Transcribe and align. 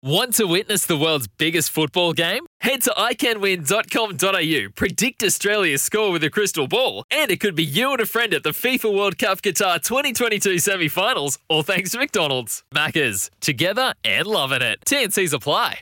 Want 0.00 0.34
to 0.34 0.44
witness 0.44 0.86
the 0.86 0.96
world's 0.96 1.26
biggest 1.26 1.70
football 1.70 2.12
game? 2.12 2.46
Head 2.60 2.82
to 2.82 2.90
iCanWin.com.au, 2.90 4.70
predict 4.76 5.24
Australia's 5.24 5.82
score 5.82 6.12
with 6.12 6.22
a 6.22 6.30
crystal 6.30 6.68
ball, 6.68 7.02
and 7.10 7.32
it 7.32 7.40
could 7.40 7.56
be 7.56 7.64
you 7.64 7.90
and 7.90 8.00
a 8.00 8.06
friend 8.06 8.32
at 8.32 8.44
the 8.44 8.50
FIFA 8.50 8.96
World 8.96 9.18
Cup 9.18 9.42
Qatar 9.42 9.82
2022 9.82 10.60
semi 10.60 10.86
finals, 10.86 11.40
all 11.48 11.64
thanks 11.64 11.90
to 11.90 11.98
McDonald's. 11.98 12.62
Maccas, 12.72 13.28
together 13.40 13.92
and 14.04 14.28
loving 14.28 14.62
it. 14.62 14.78
TNC's 14.86 15.32
apply. 15.32 15.80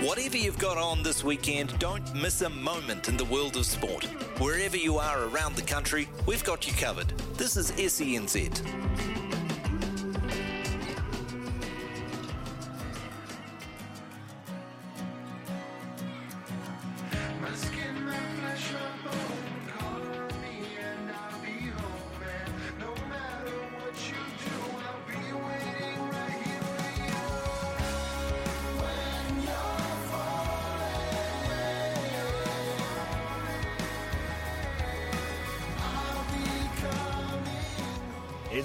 Whatever 0.00 0.36
you've 0.36 0.58
got 0.58 0.76
on 0.76 1.04
this 1.04 1.22
weekend, 1.22 1.78
don't 1.78 2.12
miss 2.16 2.42
a 2.42 2.50
moment 2.50 3.08
in 3.08 3.16
the 3.16 3.26
world 3.26 3.56
of 3.56 3.64
sport. 3.64 4.06
Wherever 4.40 4.76
you 4.76 4.98
are 4.98 5.28
around 5.28 5.54
the 5.54 5.62
country, 5.62 6.08
we've 6.26 6.42
got 6.42 6.66
you 6.66 6.72
covered. 6.72 7.10
This 7.36 7.56
is 7.56 7.70
SENZ. 7.70 9.35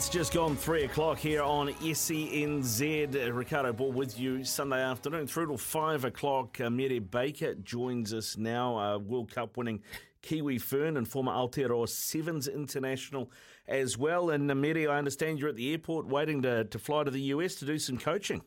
It's 0.01 0.09
just 0.09 0.33
gone 0.33 0.55
three 0.55 0.85
o'clock 0.85 1.19
here 1.19 1.43
on 1.43 1.67
SENZ. 1.73 3.35
Ricardo 3.35 3.71
Ball 3.71 3.91
with 3.91 4.19
you 4.19 4.43
Sunday 4.43 4.81
afternoon 4.81 5.27
through 5.27 5.45
till 5.45 5.59
five 5.59 6.05
o'clock. 6.05 6.59
Uh, 6.59 6.71
Mere 6.71 6.99
Baker 6.99 7.53
joins 7.53 8.11
us 8.11 8.35
now, 8.35 8.79
uh, 8.79 8.97
World 8.97 9.31
Cup 9.31 9.57
winning 9.57 9.83
Kiwi 10.23 10.57
Fern 10.57 10.97
and 10.97 11.07
former 11.07 11.31
Aotearoa 11.31 11.87
Sevens 11.87 12.47
international 12.47 13.31
as 13.67 13.95
well. 13.95 14.31
And 14.31 14.49
uh, 14.49 14.55
Mere, 14.55 14.89
I 14.89 14.97
understand 14.97 15.37
you're 15.37 15.49
at 15.49 15.55
the 15.55 15.69
airport 15.69 16.07
waiting 16.07 16.41
to, 16.41 16.63
to 16.63 16.79
fly 16.79 17.03
to 17.03 17.11
the 17.11 17.21
US 17.21 17.53
to 17.57 17.65
do 17.65 17.77
some 17.77 17.99
coaching. 17.99 18.41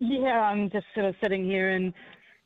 Yeah, 0.00 0.40
I'm 0.40 0.68
just 0.68 0.86
sort 0.94 1.06
of 1.06 1.14
sitting 1.22 1.44
here 1.44 1.70
and 1.70 1.94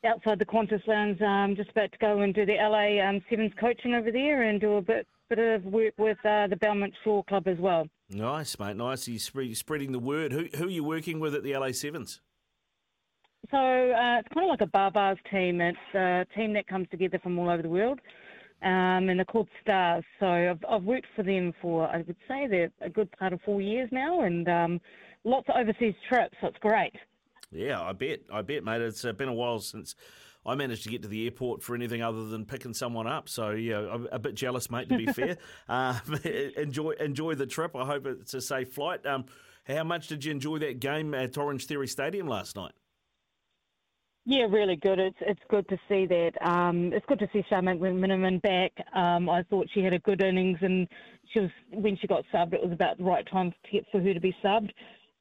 outside 0.05 0.37
the 0.37 0.45
Qantas 0.45 0.85
Lounge. 0.85 1.19
I'm 1.23 1.55
just 1.55 1.71
about 1.71 1.91
to 1.91 1.97
go 1.97 2.19
and 2.19 2.35
do 2.35 2.45
the 2.45 2.53
LA 2.53 3.03
um, 3.03 3.19
Sevens 3.31 3.53
coaching 3.59 3.95
over 3.95 4.11
there 4.11 4.43
and 4.43 4.61
do 4.61 4.73
a 4.73 4.81
bit 4.83 5.07
bit 5.29 5.39
of 5.39 5.63
work 5.65 5.93
with 5.97 6.17
uh, 6.25 6.47
the 6.47 6.57
Belmont 6.59 6.93
Shore 7.03 7.23
Club 7.25 7.47
as 7.47 7.57
well. 7.59 7.87
Nice, 8.09 8.57
mate. 8.57 8.75
Nice. 8.75 9.07
You're 9.07 9.55
spreading 9.55 9.91
the 9.91 9.99
word. 9.99 10.31
Who, 10.31 10.47
who 10.55 10.65
are 10.65 10.71
you 10.71 10.83
working 10.83 11.19
with 11.19 11.35
at 11.35 11.43
the 11.43 11.55
LA 11.55 11.71
Sevens? 11.71 12.21
So 13.51 13.57
uh, 13.57 14.19
it's 14.19 14.27
kind 14.33 14.45
of 14.45 14.49
like 14.49 14.61
a 14.61 14.67
bar 14.67 14.91
bars 14.91 15.17
team. 15.31 15.61
It's 15.61 15.77
a 15.93 16.25
team 16.35 16.53
that 16.53 16.67
comes 16.67 16.87
together 16.89 17.19
from 17.21 17.37
all 17.39 17.49
over 17.49 17.61
the 17.61 17.69
world, 17.69 17.99
um, 18.63 19.09
and 19.09 19.19
they're 19.19 19.25
called 19.25 19.47
Stars. 19.61 20.03
So 20.19 20.25
I've, 20.25 20.59
I've, 20.69 20.83
worked 20.83 21.07
for 21.15 21.23
them 21.23 21.53
for 21.61 21.87
I 21.87 21.97
would 21.97 22.15
say 22.27 22.47
they're 22.47 22.71
a 22.81 22.89
good 22.89 23.11
part 23.17 23.33
of 23.33 23.39
four 23.45 23.61
years 23.61 23.89
now, 23.91 24.21
and 24.21 24.47
um, 24.49 24.81
lots 25.23 25.47
of 25.49 25.55
overseas 25.55 25.95
trips. 26.09 26.35
So 26.41 26.47
it's 26.47 26.57
great. 26.59 26.93
Yeah, 27.51 27.81
I 27.81 27.93
bet. 27.93 28.19
I 28.31 28.41
bet, 28.41 28.63
mate. 28.63 28.81
It's 28.81 29.05
uh, 29.05 29.13
been 29.13 29.29
a 29.29 29.33
while 29.33 29.59
since 29.59 29.95
I 30.45 30.55
managed 30.55 30.83
to 30.83 30.89
get 30.89 31.01
to 31.01 31.07
the 31.07 31.25
airport 31.25 31.61
for 31.61 31.75
anything 31.75 32.01
other 32.01 32.25
than 32.25 32.45
picking 32.45 32.73
someone 32.73 33.07
up. 33.07 33.27
So 33.29 33.51
yeah, 33.51 33.87
I'm 33.91 34.07
a 34.11 34.19
bit 34.19 34.35
jealous, 34.35 34.71
mate. 34.71 34.89
To 34.89 34.97
be 34.97 35.05
fair, 35.13 35.37
uh, 35.67 35.99
enjoy 36.57 36.91
enjoy 36.91 37.35
the 37.35 37.45
trip. 37.45 37.75
I 37.75 37.85
hope 37.85 38.05
it's 38.05 38.33
a 38.33 38.41
safe 38.41 38.71
flight. 38.71 39.05
Um, 39.05 39.25
how 39.67 39.83
much 39.83 40.07
did 40.07 40.25
you 40.25 40.31
enjoy 40.31 40.59
that 40.59 40.79
game 40.79 41.13
at 41.13 41.37
Orange 41.37 41.65
Theory 41.65 41.87
Stadium 41.87 42.27
last 42.27 42.55
night? 42.55 42.71
Yeah, 44.25 44.45
really 44.49 44.75
good. 44.75 44.99
It's 44.99 45.17
it's 45.21 45.41
good 45.49 45.67
to 45.69 45.77
see 45.89 46.05
that. 46.05 46.31
Um, 46.41 46.93
it's 46.93 47.05
good 47.07 47.19
to 47.19 47.27
see 47.33 47.43
Charmaine 47.51 47.79
McMenamin 47.79 48.41
back. 48.41 48.71
Um, 48.95 49.29
I 49.29 49.43
thought 49.43 49.67
she 49.73 49.81
had 49.81 49.93
a 49.93 49.99
good 49.99 50.21
innings, 50.21 50.59
and 50.61 50.87
she 51.33 51.39
was 51.41 51.49
when 51.71 51.97
she 51.97 52.07
got 52.07 52.23
subbed, 52.33 52.53
it 52.53 52.63
was 52.63 52.71
about 52.71 52.97
the 52.97 53.03
right 53.03 53.27
time 53.31 53.53
for 53.91 53.99
her 53.99 54.13
to 54.13 54.19
be 54.19 54.35
subbed 54.43 54.71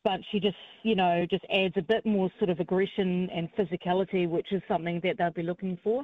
but 0.04 0.20
she 0.30 0.40
just, 0.40 0.56
you 0.82 0.94
know, 0.94 1.26
just 1.28 1.44
adds 1.52 1.74
a 1.76 1.82
bit 1.82 2.06
more 2.06 2.30
sort 2.38 2.50
of 2.50 2.60
aggression 2.60 3.28
and 3.30 3.48
physicality, 3.56 4.28
which 4.28 4.52
is 4.52 4.62
something 4.68 5.00
that 5.02 5.18
they'll 5.18 5.30
be 5.30 5.42
looking 5.42 5.78
for. 5.82 6.00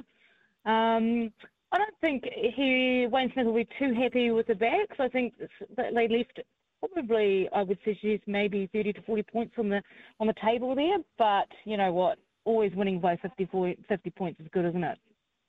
Um, 0.65 1.31
I 1.71 1.77
don't 1.77 1.95
think 2.01 2.23
he 2.25 3.07
Wayne 3.09 3.31
Smith 3.33 3.45
will 3.45 3.55
be 3.55 3.67
too 3.77 3.93
happy 3.93 4.31
with 4.31 4.47
the 4.47 4.55
backs. 4.55 4.97
I 4.99 5.09
think 5.09 5.33
that 5.75 5.93
they 5.93 6.07
left 6.07 6.39
probably, 6.79 7.49
I 7.53 7.63
would 7.63 7.79
suggest 7.83 8.23
maybe 8.27 8.69
30 8.71 8.93
to 8.93 9.01
40 9.01 9.23
points 9.23 9.55
on 9.57 9.69
the 9.69 9.81
on 10.19 10.27
the 10.27 10.35
table 10.43 10.75
there. 10.75 10.97
But 11.17 11.47
you 11.65 11.77
know 11.77 11.91
what? 11.91 12.17
Always 12.45 12.73
winning 12.75 12.99
by 12.99 13.17
50, 13.17 13.77
50 13.87 14.09
points 14.11 14.39
is 14.39 14.47
good, 14.51 14.65
isn't 14.65 14.83
it? 14.83 14.99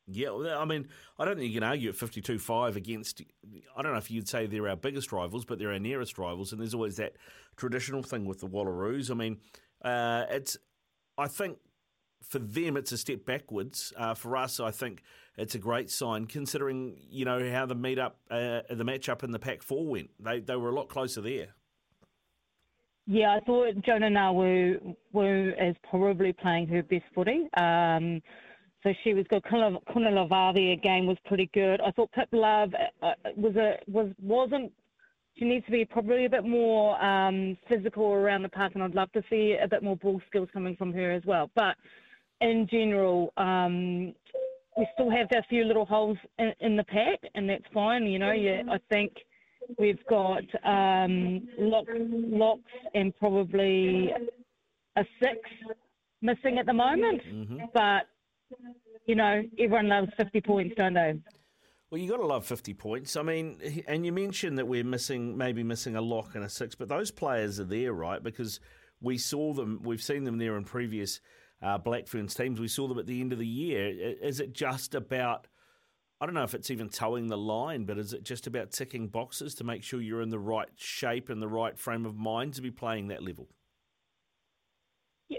Yeah, 0.08 0.56
I 0.56 0.64
mean, 0.64 0.86
I 1.18 1.24
don't 1.24 1.36
think 1.36 1.48
you 1.48 1.60
can 1.60 1.68
argue 1.68 1.88
at 1.88 1.96
52 1.96 2.38
5 2.38 2.76
against. 2.76 3.22
I 3.76 3.82
don't 3.82 3.92
know 3.92 3.98
if 3.98 4.10
you'd 4.10 4.28
say 4.28 4.46
they're 4.46 4.68
our 4.68 4.76
biggest 4.76 5.10
rivals, 5.10 5.44
but 5.44 5.58
they're 5.58 5.72
our 5.72 5.80
nearest 5.80 6.16
rivals. 6.16 6.52
And 6.52 6.60
there's 6.60 6.74
always 6.74 6.96
that 6.96 7.14
traditional 7.56 8.02
thing 8.02 8.24
with 8.24 8.40
the 8.40 8.46
Wallaroos. 8.46 9.10
I 9.10 9.14
mean, 9.14 9.38
uh, 9.84 10.24
it's. 10.30 10.56
I 11.18 11.26
think 11.26 11.58
for 12.22 12.38
them, 12.38 12.76
it's 12.76 12.92
a 12.92 12.98
step 12.98 13.24
backwards. 13.24 13.92
Uh, 13.96 14.14
for 14.14 14.36
us, 14.36 14.60
I 14.60 14.70
think 14.70 15.02
it's 15.36 15.54
a 15.54 15.58
great 15.58 15.90
sign 15.90 16.26
considering 16.26 16.98
you 17.10 17.24
know 17.24 17.50
how 17.50 17.66
the 17.66 17.74
meet 17.74 17.98
up, 17.98 18.18
uh, 18.30 18.60
the 18.70 18.84
match 18.84 19.08
up 19.08 19.24
in 19.24 19.32
the 19.32 19.40
Pac 19.40 19.62
Four 19.62 19.86
went. 19.86 20.10
They 20.20 20.38
they 20.38 20.56
were 20.56 20.70
a 20.70 20.74
lot 20.74 20.88
closer 20.88 21.20
there. 21.20 21.48
Yeah, 23.08 23.36
I 23.36 23.40
thought 23.40 23.68
Joanah 23.76 24.10
Ngan-Woo 24.10 25.54
is 25.60 25.76
probably 25.88 26.32
playing 26.32 26.66
her 26.68 26.82
best 26.82 27.04
footy. 27.14 27.48
Um, 27.56 28.20
so 28.86 28.94
she 29.02 29.14
was 29.14 29.26
good. 29.28 29.42
Kunalavavi 29.42 30.72
again 30.72 31.06
was 31.06 31.16
pretty 31.24 31.50
good. 31.52 31.80
I 31.80 31.90
thought 31.90 32.12
Pip 32.12 32.28
Love 32.30 32.72
uh, 33.02 33.06
uh, 33.06 33.14
was 33.36 33.56
a 33.56 33.78
was 33.90 34.12
wasn't. 34.22 34.72
She 35.36 35.44
needs 35.44 35.66
to 35.66 35.72
be 35.72 35.84
probably 35.84 36.24
a 36.24 36.30
bit 36.30 36.44
more 36.44 37.02
um, 37.04 37.58
physical 37.68 38.06
around 38.12 38.42
the 38.42 38.48
park, 38.48 38.72
and 38.74 38.82
I'd 38.82 38.94
love 38.94 39.10
to 39.12 39.22
see 39.28 39.56
a 39.60 39.66
bit 39.66 39.82
more 39.82 39.96
ball 39.96 40.20
skills 40.28 40.48
coming 40.52 40.76
from 40.76 40.92
her 40.94 41.10
as 41.10 41.24
well. 41.26 41.50
But 41.54 41.76
in 42.40 42.66
general, 42.70 43.32
um, 43.36 44.14
we 44.78 44.86
still 44.94 45.10
have 45.10 45.26
a 45.32 45.42
few 45.50 45.64
little 45.64 45.84
holes 45.84 46.16
in, 46.38 46.52
in, 46.60 46.76
the 46.76 46.84
pack, 46.84 47.18
and 47.34 47.50
that's 47.50 47.64
fine. 47.74 48.06
You 48.06 48.18
know, 48.18 48.32
yeah, 48.32 48.62
I 48.70 48.78
think 48.88 49.12
we've 49.78 50.02
got 50.08 50.44
um, 50.64 51.46
locks, 51.58 51.92
locks, 51.92 52.72
and 52.94 53.14
probably 53.18 54.14
a 54.96 55.04
six 55.22 55.38
missing 56.22 56.58
at 56.58 56.64
the 56.64 56.72
moment, 56.72 57.20
mm-hmm. 57.26 57.58
but 57.74 58.06
you 59.06 59.14
know, 59.14 59.42
everyone 59.58 59.88
loves 59.88 60.08
50 60.16 60.40
points, 60.40 60.74
don't 60.76 60.94
they? 60.94 61.14
Well, 61.90 62.00
you 62.00 62.10
got 62.10 62.16
to 62.16 62.26
love 62.26 62.44
50 62.44 62.74
points. 62.74 63.16
I 63.16 63.22
mean, 63.22 63.84
and 63.86 64.04
you 64.04 64.12
mentioned 64.12 64.58
that 64.58 64.66
we're 64.66 64.84
missing, 64.84 65.36
maybe 65.36 65.62
missing 65.62 65.94
a 65.94 66.00
lock 66.00 66.34
and 66.34 66.44
a 66.44 66.48
six, 66.48 66.74
but 66.74 66.88
those 66.88 67.10
players 67.10 67.60
are 67.60 67.64
there, 67.64 67.92
right? 67.92 68.22
Because 68.22 68.58
we 69.00 69.18
saw 69.18 69.52
them, 69.52 69.80
we've 69.84 70.02
seen 70.02 70.24
them 70.24 70.38
there 70.38 70.56
in 70.56 70.64
previous 70.64 71.20
uh, 71.62 71.78
Black 71.78 72.08
Ferns 72.08 72.34
teams. 72.34 72.60
We 72.60 72.68
saw 72.68 72.88
them 72.88 72.98
at 72.98 73.06
the 73.06 73.20
end 73.20 73.32
of 73.32 73.38
the 73.38 73.46
year. 73.46 74.16
Is 74.20 74.40
it 74.40 74.52
just 74.52 74.96
about, 74.96 75.46
I 76.20 76.26
don't 76.26 76.34
know 76.34 76.42
if 76.42 76.54
it's 76.54 76.72
even 76.72 76.88
towing 76.88 77.28
the 77.28 77.38
line, 77.38 77.84
but 77.84 77.98
is 77.98 78.12
it 78.12 78.24
just 78.24 78.48
about 78.48 78.72
ticking 78.72 79.06
boxes 79.06 79.54
to 79.56 79.64
make 79.64 79.84
sure 79.84 80.00
you're 80.00 80.22
in 80.22 80.30
the 80.30 80.38
right 80.40 80.68
shape 80.74 81.28
and 81.28 81.40
the 81.40 81.48
right 81.48 81.78
frame 81.78 82.04
of 82.04 82.16
mind 82.16 82.54
to 82.54 82.62
be 82.62 82.72
playing 82.72 83.08
that 83.08 83.22
level? 83.22 83.48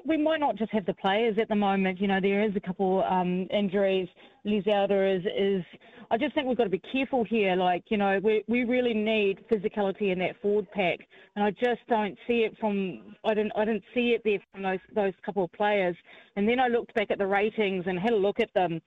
We 0.06 0.18
might 0.18 0.40
not 0.40 0.56
just 0.56 0.72
have 0.72 0.86
the 0.86 0.94
players 0.94 1.38
at 1.40 1.48
the 1.48 1.56
moment. 1.56 2.00
You 2.00 2.08
know, 2.08 2.20
there 2.22 2.44
is 2.44 2.56
a 2.56 2.60
couple 2.60 3.04
um, 3.04 3.48
injuries. 3.52 4.08
Liz 4.44 4.64
Elder 4.72 5.08
is, 5.08 5.24
is. 5.38 5.64
I 6.10 6.18
just 6.18 6.34
think 6.34 6.48
we've 6.48 6.58
got 6.58 6.66
to 6.66 6.70
be 6.70 6.82
careful 6.92 7.24
here. 7.24 7.56
Like, 7.56 7.84
you 7.90 7.98
know, 7.98 8.20
we 8.24 8.44
we 8.48 8.64
really 8.64 8.94
need 8.94 9.40
physicality 9.52 10.12
in 10.12 10.20
that 10.20 10.42
forward 10.42 10.70
pack, 10.72 11.00
and 11.36 11.44
I 11.44 11.52
just 11.52 11.82
don't 11.88 12.18
see 12.28 12.40
it 12.40 12.58
from. 12.60 13.16
I 13.24 13.34
didn't 13.34 13.54
I 13.56 13.66
didn't 13.66 13.84
see 13.94 14.16
it 14.16 14.22
there 14.24 14.40
from 14.52 14.64
those 14.64 14.80
those 14.94 15.14
couple 15.26 15.44
of 15.44 15.52
players. 15.54 15.96
And 16.36 16.48
then 16.48 16.60
I 16.60 16.68
looked 16.68 16.94
back 16.94 17.12
at 17.12 17.18
the 17.18 17.28
ratings 17.28 17.86
and 17.88 18.00
had 18.00 18.14
a 18.14 18.18
look 18.18 18.40
at 18.40 18.54
them. 18.54 18.82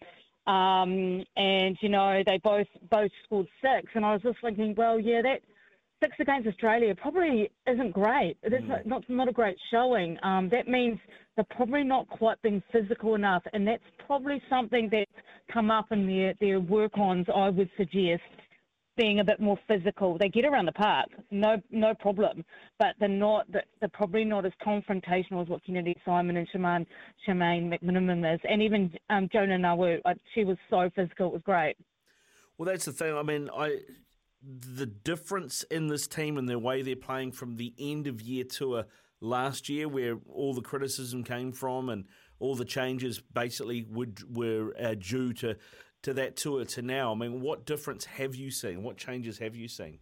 Um, 0.46 1.22
and 1.36 1.76
you 1.80 1.90
know 1.90 2.22
they 2.26 2.38
both 2.42 2.66
both 2.90 3.10
scored 3.24 3.46
six, 3.60 3.90
and 3.94 4.04
I 4.04 4.14
was 4.14 4.22
just 4.22 4.38
thinking, 4.42 4.74
well, 4.76 4.98
yeah, 4.98 5.22
that 5.22 5.40
six 6.02 6.16
against 6.18 6.48
Australia 6.48 6.94
probably 6.94 7.50
isn't 7.66 7.92
great. 7.92 8.36
It's 8.42 8.54
mm. 8.54 8.86
not, 8.86 9.08
not 9.08 9.28
a 9.28 9.32
great 9.32 9.56
showing. 9.70 10.16
Um, 10.22 10.48
that 10.50 10.66
means 10.68 10.98
they're 11.36 11.44
probably 11.50 11.84
not 11.84 12.08
quite 12.08 12.40
being 12.42 12.62
physical 12.72 13.14
enough, 13.14 13.42
and 13.52 13.66
that's 13.66 13.82
probably 14.06 14.42
something 14.48 14.88
that's 14.90 15.10
come 15.52 15.70
up 15.70 15.86
in 15.92 16.06
their, 16.06 16.34
their 16.40 16.60
work-ons, 16.60 17.26
I 17.34 17.50
would 17.50 17.70
suggest, 17.76 18.22
being 18.96 19.20
a 19.20 19.24
bit 19.24 19.40
more 19.40 19.58
physical. 19.66 20.18
They 20.18 20.28
get 20.28 20.44
around 20.44 20.66
the 20.66 20.72
park, 20.72 21.08
no 21.30 21.56
no 21.70 21.94
problem, 21.94 22.44
but 22.78 22.88
they're 22.98 23.08
not. 23.08 23.46
They're 23.50 23.88
probably 23.92 24.24
not 24.24 24.44
as 24.44 24.52
confrontational 24.66 25.42
as 25.42 25.48
what 25.48 25.64
Kennedy 25.64 25.96
Simon 26.04 26.36
and 26.36 26.46
Charmaine, 26.54 26.86
Charmaine 27.26 27.72
McMenamin 27.72 28.34
is, 28.34 28.40
and 28.48 28.60
even 28.60 28.92
um, 29.08 29.28
Joanah 29.32 29.58
Ngan-Woo. 29.58 30.00
She 30.34 30.44
was 30.44 30.58
so 30.68 30.90
physical; 30.94 31.28
it 31.28 31.32
was 31.32 31.42
great. 31.42 31.76
Well, 32.58 32.66
that's 32.66 32.84
the 32.84 32.92
thing. 32.92 33.16
I 33.16 33.22
mean, 33.22 33.48
I 33.56 33.78
the 34.42 34.86
difference 34.86 35.62
in 35.64 35.88
this 35.88 36.06
team 36.06 36.38
and 36.38 36.48
the 36.48 36.58
way 36.58 36.82
they're 36.82 36.96
playing 36.96 37.32
from 37.32 37.56
the 37.56 37.74
end 37.78 38.06
of 38.06 38.20
year 38.20 38.44
to 38.44 38.78
a 38.78 38.86
last 39.20 39.68
year, 39.68 39.88
where 39.88 40.18
all 40.32 40.54
the 40.54 40.62
criticism 40.62 41.24
came 41.24 41.52
from 41.52 41.88
and 41.88 42.06
all 42.38 42.54
the 42.54 42.64
changes 42.64 43.20
basically 43.20 43.86
would 43.90 44.34
were 44.34 44.74
uh, 44.80 44.94
due 44.94 45.32
to 45.34 45.56
to 46.02 46.14
that 46.14 46.36
tour 46.36 46.64
to 46.64 46.82
now. 46.82 47.12
I 47.12 47.14
mean, 47.14 47.42
what 47.42 47.66
difference 47.66 48.06
have 48.06 48.34
you 48.34 48.50
seen? 48.50 48.82
What 48.82 48.96
changes 48.96 49.38
have 49.38 49.54
you 49.54 49.68
seen? 49.68 49.98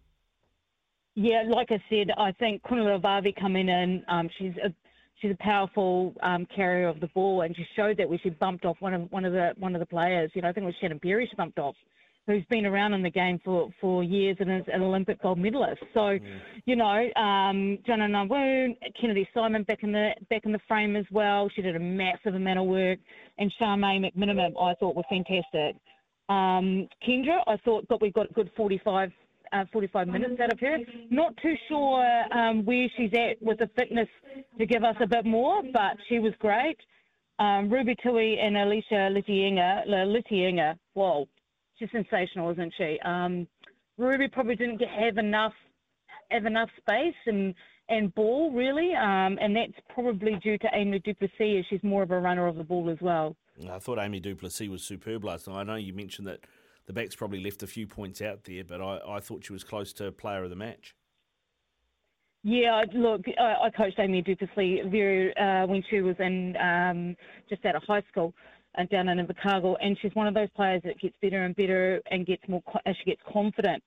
Yeah, 1.17 1.43
like 1.49 1.73
I 1.73 1.82
said, 1.91 2.12
I 2.17 2.31
think 2.31 2.62
Vavi 2.62 3.34
coming 3.34 3.69
in, 3.69 4.05
um, 4.06 4.31
she's 4.38 4.52
a 4.64 4.73
she's 5.20 5.32
a 5.32 5.43
powerful 5.43 6.14
um, 6.23 6.46
carrier 6.55 6.87
of 6.87 7.00
the 7.00 7.08
ball, 7.08 7.41
and 7.41 7.56
she 7.56 7.67
showed 7.75 7.96
that 7.96 8.08
when 8.08 8.20
she 8.23 8.31
bumped 8.31 8.64
off 8.64 8.76
one 8.79 8.94
of 8.94 9.11
one 9.11 9.25
of 9.25 9.32
the 9.32 9.52
one 9.58 9.75
of 9.75 9.81
the 9.81 9.87
players. 9.87 10.31
You 10.34 10.43
know, 10.43 10.49
I 10.49 10.52
think 10.52 10.62
it 10.62 10.67
was 10.67 10.76
Shannon 10.81 11.00
Parry 11.00 11.26
she 11.29 11.34
bumped 11.34 11.58
off, 11.58 11.75
who's 12.29 12.45
been 12.51 12.67
around 12.67 12.93
in 12.93 13.03
the 13.03 13.11
game 13.11 13.41
for, 13.43 13.71
for 13.81 14.05
years 14.05 14.37
and 14.39 14.53
is 14.53 14.63
an 14.71 14.83
Olympic 14.83 15.21
gold 15.23 15.39
medalist. 15.39 15.83
So, 15.95 16.11
yeah. 16.11 16.21
you 16.67 16.77
know, 16.77 17.09
um, 17.17 17.79
Joanah 17.89 18.11
Ngan-Woo, 18.11 18.75
Kennedy 19.01 19.27
Simon 19.33 19.63
back 19.63 19.83
in 19.83 19.93
the 19.93 20.11
back 20.29 20.43
in 20.45 20.53
the 20.53 20.61
frame 20.69 20.95
as 20.95 21.07
well. 21.11 21.49
She 21.57 21.63
did 21.63 21.75
a 21.75 21.81
massive 21.81 22.35
amount 22.35 22.59
of 22.59 22.67
work, 22.67 22.99
and 23.39 23.51
Charmaine 23.59 24.05
McMenamin 24.05 24.53
I 24.61 24.75
thought 24.75 24.95
were 24.95 25.03
fantastic. 25.09 25.77
Um, 26.29 26.87
Kendra, 27.07 27.39
I 27.47 27.57
thought 27.65 27.89
that 27.89 28.03
we 28.03 28.11
got 28.11 28.31
a 28.31 28.35
good 28.35 28.51
45 28.55 29.11
uh, 29.51 29.65
45 29.73 30.09
minutes 30.09 30.39
out 30.43 30.53
of 30.53 30.61
her. 30.61 30.77
Not 31.09 31.35
too 31.41 31.55
sure 31.69 32.05
um, 32.37 32.67
where 32.67 32.89
she's 32.99 33.11
at 33.15 33.43
with 33.43 33.59
the 33.59 33.71
fitness 33.75 34.09
to 34.59 34.67
give 34.67 34.85
us 34.85 34.97
a 35.01 35.07
bit 35.07 35.25
more, 35.25 35.63
but 35.73 35.97
she 36.11 36.19
was 36.19 36.35
great. 36.39 36.77
Um, 37.39 37.71
Ruby 37.71 37.97
Tui 38.03 38.39
and 38.39 38.59
Ayesha 38.59 39.09
Leti-I'iga, 39.11 39.87
Leti-I'iga, 39.87 40.77
whoa, 40.93 41.27
she's 41.79 41.91
sensational, 41.91 42.51
isn't 42.51 42.73
she? 42.77 42.99
Um, 43.05 43.47
Ruby 43.97 44.29
probably 44.29 44.57
didn't 44.57 44.81
have 44.81 45.19
enough 45.19 45.53
have 46.31 46.45
enough 46.45 46.69
space 46.79 47.15
and 47.27 47.55
and 47.89 48.15
ball 48.15 48.53
really, 48.53 48.93
um, 48.95 49.39
and 49.41 49.57
that's 49.57 49.73
probably 49.89 50.39
due 50.43 50.59
to 50.59 50.69
Amy 50.75 50.99
du 50.99 51.15
Plessis 51.15 51.61
as 51.61 51.65
she's 51.71 51.83
more 51.83 52.03
of 52.03 52.11
a 52.11 52.21
runner 52.21 52.47
of 52.47 52.57
the 52.57 52.65
ball 52.65 52.91
as 52.91 52.99
well. 53.01 53.35
I 53.71 53.79
thought 53.79 53.99
Amy 53.99 54.21
du 54.21 54.37
Plessis 54.37 54.69
was 54.69 54.83
superb 54.83 55.25
last 55.25 55.49
night. 55.49 55.61
I 55.61 55.63
know 55.63 55.77
you 55.77 55.95
mentioned 55.95 56.29
that 56.29 56.41
the 56.87 56.93
backs 56.93 57.17
probably 57.17 57.41
left 57.41 57.63
a 57.63 57.67
few 57.67 57.87
points 57.87 58.21
out 58.21 58.45
there, 58.45 58.63
but 58.63 58.83
I, 58.83 58.99
I 59.09 59.21
thought 59.21 59.45
she 59.45 59.55
was 59.55 59.65
close 59.65 59.93
to 59.95 60.13
player 60.13 60.45
of 60.45 60.51
the 60.51 60.57
match. 60.57 60.95
Yeah, 62.45 62.85
look, 62.95 63.23
I, 63.39 63.71
coached 63.77 63.99
Amy 63.99 64.23
du 64.23 64.37
Plessis 64.37 64.87
very 64.87 65.37
uh, 65.37 65.67
when 65.67 65.83
she 65.91 66.03
was 66.03 66.17
in 66.19 66.57
um, 66.57 67.17
just 67.49 67.65
out 67.65 67.75
of 67.75 67.83
high 67.85 68.03
school 68.11 68.35
down 68.87 69.09
in 69.09 69.19
Invercargill, 69.19 69.77
and 69.81 69.99
she's 70.01 70.15
one 70.15 70.27
of 70.27 70.35
those 70.35 70.49
players 70.55 70.83
that 70.85 71.01
gets 71.01 71.17
better 71.21 71.45
and 71.45 71.55
better 71.57 72.01
and 72.11 72.27
gets 72.27 72.43
more 72.49 72.63
as 72.87 72.95
she 72.97 73.11
gets 73.11 73.23
confident. 73.31 73.83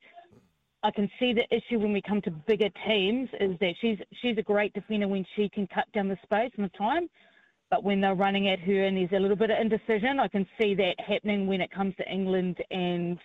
I 0.84 0.92
can 0.92 1.10
see 1.20 1.34
the 1.34 1.46
issue 1.56 1.80
when 1.80 1.94
we 1.94 2.02
come 2.02 2.22
to 2.24 2.32
bigger 2.32 2.70
teams 2.88 3.30
is 3.40 3.58
that 3.60 3.74
she's 3.82 3.98
she's 4.22 4.38
a 4.38 4.42
great 4.42 4.74
defender 4.74 5.08
when 5.08 5.26
she 5.36 5.48
can 5.50 5.68
cut 5.68 5.86
down 5.94 6.08
the 6.08 6.18
space 6.24 6.52
and 6.58 6.66
the 6.66 6.78
time, 6.78 7.08
but 7.70 7.84
when 7.84 8.02
they're 8.02 8.16
running 8.16 8.50
at 8.50 8.60
her 8.60 8.86
and 8.86 8.98
there's 8.98 9.12
a 9.14 9.20
little 9.20 9.38
bit 9.38 9.52
of 9.52 9.58
indecision, 9.60 10.20
I 10.20 10.28
can 10.28 10.46
see 10.60 10.76
that 10.76 10.96
happening 11.00 11.48
when 11.48 11.62
it 11.62 11.72
comes 11.72 11.96
to 11.98 12.12
England 12.12 12.58
and 12.72 13.18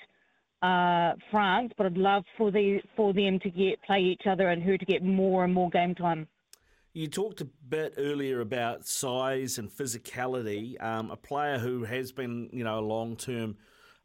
uh, 0.62 1.14
France. 1.30 1.72
But 1.76 1.86
I'd 1.86 1.96
love 1.96 2.24
for 2.36 2.50
the 2.50 2.80
for 2.94 3.12
them 3.12 3.40
to 3.40 3.50
get 3.50 3.82
play 3.82 4.00
each 4.00 4.26
other 4.26 4.48
and 4.48 4.62
her 4.62 4.76
to 4.78 4.84
get 4.84 5.02
more 5.02 5.44
and 5.44 5.52
more 5.52 5.70
game 5.70 5.94
time. 5.94 6.28
You 6.96 7.08
talked 7.08 7.42
a 7.42 7.44
bit 7.44 7.92
earlier 7.98 8.40
about 8.40 8.86
size 8.86 9.58
and 9.58 9.70
physicality. 9.70 10.82
Um, 10.82 11.10
a 11.10 11.16
player 11.16 11.58
who 11.58 11.84
has 11.84 12.10
been, 12.10 12.48
you 12.54 12.64
know, 12.64 12.78
a 12.78 12.80
long 12.80 13.16
term 13.16 13.58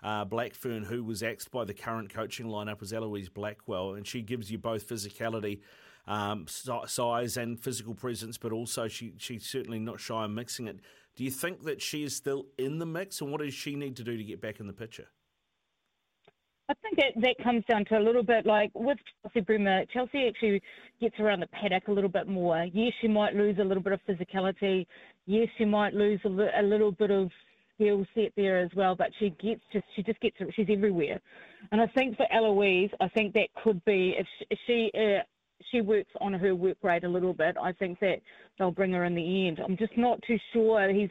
uh, 0.04 0.26
Blackfern 0.26 0.86
who 0.86 1.02
was 1.02 1.24
axed 1.24 1.52
by 1.52 1.64
the 1.64 1.74
current 1.74 2.14
coaching 2.14 2.48
lineup 2.48 2.82
was 2.82 2.92
Eloise 2.92 3.30
Blackwell, 3.30 3.94
and 3.94 4.06
she 4.06 4.22
gives 4.22 4.52
you 4.52 4.58
both 4.58 4.90
physicality 4.90 5.62
um, 6.06 6.48
size 6.50 7.38
and 7.38 7.58
physical 7.58 7.96
presence, 7.96 8.38
but 8.38 8.52
also 8.52 8.90
she, 8.90 9.14
she's 9.16 9.46
certainly 9.46 9.80
not 9.80 10.02
shy 10.02 10.26
of 10.26 10.32
mixing 10.32 10.68
it. 10.68 10.82
Do 11.16 11.24
you 11.24 11.32
think 11.32 11.64
that 11.64 11.82
she 11.82 12.04
is 12.04 12.14
still 12.14 12.48
in 12.58 12.78
the 12.80 12.86
mix, 12.86 13.22
and 13.22 13.32
what 13.32 13.40
does 13.40 13.54
she 13.54 13.74
need 13.74 13.96
to 13.96 14.04
do 14.04 14.18
to 14.18 14.24
get 14.26 14.42
back 14.42 14.60
in 14.60 14.68
the 14.68 14.74
picture? 14.74 15.08
I 16.72 16.74
think 16.82 16.96
that, 16.98 17.22
that 17.22 17.44
comes 17.44 17.66
down 17.70 17.84
to 17.86 17.98
a 17.98 18.00
little 18.00 18.24
bit 18.24 18.46
like 18.46 18.72
with 18.74 18.98
Chelsea 19.22 19.42
Bremner. 19.42 19.84
Chelsea 19.94 20.26
actually 20.26 20.62
gets 21.02 21.20
around 21.20 21.42
the 21.42 21.48
paddock 21.48 21.90
a 21.90 21.92
little 21.92 22.10
bit 22.10 22.30
more. 22.30 22.66
Yes, 22.74 22.94
she 23.02 23.10
might 23.10 23.36
lose 23.36 23.58
a 23.60 23.64
little 23.64 23.84
bit 23.84 23.92
of 23.92 24.00
physicality. 24.08 24.86
Yes, 25.26 25.50
she 25.58 25.66
might 25.66 25.94
lose 25.94 26.22
a, 26.24 26.30
a 26.30 26.64
little 26.64 26.94
bit 26.94 27.12
of 27.12 27.30
skill 27.76 28.06
set 28.16 28.32
there 28.38 28.62
as 28.62 28.70
well. 28.74 28.96
But 28.96 29.10
she 29.20 29.32
gets 29.32 29.60
just 29.74 29.84
she 29.98 30.04
just 30.04 30.22
gets 30.22 30.38
she's 30.56 30.68
everywhere. 30.70 31.20
And 31.74 31.82
I 31.82 31.88
think 31.88 32.16
for 32.16 32.26
Eloise, 32.32 32.92
I 33.02 33.10
think 33.10 33.34
that 33.34 33.50
could 33.62 33.84
be 33.84 34.16
if 34.18 34.26
she, 34.40 34.46
if 34.50 34.60
she 34.66 34.92
uh, 34.98 35.24
she 35.72 35.82
works 35.82 36.12
on 36.22 36.34
her 36.34 36.56
work 36.56 36.78
rate 36.84 37.04
a 37.04 37.10
little 37.10 37.34
bit, 37.34 37.58
I 37.62 37.74
think 37.74 38.00
that 38.00 38.22
they'll 38.58 38.72
bring 38.72 38.94
her 38.94 39.04
in 39.04 39.14
the 39.14 39.48
end. 39.48 39.60
I'm 39.60 39.76
just 39.76 39.98
not 39.98 40.22
too 40.26 40.38
sure. 40.54 40.92
He's, 40.92 41.10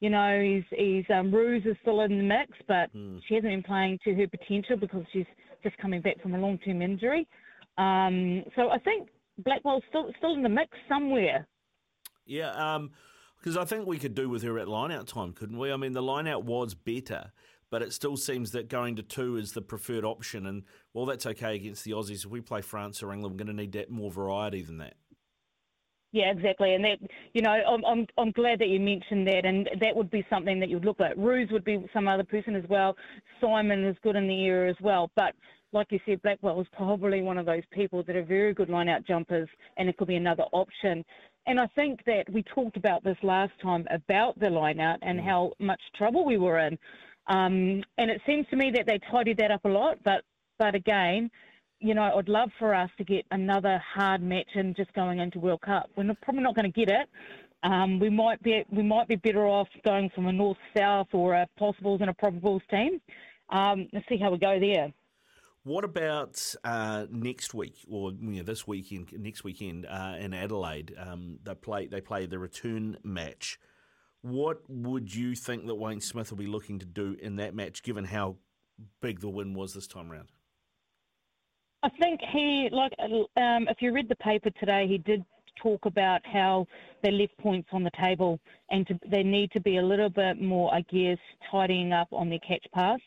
you 0.00 0.10
know, 0.10 0.40
he's, 0.40 0.64
he's 0.78 1.04
um, 1.12 1.32
Roos 1.32 1.64
is 1.66 1.76
still 1.82 2.00
in 2.02 2.16
the 2.16 2.24
mix, 2.24 2.52
but 2.66 2.94
mm. 2.94 3.20
she 3.26 3.34
hasn't 3.34 3.52
been 3.52 3.62
playing 3.62 3.98
to 4.04 4.14
her 4.14 4.28
potential 4.28 4.76
because 4.76 5.04
she's 5.12 5.26
just 5.62 5.76
coming 5.78 6.00
back 6.00 6.20
from 6.22 6.34
a 6.34 6.38
long-term 6.38 6.82
injury. 6.82 7.26
Um, 7.78 8.44
so 8.54 8.70
I 8.70 8.78
think 8.78 9.08
Blackwell's 9.38 9.82
still 9.88 10.12
still 10.18 10.34
in 10.34 10.42
the 10.42 10.48
mix 10.48 10.70
somewhere. 10.88 11.46
Yeah, 12.26 12.78
because 13.38 13.56
um, 13.56 13.62
I 13.62 13.64
think 13.64 13.86
we 13.86 13.98
could 13.98 14.14
do 14.14 14.28
with 14.28 14.42
her 14.42 14.58
at 14.58 14.68
line-out 14.68 15.08
time, 15.08 15.32
couldn't 15.32 15.58
we? 15.58 15.72
I 15.72 15.76
mean, 15.76 15.92
the 15.92 16.02
line-out 16.02 16.44
was 16.44 16.74
better 16.74 17.32
but 17.70 17.82
it 17.82 17.92
still 17.92 18.16
seems 18.16 18.52
that 18.52 18.68
going 18.68 18.96
to 18.96 19.02
two 19.02 19.36
is 19.36 19.52
the 19.52 19.60
preferred 19.60 20.04
option. 20.04 20.46
And 20.46 20.64
while 20.92 21.06
that's 21.06 21.26
okay 21.26 21.56
against 21.56 21.84
the 21.84 21.92
Aussies, 21.92 22.24
if 22.24 22.30
we 22.30 22.40
play 22.40 22.62
France 22.62 23.02
or 23.02 23.12
England, 23.12 23.34
we're 23.34 23.44
going 23.44 23.56
to 23.56 23.62
need 23.62 23.72
that 23.72 23.90
more 23.90 24.10
variety 24.10 24.62
than 24.62 24.78
that. 24.78 24.94
Yeah, 26.10 26.30
exactly, 26.30 26.74
and 26.74 26.84
that 26.84 26.98
you 27.34 27.42
know, 27.42 27.50
I'm 27.50 27.84
I'm 27.84 28.06
I'm 28.16 28.30
glad 28.30 28.60
that 28.60 28.68
you 28.68 28.80
mentioned 28.80 29.26
that, 29.28 29.44
and 29.44 29.68
that 29.80 29.94
would 29.94 30.10
be 30.10 30.24
something 30.30 30.58
that 30.60 30.70
you'd 30.70 30.86
look 30.86 31.00
at. 31.00 31.18
Roos 31.18 31.50
would 31.50 31.64
be 31.64 31.84
some 31.92 32.08
other 32.08 32.24
person 32.24 32.56
as 32.56 32.64
well. 32.68 32.96
Simon 33.42 33.84
is 33.84 33.96
good 34.02 34.16
in 34.16 34.26
the 34.26 34.46
area 34.46 34.70
as 34.70 34.76
well, 34.80 35.10
but 35.16 35.34
like 35.72 35.88
you 35.90 36.00
said, 36.06 36.22
Blackwell 36.22 36.60
is 36.60 36.66
probably 36.72 37.20
one 37.20 37.36
of 37.36 37.44
those 37.44 37.62
people 37.72 38.02
that 38.04 38.16
are 38.16 38.24
very 38.24 38.54
good 38.54 38.70
line-out 38.70 39.06
jumpers, 39.06 39.48
and 39.76 39.86
it 39.88 39.98
could 39.98 40.08
be 40.08 40.16
another 40.16 40.44
option. 40.52 41.04
And 41.46 41.60
I 41.60 41.66
think 41.74 42.00
that 42.06 42.24
we 42.32 42.42
talked 42.54 42.76
about 42.76 43.04
this 43.04 43.16
last 43.22 43.52
time 43.62 43.86
about 43.90 44.38
the 44.38 44.48
line-out 44.48 44.98
and 45.02 45.20
mm. 45.20 45.24
how 45.24 45.52
much 45.58 45.80
trouble 45.96 46.24
we 46.24 46.38
were 46.38 46.58
in. 46.58 46.78
Um, 47.26 47.82
and 47.98 48.10
it 48.10 48.22
seems 48.26 48.46
to 48.48 48.56
me 48.56 48.70
that 48.74 48.86
they 48.86 48.98
tidied 49.10 49.38
that 49.38 49.50
up 49.50 49.64
a 49.64 49.68
lot. 49.68 49.98
But 50.04 50.24
but 50.58 50.74
again, 50.74 51.30
you 51.80 51.94
know, 51.94 52.02
I'd 52.16 52.28
love 52.28 52.50
for 52.58 52.74
us 52.74 52.90
to 52.98 53.04
get 53.04 53.24
another 53.30 53.80
hard 53.94 54.22
match 54.22 54.48
and 54.54 54.74
just 54.74 54.92
going 54.94 55.20
into 55.20 55.38
World 55.38 55.60
Cup. 55.60 55.90
We're 55.96 56.04
not, 56.04 56.20
probably 56.22 56.42
not 56.42 56.56
going 56.56 56.70
to 56.70 56.86
get 56.86 56.90
it. 56.90 57.08
Um, 57.62 57.98
we 57.98 58.08
might 58.08 58.40
be 58.42 58.64
we 58.70 58.84
might 58.84 59.08
be 59.08 59.16
better 59.16 59.44
off 59.46 59.66
going 59.84 60.10
from 60.14 60.26
a 60.26 60.32
north 60.32 60.58
south 60.76 61.08
or 61.12 61.34
a 61.34 61.46
possibles 61.58 62.00
and 62.00 62.08
a 62.08 62.14
probables 62.14 62.60
team. 62.70 63.00
Um, 63.50 63.88
let's 63.92 64.06
see 64.08 64.16
how 64.16 64.30
we 64.30 64.38
go 64.38 64.60
there. 64.60 64.92
What 65.64 65.84
about 65.84 66.54
uh, 66.62 67.06
next 67.10 67.54
week 67.54 67.74
or 67.90 68.12
you 68.12 68.36
know, 68.36 68.42
this 68.44 68.66
weekend? 68.66 69.12
Next 69.12 69.42
weekend 69.42 69.86
uh, 69.86 70.14
in 70.20 70.34
Adelaide, 70.34 70.94
um, 70.96 71.40
they 71.42 71.54
play 71.54 71.86
they 71.88 72.00
play 72.00 72.26
the 72.26 72.38
return 72.38 72.96
match. 73.02 73.58
What 74.22 74.62
would 74.68 75.12
you 75.12 75.34
think 75.34 75.66
that 75.66 75.74
Wayne 75.74 76.00
Smith 76.00 76.30
will 76.30 76.38
be 76.38 76.46
looking 76.46 76.78
to 76.78 76.86
do 76.86 77.16
in 77.20 77.36
that 77.36 77.54
match, 77.54 77.82
given 77.82 78.04
how 78.04 78.36
big 79.00 79.20
the 79.20 79.28
win 79.28 79.54
was 79.54 79.74
this 79.74 79.88
time 79.88 80.10
round? 80.10 80.28
I 81.82 81.88
think 82.00 82.20
he, 82.32 82.68
like, 82.72 82.92
um, 83.00 83.68
if 83.68 83.80
you 83.80 83.92
read 83.92 84.08
the 84.08 84.16
paper 84.16 84.50
today, 84.58 84.86
he 84.88 84.98
did 84.98 85.24
talk 85.62 85.86
about 85.86 86.20
how 86.26 86.66
they 87.02 87.10
left 87.10 87.36
points 87.38 87.68
on 87.72 87.84
the 87.84 87.90
table 88.02 88.40
and 88.70 88.86
to, 88.88 88.98
they 89.10 89.22
need 89.22 89.52
to 89.52 89.60
be 89.60 89.76
a 89.76 89.82
little 89.82 90.10
bit 90.10 90.40
more, 90.40 90.74
I 90.74 90.80
guess, 90.82 91.18
tidying 91.50 91.92
up 91.92 92.08
on 92.12 92.28
their 92.28 92.40
catch 92.40 92.64
pass. 92.72 93.00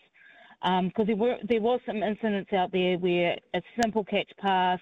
Because 0.61 1.09
um, 1.09 1.19
there, 1.19 1.37
there 1.49 1.61
was 1.61 1.79
some 1.85 2.03
incidents 2.03 2.53
out 2.53 2.71
there 2.71 2.97
where 2.97 3.35
a 3.53 3.61
simple 3.81 4.05
catch 4.05 4.31
pass, 4.37 4.79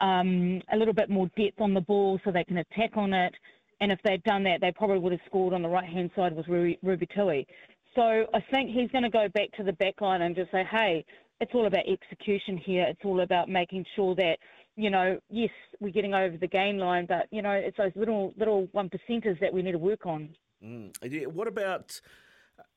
um, 0.00 0.60
a 0.72 0.76
little 0.76 0.94
bit 0.94 1.08
more 1.08 1.30
depth 1.36 1.60
on 1.60 1.72
the 1.72 1.80
ball 1.80 2.20
so 2.24 2.32
they 2.32 2.44
can 2.44 2.58
attack 2.58 2.96
on 2.96 3.12
it, 3.14 3.32
and 3.80 3.92
if 3.92 4.00
they'd 4.04 4.24
done 4.24 4.42
that, 4.44 4.60
they 4.60 4.72
probably 4.72 4.98
would 4.98 5.12
have 5.12 5.20
scored 5.26 5.54
on 5.54 5.62
the 5.62 5.68
right 5.68 5.88
hand 5.88 6.10
side 6.16 6.34
with 6.34 6.48
Ruby, 6.48 6.78
Ruby 6.82 7.06
Tui. 7.14 7.46
So 7.94 8.26
I 8.34 8.40
think 8.52 8.70
he's 8.70 8.90
going 8.90 9.04
to 9.04 9.10
go 9.10 9.28
back 9.28 9.52
to 9.56 9.62
the 9.62 9.72
back 9.74 10.00
line 10.00 10.22
and 10.22 10.34
just 10.34 10.50
say, 10.50 10.64
hey, 10.68 11.04
it's 11.40 11.52
all 11.54 11.66
about 11.66 11.84
execution 11.88 12.56
here. 12.56 12.86
It's 12.88 13.00
all 13.04 13.20
about 13.20 13.48
making 13.48 13.84
sure 13.96 14.14
that, 14.16 14.38
you 14.76 14.90
know, 14.90 15.18
yes, 15.30 15.50
we're 15.80 15.92
getting 15.92 16.14
over 16.14 16.36
the 16.36 16.46
gain 16.46 16.78
line, 16.78 17.06
but, 17.06 17.26
you 17.30 17.42
know, 17.42 17.52
it's 17.52 17.76
those 17.76 17.92
little 17.94 18.32
little 18.36 18.68
one 18.72 18.88
percenters 18.88 19.38
that 19.40 19.52
we 19.52 19.62
need 19.62 19.72
to 19.72 19.78
work 19.78 20.06
on. 20.06 20.30
Mm. 20.64 21.26
What 21.28 21.48
about. 21.48 22.00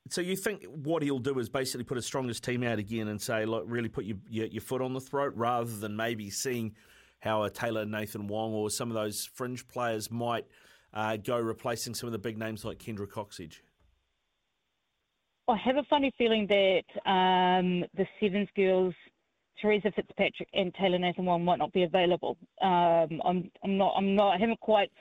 So 0.10 0.22
you 0.22 0.38
think 0.38 0.64
what 0.64 1.04
he'll 1.04 1.20
do 1.20 1.38
is 1.40 1.50
basically 1.50 1.84
put 1.84 1.98
his 1.98 2.06
strongest 2.06 2.44
team 2.44 2.64
out 2.64 2.80
again 2.80 3.10
and 3.10 3.22
say, 3.22 3.46
look, 3.46 3.66
really 3.68 3.90
put 3.90 4.06
your, 4.06 4.18
your, 4.30 4.48
your 4.48 4.62
foot 4.62 4.82
on 4.82 4.94
the 4.94 5.02
throat 5.02 5.34
rather 5.36 5.70
than 5.70 5.98
maybe 5.98 6.30
seeing 6.30 6.76
how 7.20 7.44
a 7.44 7.50
Tyla 7.50 7.86
Nathan-Wong 7.86 8.54
or 8.54 8.70
some 8.70 8.90
of 8.90 8.96
those 8.96 9.26
fringe 9.26 9.68
players 9.68 10.10
might– 10.10 10.46
uh, 10.94 11.18
go 11.18 11.40
replacing 11.40 11.94
some 11.94 12.08
of 12.08 12.14
the 12.14 12.20
big 12.20 12.38
names 12.38 12.66
like 12.66 12.80
Kendra 12.80 13.08
Cocksedge? 13.08 13.60
I 15.48 15.56
have 15.58 15.77
a 15.77 15.84
funny 15.89 16.12
feeling 16.18 16.46
that 16.48 17.10
um, 17.10 17.86
the 17.96 18.06
Sevens 18.20 18.50
girls 18.56 18.94
Theresa 19.62 19.92
Fitzpatrick 19.96 20.50
and 20.54 20.74
Tyla 20.75 21.00
Nathan-Wong 21.00 21.44
might 21.44 21.60
not 21.60 21.74
be 21.74 21.84
available. 21.84 22.38
Um, 22.62 23.22
I'm, 23.25 23.51
I'm 23.63 23.77
not, 23.77 23.94
I'm 23.98 24.16
not, 24.16 24.36
I 24.36 24.38
haven't 24.38 24.60
quite, 24.60 24.92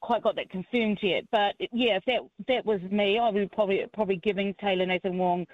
quite 0.00 0.22
got 0.22 0.36
that 0.36 0.50
confirmed 0.50 0.98
yet. 1.02 1.24
But 1.30 1.54
yeah, 1.72 1.96
if 1.96 2.04
that 2.06 2.20
that 2.46 2.64
was 2.64 2.80
me, 2.90 3.18
I 3.18 3.30
would 3.30 3.50
probably 3.52 3.84
probably 3.92 4.16
giving 4.16 4.54
Tyla 4.54 4.86
Nathan-Wong 4.86 5.46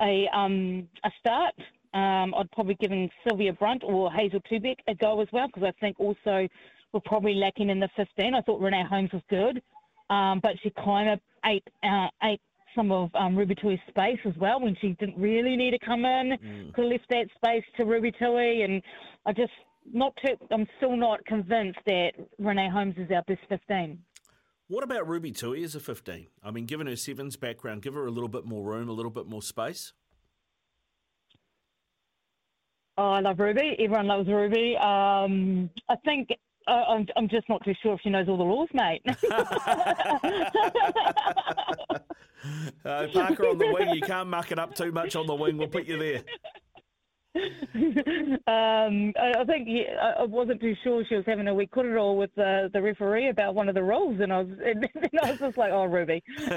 a 0.00 0.28
um 0.34 0.88
a 1.04 1.10
start. 1.18 1.54
Um, 1.94 2.34
I'd 2.34 2.50
probably 2.52 2.74
giving 2.74 3.10
Sylvia 3.26 3.54
Brunt 3.54 3.82
or 3.82 4.12
Hazel 4.12 4.40
Tubic 4.40 4.76
a 4.86 4.94
go 4.94 5.20
as 5.22 5.28
well 5.32 5.46
because 5.46 5.62
I 5.62 5.72
think 5.80 5.98
also 5.98 6.46
we're 6.92 7.00
probably 7.06 7.34
lacking 7.34 7.70
in 7.70 7.80
the 7.80 7.88
15. 7.96 8.34
I 8.34 8.40
thought 8.42 8.60
Renee 8.60 8.84
Holmes 8.88 9.10
was 9.12 9.22
good, 9.30 9.62
um, 10.10 10.40
but 10.40 10.52
she 10.62 10.70
kind 10.70 11.08
of 11.08 11.20
ate 11.46 11.66
uh, 11.82 12.08
ate 12.22 12.40
some 12.78 12.92
of 12.92 13.10
um, 13.14 13.36
Ruby 13.36 13.56
Tui's 13.56 13.80
space 13.88 14.20
as 14.24 14.34
well 14.38 14.60
when 14.60 14.76
she 14.80 14.96
didn't 15.00 15.18
really 15.18 15.56
need 15.56 15.72
to 15.72 15.78
come 15.84 16.04
in. 16.04 16.38
Mm. 16.42 16.74
Could 16.74 16.84
have 16.84 16.92
left 16.92 17.08
that 17.10 17.26
space 17.34 17.64
to 17.76 17.84
Ruby 17.84 18.12
Tui, 18.12 18.62
and 18.62 18.80
I 19.26 19.32
just 19.32 19.52
not 19.92 20.14
too. 20.24 20.34
I'm 20.52 20.66
still 20.76 20.96
not 20.96 21.24
convinced 21.26 21.80
that 21.86 22.12
Renee 22.38 22.70
Holmes 22.72 22.94
is 22.96 23.10
our 23.10 23.22
best 23.26 23.40
15. 23.48 23.98
What 24.68 24.84
about 24.84 25.08
Ruby 25.08 25.32
Tui 25.32 25.64
as 25.64 25.74
a 25.74 25.80
15? 25.80 26.26
I 26.44 26.50
mean, 26.50 26.66
given 26.66 26.86
her 26.86 26.96
sevens 26.96 27.36
background, 27.36 27.82
give 27.82 27.94
her 27.94 28.06
a 28.06 28.10
little 28.10 28.28
bit 28.28 28.44
more 28.44 28.62
room, 28.62 28.88
a 28.88 28.92
little 28.92 29.10
bit 29.10 29.26
more 29.26 29.42
space. 29.42 29.92
Oh, 32.98 33.12
I 33.12 33.20
love 33.20 33.38
Ruby. 33.38 33.76
Everyone 33.78 34.06
loves 34.06 34.28
Ruby. 34.28 34.76
Um, 34.76 35.70
I 35.88 35.96
think 36.04 36.28
uh, 36.66 36.84
I'm, 36.88 37.06
I'm 37.16 37.28
just 37.28 37.48
not 37.48 37.64
too 37.64 37.72
sure 37.82 37.94
if 37.94 38.00
she 38.02 38.10
knows 38.10 38.28
all 38.28 38.36
the 38.36 38.44
laws, 38.44 38.68
mate. 38.74 39.02
Uh, 42.84 43.06
Parker 43.12 43.48
on 43.48 43.58
the 43.58 43.72
wing, 43.72 43.90
you 43.90 44.00
can't 44.00 44.28
muck 44.28 44.52
it 44.52 44.58
up 44.58 44.74
too 44.74 44.92
much 44.92 45.16
on 45.16 45.26
the 45.26 45.34
wing. 45.34 45.58
We'll 45.58 45.68
put 45.68 45.86
you 45.86 45.98
there. 45.98 46.22
um, 47.38 49.12
I, 49.20 49.44
think 49.46 49.68
yeah, 49.68 50.14
I 50.18 50.24
wasn't 50.24 50.60
too 50.60 50.74
sure 50.82 51.04
she 51.08 51.14
was 51.14 51.24
having 51.26 51.46
a 51.46 51.54
wee 51.54 51.68
it 51.72 51.96
all 51.96 52.16
with 52.16 52.34
the, 52.34 52.70
the 52.72 52.80
referee 52.82 53.28
about 53.28 53.54
one 53.54 53.68
of 53.68 53.74
the 53.74 53.82
rules, 53.82 54.18
and 54.20 54.32
I 54.32 54.38
was 54.40 54.48
and 54.64 54.88
I 55.22 55.30
was 55.30 55.38
just 55.38 55.58
like, 55.58 55.70
oh, 55.72 55.84
Ruby. 55.84 56.22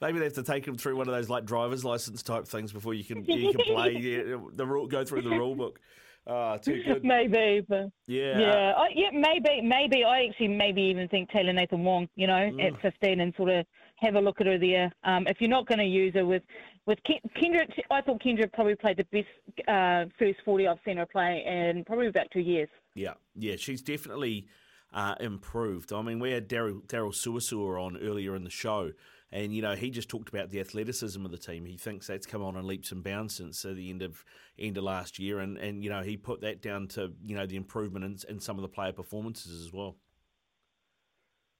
Maybe 0.00 0.18
they 0.18 0.24
have 0.24 0.34
to 0.34 0.42
take 0.42 0.66
him 0.66 0.76
through 0.76 0.96
one 0.96 1.08
of 1.08 1.14
those 1.14 1.28
like 1.28 1.44
driver's 1.44 1.84
license 1.84 2.22
type 2.22 2.46
things 2.46 2.72
before 2.72 2.94
you 2.94 3.04
can 3.04 3.24
you 3.24 3.52
can 3.52 3.64
play 3.64 3.96
yeah, 3.98 4.36
the 4.54 4.66
rule, 4.66 4.86
go 4.86 5.04
through 5.04 5.22
the 5.22 5.30
rule 5.30 5.54
book. 5.54 5.80
Ah, 6.26 6.56
too 6.56 6.82
good. 6.82 7.04
maybe, 7.04 7.64
but 7.68 7.90
Yeah. 8.08 8.38
yeah, 8.38 8.72
I, 8.76 8.88
yeah, 8.94 9.10
maybe, 9.12 9.62
maybe. 9.62 10.04
I 10.04 10.26
actually 10.28 10.48
maybe 10.48 10.82
even 10.82 11.06
think 11.08 11.30
Tyla 11.30 11.52
Nathan-Wong, 11.52 12.08
you 12.16 12.26
know, 12.26 12.50
Mm. 12.50 12.66
at 12.66 12.80
15, 12.80 13.20
and 13.20 13.32
sort 13.36 13.50
of 13.50 13.66
have 13.96 14.14
a 14.14 14.20
look 14.20 14.40
at 14.40 14.46
her 14.46 14.58
there. 14.58 14.92
Um, 15.04 15.26
if 15.26 15.40
you're 15.40 15.50
not 15.50 15.66
going 15.66 15.78
to 15.78 15.84
use 15.84 16.14
her 16.14 16.24
with 16.24 16.42
with 16.86 16.98
Ken- 17.04 17.30
Kendra, 17.36 17.66
I 17.90 18.00
thought 18.00 18.22
Kendra 18.22 18.52
probably 18.52 18.76
played 18.76 18.98
the 18.98 19.04
best 19.04 19.68
uh, 19.68 20.04
first 20.18 20.38
40 20.44 20.68
I've 20.68 20.78
seen 20.84 20.98
her 20.98 21.06
play 21.06 21.42
in 21.44 21.84
probably 21.84 22.06
about 22.06 22.30
two 22.32 22.40
years. 22.40 22.68
Yeah, 22.94 23.14
yeah, 23.34 23.56
she's 23.56 23.82
definitely 23.82 24.46
uh, 24.92 25.16
improved. 25.18 25.92
I 25.92 26.02
mean, 26.02 26.20
we 26.20 26.30
had 26.30 26.48
Daryl 26.48 26.82
Suasua 26.88 27.84
on 27.84 27.96
earlier 27.96 28.36
in 28.36 28.44
the 28.44 28.50
show, 28.50 28.92
and 29.32 29.54
you 29.54 29.62
know 29.62 29.74
he 29.74 29.90
just 29.90 30.08
talked 30.08 30.28
about 30.28 30.50
the 30.50 30.60
athleticism 30.60 31.24
of 31.24 31.30
the 31.30 31.38
team. 31.38 31.66
He 31.66 31.76
thinks 31.76 32.06
that's 32.06 32.26
come 32.26 32.42
on 32.42 32.56
in 32.56 32.66
leaps 32.66 32.92
and 32.92 33.02
bounds 33.02 33.36
since 33.36 33.64
uh, 33.64 33.74
the 33.74 33.90
end 33.90 34.02
of 34.02 34.24
end 34.58 34.78
of 34.78 34.84
last 34.84 35.18
year, 35.18 35.40
and, 35.40 35.58
and 35.58 35.82
you 35.82 35.90
know 35.90 36.02
he 36.02 36.16
put 36.16 36.40
that 36.42 36.62
down 36.62 36.88
to 36.88 37.12
you 37.24 37.36
know 37.36 37.46
the 37.46 37.56
improvement 37.56 38.04
in, 38.04 38.34
in 38.34 38.40
some 38.40 38.56
of 38.56 38.62
the 38.62 38.68
player 38.68 38.92
performances 38.92 39.64
as 39.64 39.72
well. 39.72 39.96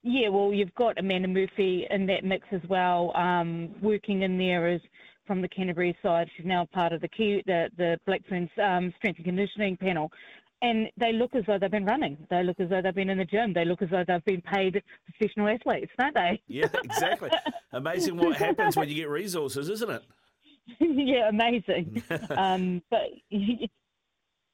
Yeah, 0.08 0.28
well, 0.28 0.52
you've 0.52 0.75
got 0.76 1.00
Amanda 1.00 1.26
Murphy 1.26 1.84
in 1.90 2.06
that 2.06 2.22
mix 2.22 2.46
as 2.52 2.60
well, 2.68 3.10
um, 3.16 3.75
working 3.82 4.22
in 4.22 4.38
there 4.38 4.68
as 4.68 4.80
from 5.26 5.42
the 5.42 5.48
Canterbury 5.48 5.98
side. 6.00 6.30
She's 6.36 6.46
now 6.46 6.64
part 6.72 6.92
of 6.92 7.00
the 7.00 7.08
key, 7.08 7.42
the 7.44 7.70
the 7.76 7.98
Black 8.06 8.20
Ferns 8.28 8.48
um, 8.62 8.94
strength 8.98 9.16
and 9.16 9.25
conditioning 9.25 9.76
panel, 9.76 10.12
and 10.62 10.86
they 10.96 11.12
look 11.12 11.34
as 11.34 11.42
though 11.48 11.58
they've 11.58 11.72
been 11.72 11.84
running. 11.84 12.25
They 12.30 12.44
look 12.44 12.60
as 12.60 12.68
though 12.70 12.80
they've 12.80 12.94
been 12.94 13.10
in 13.10 13.18
the 13.18 13.25
gym. 13.25 13.52
They 13.52 13.64
look 13.64 13.82
as 13.82 13.90
though 13.90 14.04
they've 14.06 14.25
been 14.25 14.42
paid 14.42 14.80
professional 15.06 15.48
athletes, 15.48 15.90
don't 15.98 16.14
they? 16.14 16.40
Yeah, 16.46 16.68
exactly. 16.84 17.30
Amazing 17.72 18.16
what 18.16 18.36
happens 18.36 18.76
when 18.76 18.88
you 18.88 18.94
get 18.94 19.08
resources, 19.08 19.68
isn't 19.68 19.90
it? 19.90 20.02
yeah, 20.78 21.30
amazing. 21.30 22.00
um, 22.30 22.80
but 22.90 23.08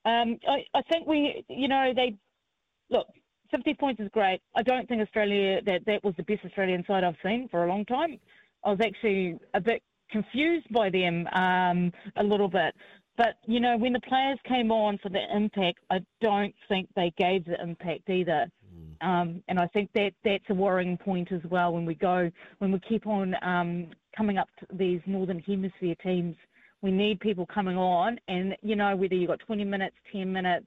um, 0.07 0.39
I, 0.49 0.65
I 0.73 0.81
think 0.91 1.07
we, 1.07 1.45
you 1.51 1.69
know, 1.69 1.93
they 1.95 2.17
look. 2.89 3.09
50 3.53 3.75
points 3.75 4.01
is 4.01 4.09
great. 4.13 4.41
I 4.57 4.63
don't 4.63 4.89
think 4.89 5.01
Australia 5.03 5.61
that 5.67 5.85
that 5.87 6.03
was 6.03 6.15
the 6.17 6.25
best 6.25 6.45
Australian 6.45 6.85
side 6.87 7.05
I've 7.05 7.17
seen 7.23 7.49
for 7.49 7.65
a 7.65 7.69
long 7.69 7.85
time. 7.85 8.19
I 8.65 8.71
was 8.71 8.81
actually 8.81 9.39
a 9.55 9.61
bit 9.61 9.83
confused 10.11 10.67
by 10.73 10.91
them 10.91 11.27
um, 11.29 11.93
a 12.17 12.23
little 12.23 12.49
bit. 12.49 12.75
But 13.17 13.37
you 13.47 13.61
know, 13.61 13.77
when 13.77 13.93
the 13.93 14.01
players 14.01 14.39
came 14.49 14.73
on 14.73 14.99
for 14.99 15.11
the 15.11 15.23
impact, 15.35 15.81
I 15.91 16.01
don't 16.21 16.55
think 16.69 16.89
they 16.97 17.13
gave 17.19 17.45
the 17.45 17.61
impact 17.63 18.09
either. 18.09 18.47
Um, 19.03 19.43
and 19.49 19.59
I 19.59 19.67
think 19.67 19.91
that 19.95 20.13
that's 20.25 20.45
a 20.49 20.55
worrying 20.55 20.97
point 20.97 21.33
as 21.33 21.43
well 21.51 21.73
when 21.73 21.85
we 21.85 21.95
go 21.95 22.31
when 22.59 22.73
we 22.73 22.79
keep 22.89 23.07
on 23.07 23.35
um, 23.43 23.89
coming 24.17 24.39
up 24.39 24.49
to 24.61 24.67
these 24.73 25.01
northern 25.07 25.41
hemisphere 25.41 25.97
teams. 26.03 26.37
We 26.83 26.91
need 26.91 27.21
people 27.21 27.47
coming 27.47 27.77
on, 27.77 28.19
and 28.29 28.57
you 28.63 28.77
know 28.77 28.97
whether 28.97 29.15
you've 29.15 29.29
got 29.29 29.41
20 29.41 29.65
minutes, 29.65 29.95
10 30.13 30.33
minutes, 30.33 30.67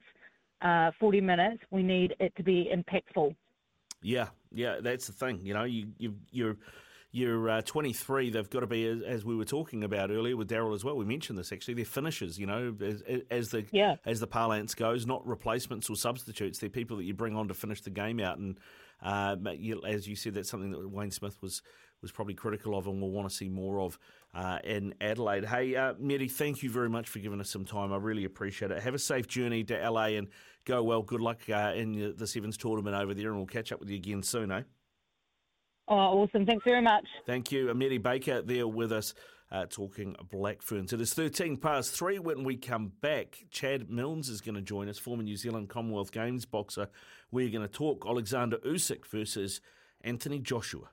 uh, 0.62 0.90
40 0.98 1.20
minutes, 1.20 1.62
we 1.70 1.82
need 1.82 2.14
it 2.20 2.34
to 2.36 2.42
be 2.42 2.70
impactful. 2.74 3.34
Yeah, 4.02 4.28
yeah, 4.52 4.78
that's 4.80 5.06
the 5.06 5.12
thing. 5.12 5.40
You 5.42 5.54
know, 5.54 5.64
you 5.64 5.88
you 5.98 6.14
you're 6.30 6.56
you're 7.12 7.48
uh, 7.48 7.62
23. 7.62 8.30
They've 8.30 8.50
got 8.50 8.60
to 8.60 8.66
be 8.66 8.86
as, 8.86 9.00
as 9.02 9.24
we 9.24 9.34
were 9.34 9.44
talking 9.46 9.84
about 9.84 10.10
earlier 10.10 10.36
with 10.36 10.50
Daryl 10.50 10.74
as 10.74 10.84
well. 10.84 10.96
We 10.96 11.04
mentioned 11.06 11.38
this 11.38 11.50
actually. 11.50 11.74
They're 11.74 11.84
finishers. 11.84 12.38
You 12.38 12.46
know, 12.46 12.76
as, 12.84 13.02
as 13.30 13.48
the 13.48 13.64
Yeah. 13.72 13.96
as 14.04 14.20
the 14.20 14.26
parlance 14.26 14.74
goes, 14.74 15.06
not 15.06 15.26
replacements 15.26 15.88
or 15.88 15.96
substitutes. 15.96 16.58
They're 16.58 16.68
people 16.68 16.98
that 16.98 17.04
you 17.04 17.14
bring 17.14 17.34
on 17.36 17.48
to 17.48 17.54
finish 17.54 17.80
the 17.80 17.90
game 17.90 18.20
out. 18.20 18.38
And 18.38 18.58
uh, 19.02 19.36
as 19.86 20.06
you 20.06 20.14
said, 20.14 20.34
that's 20.34 20.50
something 20.50 20.70
that 20.72 20.88
Wayne 20.88 21.10
Smith 21.10 21.40
was 21.42 21.62
was 22.02 22.12
probably 22.12 22.34
critical 22.34 22.76
of, 22.76 22.86
and 22.86 23.00
we'll 23.00 23.10
want 23.10 23.28
to 23.28 23.34
see 23.34 23.48
more 23.48 23.80
of 23.80 23.98
uh, 24.36 24.58
in 24.64 24.94
Adelaide. 25.00 25.46
Hey, 25.46 25.74
uh, 25.74 25.94
Mary, 25.98 26.28
thank 26.28 26.62
you 26.62 26.68
very 26.68 26.90
much 26.90 27.08
for 27.08 27.20
giving 27.20 27.40
us 27.40 27.48
some 27.48 27.64
time. 27.64 27.90
I 27.90 27.96
really 27.96 28.26
appreciate 28.26 28.70
it. 28.70 28.82
Have 28.82 28.94
a 28.94 28.98
safe 28.98 29.26
journey 29.26 29.64
to 29.64 29.90
LA 29.90 30.08
and 30.08 30.28
go 30.66 30.82
well. 30.82 31.00
Good 31.00 31.22
luck 31.22 31.40
uh, 31.48 31.72
in 31.74 32.14
the 32.16 32.26
Sevens 32.26 32.58
tournament 32.58 32.94
over 32.94 33.14
there, 33.14 33.28
and 33.28 33.36
we'll 33.38 33.46
catch 33.46 33.72
up 33.72 33.80
with 33.80 33.88
you 33.88 33.96
again 33.96 34.22
soon, 34.22 34.52
eh? 34.52 34.62
Oh, 35.88 35.94
awesome. 35.94 36.44
Thanks 36.44 36.64
very 36.64 36.82
much. 36.82 37.06
Thank 37.24 37.50
you. 37.50 37.68
Amiri 37.68 38.02
Baker 38.02 38.42
there 38.42 38.68
with 38.68 38.92
us 38.92 39.14
uh, 39.50 39.64
talking 39.70 40.14
Black 40.30 40.60
Ferns. 40.60 40.92
It 40.92 41.00
is 41.00 41.14
13 41.14 41.56
past 41.56 41.92
three 41.92 42.18
when 42.18 42.44
we 42.44 42.56
come 42.56 42.92
back. 43.00 43.46
Chad 43.50 43.88
Milnes 43.88 44.28
is 44.28 44.42
going 44.42 44.56
to 44.56 44.60
join 44.60 44.88
us, 44.90 44.98
former 44.98 45.22
New 45.22 45.36
Zealand 45.36 45.70
Commonwealth 45.70 46.12
Games 46.12 46.44
boxer. 46.44 46.88
We're 47.30 47.48
going 47.48 47.66
to 47.66 47.72
talk 47.72 48.04
Alexander 48.06 48.58
Usyk 48.58 49.06
versus 49.06 49.62
Anthony 50.02 50.40
Joshua. 50.40 50.90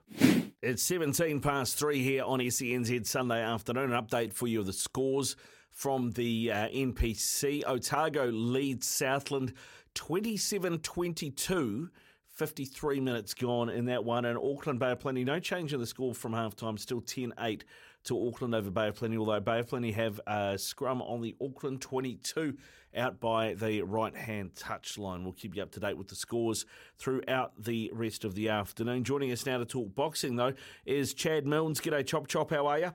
It's 0.66 0.82
17 0.84 1.40
past 1.40 1.76
three 1.76 2.02
here 2.02 2.24
on 2.24 2.38
SENZ 2.38 3.06
Sunday 3.06 3.42
afternoon. 3.42 3.92
An 3.92 4.02
update 4.02 4.32
for 4.32 4.46
you 4.46 4.60
of 4.60 4.66
the 4.66 4.72
scores 4.72 5.36
from 5.70 6.12
the 6.12 6.50
uh, 6.50 6.68
NPC. 6.68 7.62
Otago 7.66 8.30
leads 8.30 8.86
Southland 8.86 9.52
27 9.92 10.78
22. 10.78 11.90
53 12.30 13.00
minutes 13.00 13.34
gone 13.34 13.68
in 13.68 13.84
that 13.84 14.06
one. 14.06 14.24
And 14.24 14.38
Auckland 14.38 14.78
Bay 14.78 14.92
of 14.92 15.00
Plenty, 15.00 15.22
no 15.22 15.38
change 15.38 15.74
in 15.74 15.80
the 15.80 15.86
score 15.86 16.14
from 16.14 16.32
half 16.32 16.56
time, 16.56 16.78
still 16.78 17.02
10 17.02 17.34
8 17.38 17.62
to 18.04 18.26
Auckland 18.26 18.54
over 18.54 18.70
Bay 18.70 18.88
of 18.88 18.96
Plenty, 18.96 19.18
although 19.18 19.40
Bay 19.40 19.58
of 19.58 19.68
Plenty 19.68 19.92
have 19.92 20.18
a 20.26 20.56
scrum 20.56 21.02
on 21.02 21.20
the 21.20 21.36
Auckland 21.42 21.82
22 21.82 22.56
out 22.96 23.20
by 23.20 23.54
the 23.54 23.82
right 23.82 24.16
hand 24.16 24.54
touchline. 24.54 25.22
We'll 25.24 25.32
keep 25.32 25.56
you 25.56 25.62
up 25.62 25.70
to 25.72 25.80
date 25.80 25.96
with 25.96 26.08
the 26.08 26.14
scores 26.14 26.66
throughout 26.98 27.52
the 27.62 27.90
rest 27.92 28.24
of 28.24 28.34
the 28.34 28.48
afternoon. 28.48 29.04
Joining 29.04 29.32
us 29.32 29.46
now 29.46 29.58
to 29.58 29.64
talk 29.64 29.94
boxing, 29.94 30.36
though, 30.36 30.54
is 30.86 31.14
Chad 31.14 31.46
Milnes. 31.46 31.80
G'day, 31.80 32.06
Chop 32.06 32.26
Chop. 32.26 32.50
How 32.50 32.66
are 32.66 32.78
you? 32.78 32.92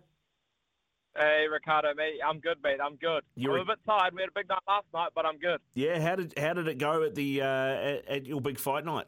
Hey, 1.18 1.46
Ricardo, 1.52 1.94
mate. 1.96 2.20
I'm 2.26 2.40
good, 2.40 2.58
mate. 2.64 2.80
I'm 2.84 2.96
good. 2.96 3.24
You're 3.36 3.58
I'm 3.58 3.64
a 3.64 3.74
bit 3.74 3.80
tired. 3.86 4.14
We 4.14 4.22
had 4.22 4.30
a 4.30 4.34
big 4.34 4.48
night 4.48 4.60
last 4.68 4.86
night, 4.94 5.10
but 5.16 5.26
I'm 5.26 5.38
good. 5.38 5.60
Yeah, 5.74 6.00
how 6.00 6.16
did 6.16 6.34
how 6.38 6.54
did 6.54 6.68
it 6.68 6.78
go 6.78 7.04
at 7.04 7.16
the 7.16 7.42
uh, 7.42 7.46
at, 7.46 8.08
at 8.08 8.26
your 8.26 8.40
big 8.40 8.60
fight 8.60 8.86
night? 8.86 9.06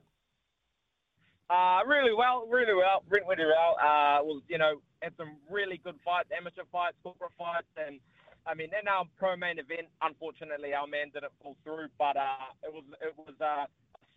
Uh, 1.50 1.80
really 1.86 2.14
well, 2.14 2.48
really 2.50 2.74
well. 2.74 3.04
Went 3.12 3.28
really 3.28 3.46
well. 3.46 3.76
Uh, 3.80 4.24
was 4.24 4.42
you 4.48 4.58
know 4.58 4.82
had 5.02 5.14
some 5.18 5.36
really 5.50 5.80
good 5.84 5.96
fights, 6.04 6.30
amateur 6.36 6.64
fights, 6.72 6.96
corporate 7.04 7.32
fights, 7.38 7.68
and 7.78 8.00
I 8.46 8.54
mean 8.54 8.70
in 8.74 8.88
our 8.88 9.06
pro 9.18 9.36
main 9.36 9.60
event, 9.60 9.88
unfortunately 10.02 10.74
our 10.74 10.88
man 10.88 11.12
didn't 11.14 11.34
pull 11.42 11.56
through, 11.64 11.88
but 11.98 12.18
uh, 12.18 12.52
it 12.64 12.74
was 12.74 12.84
it 13.02 13.14
was 13.18 13.36
uh, 13.40 13.66
a 13.66 13.68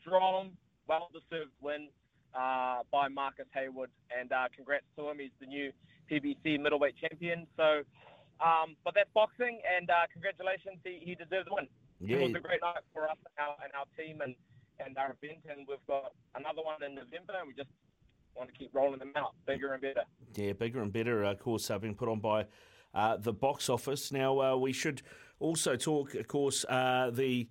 strong, 0.01 0.53
well 0.89 1.11
deserved 1.13 1.53
win 1.61 1.89
uh, 2.35 2.81
by 2.91 3.09
Marcus 3.09 3.47
Haywood, 3.55 3.91
and 4.11 4.33
uh, 4.33 4.49
congrats 4.55 4.85
to 4.97 5.09
him. 5.11 5.19
He's 5.19 5.35
the 5.41 5.47
new 5.47 5.73
PBC 6.11 6.61
middleweight 6.61 6.95
champion. 7.01 7.47
So, 7.57 7.83
um, 8.41 8.77
but 8.85 8.95
that's 8.95 9.11
boxing, 9.15 9.61
and 9.65 9.89
uh, 9.89 10.09
congratulations, 10.13 10.79
he, 10.85 11.01
he 11.01 11.15
deserves 11.15 11.47
the 11.49 11.55
win. 11.55 11.69
Yeah. 12.01 12.19
It 12.19 12.23
was 12.23 12.35
a 12.37 12.41
great 12.41 12.61
night 12.61 12.83
for 12.93 13.09
us 13.09 13.17
and 13.25 13.39
our, 13.39 13.57
and 13.63 13.73
our 13.73 13.87
team 13.97 14.21
and, 14.21 14.35
and 14.85 14.99
our 14.99 15.15
event, 15.23 15.47
and 15.49 15.67
we've 15.69 15.85
got 15.87 16.13
another 16.35 16.63
one 16.63 16.83
in 16.83 16.95
November, 16.95 17.39
and 17.39 17.47
we 17.49 17.55
just 17.55 17.71
want 18.35 18.51
to 18.53 18.57
keep 18.59 18.75
rolling 18.75 18.99
them 18.99 19.13
out 19.17 19.35
bigger 19.47 19.73
and 19.73 19.81
better. 19.81 20.03
Yeah, 20.35 20.53
bigger 20.53 20.83
and 20.83 20.93
better, 20.93 21.23
of 21.23 21.39
course, 21.39 21.71
uh, 21.71 21.79
being 21.79 21.95
put 21.95 22.09
on 22.09 22.19
by 22.19 22.47
uh, 22.95 23.17
the 23.17 23.33
box 23.33 23.69
office. 23.69 24.13
Now, 24.13 24.41
uh, 24.41 24.57
we 24.57 24.73
should 24.73 25.03
also 25.41 25.77
talk, 25.77 26.15
of 26.15 26.29
course, 26.29 26.65
uh, 26.69 27.11
the 27.13 27.49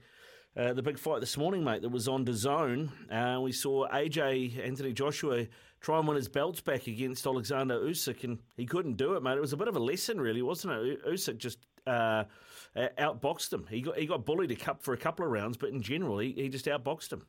uh, 0.56 0.72
the 0.72 0.84
big 0.84 1.00
fight 1.00 1.20
this 1.20 1.36
morning, 1.36 1.64
mate, 1.64 1.82
that 1.82 1.90
was 1.90 2.08
on 2.08 2.26
the 2.26 2.34
zone. 2.34 2.92
Uh, 3.12 3.40
we 3.42 3.52
saw 3.52 3.88
AJ 3.88 4.64
Anthony 4.64 4.94
Joshua 4.94 5.48
try 5.82 5.98
and 5.98 6.08
win 6.08 6.16
his 6.16 6.28
belts 6.28 6.62
back 6.62 6.86
against 6.86 7.26
Alexander 7.26 7.80
Usyk, 7.80 8.24
and 8.24 8.38
he 8.56 8.68
couldn't 8.68 8.96
do 8.96 9.14
it, 9.14 9.24
mate. 9.24 9.36
It 9.36 9.42
was 9.42 9.54
a 9.54 9.58
bit 9.58 9.68
of 9.68 9.76
a 9.76 9.80
lesson, 9.80 10.22
really, 10.22 10.44
wasn't 10.44 10.74
it? 10.74 11.04
Usyk 11.08 11.38
just 11.38 11.58
outboxed 11.88 13.52
him. 13.52 13.66
He 13.68 13.82
got 13.82 13.98
he 13.98 14.06
got 14.06 14.28
bullied 14.28 14.52
a 14.52 14.56
cup 14.56 14.84
for 14.84 14.94
a 14.94 14.98
couple 14.98 15.26
of 15.26 15.32
rounds, 15.32 15.58
but 15.58 15.70
in 15.70 15.82
general, 15.82 16.20
he, 16.20 16.34
he 16.34 16.50
just 16.50 16.68
outboxed 16.68 17.12
him. 17.12 17.26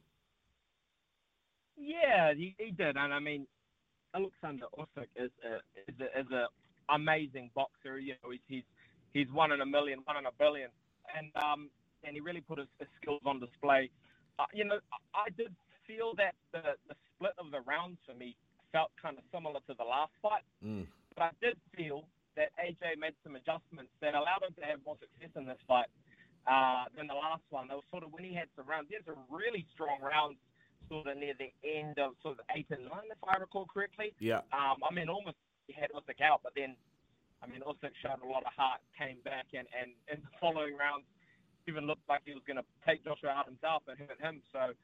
Yeah, 1.78 2.34
he, 2.34 2.54
he 2.58 2.70
did, 2.72 2.98
and 2.98 3.12
I 3.12 3.20
mean, 3.20 3.46
Alexander 4.14 4.66
Usyk 4.78 5.08
is 5.16 5.30
a, 5.44 5.54
is 5.90 6.00
a, 6.00 6.20
is 6.20 6.30
a 6.30 6.46
amazing 6.88 7.50
boxer. 7.54 7.98
You 7.98 8.14
know, 8.22 8.30
he's, 8.30 8.40
he's 8.48 8.68
he's 9.12 9.30
one 9.32 9.52
in 9.52 9.60
a 9.60 9.66
million, 9.66 10.00
one 10.04 10.16
in 10.16 10.26
a 10.26 10.34
billion, 10.38 10.70
and 11.16 11.30
um, 11.36 11.70
and 12.04 12.14
he 12.14 12.20
really 12.20 12.40
put 12.40 12.58
his, 12.58 12.68
his 12.78 12.88
skills 13.00 13.22
on 13.24 13.40
display. 13.40 13.90
Uh, 14.38 14.44
you 14.52 14.64
know, 14.64 14.78
I 15.14 15.30
did 15.36 15.54
feel 15.86 16.14
that 16.16 16.34
the, 16.52 16.74
the 16.88 16.96
split 17.14 17.32
of 17.38 17.50
the 17.50 17.60
rounds 17.60 17.98
for 18.06 18.14
me 18.14 18.36
felt 18.72 18.90
kind 19.00 19.16
of 19.16 19.24
similar 19.32 19.60
to 19.68 19.74
the 19.78 19.84
last 19.84 20.12
fight, 20.20 20.42
mm. 20.64 20.86
but 21.14 21.22
I 21.22 21.30
did 21.40 21.56
feel 21.76 22.04
that 22.36 22.50
AJ 22.58 22.98
made 22.98 23.14
some 23.22 23.36
adjustments 23.36 23.94
that 24.02 24.14
allowed 24.14 24.42
him 24.42 24.54
to 24.58 24.64
have 24.66 24.82
more 24.84 24.98
success 24.98 25.30
in 25.38 25.46
this 25.46 25.60
fight 25.68 25.86
uh, 26.50 26.90
than 26.96 27.06
the 27.06 27.14
last 27.14 27.46
one. 27.50 27.68
They 27.68 27.78
was 27.78 27.86
sort 27.90 28.02
of 28.02 28.12
when 28.12 28.24
he 28.24 28.34
had 28.34 28.50
some 28.56 28.66
rounds, 28.66 28.90
he 28.90 28.98
had 28.98 29.06
some 29.06 29.22
really 29.30 29.64
strong 29.72 30.02
rounds 30.02 30.42
sort 30.88 31.06
of 31.06 31.16
near 31.16 31.34
the 31.38 31.54
end 31.62 31.98
of 31.98 32.12
sort 32.22 32.38
of 32.38 32.44
eight 32.56 32.66
and 32.70 32.84
nine, 32.84 33.08
if 33.10 33.22
I 33.22 33.38
recall 33.38 33.66
correctly. 33.66 34.12
Yeah. 34.18 34.44
Um, 34.52 34.82
I 34.82 34.92
mean, 34.92 35.08
almost 35.08 35.38
he 35.66 35.72
had 35.72 35.90
Usyk 35.92 36.20
out, 36.20 36.40
but 36.42 36.52
then, 36.56 36.76
I 37.42 37.46
mean, 37.46 37.60
Usyk 37.60 37.92
showed 38.02 38.20
a 38.22 38.28
lot 38.28 38.44
of 38.44 38.52
heart, 38.56 38.80
came 38.96 39.18
back, 39.24 39.46
and, 39.52 39.66
and 39.72 39.92
in 40.10 40.20
the 40.20 40.32
following 40.40 40.76
rounds, 40.76 41.04
even 41.66 41.86
looked 41.86 42.04
like 42.08 42.20
he 42.24 42.32
was 42.32 42.44
going 42.46 42.60
to 42.60 42.66
take 42.86 43.04
Joshua 43.04 43.30
out 43.30 43.46
himself 43.46 43.82
and 43.88 43.96
hurt 43.98 44.20
him. 44.20 44.40
So, 44.52 44.76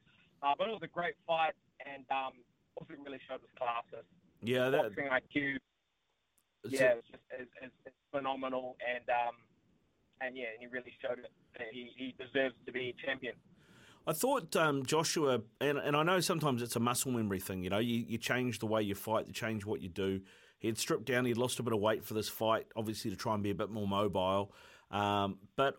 uh, 0.43 0.55
but 0.57 0.69
it 0.69 0.73
was 0.73 0.83
a 0.83 0.93
great 0.93 1.15
fight, 1.27 1.53
and 1.85 2.05
um, 2.11 2.33
also 2.77 2.95
really 3.05 3.21
showed 3.29 3.41
his 3.41 3.53
classes. 3.57 4.07
Yeah, 4.43 4.71
that 4.71 4.97
boxing 4.97 5.09
IQ. 5.13 5.57
Yeah, 6.69 6.97
it's 6.97 7.09
just 7.13 7.97
phenomenal, 8.13 8.77
and 8.81 9.05
um, 9.09 9.37
and 10.21 10.37
yeah, 10.37 10.53
and 10.53 10.61
he 10.61 10.67
really 10.67 10.93
showed 11.01 11.19
it. 11.19 11.33
That 11.59 11.69
he, 11.73 11.91
he 11.97 12.15
deserves 12.19 12.55
to 12.67 12.73
be 12.73 12.95
champion. 13.05 13.35
I 14.07 14.13
thought 14.13 14.57
um, 14.57 14.85
Joshua, 14.87 15.43
and, 15.61 15.79
and 15.79 15.95
I 15.95 16.03
know 16.03 16.21
sometimes 16.21 16.63
it's 16.63 16.75
a 16.75 16.81
muscle 16.81 17.13
memory 17.13 17.39
thing. 17.39 17.63
You 17.63 17.71
know, 17.71 17.79
you, 17.79 18.05
you 18.09 18.19
change 18.19 18.59
the 18.59 18.67
way 18.67 18.83
you 18.83 18.95
fight, 18.95 19.27
you 19.27 19.33
change 19.33 19.67
what 19.67 19.83
you 19.83 19.89
do. 19.89 20.23
He 20.61 20.69
had 20.69 20.79
stripped 20.79 21.07
down, 21.07 21.25
he'd 21.25 21.37
lost 21.37 21.59
a 21.59 21.63
bit 21.63 21.73
of 21.73 21.81
weight 21.81 22.05
for 22.05 22.15
this 22.15 22.29
fight, 22.29 22.67
obviously 22.77 23.11
to 23.11 23.17
try 23.17 23.35
and 23.35 23.43
be 23.43 23.51
a 23.51 23.55
bit 23.55 23.71
more 23.71 23.89
mobile. 23.89 24.53
Um, 24.91 25.39
but 25.57 25.77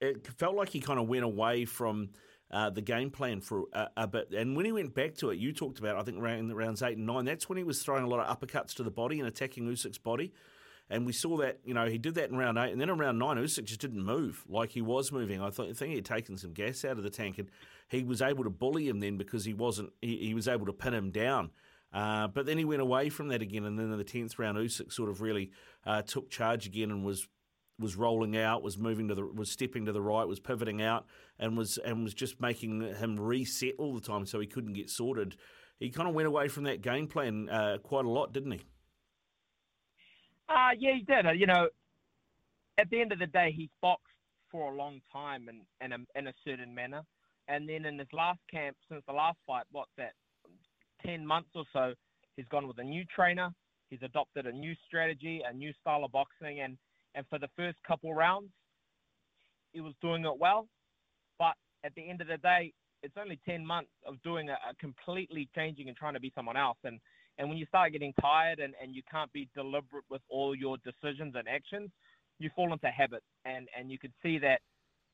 it 0.00 0.26
felt 0.38 0.54
like 0.54 0.70
he 0.70 0.80
kind 0.80 0.98
of 0.98 1.08
went 1.08 1.24
away 1.24 1.64
from 1.64 2.10
uh, 2.50 2.70
the 2.70 2.80
game 2.80 3.10
plan 3.10 3.40
for 3.40 3.64
a, 3.72 3.88
a, 3.96 4.06
bit. 4.06 4.30
And 4.30 4.56
when 4.56 4.64
he 4.64 4.72
went 4.72 4.94
back 4.94 5.16
to 5.16 5.30
it, 5.30 5.38
you 5.38 5.52
talked 5.52 5.80
about, 5.80 5.96
I 5.96 6.02
think, 6.02 6.18
around 6.18 6.54
rounds 6.54 6.82
eight 6.82 6.96
and 6.96 7.06
nine, 7.06 7.24
that's 7.24 7.48
when 7.48 7.58
he 7.58 7.64
was 7.64 7.82
throwing 7.82 8.04
a 8.04 8.08
lot 8.08 8.20
of 8.20 8.38
uppercuts 8.38 8.74
to 8.74 8.84
the 8.84 8.90
body 8.90 9.18
and 9.18 9.26
attacking 9.26 9.66
Usyk's 9.66 9.98
body. 9.98 10.32
And 10.90 11.06
we 11.06 11.12
saw 11.12 11.38
that, 11.38 11.60
you 11.64 11.72
know, 11.74 11.86
he 11.86 11.98
did 11.98 12.14
that 12.14 12.30
in 12.30 12.36
round 12.36 12.58
eight. 12.58 12.70
And 12.70 12.80
then 12.80 12.90
in 12.90 12.98
round 12.98 13.18
nine, 13.18 13.38
Usyk 13.38 13.64
just 13.64 13.80
didn't 13.80 14.04
move 14.04 14.44
like 14.48 14.70
he 14.70 14.82
was 14.82 15.10
moving. 15.10 15.40
I, 15.40 15.50
thought, 15.50 15.68
I 15.68 15.72
think 15.72 15.90
he 15.90 15.96
had 15.96 16.04
taken 16.04 16.36
some 16.36 16.52
gas 16.52 16.84
out 16.84 16.98
of 16.98 17.02
the 17.02 17.10
tank. 17.10 17.38
And 17.38 17.50
he 17.88 18.04
was 18.04 18.20
able 18.20 18.44
to 18.44 18.50
bully 18.50 18.88
him 18.88 19.00
then 19.00 19.16
because 19.16 19.44
he 19.44 19.54
wasn't, 19.54 19.92
he, 20.02 20.18
he 20.18 20.34
was 20.34 20.46
able 20.46 20.66
to 20.66 20.72
pin 20.72 20.92
him 20.92 21.10
down. 21.10 21.50
Uh, 21.94 22.26
but 22.26 22.44
then 22.44 22.58
he 22.58 22.64
went 22.64 22.82
away 22.82 23.08
from 23.08 23.28
that 23.28 23.40
again, 23.40 23.64
and 23.64 23.78
then 23.78 23.92
in 23.92 23.96
the 23.96 24.04
tenth 24.04 24.36
round, 24.36 24.58
Usyk 24.58 24.92
sort 24.92 25.08
of 25.08 25.20
really 25.20 25.52
uh, 25.86 26.02
took 26.02 26.28
charge 26.28 26.66
again 26.66 26.90
and 26.90 27.04
was 27.04 27.28
was 27.78 27.96
rolling 27.96 28.36
out, 28.36 28.62
was 28.62 28.78
moving 28.78 29.08
to 29.08 29.14
the, 29.14 29.24
was 29.24 29.50
stepping 29.50 29.84
to 29.86 29.92
the 29.92 30.00
right, 30.02 30.26
was 30.26 30.40
pivoting 30.40 30.82
out, 30.82 31.06
and 31.38 31.56
was 31.56 31.78
and 31.78 32.02
was 32.02 32.12
just 32.12 32.40
making 32.40 32.80
him 32.80 33.18
reset 33.18 33.74
all 33.78 33.94
the 33.94 34.00
time, 34.00 34.26
so 34.26 34.40
he 34.40 34.46
couldn't 34.46 34.72
get 34.72 34.90
sorted. 34.90 35.36
He 35.78 35.90
kind 35.90 36.08
of 36.08 36.14
went 36.14 36.26
away 36.26 36.48
from 36.48 36.64
that 36.64 36.82
game 36.82 37.06
plan 37.06 37.48
uh, 37.48 37.78
quite 37.82 38.04
a 38.04 38.10
lot, 38.10 38.32
didn't 38.32 38.52
he? 38.52 38.60
Uh, 40.48 40.70
yeah, 40.78 40.94
he 40.94 41.02
did. 41.02 41.26
Uh, 41.26 41.32
you 41.32 41.46
know, 41.46 41.68
at 42.76 42.90
the 42.90 43.00
end 43.00 43.12
of 43.12 43.20
the 43.20 43.26
day, 43.26 43.54
he's 43.56 43.70
boxed 43.80 44.06
for 44.50 44.72
a 44.72 44.76
long 44.76 45.00
time 45.12 45.48
in 45.48 45.60
in 45.80 45.92
a, 45.92 46.18
in 46.18 46.26
a 46.26 46.32
certain 46.44 46.74
manner, 46.74 47.02
and 47.46 47.68
then 47.68 47.84
in 47.84 48.00
his 48.00 48.08
last 48.12 48.40
camp, 48.50 48.76
since 48.88 49.02
the 49.06 49.12
last 49.12 49.38
fight, 49.46 49.64
what's 49.70 49.90
that, 49.96 50.12
ten 51.04 51.26
months 51.26 51.50
or 51.54 51.64
so, 51.72 51.94
he's 52.36 52.46
gone 52.50 52.66
with 52.66 52.78
a 52.78 52.84
new 52.84 53.04
trainer. 53.14 53.50
He's 53.90 54.02
adopted 54.02 54.46
a 54.46 54.52
new 54.52 54.74
strategy, 54.86 55.42
a 55.48 55.52
new 55.52 55.72
style 55.80 56.04
of 56.04 56.12
boxing, 56.12 56.60
and 56.60 56.76
and 57.14 57.24
for 57.28 57.38
the 57.38 57.48
first 57.56 57.78
couple 57.86 58.12
rounds, 58.12 58.48
he 59.72 59.80
was 59.80 59.94
doing 60.00 60.24
it 60.24 60.38
well. 60.38 60.66
But 61.38 61.54
at 61.84 61.94
the 61.94 62.08
end 62.08 62.20
of 62.20 62.28
the 62.28 62.38
day, 62.38 62.72
it's 63.02 63.14
only 63.20 63.38
10 63.46 63.64
months 63.64 63.90
of 64.06 64.20
doing 64.22 64.48
a, 64.48 64.54
a 64.54 64.74
completely 64.80 65.48
changing 65.54 65.88
and 65.88 65.96
trying 65.96 66.14
to 66.14 66.20
be 66.20 66.32
someone 66.34 66.56
else. 66.56 66.78
And, 66.84 66.98
and 67.38 67.48
when 67.48 67.58
you 67.58 67.66
start 67.66 67.92
getting 67.92 68.14
tired 68.20 68.58
and, 68.60 68.74
and 68.82 68.94
you 68.94 69.02
can't 69.10 69.32
be 69.32 69.48
deliberate 69.54 70.04
with 70.10 70.22
all 70.28 70.54
your 70.54 70.78
decisions 70.78 71.34
and 71.36 71.46
actions, 71.46 71.90
you 72.38 72.50
fall 72.56 72.72
into 72.72 72.88
habit. 72.88 73.22
And, 73.44 73.68
and 73.78 73.90
you 73.90 73.98
could 73.98 74.12
see 74.22 74.38
that 74.38 74.60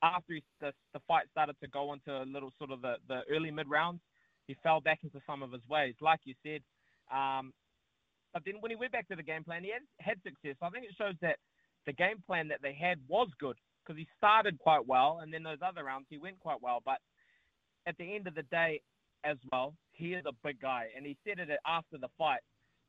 after 0.03 0.39
the, 0.61 0.73
the 0.95 1.01
fight 1.07 1.27
started 1.33 1.57
to 1.63 1.69
go 1.69 1.93
into 1.93 2.13
a 2.13 2.25
little 2.25 2.53
sort 2.59 2.71
of 2.71 2.81
the, 2.81 2.95
the 3.09 3.23
early 3.31 3.51
mid 3.51 3.69
rounds, 3.69 4.01
he 4.51 4.57
fell 4.65 4.81
back 4.81 4.99
into 5.05 5.21
some 5.27 5.43
of 5.43 5.53
his 5.53 5.63
ways. 5.69 5.95
Like 6.01 6.21
you 6.25 6.35
said, 6.43 6.61
um, 7.15 7.53
but 8.33 8.43
then 8.45 8.55
when 8.61 8.71
he 8.71 8.77
went 8.77 8.91
back 8.91 9.07
to 9.09 9.17
the 9.17 9.23
game 9.23 9.45
plan, 9.45 9.63
he 9.63 9.71
had, 9.71 9.83
had 9.99 10.19
success. 10.23 10.57
I 10.61 10.71
think 10.71 10.85
it 10.85 10.95
shows 10.99 11.15
that 11.23 11.37
the 11.87 11.93
game 11.93 12.23
plan 12.27 12.49
that 12.49 12.59
they 12.63 12.75
had 12.75 12.99
was 13.09 13.29
good 13.39 13.57
because 13.83 13.97
he 13.97 14.07
started 14.19 14.59
quite 14.59 14.87
well, 14.87 15.21
and 15.23 15.33
then 15.33 15.43
those 15.43 15.63
other 15.65 15.85
rounds 15.85 16.07
he 16.11 16.19
went 16.19 16.39
quite 16.41 16.61
well. 16.61 16.83
But 16.85 16.99
at 17.87 17.97
the 17.99 18.15
end 18.15 18.27
of 18.27 18.35
the 18.35 18.43
day, 18.51 18.81
as 19.25 19.37
well, 19.53 19.75
he 19.93 20.15
is 20.15 20.25
a 20.27 20.33
big 20.45 20.61
guy, 20.61 20.87
and 20.97 21.07
he 21.07 21.17
said 21.25 21.39
it 21.39 21.49
after 21.67 21.99
the 21.99 22.09
fight. 22.19 22.41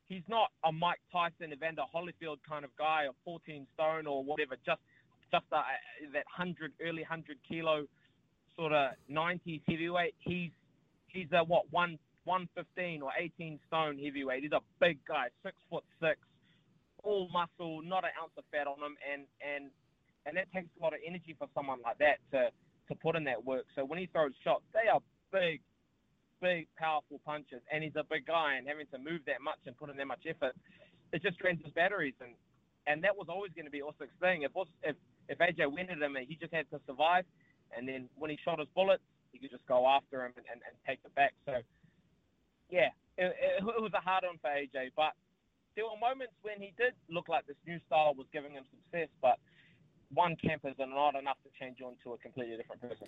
He's 0.07 0.23
not 0.27 0.49
a 0.65 0.71
Mike 0.71 0.99
Tyson, 1.11 1.53
Evander 1.53 1.83
Holyfield 1.93 2.37
kind 2.47 2.65
of 2.65 2.71
guy, 2.77 3.05
or 3.05 3.13
14 3.23 3.67
stone 3.73 4.07
or 4.07 4.23
whatever, 4.23 4.55
just 4.65 4.81
just 5.31 5.45
a, 5.53 5.61
that 6.11 6.25
hundred 6.27 6.73
early 6.81 7.03
hundred 7.03 7.37
kilo 7.47 7.85
sort 8.57 8.73
of 8.73 8.91
90s 9.09 9.61
heavyweight. 9.67 10.15
He's 10.19 10.51
he's 11.13 11.27
a 11.33 11.43
what 11.43 11.71
one 11.71 11.97
115 12.25 13.01
or 13.01 13.11
18 13.17 13.59
stone 13.67 13.97
heavyweight. 13.97 14.43
He's 14.43 14.51
a 14.51 14.61
big 14.79 14.99
guy, 15.07 15.27
six 15.43 15.55
foot 15.69 15.83
six, 15.99 16.19
all 17.03 17.29
muscle, 17.33 17.81
not 17.81 18.03
an 18.03 18.11
ounce 18.21 18.33
of 18.37 18.43
fat 18.51 18.67
on 18.67 18.77
him, 18.77 18.95
and 19.01 19.25
and 19.41 19.71
and 20.25 20.37
that 20.37 20.51
takes 20.53 20.69
a 20.77 20.83
lot 20.83 20.93
of 20.93 20.99
energy 21.05 21.35
for 21.37 21.47
someone 21.53 21.79
like 21.83 21.97
that 21.97 22.21
to 22.31 22.49
to 22.87 22.93
put 22.95 23.15
in 23.15 23.23
that 23.25 23.43
work. 23.43 23.65
So 23.75 23.85
when 23.85 23.99
he 23.99 24.07
throws 24.07 24.33
shots, 24.43 24.63
they 24.73 24.89
are 24.91 24.99
big, 25.31 25.61
big, 26.41 26.67
powerful 26.77 27.19
punches, 27.25 27.61
and 27.71 27.83
he's 27.83 27.95
a 27.95 28.03
big 28.03 28.27
guy, 28.27 28.55
and 28.55 28.67
having 28.67 28.87
to 28.91 28.99
move 28.99 29.21
that 29.25 29.41
much 29.41 29.59
and 29.65 29.75
put 29.77 29.89
in 29.89 29.97
that 29.97 30.07
much 30.07 30.25
effort, 30.27 30.53
it 31.13 31.23
just 31.23 31.37
drains 31.39 31.61
his 31.63 31.73
batteries, 31.73 32.15
and 32.21 32.33
and 32.87 33.03
that 33.03 33.15
was 33.15 33.27
always 33.29 33.51
going 33.53 33.65
to 33.65 33.71
be 33.71 33.81
Usyk's 33.81 34.13
thing. 34.19 34.43
If 34.43 34.51
if 34.83 34.95
if 35.29 35.37
AJ 35.37 35.71
went 35.71 35.89
at 35.89 35.97
him, 35.97 36.15
he 36.27 36.35
just 36.35 36.53
had 36.53 36.69
to 36.69 36.79
survive, 36.85 37.25
and 37.75 37.87
then 37.87 38.09
when 38.17 38.29
he 38.29 38.37
shot 38.43 38.59
his 38.59 38.67
bullets, 38.75 39.03
he 39.31 39.39
could 39.39 39.51
just 39.51 39.65
go 39.67 39.87
after 39.87 40.25
him 40.25 40.33
and, 40.37 40.45
and, 40.51 40.61
and 40.67 40.75
take 40.85 40.99
it 41.05 41.13
back. 41.15 41.33
So 41.45 41.55
yeah, 42.69 42.89
it, 43.17 43.35
it, 43.35 43.63
it 43.63 43.81
was 43.81 43.91
a 43.93 44.01
hard 44.01 44.23
one 44.23 44.37
for 44.41 44.49
AJ, 44.49 44.91
but 44.95 45.13
there 45.75 45.85
were 45.85 45.99
moments 45.99 46.33
when 46.41 46.59
he 46.59 46.73
did 46.77 46.93
look 47.09 47.29
like 47.29 47.47
this 47.47 47.57
new 47.65 47.79
style 47.87 48.13
was 48.15 48.27
giving 48.33 48.53
him 48.53 48.63
success, 48.71 49.09
but 49.21 49.37
one 50.13 50.35
camp 50.35 50.63
is 50.65 50.75
not 50.77 51.15
enough 51.15 51.37
to 51.43 51.49
change 51.59 51.77
you 51.79 51.87
into 51.89 52.13
a 52.13 52.17
completely 52.17 52.57
different 52.57 52.81
person. 52.81 53.07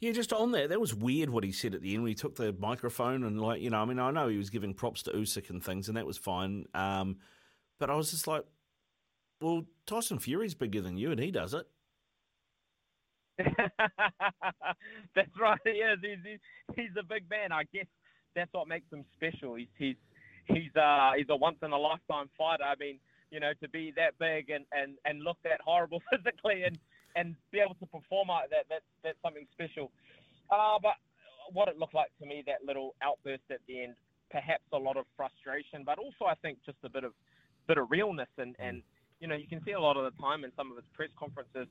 Yeah, 0.00 0.12
just 0.12 0.32
on 0.32 0.52
that, 0.52 0.68
that 0.68 0.80
was 0.80 0.94
weird 0.94 1.30
what 1.30 1.44
he 1.44 1.52
said 1.52 1.74
at 1.74 1.80
the 1.80 1.94
end 1.94 2.02
when 2.02 2.10
he 2.10 2.14
took 2.14 2.36
the 2.36 2.54
microphone 2.58 3.24
and 3.24 3.40
like 3.40 3.60
you 3.60 3.70
know, 3.70 3.78
I 3.78 3.84
mean, 3.84 3.98
I 3.98 4.10
know 4.10 4.28
he 4.28 4.36
was 4.36 4.50
giving 4.50 4.74
props 4.74 5.02
to 5.04 5.12
Usyk 5.12 5.50
and 5.50 5.64
things, 5.64 5.88
and 5.88 5.96
that 5.96 6.06
was 6.06 6.18
fine. 6.18 6.66
Um, 6.74 7.18
but 7.78 7.88
I 7.90 7.94
was 7.94 8.10
just 8.10 8.26
like, 8.26 8.44
well, 9.40 9.64
Tyson 9.86 10.18
Fury's 10.18 10.54
bigger 10.54 10.80
than 10.80 10.96
you, 10.96 11.10
and 11.10 11.20
he 11.20 11.30
does 11.30 11.54
it. 11.54 11.66
that's 15.16 15.36
right. 15.40 15.60
Yeah, 15.66 15.96
he's, 16.00 16.18
he's, 16.24 16.40
he's 16.76 16.96
a 16.98 17.04
big 17.04 17.28
man. 17.30 17.52
I 17.52 17.64
guess 17.72 17.86
that's 18.34 18.52
what 18.52 18.68
makes 18.68 18.90
him 18.92 19.04
special. 19.14 19.54
He's 19.56 19.68
he's 19.78 19.96
he's 20.46 20.74
uh 20.76 21.12
he's 21.16 21.26
a 21.30 21.36
once 21.36 21.58
in 21.62 21.72
a 21.72 21.78
lifetime 21.78 22.30
fighter. 22.38 22.64
I 22.64 22.74
mean, 22.80 22.98
you 23.30 23.40
know, 23.40 23.52
to 23.62 23.68
be 23.68 23.92
that 23.96 24.18
big 24.18 24.50
and 24.50 24.64
and 24.72 24.96
and 25.04 25.22
look 25.22 25.38
that 25.44 25.60
horrible 25.64 26.02
physically 26.12 26.64
and 26.64 26.78
and 27.16 27.36
be 27.52 27.60
able 27.60 27.76
to 27.76 27.86
perform 27.86 28.28
like 28.28 28.50
that 28.50 28.66
that's 28.70 28.86
that's 29.04 29.18
something 29.22 29.46
special. 29.52 29.92
Uh, 30.50 30.78
but 30.82 30.94
what 31.52 31.68
it 31.68 31.78
looked 31.78 31.94
like 31.94 32.10
to 32.20 32.26
me, 32.26 32.42
that 32.46 32.64
little 32.66 32.94
outburst 33.02 33.44
at 33.50 33.60
the 33.68 33.82
end, 33.84 33.94
perhaps 34.30 34.64
a 34.72 34.78
lot 34.78 34.96
of 34.96 35.06
frustration, 35.16 35.84
but 35.84 35.98
also 35.98 36.26
I 36.26 36.34
think 36.42 36.58
just 36.66 36.78
a 36.84 36.90
bit 36.90 37.04
of 37.04 37.12
bit 37.68 37.78
of 37.78 37.90
realness 37.90 38.28
and 38.38 38.56
and 38.58 38.82
you 39.20 39.28
know 39.28 39.36
you 39.36 39.48
can 39.48 39.62
see 39.64 39.72
a 39.72 39.80
lot 39.80 39.96
of 39.96 40.04
the 40.04 40.22
time 40.22 40.44
in 40.44 40.52
some 40.56 40.70
of 40.70 40.76
his 40.76 40.86
press 40.94 41.10
conferences. 41.18 41.68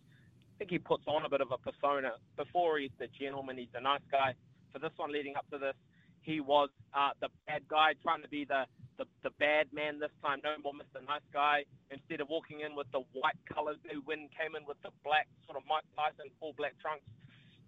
I 0.55 0.57
think 0.59 0.71
he 0.71 0.77
puts 0.77 1.03
on 1.07 1.25
a 1.25 1.29
bit 1.29 1.41
of 1.41 1.51
a 1.51 1.57
persona. 1.57 2.13
Before 2.37 2.77
he's 2.77 2.93
the 2.99 3.07
gentleman, 3.19 3.57
he's 3.57 3.71
the 3.73 3.81
nice 3.81 4.05
guy. 4.11 4.35
For 4.71 4.79
this 4.79 4.91
one 4.97 5.11
leading 5.11 5.35
up 5.35 5.49
to 5.51 5.57
this, 5.57 5.75
he 6.21 6.39
was 6.39 6.69
uh, 6.93 7.17
the 7.19 7.29
bad 7.47 7.65
guy 7.67 7.93
trying 8.01 8.21
to 8.21 8.29
be 8.29 8.45
the, 8.45 8.69
the 8.97 9.05
the, 9.23 9.33
bad 9.41 9.65
man 9.73 9.97
this 9.97 10.13
time, 10.21 10.39
no 10.45 10.53
more 10.61 10.73
Mr. 10.73 11.01
Nice 11.01 11.25
Guy. 11.33 11.65
Instead 11.89 12.21
of 12.21 12.29
walking 12.29 12.61
in 12.61 12.77
with 12.77 12.85
the 12.93 13.01
white 13.17 13.37
colours, 13.49 13.77
they 13.83 13.97
win 14.05 14.29
came 14.37 14.53
in 14.53 14.63
with 14.69 14.77
the 14.85 14.93
black 15.03 15.25
sort 15.49 15.57
of 15.57 15.65
Mike 15.65 15.85
Tyson 15.97 16.29
full 16.39 16.53
black 16.53 16.77
trunks. 16.77 17.05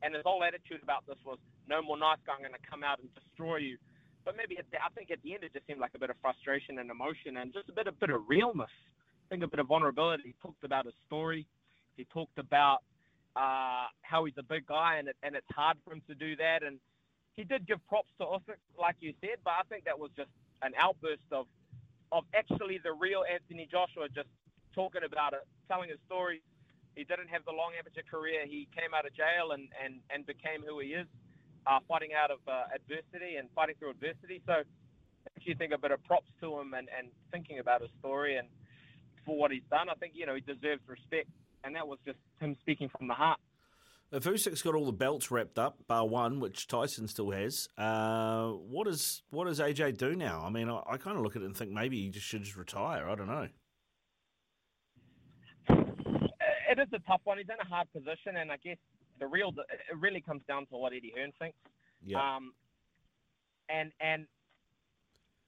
And 0.05 0.13
his 0.13 0.21
whole 0.21 0.43
attitude 0.43 0.83
about 0.83 1.07
this 1.07 1.17
was, 1.25 1.39
no 1.65 1.81
more 1.81 1.97
nice 1.97 2.21
guy, 2.27 2.37
I'm 2.37 2.45
going 2.45 2.53
to 2.53 2.69
come 2.69 2.83
out 2.83 2.99
and 2.99 3.09
destroy 3.15 3.57
you. 3.57 3.77
But 4.25 4.35
maybe 4.37 4.59
the, 4.59 4.77
I 4.77 4.91
think 4.93 5.09
at 5.11 5.23
the 5.23 5.33
end 5.33 5.43
it 5.43 5.53
just 5.55 5.65
seemed 5.65 5.79
like 5.79 5.95
a 5.95 5.99
bit 5.99 6.11
of 6.11 6.17
frustration 6.21 6.77
and 6.77 6.91
emotion 6.91 7.37
and 7.41 7.51
just 7.51 7.69
a 7.69 7.73
bit, 7.73 7.87
a 7.87 7.95
bit 7.95 8.11
of 8.11 8.21
realness. 8.27 8.69
I 8.69 9.25
think 9.31 9.43
a 9.43 9.47
bit 9.47 9.59
of 9.59 9.67
vulnerability. 9.67 10.23
He 10.29 10.35
talked 10.43 10.63
about 10.63 10.85
his 10.85 10.93
story. 11.07 11.47
He 11.97 12.05
talked 12.05 12.37
about 12.39 12.79
uh, 13.35 13.87
how 14.01 14.25
he's 14.25 14.37
a 14.37 14.43
big 14.43 14.65
guy 14.67 14.97
and 14.97 15.07
it, 15.07 15.17
and 15.23 15.35
it's 15.35 15.47
hard 15.51 15.77
for 15.83 15.93
him 15.93 16.01
to 16.07 16.15
do 16.15 16.35
that. 16.37 16.63
And 16.63 16.79
he 17.35 17.43
did 17.43 17.67
give 17.67 17.79
props 17.87 18.09
to 18.19 18.25
Usyk, 18.25 18.61
like 18.79 18.95
you 18.99 19.13
said, 19.21 19.37
but 19.43 19.51
I 19.51 19.63
think 19.69 19.85
that 19.85 19.97
was 19.97 20.11
just 20.15 20.29
an 20.61 20.73
outburst 20.77 21.29
of 21.31 21.47
of 22.11 22.25
actually 22.35 22.79
the 22.83 22.93
real 22.93 23.23
Anthony 23.25 23.67
Joshua 23.69 24.07
just 24.13 24.29
talking 24.75 25.01
about 25.03 25.33
it, 25.33 25.41
telling 25.67 25.89
his 25.89 25.97
story. 26.05 26.43
He 26.95 27.03
didn't 27.03 27.29
have 27.29 27.43
the 27.43 27.51
long 27.51 27.73
amateur 27.73 28.03
career. 28.05 28.45
He 28.45 28.67
came 28.77 28.93
out 28.93 29.07
of 29.07 29.15
jail 29.15 29.51
and, 29.51 29.67
and, 29.83 29.95
and 30.13 30.23
became 30.27 30.61
who 30.61 30.77
he 30.77 30.93
is, 30.93 31.07
uh, 31.65 31.79
fighting 31.87 32.13
out 32.13 32.29
of 32.29 32.37
uh, 32.47 32.69
adversity 32.69 33.37
and 33.37 33.49
fighting 33.55 33.73
through 33.79 33.89
adversity. 33.97 34.43
So 34.45 34.61
if 35.35 35.47
you 35.47 35.55
think 35.55 35.73
a 35.73 35.77
bit 35.77 35.89
of 35.89 36.03
props 36.05 36.29
to 36.41 36.59
him 36.59 36.75
and, 36.75 36.87
and 36.95 37.07
thinking 37.31 37.57
about 37.57 37.81
his 37.81 37.89
story 37.97 38.37
and 38.37 38.47
for 39.25 39.35
what 39.35 39.49
he's 39.49 39.65
done, 39.71 39.89
I 39.89 39.95
think, 39.95 40.13
you 40.13 40.27
know, 40.27 40.35
he 40.35 40.41
deserves 40.41 40.81
respect. 40.85 41.29
And 41.63 41.75
that 41.75 41.87
was 41.87 41.99
just 42.05 42.17
him 42.39 42.55
speaking 42.59 42.89
from 42.89 43.07
the 43.07 43.13
heart. 43.13 43.39
If 44.11 44.25
Usyk's 44.25 44.61
got 44.61 44.75
all 44.75 44.85
the 44.85 44.91
belts 44.91 45.31
wrapped 45.31 45.57
up, 45.57 45.87
bar 45.87 46.07
one, 46.07 46.39
which 46.39 46.67
Tyson 46.67 47.07
still 47.07 47.31
has, 47.31 47.67
uh, 47.79 48.49
what 48.49 48.85
does 48.85 49.23
what 49.31 49.45
does 49.45 49.59
AJ 49.59 49.97
do 49.97 50.15
now? 50.15 50.43
I 50.45 50.51
mean, 50.51 50.69
I, 50.69 50.81
I 50.87 50.97
kind 50.97 51.17
of 51.17 51.23
look 51.23 51.35
at 51.35 51.41
it 51.41 51.45
and 51.45 51.57
think 51.57 51.71
maybe 51.71 51.99
he 51.99 52.09
just 52.09 52.27
should 52.27 52.43
just 52.43 52.55
retire. 52.55 53.09
I 53.09 53.15
don't 53.15 53.27
know. 53.27 53.47
It 55.69 56.79
is 56.79 56.87
a 56.93 56.99
tough 57.07 57.21
one. 57.23 57.39
He's 57.39 57.47
in 57.49 57.55
a 57.59 57.67
hard 57.67 57.87
position, 57.91 58.37
and 58.37 58.51
I 58.51 58.57
guess 58.57 58.77
the 59.19 59.25
real 59.25 59.51
it 59.57 59.97
really 59.99 60.21
comes 60.21 60.43
down 60.47 60.67
to 60.67 60.77
what 60.77 60.93
Eddie 60.93 61.13
Hearn 61.15 61.31
thinks. 61.39 61.57
Yeah. 62.05 62.35
Um, 62.35 62.53
and 63.69 63.91
and 63.99 64.27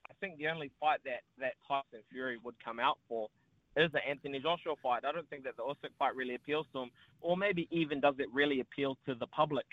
I 0.09 0.13
think 0.19 0.37
the 0.37 0.47
only 0.47 0.71
fight 0.79 1.01
that 1.05 1.21
that 1.37 1.53
Tyson 1.67 2.03
Fury 2.11 2.37
would 2.43 2.55
come 2.63 2.79
out 2.79 2.97
for 3.07 3.29
is 3.75 3.91
the 3.91 3.99
Anthony 4.07 4.39
Joshua 4.39 4.75
fight. 4.81 5.03
I 5.05 5.11
don't 5.11 5.29
think 5.29 5.43
that 5.43 5.57
the 5.57 5.63
Usyk 5.63 5.91
fight 5.99 6.15
really 6.15 6.35
appeals 6.35 6.65
to 6.73 6.83
him, 6.83 6.91
or 7.21 7.35
maybe 7.35 7.67
even 7.71 7.99
does 7.99 8.15
it 8.19 8.27
really 8.33 8.61
appeal 8.61 8.97
to 9.05 9.15
the 9.15 9.27
public. 9.27 9.65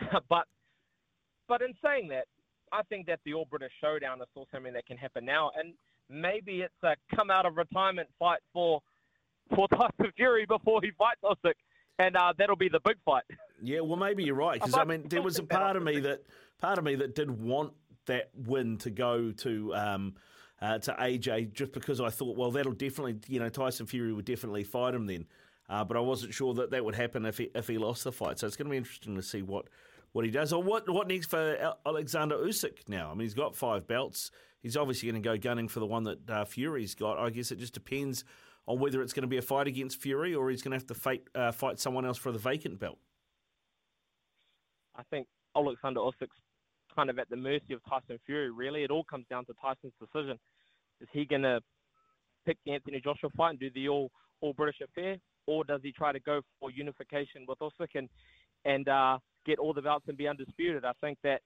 but 0.28 0.46
but 1.48 1.60
in 1.60 1.74
saying 1.84 2.08
that, 2.08 2.26
I 2.72 2.82
think 2.84 3.06
that 3.06 3.20
the 3.24 3.34
All 3.34 3.44
British 3.44 3.72
Showdown 3.80 4.20
is 4.20 4.26
still 4.30 4.46
something 4.52 4.72
that 4.72 4.86
can 4.86 4.96
happen 4.96 5.24
now, 5.24 5.50
and 5.56 5.74
maybe 6.08 6.62
it's 6.62 6.82
a 6.82 6.94
come 7.14 7.30
out 7.30 7.46
of 7.46 7.56
retirement 7.56 8.08
fight 8.18 8.40
for 8.52 8.80
for 9.54 9.68
Tyson 9.68 10.12
Fury 10.16 10.46
before 10.46 10.80
he 10.82 10.90
fights 10.96 11.20
Usyk, 11.22 11.54
and 11.98 12.16
uh, 12.16 12.32
that'll 12.38 12.56
be 12.56 12.68
the 12.68 12.80
big 12.84 12.96
fight. 13.04 13.24
Yeah, 13.62 13.80
well, 13.80 13.98
maybe 13.98 14.24
you're 14.24 14.34
right 14.34 14.60
because 14.60 14.74
I 14.74 14.84
mean, 14.84 15.04
there 15.08 15.22
was 15.22 15.38
a 15.38 15.44
part 15.44 15.76
of 15.76 15.82
me 15.82 16.00
that 16.00 16.22
part 16.60 16.78
of 16.78 16.84
me 16.84 16.94
that 16.96 17.14
did 17.14 17.30
want 17.30 17.72
that 18.06 18.30
win 18.34 18.78
to 18.78 18.90
go 18.90 19.32
to. 19.32 19.74
Um, 19.74 20.14
uh, 20.62 20.78
to 20.78 20.92
AJ 20.92 21.52
just 21.52 21.72
because 21.72 22.00
I 22.00 22.08
thought, 22.08 22.36
well, 22.36 22.52
that'll 22.52 22.72
definitely, 22.72 23.16
you 23.26 23.40
know, 23.40 23.48
Tyson 23.48 23.84
Fury 23.84 24.12
would 24.12 24.24
definitely 24.24 24.62
fight 24.62 24.94
him 24.94 25.06
then. 25.06 25.26
Uh, 25.68 25.84
but 25.84 25.96
I 25.96 26.00
wasn't 26.00 26.32
sure 26.32 26.54
that 26.54 26.70
that 26.70 26.84
would 26.84 26.94
happen 26.94 27.26
if 27.26 27.38
he 27.38 27.50
if 27.54 27.66
he 27.66 27.78
lost 27.78 28.04
the 28.04 28.12
fight. 28.12 28.38
So 28.38 28.46
it's 28.46 28.56
going 28.56 28.66
to 28.66 28.70
be 28.70 28.76
interesting 28.76 29.16
to 29.16 29.22
see 29.22 29.42
what, 29.42 29.66
what 30.12 30.24
he 30.24 30.30
does. 30.30 30.52
Or 30.52 30.62
what 30.62 30.88
what 30.88 31.08
next 31.08 31.26
for 31.26 31.74
Alexander 31.84 32.36
Usyk 32.36 32.88
now? 32.88 33.10
I 33.10 33.14
mean, 33.14 33.22
he's 33.22 33.34
got 33.34 33.56
five 33.56 33.86
belts. 33.86 34.30
He's 34.60 34.76
obviously 34.76 35.10
going 35.10 35.20
to 35.20 35.28
go 35.28 35.36
gunning 35.36 35.66
for 35.66 35.80
the 35.80 35.86
one 35.86 36.04
that 36.04 36.30
uh, 36.30 36.44
Fury's 36.44 36.94
got. 36.94 37.18
I 37.18 37.30
guess 37.30 37.50
it 37.50 37.58
just 37.58 37.74
depends 37.74 38.24
on 38.68 38.78
whether 38.78 39.02
it's 39.02 39.12
going 39.12 39.22
to 39.22 39.28
be 39.28 39.38
a 39.38 39.42
fight 39.42 39.66
against 39.66 40.00
Fury 40.00 40.34
or 40.34 40.48
he's 40.50 40.62
going 40.62 40.70
to 40.70 40.76
have 40.76 40.86
to 40.86 40.94
fight 40.94 41.22
uh, 41.34 41.50
fight 41.50 41.80
someone 41.80 42.06
else 42.06 42.18
for 42.18 42.30
the 42.30 42.38
vacant 42.38 42.78
belt. 42.78 42.98
I 44.94 45.02
think 45.10 45.26
Alexander 45.56 46.00
Usyk's 46.00 46.38
kind 46.94 47.10
of 47.10 47.18
at 47.18 47.30
the 47.30 47.36
mercy 47.36 47.72
of 47.72 47.80
Tyson 47.88 48.18
Fury. 48.26 48.50
Really, 48.50 48.84
it 48.84 48.90
all 48.90 49.04
comes 49.04 49.26
down 49.28 49.44
to 49.46 49.54
Tyson's 49.60 49.94
decision. 49.98 50.38
Is 51.02 51.08
he 51.12 51.24
going 51.24 51.42
to 51.42 51.60
pick 52.46 52.58
the 52.64 52.72
Anthony 52.72 53.00
Joshua 53.02 53.30
fight 53.36 53.50
and 53.50 53.60
do 53.60 53.70
the 53.74 53.88
all 53.88 54.10
all 54.40 54.52
British 54.52 54.80
affair, 54.82 55.16
or 55.46 55.64
does 55.64 55.80
he 55.82 55.92
try 55.92 56.12
to 56.12 56.20
go 56.20 56.40
for 56.60 56.70
unification 56.70 57.44
with 57.46 57.58
Usyk 57.58 57.94
and 57.94 58.08
and 58.64 58.88
uh, 58.88 59.18
get 59.44 59.58
all 59.58 59.72
the 59.72 59.82
belts 59.82 60.06
and 60.08 60.16
be 60.16 60.28
undisputed? 60.28 60.84
I 60.84 60.92
think 61.00 61.18
that 61.24 61.42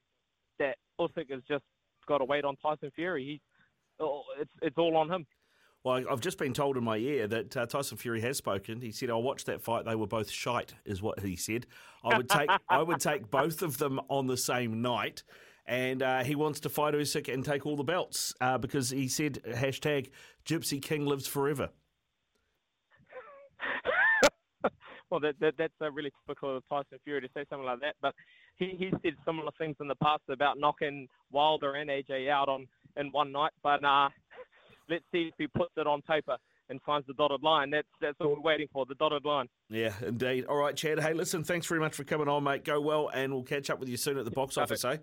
that 0.58 0.76
Usyk 1.00 1.30
has 1.30 1.42
just 1.48 1.64
got 2.06 2.18
to 2.18 2.24
wait 2.24 2.44
on 2.44 2.56
Tyson 2.56 2.90
Fury. 2.94 3.24
He's 3.24 3.40
oh, 4.00 4.22
it's 4.40 4.52
it's 4.62 4.78
all 4.78 4.96
on 4.96 5.10
him. 5.10 5.26
Well, 5.84 6.02
I've 6.10 6.20
just 6.20 6.38
been 6.38 6.52
told 6.52 6.76
in 6.76 6.82
my 6.82 6.96
ear 6.96 7.28
that 7.28 7.56
uh, 7.56 7.64
Tyson 7.66 7.96
Fury 7.96 8.20
has 8.20 8.36
spoken. 8.36 8.80
He 8.80 8.90
said, 8.90 9.08
"I 9.08 9.14
watched 9.14 9.46
that 9.46 9.62
fight; 9.62 9.84
they 9.84 9.94
were 9.94 10.06
both 10.06 10.30
shite," 10.30 10.74
is 10.84 11.00
what 11.00 11.20
he 11.20 11.36
said. 11.36 11.66
I 12.02 12.16
would 12.16 12.28
take 12.28 12.50
I 12.68 12.82
would 12.82 13.00
take 13.00 13.30
both 13.30 13.62
of 13.62 13.78
them 13.78 14.00
on 14.08 14.26
the 14.26 14.36
same 14.36 14.82
night 14.82 15.22
and 15.66 16.02
uh, 16.02 16.22
he 16.22 16.34
wants 16.34 16.60
to 16.60 16.68
fight 16.68 16.94
Usyk 16.94 17.32
and 17.32 17.44
take 17.44 17.66
all 17.66 17.76
the 17.76 17.84
belts 17.84 18.34
uh, 18.40 18.58
because 18.58 18.90
he 18.90 19.08
said 19.08 19.40
hashtag 19.48 20.10
Gypsy 20.44 20.80
King 20.80 21.06
lives 21.06 21.26
forever. 21.26 21.70
well, 25.10 25.20
that, 25.20 25.34
that, 25.40 25.54
that's 25.58 25.74
uh, 25.82 25.90
really 25.90 26.12
typical 26.24 26.56
of 26.56 26.62
Tyson 26.68 26.98
Fury 27.04 27.20
to 27.20 27.28
say 27.34 27.44
something 27.50 27.66
like 27.66 27.80
that. 27.80 27.96
But 28.00 28.14
he, 28.56 28.76
he 28.78 28.90
said 29.02 29.14
similar 29.24 29.50
things 29.58 29.76
in 29.80 29.88
the 29.88 29.96
past 29.96 30.22
about 30.28 30.58
knocking 30.58 31.08
Wilder 31.32 31.74
and 31.74 31.90
AJ 31.90 32.30
out 32.30 32.48
on 32.48 32.66
in 32.96 33.08
one 33.10 33.32
night. 33.32 33.52
But 33.62 33.84
uh, 33.84 34.08
let's 34.88 35.04
see 35.12 35.30
if 35.32 35.34
he 35.38 35.48
puts 35.48 35.72
it 35.76 35.86
on 35.86 36.02
paper 36.02 36.36
and 36.68 36.80
finds 36.82 37.06
the 37.06 37.14
dotted 37.14 37.42
line. 37.42 37.70
That's 37.70 37.88
that's 38.00 38.16
all 38.20 38.34
we're 38.34 38.40
waiting 38.40 38.68
for, 38.72 38.86
the 38.86 38.94
dotted 38.96 39.24
line. 39.24 39.46
Yeah, 39.68 39.92
indeed. 40.04 40.46
All 40.46 40.56
right, 40.56 40.76
Chad. 40.76 41.00
Hey, 41.00 41.12
listen, 41.12 41.44
thanks 41.44 41.66
very 41.66 41.80
much 41.80 41.94
for 41.94 42.04
coming 42.04 42.28
on, 42.28 42.44
mate. 42.44 42.64
Go 42.64 42.80
well, 42.80 43.08
and 43.12 43.32
we'll 43.32 43.44
catch 43.44 43.70
up 43.70 43.78
with 43.78 43.88
you 43.88 43.96
soon 43.96 44.18
at 44.18 44.24
the 44.24 44.30
box 44.30 44.56
Perfect. 44.56 44.84
office, 44.84 45.00
eh? 45.00 45.02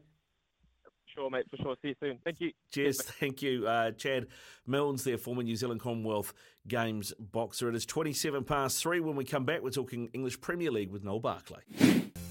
Sure, 1.13 1.29
mate, 1.29 1.45
for 1.49 1.57
sure. 1.57 1.75
See 1.81 1.89
you 1.89 1.95
soon. 1.99 2.19
Thank 2.23 2.41
you. 2.41 2.51
Cheers. 2.71 3.01
Thank 3.01 3.41
you. 3.41 3.67
Uh, 3.67 3.91
Chad 3.91 4.27
Milnes, 4.65 5.03
there, 5.03 5.17
former 5.17 5.43
New 5.43 5.55
Zealand 5.55 5.81
Commonwealth 5.81 6.33
Games 6.67 7.13
boxer. 7.19 7.69
It 7.69 7.75
is 7.75 7.85
27 7.85 8.43
past 8.43 8.81
three. 8.81 8.99
When 8.99 9.15
we 9.15 9.25
come 9.25 9.45
back, 9.45 9.61
we're 9.61 9.69
talking 9.69 10.09
English 10.13 10.41
Premier 10.41 10.71
League 10.71 10.91
with 10.91 11.03
Noel 11.03 11.19
Barclay. 11.19 11.61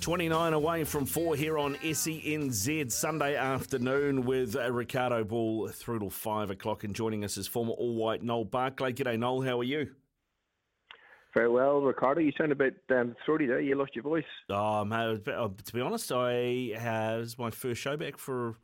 29 0.01 0.53
away 0.53 0.85
from 0.85 1.07
four 1.07 1.37
here 1.37 1.59
on 1.59 1.77
SENZ 1.77 2.91
Sunday 2.91 3.37
afternoon 3.37 4.25
with 4.25 4.57
uh, 4.57 4.71
Ricardo 4.73 5.23
Ball 5.23 5.69
through 5.69 6.01
till 6.01 6.11
five 6.11 6.51
o'clock. 6.51 6.83
And 6.85 6.95
joining 6.95 7.25
us 7.25 7.37
is 7.37 7.47
former 7.47 7.73
All 7.73 7.95
White 7.95 8.23
Noel 8.23 8.45
Barclay. 8.45 8.93
G'day, 8.93 9.19
Noel. 9.19 9.43
How 9.43 9.61
are 9.61 9.65
you? 9.65 9.91
Very 11.35 11.49
well, 11.49 11.81
Ricardo. 11.81 12.21
You 12.21 12.33
sound 12.37 12.53
a 12.53 12.57
bit 12.57 12.83
um, 12.91 13.15
throaty 13.25 13.47
there. 13.47 13.61
You 13.61 13.75
lost 13.77 13.95
your 13.95 14.03
voice. 14.03 14.25
Oh, 14.51 14.85
man, 14.85 15.23
uh, 15.27 15.49
to 15.65 15.73
be 15.73 15.81
honest, 15.81 16.13
I 16.13 16.73
has 16.77 17.39
my 17.39 17.51
first 17.51 17.81
show 17.81 17.97
back 17.97 18.19
for 18.19 18.57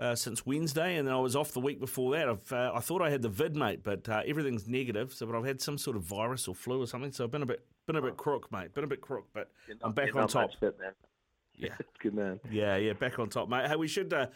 uh, 0.00 0.14
since 0.14 0.46
Wednesday, 0.46 0.96
and 0.96 1.06
then 1.06 1.14
I 1.14 1.18
was 1.18 1.36
off 1.36 1.52
the 1.52 1.60
week 1.60 1.78
before 1.78 2.12
that. 2.12 2.28
I've, 2.28 2.52
uh, 2.52 2.72
I 2.74 2.80
thought 2.80 3.02
I 3.02 3.10
had 3.10 3.20
the 3.20 3.28
vid, 3.28 3.54
mate, 3.54 3.84
but 3.84 4.08
uh, 4.08 4.22
everything's 4.26 4.66
negative. 4.66 5.12
So, 5.12 5.26
but 5.26 5.36
I've 5.36 5.44
had 5.44 5.60
some 5.60 5.76
sort 5.76 5.96
of 5.96 6.02
virus 6.02 6.48
or 6.48 6.54
flu 6.54 6.82
or 6.82 6.86
something. 6.86 7.12
So 7.12 7.24
I've 7.24 7.30
been 7.30 7.42
a 7.42 7.46
bit, 7.46 7.62
been 7.86 7.96
a 7.96 8.02
bit 8.02 8.16
crook, 8.16 8.50
mate. 8.50 8.72
Been 8.74 8.84
a 8.84 8.88
bit 8.88 9.02
crook, 9.02 9.26
but 9.34 9.50
not, 9.68 9.76
I'm 9.82 9.92
back 9.92 10.16
on 10.16 10.26
top. 10.26 10.54
Fit. 10.58 10.74
Yeah, 11.54 11.74
good 12.00 12.14
man. 12.14 12.40
Yeah, 12.50 12.76
yeah, 12.76 12.94
back 12.94 13.18
on 13.18 13.28
top, 13.28 13.50
mate. 13.50 13.68
Hey, 13.68 13.76
we 13.76 13.88
should 13.88 14.12
uh, 14.14 14.26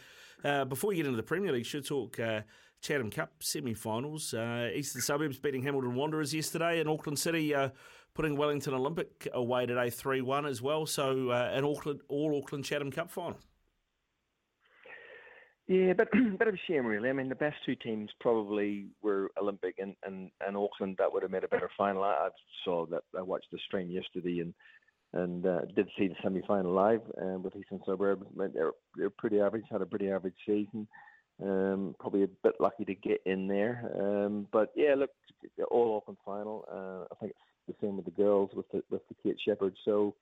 uh, 0.43 0.65
before 0.65 0.89
we 0.89 0.97
get 0.97 1.07
into 1.07 1.17
the 1.17 1.23
Premier 1.23 1.51
League, 1.51 1.65
should 1.65 1.85
talk 1.85 2.19
uh, 2.19 2.41
Chatham 2.81 3.09
Cup 3.09 3.31
semi-finals. 3.39 4.35
Eastern 4.75 5.01
Suburbs 5.01 5.39
beating 5.39 5.63
Hamilton 5.63 5.95
Wanderers 5.95 6.31
yesterday, 6.31 6.79
and 6.79 6.87
Auckland 6.87 7.17
City 7.17 7.55
putting 8.13 8.37
Wellington 8.37 8.75
Olympic 8.75 9.27
away 9.33 9.65
today, 9.65 9.89
three-one 9.89 10.45
as 10.45 10.61
well. 10.61 10.85
So 10.85 11.31
an 11.31 11.65
Auckland, 11.65 12.01
all 12.07 12.37
Auckland 12.37 12.65
Chatham 12.65 12.91
Cup 12.91 13.09
final. 13.09 13.39
Yeah, 15.67 15.93
but 15.93 16.09
bit 16.39 16.47
of 16.47 16.53
a 16.53 16.57
shame, 16.67 16.85
really. 16.85 17.09
I 17.09 17.13
mean, 17.13 17.29
the 17.29 17.35
best 17.35 17.57
two 17.65 17.75
teams 17.75 18.09
probably 18.19 18.87
were 19.01 19.31
Olympic 19.41 19.75
and, 19.79 19.95
and, 20.05 20.29
and 20.45 20.55
Auckland. 20.55 20.95
That 20.99 21.11
would 21.11 21.23
have 21.23 21.31
made 21.31 21.43
a 21.43 21.47
better 21.47 21.69
final. 21.77 22.03
I, 22.03 22.09
I 22.09 22.29
saw 22.63 22.85
that. 22.87 23.03
I 23.17 23.21
watched 23.21 23.47
the 23.51 23.59
stream 23.65 23.89
yesterday 23.89 24.39
and 24.39 24.53
and 25.13 25.45
uh, 25.45 25.61
did 25.75 25.87
see 25.97 26.07
the 26.07 26.15
semi 26.21 26.41
final 26.45 26.73
live 26.73 27.01
uh, 27.21 27.39
with 27.39 27.55
Eastern 27.55 27.79
Suburbs. 27.85 28.25
They're 28.35 28.71
they're 28.97 29.09
pretty 29.09 29.39
average. 29.39 29.63
Had 29.71 29.81
a 29.81 29.85
pretty 29.85 30.09
average 30.09 30.35
season. 30.45 30.87
Um, 31.41 31.95
probably 31.99 32.23
a 32.23 32.27
bit 32.43 32.55
lucky 32.59 32.85
to 32.85 32.95
get 32.95 33.21
in 33.25 33.47
there. 33.47 33.91
Um, 33.97 34.47
but 34.51 34.71
yeah, 34.75 34.93
look, 34.95 35.11
all 35.71 35.97
Auckland 35.97 36.17
final. 36.25 36.65
Uh, 36.71 37.05
I 37.11 37.15
think 37.19 37.31
it's 37.67 37.79
the 37.79 37.85
same 37.85 37.95
with 37.95 38.05
the 38.05 38.11
girls 38.11 38.51
with 38.53 38.69
the 38.71 38.83
with 38.89 39.01
the 39.07 39.15
Kate 39.23 39.39
Sheppard. 39.43 39.75
So 39.85 40.15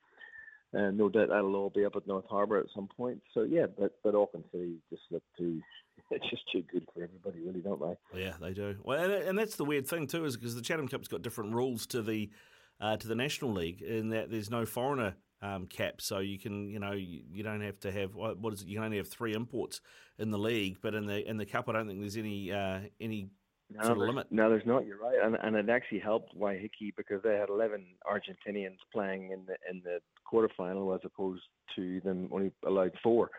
and 0.74 0.98
no 0.98 1.08
doubt 1.08 1.28
that'll 1.28 1.56
all 1.56 1.70
be 1.70 1.84
up 1.84 1.96
at 1.96 2.06
North 2.06 2.26
Harbour 2.28 2.58
at 2.58 2.66
some 2.74 2.88
point. 2.96 3.22
So 3.32 3.42
yeah, 3.42 3.66
but 3.66 3.92
but 4.02 4.14
Auckland 4.14 4.46
City 4.52 4.76
just 4.90 5.02
look 5.10 5.22
too. 5.38 5.60
It's 6.10 6.28
just 6.28 6.42
too 6.52 6.62
good 6.70 6.86
for 6.92 7.02
everybody, 7.02 7.40
really, 7.40 7.60
don't 7.60 7.80
they? 7.80 8.20
Yeah, 8.20 8.34
they 8.38 8.52
do. 8.52 8.76
Well, 8.82 9.10
and 9.10 9.38
that's 9.38 9.56
the 9.56 9.64
weird 9.64 9.86
thing 9.86 10.06
too, 10.06 10.26
is 10.26 10.36
because 10.36 10.54
the 10.54 10.60
Chatham 10.60 10.86
Cup's 10.86 11.08
got 11.08 11.22
different 11.22 11.54
rules 11.54 11.86
to 11.88 12.02
the 12.02 12.30
uh, 12.78 12.98
to 12.98 13.08
the 13.08 13.14
National 13.14 13.52
League 13.52 13.80
in 13.80 14.10
that 14.10 14.30
there's 14.30 14.50
no 14.50 14.66
foreigner 14.66 15.16
um, 15.40 15.66
cap, 15.66 16.00
so 16.00 16.18
you 16.18 16.38
can 16.38 16.68
you 16.68 16.78
know 16.78 16.92
you, 16.92 17.22
you, 17.30 17.42
don't 17.42 17.62
have 17.62 17.80
to 17.80 17.92
have 17.92 18.14
what 18.14 18.52
is 18.52 18.62
it? 18.62 18.68
You 18.68 18.76
can 18.76 18.84
only 18.84 18.96
have 18.98 19.08
three 19.08 19.34
imports 19.34 19.80
in 20.18 20.30
the 20.30 20.38
league, 20.38 20.78
but 20.82 20.94
in 20.94 21.06
the 21.06 21.26
in 21.28 21.38
the 21.38 21.46
cup, 21.46 21.68
I 21.68 21.72
don't 21.72 21.86
think 21.86 22.00
there's 22.00 22.16
any 22.16 22.52
uh, 22.52 22.80
any 23.00 23.30
no, 23.70 23.82
sort 23.82 23.98
of 23.98 24.04
limit. 24.04 24.26
No, 24.30 24.48
there's 24.48 24.66
not. 24.66 24.86
You're 24.86 24.98
right, 24.98 25.18
and 25.22 25.36
and 25.42 25.56
it 25.56 25.68
actually 25.68 26.00
helped 26.00 26.36
Waiheke 26.38 26.94
because 26.96 27.22
they 27.22 27.34
had 27.36 27.48
11 27.48 27.84
Argentinians 28.06 28.78
playing 28.92 29.30
in 29.32 29.46
the 29.46 29.56
in 29.70 29.82
the 29.84 30.00
quarterfinal 30.30 30.94
as 30.94 31.00
opposed 31.04 31.42
to 31.76 32.00
them 32.00 32.28
only 32.32 32.52
allowed 32.66 32.92
four 33.02 33.30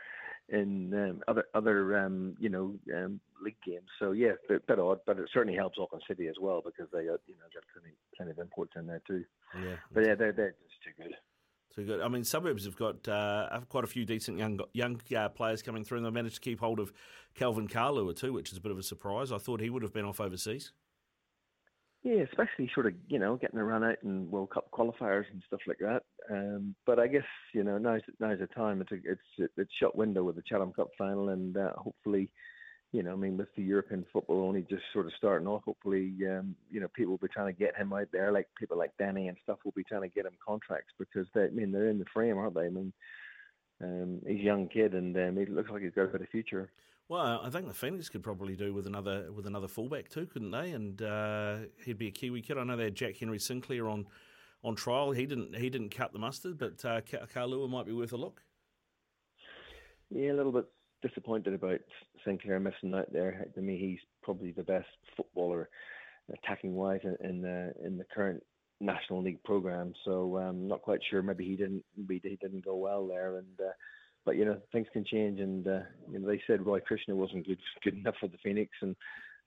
in 0.49 0.93
um, 0.93 1.21
other 1.27 1.45
other 1.53 1.97
um, 1.97 2.35
you 2.39 2.49
know 2.49 2.75
um, 2.95 3.19
league 3.43 3.55
games. 3.65 3.87
So 3.99 4.11
yeah, 4.11 4.33
a 4.49 4.53
bit, 4.53 4.67
bit 4.67 4.79
odd, 4.79 4.99
but 5.05 5.17
it 5.19 5.29
certainly 5.33 5.57
helps 5.57 5.77
Auckland 5.79 6.03
City 6.07 6.27
as 6.27 6.35
well 6.39 6.61
because 6.63 6.87
they 6.91 7.05
got 7.05 7.19
you 7.27 7.35
know 7.35 7.47
got 7.53 7.63
plenty, 7.73 7.95
plenty 8.15 8.31
of 8.31 8.39
imports 8.39 8.73
in 8.75 8.87
there 8.87 9.01
too. 9.07 9.23
Yeah, 9.55 9.75
but 9.91 10.05
yeah, 10.05 10.15
they're 10.15 10.33
they're 10.33 10.55
just 10.63 10.83
too 10.83 11.03
good. 11.03 11.15
Too 11.75 11.85
good. 11.85 12.01
I 12.01 12.07
mean, 12.07 12.23
suburbs 12.23 12.65
have 12.65 12.77
got 12.77 13.07
uh, 13.07 13.59
quite 13.67 13.83
a 13.83 13.87
few 13.87 14.05
decent 14.05 14.37
young 14.37 14.59
young 14.73 15.01
uh, 15.15 15.29
players 15.29 15.61
coming 15.61 15.83
through, 15.83 15.99
and 15.99 16.05
they 16.05 16.11
managed 16.11 16.35
to 16.35 16.41
keep 16.41 16.59
hold 16.59 16.79
of 16.79 16.93
Kelvin 17.33 17.67
Kalua 17.67 18.15
too, 18.15 18.31
which 18.31 18.51
is 18.51 18.57
a 18.57 18.61
bit 18.61 18.71
of 18.71 18.77
a 18.77 18.83
surprise. 18.83 19.31
I 19.31 19.37
thought 19.37 19.61
he 19.61 19.69
would 19.69 19.83
have 19.83 19.93
been 19.93 20.05
off 20.05 20.21
overseas. 20.21 20.71
Yeah, 22.05 22.21
especially 22.21 22.69
sort 22.75 22.85
of 22.85 22.93
you 23.07 23.17
know 23.17 23.35
getting 23.35 23.57
a 23.57 23.63
run 23.63 23.83
out 23.83 23.97
in 24.03 24.29
World 24.29 24.51
Cup 24.51 24.69
qualifiers 24.71 25.25
and 25.31 25.41
stuff 25.47 25.61
like 25.65 25.79
that. 25.79 26.03
Um, 26.29 26.75
but 26.85 26.99
I 26.99 27.07
guess 27.07 27.25
you 27.51 27.63
know 27.63 27.79
now's 27.79 28.01
now's 28.19 28.37
the 28.37 28.45
time. 28.45 28.79
It's 28.81 28.91
a, 28.91 28.95
it's 28.97 29.51
it's 29.57 29.71
shut 29.79 29.95
window 29.97 30.23
with 30.23 30.35
the 30.35 30.43
Chatham 30.47 30.71
Cup 30.71 30.89
final, 30.99 31.29
and 31.29 31.57
uh, 31.57 31.71
hopefully, 31.75 32.29
you 32.91 33.01
know, 33.01 33.13
I 33.13 33.15
mean, 33.15 33.37
with 33.37 33.47
the 33.55 33.63
European 33.63 34.05
football 34.13 34.43
only 34.43 34.61
just 34.69 34.83
sort 34.93 35.07
of 35.07 35.13
starting 35.17 35.47
off, 35.47 35.63
hopefully, 35.65 36.13
um, 36.29 36.55
you 36.69 36.79
know, 36.79 36.89
people 36.95 37.09
will 37.13 37.27
be 37.27 37.33
trying 37.33 37.51
to 37.51 37.59
get 37.59 37.75
him 37.75 37.91
out 37.91 38.09
there, 38.13 38.31
like 38.31 38.49
people 38.55 38.77
like 38.77 38.91
Danny 38.99 39.27
and 39.27 39.37
stuff 39.41 39.57
will 39.65 39.73
be 39.75 39.83
trying 39.83 40.03
to 40.03 40.07
get 40.07 40.27
him 40.27 40.37
contracts 40.47 40.93
because 40.99 41.25
they, 41.33 41.45
I 41.45 41.49
mean, 41.49 41.71
they're 41.71 41.89
in 41.89 41.97
the 41.97 42.05
frame, 42.13 42.37
aren't 42.37 42.53
they? 42.53 42.67
I 42.67 42.69
mean, 42.69 42.93
um, 43.81 44.21
he's 44.27 44.41
a 44.41 44.43
young 44.43 44.67
kid, 44.67 44.93
and 44.93 45.17
um, 45.17 45.37
he 45.37 45.47
looks 45.47 45.71
like 45.71 45.81
he's 45.81 45.91
got 45.95 46.03
a 46.03 46.09
bit 46.09 46.21
of 46.21 46.29
future. 46.29 46.69
Well, 47.07 47.41
I 47.43 47.49
think 47.51 47.67
the 47.67 47.73
Phoenix 47.73 48.09
could 48.09 48.23
probably 48.23 48.55
do 48.55 48.73
with 48.73 48.87
another 48.87 49.31
with 49.31 49.45
another 49.45 49.67
fullback 49.67 50.09
too, 50.09 50.25
couldn't 50.25 50.51
they? 50.51 50.71
And 50.71 51.01
uh, 51.01 51.57
he'd 51.83 51.99
be 51.99 52.07
a 52.07 52.11
Kiwi 52.11 52.41
kid. 52.41 52.57
I 52.57 52.63
know 52.63 52.75
they 52.75 52.85
had 52.85 52.95
Jack 52.95 53.17
Henry 53.17 53.37
Sinclair 53.37 53.87
on 53.87 54.07
on 54.63 54.75
trial. 54.75 55.11
He 55.11 55.27
didn't 55.27 55.55
he 55.55 55.69
didn't 55.69 55.95
cut 55.95 56.13
the 56.13 56.19
mustard, 56.19 56.57
but 56.57 56.83
uh, 56.83 57.01
Kalua 57.01 57.69
might 57.69 57.85
be 57.85 57.93
worth 57.93 58.13
a 58.13 58.17
look. 58.17 58.41
Yeah, 60.09 60.31
a 60.31 60.33
little 60.33 60.51
bit 60.51 60.65
disappointed 61.03 61.53
about 61.53 61.79
Sinclair 62.25 62.59
missing 62.59 62.93
out 62.95 63.11
there. 63.13 63.47
To 63.53 63.61
me, 63.61 63.77
he's 63.77 63.99
probably 64.23 64.51
the 64.51 64.63
best 64.63 64.87
footballer 65.15 65.69
attacking 66.33 66.73
wise 66.73 67.01
in 67.03 67.41
the 67.41 67.73
in 67.83 67.97
the 67.97 68.05
current 68.15 68.41
National 68.81 69.21
League 69.21 69.43
program. 69.43 69.93
So 70.03 70.37
I'm 70.37 70.49
um, 70.49 70.67
not 70.67 70.81
quite 70.81 71.01
sure. 71.09 71.21
Maybe 71.21 71.45
he 71.45 71.55
didn't 71.55 71.83
maybe 71.95 72.29
he 72.29 72.37
didn't 72.37 72.65
go 72.65 72.75
well 72.75 73.07
there, 73.07 73.37
and 73.37 73.59
uh, 73.59 73.73
but 74.25 74.35
you 74.35 74.45
know 74.45 74.57
things 74.71 74.87
can 74.91 75.05
change, 75.05 75.39
and 75.39 75.67
uh, 75.67 75.79
you 76.11 76.19
know 76.19 76.27
they 76.27 76.41
said 76.47 76.65
Roy 76.65 76.79
Krishna 76.79 77.15
wasn't 77.15 77.47
good 77.47 77.59
good 77.83 77.95
enough 77.95 78.15
for 78.19 78.27
the 78.27 78.37
Phoenix, 78.43 78.71
and 78.81 78.95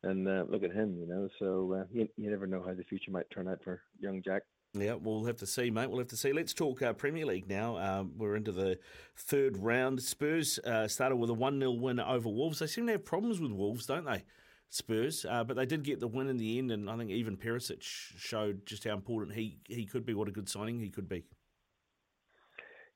and 0.02 0.28
uh, 0.28 0.44
look 0.48 0.62
at 0.62 0.72
him, 0.72 0.96
you 0.98 1.06
know. 1.06 1.28
So 1.38 1.80
uh, 1.80 1.84
you, 1.92 2.08
you 2.16 2.30
never 2.30 2.46
know 2.46 2.62
how 2.64 2.74
the 2.74 2.84
future 2.84 3.10
might 3.10 3.28
turn 3.30 3.48
out 3.48 3.58
for 3.64 3.82
young 3.98 4.22
Jack. 4.22 4.42
Yeah, 4.74 4.94
we'll 4.94 5.24
have 5.24 5.38
to 5.38 5.46
see, 5.46 5.70
mate. 5.70 5.88
We'll 5.88 5.98
have 5.98 6.08
to 6.08 6.16
see. 6.16 6.32
Let's 6.32 6.52
talk 6.52 6.82
uh, 6.82 6.92
Premier 6.92 7.24
League 7.24 7.48
now. 7.48 7.78
Um, 7.78 8.12
we're 8.16 8.36
into 8.36 8.52
the 8.52 8.78
third 9.16 9.56
round. 9.56 10.02
Spurs 10.02 10.58
uh, 10.60 10.86
started 10.86 11.16
with 11.16 11.30
a 11.30 11.34
1 11.34 11.58
0 11.58 11.72
win 11.72 11.98
over 11.98 12.28
Wolves. 12.28 12.58
They 12.58 12.66
seem 12.66 12.86
to 12.86 12.92
have 12.92 13.04
problems 13.04 13.40
with 13.40 13.50
Wolves, 13.50 13.86
don't 13.86 14.04
they? 14.04 14.24
Spurs, 14.70 15.24
uh, 15.28 15.44
but 15.44 15.56
they 15.56 15.64
did 15.64 15.82
get 15.82 15.98
the 15.98 16.06
win 16.06 16.28
in 16.28 16.36
the 16.36 16.58
end, 16.58 16.70
and 16.70 16.90
I 16.90 16.96
think 16.98 17.10
even 17.10 17.38
Perisic 17.38 17.78
showed 17.80 18.66
just 18.66 18.84
how 18.84 18.92
important 18.92 19.34
he, 19.34 19.58
he 19.66 19.86
could 19.86 20.04
be, 20.04 20.12
what 20.12 20.28
a 20.28 20.32
good 20.32 20.48
signing 20.48 20.78
he 20.78 20.90
could 20.90 21.08
be. 21.08 21.24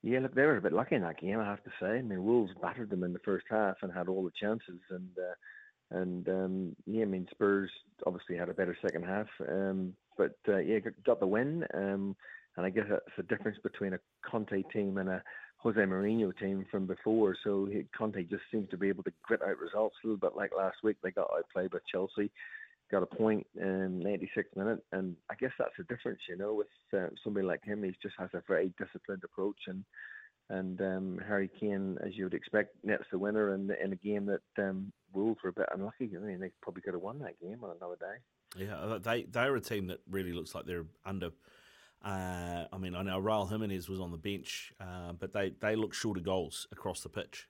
Yeah, 0.03 0.19
look, 0.19 0.35
they 0.35 0.41
were 0.41 0.57
a 0.57 0.61
bit 0.61 0.73
lucky 0.73 0.95
in 0.95 1.01
that 1.03 1.19
game, 1.19 1.39
I 1.39 1.45
have 1.45 1.63
to 1.63 1.71
say. 1.79 1.97
I 1.97 2.01
mean, 2.01 2.25
Wolves 2.25 2.51
battered 2.61 2.89
them 2.89 3.03
in 3.03 3.13
the 3.13 3.19
first 3.19 3.45
half 3.49 3.77
and 3.81 3.91
had 3.91 4.09
all 4.09 4.23
the 4.23 4.31
chances, 4.39 4.81
and 4.89 5.09
uh, 5.17 5.97
and 5.97 6.27
um, 6.27 6.75
yeah, 6.85 7.03
I 7.03 7.05
mean 7.05 7.27
Spurs 7.31 7.71
obviously 8.05 8.35
had 8.35 8.49
a 8.49 8.53
better 8.53 8.77
second 8.81 9.05
half, 9.05 9.27
um, 9.47 9.93
but 10.17 10.35
uh, 10.49 10.57
yeah, 10.57 10.79
got 11.05 11.21
the 11.21 11.27
win. 11.27 11.65
Um, 11.73 12.15
and 12.57 12.65
I 12.65 12.69
guess 12.69 12.85
that's 12.89 13.01
the 13.17 13.23
difference 13.23 13.57
between 13.63 13.93
a 13.93 13.99
Conte 14.29 14.61
team 14.73 14.97
and 14.97 15.09
a 15.09 15.23
Jose 15.57 15.79
Mourinho 15.79 16.37
team 16.37 16.65
from 16.69 16.85
before. 16.85 17.35
So 17.43 17.69
Conte 17.97 18.23
just 18.23 18.43
seems 18.51 18.69
to 18.69 18.77
be 18.77 18.89
able 18.89 19.03
to 19.03 19.13
grit 19.23 19.41
out 19.41 19.57
results 19.57 19.95
a 20.03 20.07
little 20.07 20.19
bit 20.19 20.35
like 20.35 20.51
last 20.55 20.77
week. 20.83 20.97
They 21.01 21.11
got 21.11 21.31
outplayed 21.35 21.71
by 21.71 21.79
Chelsea 21.89 22.29
got 22.93 23.03
a 23.03 23.15
point 23.15 23.45
in 23.59 23.99
96 23.99 24.49
minutes, 24.55 24.83
and 24.91 25.15
I 25.29 25.35
guess 25.39 25.51
that's 25.57 25.75
the 25.77 25.83
difference, 25.85 26.19
you 26.29 26.37
know, 26.37 26.53
with 26.53 26.67
uh, 26.95 27.07
somebody 27.23 27.45
like 27.45 27.63
him. 27.65 27.83
He 27.83 27.91
just 28.01 28.15
has 28.19 28.29
a 28.33 28.43
very 28.47 28.71
disciplined 28.77 29.23
approach, 29.23 29.57
and 29.67 29.83
and 30.49 30.79
um, 30.81 31.19
Harry 31.27 31.49
Kane, 31.59 31.97
as 32.05 32.15
you 32.15 32.25
would 32.25 32.33
expect, 32.35 32.75
nets 32.83 33.05
the 33.11 33.17
winner 33.17 33.55
in, 33.55 33.71
in 33.83 33.93
a 33.93 33.95
game 33.95 34.27
that 34.27 34.63
um, 34.63 34.91
Wolves 35.13 35.39
were 35.43 35.49
a 35.49 35.53
bit 35.53 35.69
unlucky. 35.73 36.11
I 36.15 36.19
mean, 36.19 36.39
they 36.39 36.51
probably 36.61 36.81
could 36.83 36.93
have 36.93 37.01
won 37.01 37.17
that 37.19 37.39
game 37.41 37.63
on 37.63 37.75
another 37.75 37.95
day. 37.99 38.65
Yeah, 38.65 38.75
uh, 38.75 38.99
they 38.99 39.23
they're 39.23 39.55
a 39.55 39.61
team 39.61 39.87
that 39.87 40.01
really 40.09 40.33
looks 40.33 40.53
like 40.53 40.65
they're 40.65 40.85
under. 41.03 41.31
Uh, 42.03 42.65
I 42.71 42.77
mean, 42.77 42.93
I 42.95 43.01
know 43.01 43.19
Raul 43.19 43.49
Jimenez 43.49 43.89
was 43.89 43.99
on 43.99 44.11
the 44.11 44.17
bench, 44.17 44.73
uh, 44.79 45.13
but 45.13 45.31
they, 45.31 45.53
they 45.61 45.75
look 45.75 45.93
short 45.93 46.17
of 46.17 46.25
goals 46.25 46.67
across 46.71 47.01
the 47.01 47.09
pitch. 47.09 47.47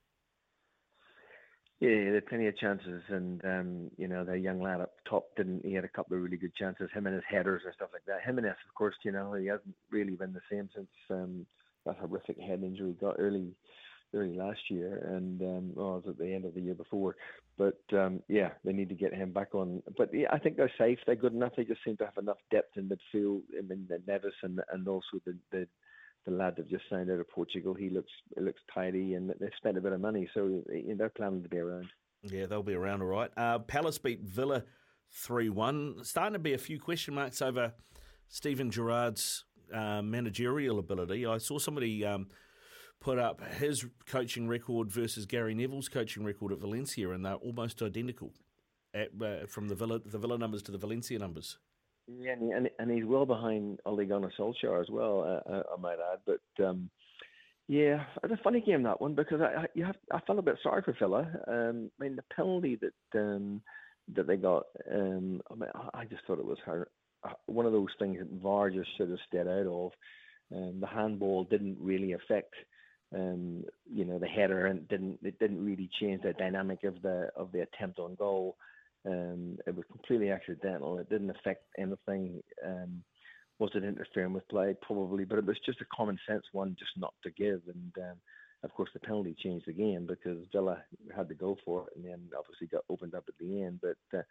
Yeah, 1.84 2.12
they 2.12 2.16
had 2.16 2.28
plenty 2.28 2.48
of 2.48 2.58
chances, 2.58 3.04
and 3.10 3.44
um, 3.44 3.92
you 3.98 4.08
know 4.08 4.24
the 4.24 4.40
young 4.40 4.62
lad 4.62 4.80
up 4.80 4.94
top 5.04 5.26
didn't. 5.36 5.66
He 5.66 5.74
had 5.74 5.84
a 5.84 5.90
couple 5.90 6.16
of 6.16 6.24
really 6.24 6.38
good 6.38 6.56
chances. 6.56 6.90
Him 6.94 7.08
and 7.08 7.16
his 7.16 7.26
headers 7.30 7.64
and 7.66 7.74
stuff 7.76 7.90
like 7.92 8.06
that. 8.08 8.22
Jimenez, 8.26 8.56
of 8.70 8.74
course, 8.74 8.96
you 9.04 9.12
know 9.12 9.34
he 9.34 9.48
hasn't 9.48 9.76
really 9.92 10.14
been 10.14 10.32
the 10.32 10.40
same 10.50 10.70
since 10.74 10.88
um, 11.10 11.46
that 11.86 11.98
horrific 11.98 12.40
head 12.40 12.64
injury 12.64 12.92
he 12.92 13.06
got 13.06 13.18
early, 13.20 13.52
early 14.14 14.34
last 14.34 14.62
year, 14.70 15.10
and 15.14 15.42
um, 15.42 15.72
well, 15.76 15.98
it 15.98 16.06
was 16.06 16.16
at 16.16 16.18
the 16.20 16.34
end 16.34 16.46
of 16.46 16.54
the 16.54 16.62
year 16.62 16.74
before. 16.74 17.18
But 17.58 17.82
um, 17.92 18.22
yeah, 18.30 18.52
they 18.64 18.72
need 18.72 18.88
to 18.88 18.96
get 18.96 19.14
him 19.14 19.34
back 19.34 19.54
on. 19.54 19.84
But 19.98 20.14
yeah, 20.14 20.30
I 20.32 20.40
think 20.40 20.56
they're 20.56 20.72
safe. 20.78 21.00
They're 21.06 21.16
good 21.18 21.34
enough. 21.34 21.52
They 21.58 21.66
just 21.66 21.84
seem 21.84 21.98
to 21.98 22.06
have 22.06 22.18
enough 22.18 22.38
depth 22.50 22.78
in 22.78 22.88
midfield. 22.88 23.42
I 23.58 23.62
mean, 23.62 23.90
the 23.90 23.98
Neves 24.10 24.32
and 24.42 24.62
and 24.72 24.88
also 24.88 25.20
the 25.26 25.36
the 25.52 25.68
the 26.26 26.32
lad 26.32 26.56
that 26.58 26.70
just 26.70 26.84
signed 26.90 27.12
out 27.12 27.20
of 27.20 27.30
Portugal, 27.30 27.74
he 27.74 27.90
looks 27.90 28.12
looks 28.38 28.62
tidy, 28.74 29.14
and 29.16 29.30
they've 29.40 29.50
spent 29.58 29.78
a 29.78 29.82
bit 29.82 29.94
of 29.94 30.02
money, 30.02 30.30
so 30.34 30.64
they're 30.98 31.10
planning 31.10 31.44
to 31.44 31.50
be 31.50 31.58
around. 31.58 31.88
Yeah, 32.24 32.46
they'll 32.46 32.64
be 32.64 32.76
around 32.76 33.02
all 33.02 33.08
right. 33.08 33.30
Uh, 33.36 33.60
Palace 33.60 33.98
beat 33.98 34.22
Villa 34.22 34.64
three 35.12 35.50
one. 35.50 36.04
Starting 36.04 36.34
to 36.34 36.40
be 36.40 36.54
a 36.54 36.58
few 36.58 36.80
question 36.80 37.14
marks 37.14 37.42
over 37.42 37.74
Steven 38.30 38.72
Gerrard's 38.72 39.46
uh, 39.74 40.02
managerial 40.02 40.80
ability. 40.80 41.26
I 41.26 41.38
saw 41.38 41.60
somebody 41.60 42.06
um, 42.06 42.28
put 43.02 43.20
up 43.20 43.42
his 43.56 43.86
coaching 44.06 44.48
record 44.48 44.90
versus 44.90 45.26
Gary 45.26 45.54
Neville's 45.54 45.90
coaching 45.90 46.24
record 46.24 46.54
at 46.54 46.60
Valencia, 46.60 47.12
and 47.12 47.26
they're 47.26 47.36
almost 47.36 47.82
identical 47.82 48.32
at, 48.94 49.10
uh, 49.22 49.46
from 49.48 49.68
the 49.68 49.76
Villa 49.76 50.00
the 50.00 50.18
Villa 50.18 50.38
numbers 50.38 50.64
to 50.64 50.72
the 50.72 50.78
Valencia 50.78 51.20
numbers. 51.20 51.58
Yeah, 52.08 52.34
and, 52.34 52.52
and, 52.52 52.70
and 52.80 52.92
he's 52.92 53.06
well 53.06 53.26
behind 53.26 53.80
Ole 53.86 54.06
Gunnar 54.06 54.32
Solskjaer 54.38 54.82
as 54.82 54.90
well. 54.90 55.22
Uh, 55.22 55.50
uh, 55.52 55.64
I 55.76 55.80
might 55.82 55.98
add, 56.00 56.20
but 56.26 56.64
um, 56.66 56.90
yeah, 57.68 58.04
it's 58.24 58.34
a 58.34 58.44
funny 58.44 58.60
game 58.62 58.84
that 58.84 59.00
one 59.00 59.16
because 59.16 59.40
I 59.42 59.62
I, 59.62 59.66
you 59.74 59.86
have, 59.86 59.96
I 60.12 60.20
felt 60.22 60.40
a 60.40 60.44
bit 60.44 60.58
sorry 60.62 60.82
for 60.82 60.96
Villa. 61.00 61.28
Um, 61.48 61.90
I 62.00 62.04
mean 62.04 62.16
the 62.18 62.24
penalty 62.36 62.78
that 62.82 63.20
um, 63.20 63.62
that 64.16 64.28
they 64.28 64.36
got, 64.36 64.66
um, 64.94 65.42
I 65.50 65.56
mean 65.56 65.70
I 65.94 66.04
just 66.06 66.24
thought 66.28 66.40
it 66.40 66.46
was 66.46 66.58
her, 66.66 66.90
uh, 67.24 67.34
one 67.46 67.66
of 67.66 67.72
those 67.72 67.88
things 68.00 68.20
that 68.20 68.42
VAR 68.42 68.70
just 68.70 68.90
should 68.98 69.10
have 69.10 69.20
stayed 69.28 69.48
out 69.48 69.68
of. 69.68 69.92
Um, 70.54 70.80
the 70.82 70.88
handball 70.88 71.46
didn't 71.46 71.78
really 71.80 72.12
affect 72.12 72.54
um, 73.16 73.64
you 73.90 74.04
know 74.04 74.20
the 74.20 74.28
header 74.28 74.66
and 74.66 74.88
didn't 74.90 75.20
it 75.24 75.40
didn't 75.40 75.64
really 75.64 75.90
change 76.02 76.22
the 76.24 76.34
dynamic 76.34 76.84
of 76.84 77.02
the 77.02 77.30
of 77.38 77.54
the 77.54 77.62
attempt 77.62 77.98
on 78.00 78.16
goal. 78.16 78.58
Um, 79.06 79.58
it 79.68 79.76
was 79.76 79.86
completely 79.92 80.32
accidental. 80.32 80.98
It 80.98 81.10
didn't 81.10 81.30
affect 81.30 81.64
anything. 81.78 82.42
Um, 82.66 83.04
was 83.60 83.72
it 83.76 83.84
interfering 83.84 84.34
with 84.34 84.48
play? 84.48 84.76
Probably, 84.82 85.26
but 85.26 85.38
it 85.38 85.46
was 85.46 85.60
just 85.66 85.82
a 85.82 85.96
common 85.96 86.18
sense 86.28 86.44
one, 86.52 86.76
just 86.80 86.92
not 86.98 87.14
to 87.24 87.32
give. 87.32 87.62
And 87.68 87.94
um, 87.98 88.18
of 88.64 88.74
course, 88.74 88.90
the 88.94 89.00
penalty 89.00 89.36
changed 89.38 89.68
the 89.68 89.74
game 89.74 90.06
because 90.08 90.46
Villa 90.52 90.82
had 91.16 91.28
to 91.30 91.36
go 91.36 91.58
for 91.66 91.86
it, 91.88 91.98
and 91.98 92.06
then 92.06 92.20
obviously 92.38 92.68
got 92.68 92.86
opened 92.90 93.14
up 93.14 93.26
at 93.28 93.36
the 93.40 93.64
end. 93.64 93.80
But 93.82 94.18
uh, 94.18 94.24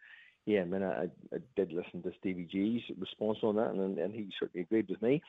yeah, 0.45 0.61
I 0.61 0.65
mean, 0.65 0.83
I, 0.83 1.03
I 1.33 1.37
did 1.55 1.71
listen 1.71 2.01
to 2.03 2.11
Stevie 2.19 2.49
G's 2.51 2.81
response 2.99 3.39
on 3.43 3.55
that, 3.55 3.71
and, 3.71 3.97
and 3.97 4.13
he 4.13 4.29
certainly 4.39 4.63
agreed 4.63 4.89
with 4.89 5.01
me, 5.01 5.21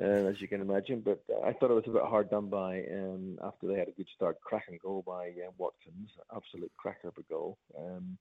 uh, 0.00 0.28
as 0.28 0.40
you 0.40 0.48
can 0.48 0.60
imagine. 0.60 1.02
But 1.04 1.22
I 1.44 1.52
thought 1.52 1.70
it 1.70 1.74
was 1.74 1.84
a 1.86 1.90
bit 1.90 2.02
hard 2.02 2.30
done 2.30 2.48
by 2.48 2.84
um, 2.92 3.38
after 3.42 3.66
they 3.66 3.78
had 3.78 3.88
a 3.88 3.92
good 3.92 4.08
start, 4.14 4.40
cracking 4.40 4.78
goal 4.82 5.04
by 5.06 5.28
uh, 5.28 5.50
Watkins, 5.58 6.10
absolute 6.34 6.72
cracker 6.76 7.08
of 7.08 7.18
a 7.18 7.22
goal. 7.22 7.58
Um, 7.78 8.16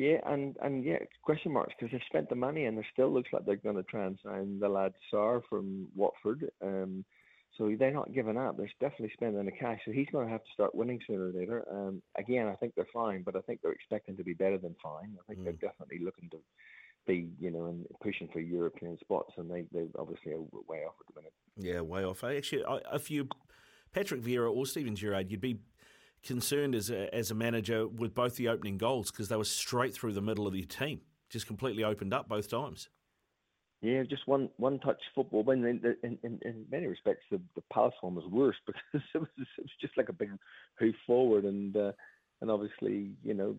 yeah, 0.00 0.16
and 0.24 0.56
and 0.62 0.82
yeah, 0.82 0.96
question 1.22 1.52
marks 1.52 1.74
because 1.78 1.92
they've 1.92 2.00
spent 2.06 2.30
the 2.30 2.34
money 2.34 2.64
and 2.64 2.78
it 2.78 2.86
still 2.90 3.12
looks 3.12 3.28
like 3.34 3.44
they're 3.44 3.56
going 3.56 3.76
to 3.76 3.82
try 3.82 4.06
and 4.06 4.18
sign 4.24 4.58
the 4.58 4.66
lad 4.66 4.94
Sarr 5.12 5.42
from 5.46 5.88
Watford. 5.94 6.50
Um, 6.64 7.04
so 7.58 7.70
they're 7.78 7.92
not 7.92 8.14
giving 8.14 8.38
up. 8.38 8.56
They're 8.56 8.70
definitely 8.80 9.10
spending 9.12 9.44
the 9.44 9.52
cash. 9.52 9.80
So 9.84 9.92
he's 9.92 10.06
going 10.10 10.24
to 10.24 10.32
have 10.32 10.42
to 10.42 10.52
start 10.54 10.74
winning 10.74 11.00
sooner 11.06 11.28
or 11.28 11.32
later. 11.32 11.66
Um, 11.70 12.00
again, 12.16 12.48
I 12.48 12.54
think 12.54 12.74
they're 12.74 12.86
fine, 12.94 13.22
but 13.22 13.36
I 13.36 13.40
think 13.40 13.60
they're 13.60 13.72
expecting 13.72 14.16
to 14.16 14.24
be 14.24 14.32
better 14.32 14.56
than 14.56 14.74
fine. 14.82 15.18
I 15.20 15.26
think 15.26 15.40
mm. 15.40 15.44
they're 15.44 15.68
definitely 15.68 15.98
looking 16.02 16.30
to 16.30 16.38
be, 17.06 17.28
you 17.38 17.50
know, 17.50 17.66
and 17.66 17.84
pushing 18.02 18.28
for 18.32 18.40
European 18.40 18.96
spots, 19.00 19.34
and 19.36 19.50
they 19.50 19.66
they 19.70 19.84
obviously 19.98 20.32
are 20.32 20.40
way 20.66 20.78
off 20.88 20.94
at 20.98 21.14
the 21.14 21.20
minute. 21.20 21.34
Yeah, 21.58 21.82
way 21.82 22.06
off. 22.06 22.24
Actually, 22.24 22.64
if 22.94 23.10
you 23.10 23.28
Patrick 23.92 24.22
Vieira 24.22 24.50
or 24.50 24.64
Steven 24.64 24.96
Gerrard, 24.96 25.30
you'd 25.30 25.42
be 25.42 25.58
concerned 26.22 26.74
as 26.74 26.90
a, 26.90 27.12
as 27.14 27.30
a 27.30 27.34
manager 27.34 27.86
with 27.86 28.14
both 28.14 28.36
the 28.36 28.48
opening 28.48 28.78
goals 28.78 29.10
because 29.10 29.28
they 29.28 29.36
were 29.36 29.44
straight 29.44 29.94
through 29.94 30.12
the 30.12 30.20
middle 30.20 30.46
of 30.46 30.54
your 30.54 30.66
team, 30.66 31.00
just 31.28 31.46
completely 31.46 31.84
opened 31.84 32.12
up 32.12 32.28
both 32.28 32.50
times. 32.50 32.88
Yeah, 33.82 34.02
just 34.02 34.28
one 34.28 34.50
one 34.58 34.78
touch 34.80 35.00
football. 35.14 35.42
But 35.42 35.52
in, 35.52 35.96
in, 36.02 36.18
in, 36.22 36.66
many 36.70 36.86
respects, 36.86 37.24
the, 37.30 37.40
the 37.54 37.62
Palace 37.72 37.94
one 38.02 38.14
was 38.14 38.26
worse 38.26 38.56
because 38.66 39.06
it 39.14 39.18
was, 39.18 39.28
it 39.38 39.62
was 39.62 39.70
just 39.80 39.96
like 39.96 40.10
a 40.10 40.14
big 40.14 40.30
hoof 40.78 40.94
forward, 41.06 41.44
and 41.44 41.74
uh, 41.74 41.92
and 42.42 42.50
obviously 42.50 43.12
you 43.24 43.32
know 43.32 43.56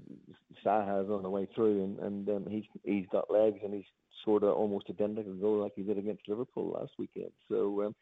Zaha's 0.63 1.10
on 1.10 1.24
the 1.24 1.30
way 1.30 1.47
through, 1.56 1.84
and 1.84 2.00
and 2.00 2.30
um, 2.30 2.45
he's 2.47 2.65
he's 2.84 3.08
got 3.12 3.32
legs, 3.32 3.62
and 3.63 3.74
he's 3.74 3.86
sort 4.24 4.43
of 4.43 4.56
almost 4.56 4.91
identical 4.91 5.34
goal 5.34 5.62
like 5.63 5.74
he 5.76 5.82
did 5.82 5.97
against 5.97 6.28
Liverpool 6.28 6.78
last 6.80 6.91
weekend. 7.00 7.32
So 7.50 7.86
um, 7.86 7.95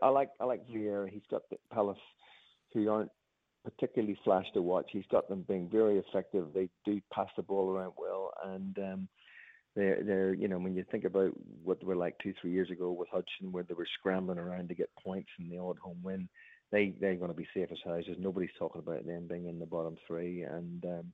I 0.00 0.08
like 0.10 0.30
I 0.40 0.44
like 0.44 0.68
Vieira. 0.68 1.08
He's 1.08 1.26
got 1.28 1.42
the 1.50 1.56
Palace 1.72 1.98
who 2.72 2.88
aren't 2.88 3.10
particularly 3.64 4.18
flash 4.24 4.46
to 4.52 4.62
watch. 4.62 4.90
He's 4.92 5.06
got 5.10 5.28
them 5.28 5.44
being 5.48 5.68
very 5.68 5.98
effective. 5.98 6.48
They 6.54 6.68
do 6.84 7.00
pass 7.12 7.28
the 7.36 7.42
ball 7.42 7.70
around 7.70 7.94
well, 7.96 8.32
and 8.44 8.78
um, 8.78 9.08
they're 9.74 10.02
they're 10.04 10.34
you 10.34 10.48
know 10.48 10.58
when 10.58 10.74
you 10.74 10.84
think 10.90 11.04
about 11.04 11.32
what 11.62 11.80
they 11.80 11.86
were 11.86 11.96
like 11.96 12.16
two 12.22 12.34
three 12.40 12.52
years 12.52 12.70
ago 12.70 12.92
with 12.92 13.08
Hodgson, 13.08 13.52
where 13.52 13.64
they 13.64 13.74
were 13.74 13.88
scrambling 13.98 14.38
around 14.38 14.68
to 14.68 14.74
get 14.74 14.90
points 15.02 15.30
and 15.38 15.50
the 15.50 15.58
odd 15.58 15.78
home 15.78 15.98
win, 16.02 16.28
they 16.70 16.94
they're 17.00 17.16
going 17.16 17.30
to 17.30 17.36
be 17.36 17.48
safe 17.54 17.68
as 17.72 17.78
houses. 17.84 18.16
Nobody's 18.18 18.50
talking 18.58 18.82
about 18.82 19.06
them 19.06 19.26
being 19.28 19.46
in 19.48 19.58
the 19.58 19.66
bottom 19.66 19.96
three, 20.06 20.42
and 20.42 20.84
um, 20.84 21.12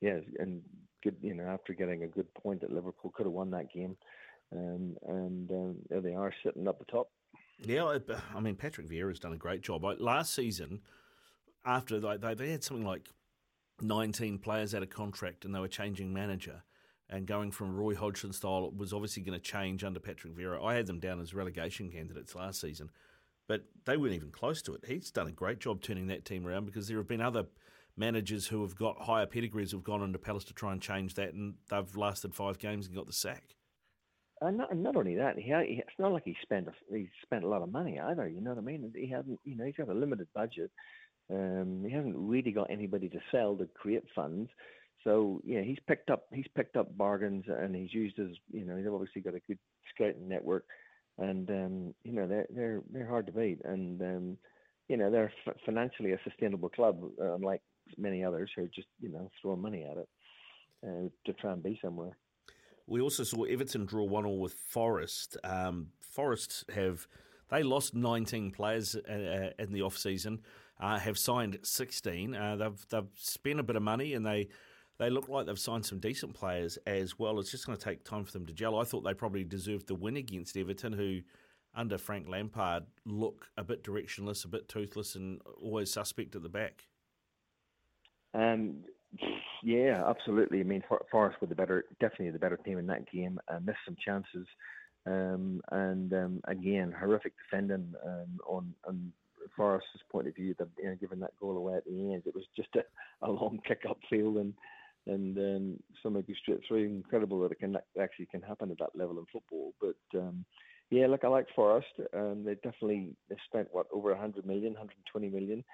yeah, 0.00 0.18
and 0.38 0.62
good 1.02 1.16
you 1.22 1.34
know 1.34 1.44
after 1.44 1.72
getting 1.72 2.02
a 2.02 2.08
good 2.08 2.32
point 2.34 2.62
at 2.62 2.72
Liverpool, 2.72 3.12
could 3.16 3.26
have 3.26 3.32
won 3.32 3.50
that 3.50 3.72
game, 3.72 3.96
um, 4.52 4.96
and 5.08 5.50
um, 5.50 5.76
there 5.88 6.00
they 6.00 6.14
are 6.14 6.32
sitting 6.44 6.68
up 6.68 6.78
the 6.78 6.84
top. 6.84 7.08
Yeah, 7.58 7.98
I 8.34 8.40
mean 8.40 8.54
Patrick 8.54 8.88
Vieira 8.88 9.08
has 9.08 9.18
done 9.18 9.32
a 9.32 9.38
great 9.38 9.62
job. 9.62 9.82
Last 9.98 10.34
season, 10.34 10.82
after 11.66 12.00
they 12.00 12.34
they 12.34 12.50
had 12.50 12.64
something 12.64 12.86
like 12.86 13.10
nineteen 13.80 14.38
players 14.38 14.74
out 14.74 14.82
of 14.82 14.90
contract, 14.90 15.44
and 15.44 15.54
they 15.54 15.60
were 15.60 15.68
changing 15.68 16.12
manager 16.12 16.62
and 17.08 17.26
going 17.26 17.50
from 17.50 17.76
Roy 17.76 17.94
Hodgson 17.94 18.32
style 18.32 18.70
was 18.76 18.92
obviously 18.92 19.22
going 19.22 19.38
to 19.38 19.44
change 19.44 19.84
under 19.84 20.00
Patrick 20.00 20.34
Vieira. 20.34 20.64
I 20.64 20.74
had 20.74 20.86
them 20.86 20.98
down 20.98 21.20
as 21.20 21.34
relegation 21.34 21.90
candidates 21.90 22.34
last 22.34 22.60
season, 22.60 22.90
but 23.46 23.64
they 23.84 23.96
weren't 23.96 24.14
even 24.14 24.30
close 24.30 24.60
to 24.62 24.74
it. 24.74 24.84
He's 24.86 25.10
done 25.10 25.28
a 25.28 25.32
great 25.32 25.60
job 25.60 25.82
turning 25.82 26.08
that 26.08 26.24
team 26.24 26.46
around 26.46 26.66
because 26.66 26.88
there 26.88 26.96
have 26.96 27.08
been 27.08 27.20
other 27.20 27.44
managers 27.96 28.48
who 28.48 28.62
have 28.62 28.76
got 28.76 29.02
higher 29.02 29.26
pedigrees 29.26 29.70
who've 29.70 29.84
gone 29.84 30.02
into 30.02 30.18
Palace 30.18 30.44
to 30.44 30.54
try 30.54 30.72
and 30.72 30.82
change 30.82 31.14
that, 31.14 31.32
and 31.32 31.54
they've 31.70 31.96
lasted 31.96 32.34
five 32.34 32.58
games 32.58 32.86
and 32.86 32.96
got 32.96 33.06
the 33.06 33.12
sack. 33.12 33.54
And 34.42 34.58
not, 34.58 34.76
not 34.76 34.96
only 34.96 35.14
that, 35.14 35.38
he, 35.38 35.50
it's 35.52 35.98
not 35.98 36.12
like 36.12 36.24
he 36.24 36.36
spent 36.42 36.68
a, 36.68 36.72
he 36.94 37.08
spent 37.22 37.44
a 37.44 37.48
lot 37.48 37.62
of 37.62 37.72
money 37.72 37.98
either. 37.98 38.28
You 38.28 38.42
know 38.42 38.50
what 38.50 38.58
I 38.58 38.62
mean? 38.62 38.92
He 38.94 39.08
hasn't, 39.08 39.40
you 39.44 39.56
know, 39.56 39.64
he's 39.64 39.76
got 39.76 39.88
a 39.88 39.94
limited 39.94 40.26
budget. 40.34 40.70
Um, 41.30 41.82
he 41.84 41.92
hasn't 41.92 42.16
really 42.16 42.52
got 42.52 42.70
anybody 42.70 43.08
to 43.08 43.18
sell 43.32 43.56
to 43.56 43.66
create 43.74 44.04
funds. 44.14 44.50
So 45.04 45.40
yeah, 45.44 45.62
he's 45.62 45.78
picked 45.86 46.10
up 46.10 46.26
he's 46.32 46.48
picked 46.56 46.76
up 46.76 46.96
bargains 46.96 47.44
and 47.48 47.74
he's 47.74 47.94
used 47.94 48.16
his 48.16 48.36
you 48.50 48.64
know 48.64 48.76
he's 48.76 48.86
obviously 48.86 49.22
got 49.22 49.34
a 49.34 49.40
good 49.46 49.58
scouting 49.94 50.28
network, 50.28 50.64
and 51.18 51.48
um, 51.50 51.94
you 52.02 52.12
know 52.12 52.26
they're 52.26 52.46
they're 52.50 52.82
they're 52.90 53.08
hard 53.08 53.26
to 53.26 53.32
beat, 53.32 53.60
and 53.64 54.00
um, 54.02 54.38
you 54.88 54.96
know 54.96 55.10
they're 55.10 55.32
f- 55.46 55.56
financially 55.64 56.12
a 56.12 56.20
sustainable 56.24 56.68
club, 56.68 56.98
uh, 57.20 57.34
unlike 57.34 57.62
many 57.96 58.24
others 58.24 58.50
who 58.56 58.64
are 58.64 58.70
just 58.74 58.88
you 59.00 59.10
know 59.10 59.30
throwing 59.40 59.62
money 59.62 59.84
at 59.84 59.96
it 59.96 60.08
uh, 60.84 61.08
to 61.24 61.32
try 61.34 61.52
and 61.52 61.62
be 61.62 61.78
somewhere. 61.82 62.16
We 62.86 63.00
also 63.00 63.24
saw 63.24 63.44
Everton 63.44 63.84
draw 63.84 64.04
one 64.04 64.26
all 64.26 64.40
with 64.40 64.54
Forest. 64.54 65.36
Um, 65.42 65.88
Forest 66.00 66.64
have 66.74 67.06
they 67.50 67.62
lost 67.62 67.94
19 67.94 68.50
players 68.52 68.96
uh, 68.96 69.12
uh, 69.12 69.50
in 69.58 69.72
the 69.72 69.82
off 69.82 69.96
season, 69.96 70.40
uh, 70.80 70.98
have 70.98 71.18
signed 71.18 71.58
16. 71.62 72.34
Uh, 72.34 72.56
they've 72.56 72.86
they've 72.90 73.08
spent 73.14 73.60
a 73.60 73.62
bit 73.62 73.76
of 73.76 73.82
money 73.82 74.14
and 74.14 74.26
they 74.26 74.48
they 74.98 75.10
look 75.10 75.28
like 75.28 75.46
they've 75.46 75.58
signed 75.58 75.84
some 75.84 75.98
decent 75.98 76.34
players 76.34 76.78
as 76.86 77.18
well. 77.18 77.38
It's 77.38 77.50
just 77.50 77.66
going 77.66 77.76
to 77.76 77.84
take 77.84 78.04
time 78.04 78.24
for 78.24 78.32
them 78.32 78.46
to 78.46 78.52
gel. 78.52 78.78
I 78.78 78.84
thought 78.84 79.02
they 79.02 79.14
probably 79.14 79.44
deserved 79.44 79.88
the 79.88 79.94
win 79.94 80.16
against 80.16 80.56
Everton, 80.56 80.92
who 80.92 81.20
under 81.74 81.98
Frank 81.98 82.28
Lampard 82.28 82.84
look 83.04 83.46
a 83.58 83.64
bit 83.64 83.84
directionless, 83.84 84.44
a 84.44 84.48
bit 84.48 84.68
toothless, 84.68 85.14
and 85.14 85.40
always 85.62 85.92
suspect 85.92 86.34
at 86.34 86.42
the 86.42 86.48
back. 86.48 86.86
Um, 88.32 88.84
yeah, 89.62 90.02
absolutely. 90.06 90.60
I 90.60 90.64
mean, 90.64 90.82
Forest 91.10 91.40
were 91.40 91.46
the 91.46 91.54
better, 91.54 91.84
definitely 92.00 92.30
the 92.30 92.38
better 92.38 92.56
team 92.56 92.78
in 92.78 92.86
that 92.86 93.10
game. 93.10 93.38
Uh, 93.48 93.58
missed 93.62 93.78
some 93.84 93.96
chances, 94.02 94.46
um, 95.06 95.60
and 95.72 96.12
um, 96.14 96.40
again, 96.44 96.94
horrific 96.98 97.34
defending 97.38 97.92
um, 98.04 98.38
on 98.46 98.74
on 98.86 99.12
Forest's 99.56 100.02
point 100.10 100.28
of 100.28 100.34
view. 100.34 100.54
That 100.58 100.68
you 100.78 100.90
know, 100.90 100.96
given 100.96 101.20
that 101.20 101.38
goal 101.40 101.56
away 101.56 101.76
at 101.76 101.84
the 101.84 102.12
end, 102.12 102.22
it 102.26 102.34
was 102.34 102.44
just 102.54 102.68
a, 102.76 103.26
a 103.26 103.30
long 103.30 103.60
kick 103.66 103.82
up 103.88 103.98
field 104.08 104.36
and 104.36 104.54
and 105.06 105.38
um, 105.38 105.82
somebody 106.02 106.34
straight 106.40 106.60
through. 106.66 106.84
Incredible 106.84 107.40
that 107.40 107.52
it 107.52 107.60
can 107.60 107.76
actually 108.00 108.26
can 108.26 108.42
happen 108.42 108.70
at 108.70 108.78
that 108.78 108.96
level 108.96 109.18
in 109.18 109.26
football. 109.32 109.72
But 109.80 110.18
um, 110.18 110.44
yeah, 110.90 111.06
look, 111.06 111.24
I 111.24 111.28
like 111.28 111.46
Forest. 111.54 111.88
Um, 112.14 112.44
they 112.44 112.54
definitely 112.54 113.14
they 113.28 113.36
spent 113.46 113.68
what 113.72 113.86
over 113.92 114.10
100 114.10 114.46
million, 114.46 114.72
120 114.74 115.28
million. 115.28 115.64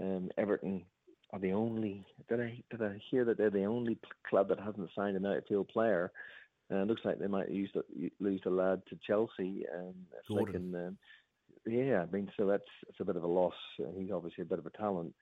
Um, 0.00 0.30
Everton 0.36 0.84
are 1.32 1.38
the 1.38 1.52
only. 1.52 2.04
Did 2.28 2.40
I 2.40 2.62
did 2.70 2.82
I 2.82 3.00
hear 3.10 3.24
that 3.24 3.38
they're 3.38 3.50
the 3.50 3.64
only 3.64 3.98
club 4.28 4.48
that 4.48 4.60
hasn't 4.60 4.90
signed 4.94 5.16
an 5.16 5.26
outfield 5.26 5.68
player? 5.68 6.12
Uh, 6.70 6.82
looks 6.82 7.00
like 7.04 7.18
they 7.18 7.26
might 7.26 7.50
use 7.50 7.70
the, 7.74 8.10
lose 8.20 8.42
the 8.44 8.50
lad 8.50 8.82
to 8.90 8.98
Chelsea. 9.06 9.64
Um, 9.74 9.94
if 10.12 10.28
Gordon. 10.28 10.46
they 10.46 10.52
can, 10.52 10.86
um, 10.86 10.98
yeah, 11.68 12.02
I 12.02 12.06
mean, 12.14 12.30
so 12.36 12.46
that's 12.46 12.62
it's 12.88 13.00
a 13.00 13.04
bit 13.04 13.16
of 13.16 13.24
a 13.24 13.28
loss. 13.28 13.54
He's 13.96 14.10
obviously 14.12 14.42
a 14.42 14.46
bit 14.46 14.58
of 14.58 14.66
a 14.66 14.70
talent. 14.70 15.14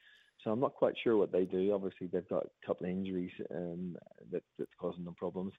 So 0.44 0.50
I'm 0.50 0.60
not 0.60 0.74
quite 0.74 0.94
sure 1.02 1.16
what 1.16 1.32
they 1.32 1.44
do. 1.44 1.72
Obviously, 1.72 2.06
they've 2.06 2.28
got 2.28 2.44
a 2.44 2.66
couple 2.66 2.86
of 2.86 2.92
injuries 2.92 3.32
um, 3.50 3.96
that, 4.30 4.42
that's 4.58 4.70
causing 4.78 5.04
them 5.04 5.14
problems. 5.14 5.52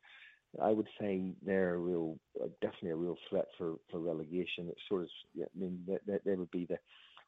I 0.62 0.70
would 0.70 0.88
say 1.00 1.34
they're 1.46 1.74
a 1.74 1.78
real, 1.78 2.18
uh, 2.42 2.48
definitely 2.62 2.92
a 2.92 2.96
real 2.96 3.18
threat 3.30 3.48
for, 3.58 3.76
for 3.92 4.00
relegation. 4.00 4.70
It's 4.70 4.80
sort 4.88 5.04
of, 5.04 5.10
yeah, 5.34 5.46
I 5.46 5.60
mean, 5.60 5.84
they, 5.88 6.18
they 6.26 6.36
would 6.36 6.52
be 6.52 6.66
the 6.66 6.78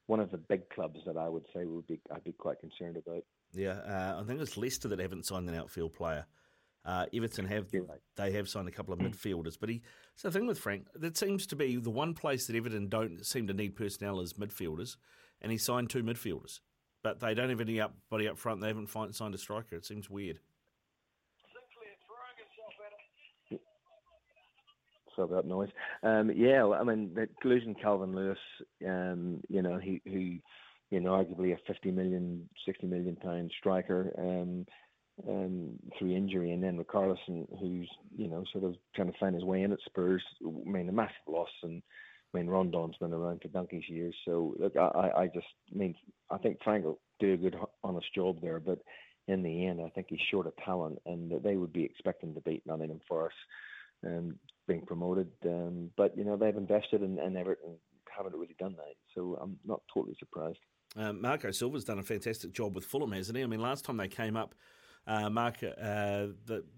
one 0.06 0.20
of 0.20 0.32
the 0.32 0.38
big 0.38 0.68
clubs 0.70 1.00
that 1.06 1.18
I 1.18 1.30
would 1.30 1.46
say 1.54 1.66
would 1.66 1.86
be 1.86 2.00
I'd 2.14 2.24
be 2.24 2.32
quite 2.32 2.60
concerned 2.60 2.98
about. 2.98 3.24
Yeah, 3.54 3.80
uh, 3.80 4.20
I 4.20 4.24
think 4.26 4.42
it's 4.42 4.58
Leicester 4.58 4.88
that 4.88 5.00
haven't 5.00 5.26
signed 5.26 5.50
an 5.50 5.56
outfield 5.56 5.94
player. 5.94 6.26
Uh, 6.90 7.06
Everton 7.14 7.46
have 7.46 7.68
right. 7.74 8.00
they 8.16 8.32
have 8.32 8.50
signed 8.50 8.68
a 8.68 8.72
couple 8.72 8.94
of 8.94 9.00
midfielders, 9.00 9.58
but 9.60 9.70
he. 9.70 9.82
So 10.16 10.30
the 10.30 10.38
thing 10.38 10.48
with 10.48 10.58
Frank, 10.58 10.88
that 10.96 11.18
seems 11.18 11.46
to 11.48 11.56
be 11.56 11.76
the 11.76 11.92
one 11.92 12.14
place 12.14 12.48
that 12.48 12.56
Everton 12.56 12.90
don't 12.90 13.24
seem 13.26 13.46
to 13.48 13.54
need 13.54 13.76
personnel 13.76 14.22
is 14.22 14.34
midfielders, 14.34 14.96
and 15.42 15.52
he 15.52 15.58
signed 15.58 15.90
two 15.90 16.04
midfielders 16.04 16.62
but 17.04 17.20
they 17.20 17.34
don't 17.34 17.50
have 17.50 17.62
anybody 17.62 18.28
up 18.28 18.38
front. 18.38 18.62
They 18.62 18.68
haven't 18.68 18.88
find, 18.88 19.14
signed 19.16 19.36
a 19.36 19.38
striker. 19.38 19.76
It 19.76 19.86
seems 19.86 20.10
weird. 20.10 20.40
So 25.16 25.28
that 25.28 25.46
noise. 25.46 25.70
Um, 26.02 26.32
yeah, 26.34 26.66
I 26.66 26.84
mean, 26.84 27.14
losing 27.44 27.76
Calvert-Lewin, 27.76 28.38
um, 28.88 29.42
you 29.50 29.62
know, 29.62 29.78
he 29.78 30.02
who, 30.06 30.38
you 30.92 31.02
know, 31.02 31.12
arguably 31.12 31.54
a 31.54 31.58
50 31.68 31.92
million, 31.92 32.48
60 32.66 32.88
million 32.88 33.18
pound 33.18 33.52
striker 33.58 34.14
um, 34.18 34.66
um, 35.28 35.80
through 35.98 36.16
injury, 36.16 36.52
and 36.52 36.64
then 36.64 36.78
Richarlison, 36.78 37.48
who's 37.60 37.90
you 38.16 38.28
know 38.28 38.44
sort 38.52 38.64
of 38.64 38.76
trying 38.96 39.12
to 39.12 39.18
find 39.20 39.36
his 39.36 39.44
way 39.44 39.64
in 39.64 39.72
at 39.72 39.80
Spurs. 39.86 40.24
I 40.46 40.70
mean, 40.70 40.90
a 40.90 40.92
massive 40.92 41.16
loss 41.28 41.50
and 41.64 41.82
I 42.34 42.38
mean, 42.38 42.48
Rondon's 42.48 42.98
been 42.98 43.14
around 43.14 43.42
for 43.42 43.48
donkey's 43.48 43.90
years, 43.90 44.16
so 44.24 44.56
look, 44.60 44.76
I, 44.78 45.10
I 45.18 45.28
just 45.28 45.48
I 45.74 45.78
mean, 45.78 45.96
I 46.30 46.38
think 46.38 46.60
Frank 46.64 46.86
will 46.86 47.00
do 47.20 47.34
a 47.34 47.38
good, 47.38 47.56
honest 47.84 48.14
job 48.14 48.40
there, 48.42 48.60
but 48.60 48.80
in 49.28 49.42
the 49.42 49.66
end, 49.66 49.82
I 49.82 49.90
think 49.90 50.08
he's 50.10 50.20
short 50.30 50.48
of 50.48 50.54
talent, 50.58 51.00
and 51.06 51.32
that 51.32 51.44
they 51.44 51.56
would 51.56 51.74
be 51.74 51.84
expecting 51.84 52.34
to 52.36 52.42
beat 52.42 52.66
Nottingham 52.66 53.02
Forest 53.08 53.36
and 54.04 54.36
being 54.68 54.86
promoted. 54.86 55.30
Um, 55.44 55.90
but 55.98 56.16
you 56.16 56.24
know, 56.24 56.38
they've 56.38 56.56
invested 56.56 57.02
in, 57.02 57.18
in 57.18 57.36
Everton, 57.36 57.78
haven't 58.16 58.36
really 58.36 58.56
done 58.60 58.76
that, 58.78 58.96
so 59.16 59.40
I'm 59.42 59.58
not 59.66 59.82
totally 59.92 60.16
surprised. 60.20 60.60
Um, 60.96 61.22
Marco 61.22 61.52
Silva's 61.52 61.84
done 61.84 62.00
a 62.00 62.04
fantastic 62.04 62.52
job 62.52 62.76
with 62.76 62.86
Fulham, 62.86 63.12
hasn't 63.12 63.38
he? 63.38 63.44
I 63.44 63.48
mean, 63.48 63.62
last 63.62 63.86
time 63.86 63.98
they 63.98 64.08
came 64.08 64.36
up 64.36 64.54
uh, 65.10 65.28
Mark, 65.28 65.64
uh, 65.64 66.28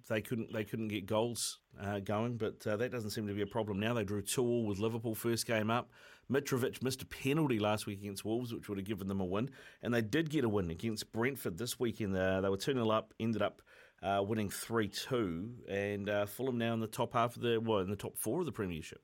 they 0.10 0.22
couldn't 0.22 0.54
they 0.54 0.64
couldn't 0.64 0.88
get 0.88 1.06
goals 1.06 1.60
uh, 1.82 2.00
going, 2.00 2.38
but 2.38 2.66
uh, 2.66 2.78
that 2.78 2.90
doesn't 2.90 3.10
seem 3.10 3.28
to 3.28 3.34
be 3.34 3.42
a 3.42 3.48
problem 3.48 3.78
now. 3.78 3.94
They 3.94 4.06
drew 4.06 4.22
two 4.22 4.42
all 4.42 4.66
with 4.66 4.80
Liverpool 4.80 5.16
first 5.16 5.46
game 5.46 5.70
up. 5.70 5.92
Mitrovic 6.32 6.82
missed 6.82 7.02
a 7.02 7.06
penalty 7.06 7.60
last 7.60 7.86
week 7.86 8.00
against 8.00 8.24
Wolves, 8.24 8.54
which 8.54 8.70
would 8.70 8.78
have 8.78 8.88
given 8.88 9.10
them 9.10 9.20
a 9.20 9.26
win, 9.26 9.50
and 9.82 9.94
they 9.94 10.02
did 10.02 10.30
get 10.30 10.46
a 10.46 10.50
win 10.50 10.70
against 10.70 11.12
Brentford 11.12 11.58
this 11.58 11.78
weekend. 11.78 12.16
Uh, 12.16 12.40
they 12.40 12.48
were 12.48 12.56
two 12.56 12.72
0 12.72 12.90
up, 12.90 13.14
ended 13.20 13.42
up 13.42 13.62
uh, 14.02 14.24
winning 14.26 14.50
three 14.50 14.88
two, 14.88 15.50
and 15.68 16.10
Fulham 16.30 16.58
now 16.58 16.74
in 16.74 16.80
the 16.80 16.88
top 16.88 17.12
half 17.12 17.36
of 17.36 17.42
the 17.42 17.60
well 17.60 17.80
in 17.80 17.90
the 17.90 17.98
top 17.98 18.18
four 18.18 18.40
of 18.40 18.46
the 18.46 18.54
Premiership. 18.54 19.02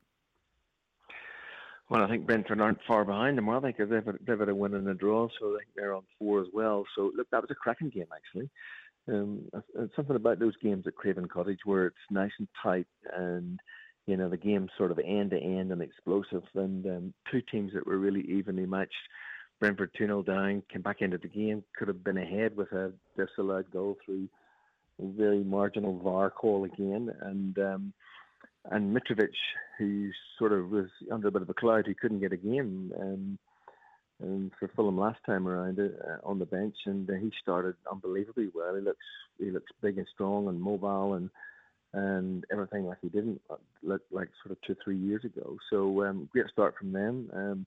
Well, 1.89 2.03
I 2.03 2.07
think 2.09 2.25
Brentford 2.25 2.59
aren't 2.59 2.79
far 2.85 3.05
behind 3.05 3.37
them, 3.37 3.47
are 3.47 3.61
they? 3.61 3.69
Because 3.69 3.89
they've, 3.89 4.03
they've 4.25 4.39
had 4.39 4.49
a 4.49 4.55
win 4.55 4.73
and 4.73 4.87
a 4.89 4.93
draw, 4.93 5.29
so 5.39 5.57
they're 5.75 5.95
on 5.95 6.03
four 6.19 6.41
as 6.41 6.47
well. 6.53 6.85
So, 6.95 7.11
look, 7.15 7.29
that 7.31 7.41
was 7.41 7.49
a 7.49 7.55
cracking 7.55 7.89
game, 7.89 8.07
actually. 8.13 8.49
Um, 9.07 9.49
something 9.95 10.15
about 10.15 10.39
those 10.39 10.55
games 10.61 10.85
at 10.87 10.95
Craven 10.95 11.27
Cottage 11.27 11.59
where 11.65 11.87
it's 11.87 11.95
nice 12.09 12.31
and 12.39 12.47
tight 12.61 12.87
and 13.15 13.59
you 14.05 14.17
know 14.17 14.29
the 14.29 14.37
game's 14.37 14.71
sort 14.77 14.91
of 14.91 14.99
end 14.99 15.31
to 15.31 15.37
end 15.37 15.71
and 15.71 15.81
explosive 15.81 16.43
and 16.55 16.85
um, 16.85 17.13
two 17.31 17.41
teams 17.51 17.73
that 17.73 17.85
were 17.85 17.97
really 17.97 18.21
evenly 18.21 18.65
matched. 18.65 18.93
Brentford 19.59 19.91
2 19.97 20.05
0 20.05 20.21
down, 20.23 20.61
came 20.71 20.83
back 20.83 21.01
into 21.01 21.17
the 21.17 21.27
game, 21.27 21.63
could 21.77 21.87
have 21.87 22.03
been 22.03 22.17
ahead 22.17 22.55
with 22.55 22.71
a 22.73 22.91
disallowed 23.17 23.69
goal 23.71 23.97
through 24.05 24.27
a 25.01 25.05
very 25.05 25.43
marginal 25.43 25.97
VAR 25.97 26.29
call 26.29 26.63
again. 26.63 27.11
And 27.21 27.57
um, 27.57 27.93
and 28.71 28.95
Mitrovic, 28.95 29.29
who 29.77 30.11
sort 30.37 30.51
of 30.51 30.69
was 30.69 30.89
under 31.11 31.29
a 31.29 31.31
bit 31.31 31.41
of 31.41 31.49
a 31.49 31.53
cloud, 31.53 31.85
who 31.85 31.95
couldn't 31.95 32.19
get 32.19 32.33
a 32.33 32.37
game. 32.37 32.91
Um, 32.99 33.39
um, 34.23 34.51
for 34.59 34.67
Fulham 34.75 34.97
last 34.97 35.19
time 35.25 35.47
around 35.47 35.79
uh, 35.79 36.17
on 36.23 36.39
the 36.39 36.45
bench, 36.45 36.75
and 36.85 37.09
uh, 37.09 37.13
he 37.13 37.31
started 37.41 37.75
unbelievably 37.91 38.49
well. 38.53 38.75
He 38.75 38.81
looks 38.81 39.05
he 39.37 39.51
looks 39.51 39.71
big 39.81 39.97
and 39.97 40.07
strong 40.13 40.47
and 40.47 40.61
mobile 40.61 41.13
and 41.13 41.29
and 41.93 42.45
everything 42.51 42.85
like 42.85 42.97
he 43.01 43.09
didn't 43.09 43.41
uh, 43.49 43.55
look 43.83 44.01
like 44.11 44.29
sort 44.43 44.51
of 44.51 44.61
two 44.65 44.75
three 44.83 44.97
years 44.97 45.23
ago. 45.23 45.57
So 45.69 46.03
um, 46.03 46.29
great 46.31 46.47
start 46.51 46.75
from 46.77 46.91
them. 46.91 47.29
Um, 47.33 47.65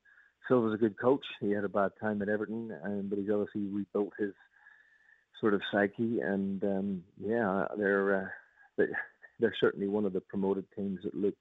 Silva's 0.48 0.74
a 0.74 0.78
good 0.78 0.98
coach. 0.98 1.24
He 1.40 1.50
had 1.50 1.64
a 1.64 1.68
bad 1.68 1.92
time 2.00 2.22
at 2.22 2.28
Everton, 2.28 2.72
um, 2.84 3.06
but 3.08 3.18
he's 3.18 3.30
obviously 3.30 3.62
rebuilt 3.62 4.12
his 4.18 4.32
sort 5.40 5.54
of 5.54 5.62
psyche, 5.72 6.20
and 6.20 6.62
um, 6.64 7.04
yeah, 7.18 7.66
they're 7.78 8.32
uh, 8.78 8.84
they're 9.40 9.54
certainly 9.60 9.88
one 9.88 10.04
of 10.04 10.12
the 10.12 10.20
promoted 10.20 10.64
teams 10.76 11.00
that 11.04 11.14
look 11.14 11.34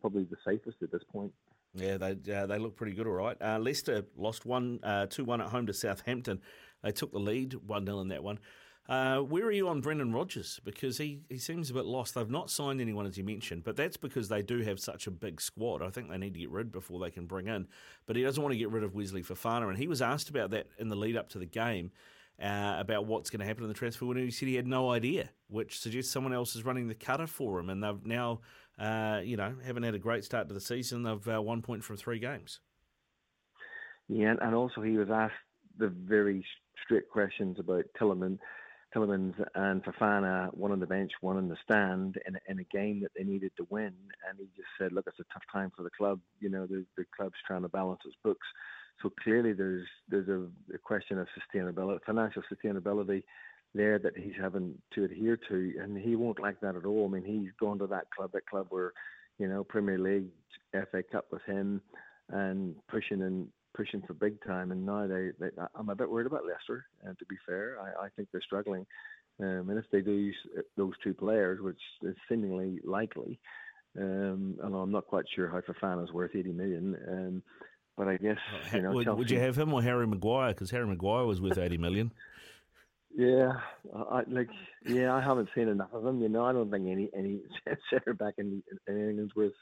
probably 0.00 0.24
the 0.24 0.36
safest 0.46 0.76
at 0.82 0.92
this 0.92 1.02
point. 1.10 1.32
Yeah, 1.74 1.96
they 1.96 2.16
uh, 2.32 2.46
they 2.46 2.58
look 2.58 2.76
pretty 2.76 2.92
good, 2.92 3.06
all 3.06 3.14
right. 3.14 3.36
Uh, 3.40 3.58
Leicester 3.58 4.04
lost 4.16 4.46
one 4.46 4.78
uh, 4.82 5.06
two 5.06 5.24
one 5.24 5.40
at 5.40 5.48
home 5.48 5.66
to 5.66 5.74
Southampton. 5.74 6.40
They 6.82 6.92
took 6.92 7.12
the 7.12 7.18
lead 7.18 7.54
one 7.66 7.86
0 7.86 8.00
in 8.00 8.08
that 8.08 8.22
one. 8.22 8.38
Uh, 8.86 9.20
where 9.20 9.46
are 9.46 9.52
you 9.52 9.68
on 9.68 9.80
Brendan 9.80 10.12
Rodgers? 10.12 10.60
Because 10.62 10.98
he, 10.98 11.20
he 11.30 11.38
seems 11.38 11.70
a 11.70 11.74
bit 11.74 11.86
lost. 11.86 12.14
They've 12.14 12.28
not 12.28 12.50
signed 12.50 12.82
anyone, 12.82 13.06
as 13.06 13.16
you 13.16 13.24
mentioned, 13.24 13.64
but 13.64 13.76
that's 13.76 13.96
because 13.96 14.28
they 14.28 14.42
do 14.42 14.60
have 14.60 14.78
such 14.78 15.06
a 15.06 15.10
big 15.10 15.40
squad. 15.40 15.80
I 15.80 15.88
think 15.88 16.10
they 16.10 16.18
need 16.18 16.34
to 16.34 16.40
get 16.40 16.50
rid 16.50 16.70
before 16.70 17.00
they 17.00 17.10
can 17.10 17.24
bring 17.24 17.48
in. 17.48 17.66
But 18.04 18.16
he 18.16 18.22
doesn't 18.22 18.42
want 18.42 18.52
to 18.52 18.58
get 18.58 18.70
rid 18.70 18.84
of 18.84 18.94
Wesley 18.94 19.22
Fofana, 19.22 19.68
and 19.68 19.78
he 19.78 19.88
was 19.88 20.02
asked 20.02 20.28
about 20.28 20.50
that 20.50 20.66
in 20.78 20.90
the 20.90 20.96
lead 20.96 21.16
up 21.16 21.30
to 21.30 21.38
the 21.38 21.46
game. 21.46 21.90
Uh, 22.42 22.74
about 22.80 23.06
what's 23.06 23.30
going 23.30 23.38
to 23.38 23.46
happen 23.46 23.62
in 23.62 23.68
the 23.68 23.74
transfer 23.74 24.04
window, 24.06 24.24
he 24.24 24.30
said 24.32 24.48
he 24.48 24.56
had 24.56 24.66
no 24.66 24.90
idea, 24.90 25.30
which 25.46 25.78
suggests 25.78 26.10
someone 26.10 26.34
else 26.34 26.56
is 26.56 26.64
running 26.64 26.88
the 26.88 26.94
cutter 26.94 27.28
for 27.28 27.60
him, 27.60 27.70
and 27.70 27.80
they've 27.80 28.04
now 28.04 28.40
uh, 28.78 29.20
you 29.24 29.36
know, 29.36 29.54
haven't 29.64 29.82
had 29.82 29.94
a 29.94 29.98
great 29.98 30.24
start 30.24 30.48
to 30.48 30.54
the 30.54 30.60
season. 30.60 31.02
They've 31.02 31.28
uh, 31.28 31.42
one 31.42 31.62
point 31.62 31.84
from 31.84 31.96
three 31.96 32.18
games. 32.18 32.60
Yeah, 34.08 34.34
and 34.40 34.54
also 34.54 34.82
he 34.82 34.96
was 34.96 35.08
asked 35.10 35.34
the 35.78 35.88
very 35.88 36.44
strict 36.82 37.10
questions 37.10 37.58
about 37.58 37.84
Tielemans, 37.98 38.38
Tielemans 38.94 39.34
and 39.54 39.82
Fofana, 39.82 40.52
one 40.54 40.72
on 40.72 40.80
the 40.80 40.86
bench, 40.86 41.12
one 41.20 41.36
on 41.36 41.48
the 41.48 41.56
stand, 41.64 42.18
in 42.26 42.36
a, 42.36 42.38
in 42.48 42.58
a 42.58 42.64
game 42.64 43.00
that 43.00 43.12
they 43.16 43.24
needed 43.24 43.52
to 43.56 43.66
win. 43.70 43.92
And 44.28 44.38
he 44.38 44.46
just 44.56 44.68
said, 44.78 44.92
"Look, 44.92 45.06
it's 45.06 45.20
a 45.20 45.32
tough 45.32 45.44
time 45.52 45.72
for 45.76 45.82
the 45.82 45.90
club. 45.90 46.20
You 46.40 46.50
know, 46.50 46.66
the, 46.66 46.84
the 46.96 47.04
club's 47.16 47.34
trying 47.46 47.62
to 47.62 47.68
balance 47.68 48.00
its 48.04 48.16
books." 48.22 48.46
So 49.02 49.10
clearly, 49.22 49.52
there's 49.52 49.86
there's 50.08 50.28
a, 50.28 50.46
a 50.74 50.78
question 50.78 51.18
of 51.18 51.26
sustainability, 51.28 51.98
financial 52.04 52.42
sustainability 52.52 53.22
there 53.74 53.98
that 53.98 54.16
he's 54.16 54.34
having 54.40 54.74
to 54.94 55.04
adhere 55.04 55.38
to, 55.48 55.74
and 55.80 55.98
he 55.98 56.16
won't 56.16 56.40
like 56.40 56.60
that 56.60 56.76
at 56.76 56.84
all. 56.84 57.06
I 57.06 57.12
mean, 57.12 57.24
he's 57.24 57.52
gone 57.58 57.78
to 57.78 57.86
that 57.88 58.06
club, 58.16 58.30
that 58.32 58.46
club 58.46 58.66
where, 58.70 58.92
you 59.38 59.48
know, 59.48 59.64
Premier 59.64 59.98
League, 59.98 60.28
FA 60.72 61.02
Cup 61.02 61.26
with 61.30 61.42
him, 61.42 61.80
and 62.30 62.74
pushing 62.88 63.22
and 63.22 63.48
pushing 63.76 64.02
for 64.02 64.14
big 64.14 64.42
time. 64.44 64.70
And 64.70 64.86
now 64.86 65.06
they, 65.06 65.30
they 65.38 65.48
I'm 65.74 65.88
a 65.88 65.94
bit 65.94 66.10
worried 66.10 66.26
about 66.26 66.46
Leicester. 66.46 66.86
And 67.02 67.18
to 67.18 67.24
be 67.26 67.36
fair, 67.46 67.76
I, 67.80 68.06
I 68.06 68.08
think 68.16 68.28
they're 68.30 68.40
struggling. 68.40 68.86
Um, 69.40 69.68
and 69.68 69.78
if 69.78 69.84
they 69.90 70.00
do 70.00 70.30
those 70.76 70.92
two 71.02 71.12
players, 71.12 71.60
which 71.60 71.80
is 72.02 72.14
seemingly 72.28 72.78
likely, 72.84 73.40
um, 73.98 74.56
and 74.62 74.74
I'm 74.74 74.92
not 74.92 75.06
quite 75.06 75.24
sure 75.34 75.48
how 75.48 75.60
Fofana 75.60 76.04
is 76.04 76.12
worth 76.12 76.34
80 76.34 76.52
million. 76.52 76.96
Um, 77.08 77.42
but 77.96 78.08
I 78.08 78.16
guess 78.16 78.38
you 78.72 78.82
know, 78.82 78.92
would, 78.92 79.04
Chelsea... 79.04 79.18
would 79.18 79.30
you 79.30 79.40
have 79.40 79.56
him 79.56 79.72
or 79.72 79.82
Harry 79.82 80.06
Maguire? 80.06 80.50
Because 80.50 80.70
Harry 80.70 80.86
Maguire 80.86 81.24
was 81.24 81.40
worth 81.40 81.58
80 81.58 81.78
million. 81.78 82.12
Yeah, 83.16 83.52
I 83.94 84.22
like. 84.28 84.48
Yeah, 84.84 85.14
I 85.14 85.20
haven't 85.20 85.48
seen 85.54 85.68
enough 85.68 85.92
of 85.92 86.04
him. 86.04 86.20
You 86.20 86.28
know, 86.28 86.44
I 86.44 86.52
don't 86.52 86.70
think 86.70 86.88
any 86.88 87.10
any 87.16 87.42
centre 87.90 88.14
back 88.14 88.34
in, 88.38 88.62
in 88.88 88.96
England's 89.10 89.36
worth 89.36 89.52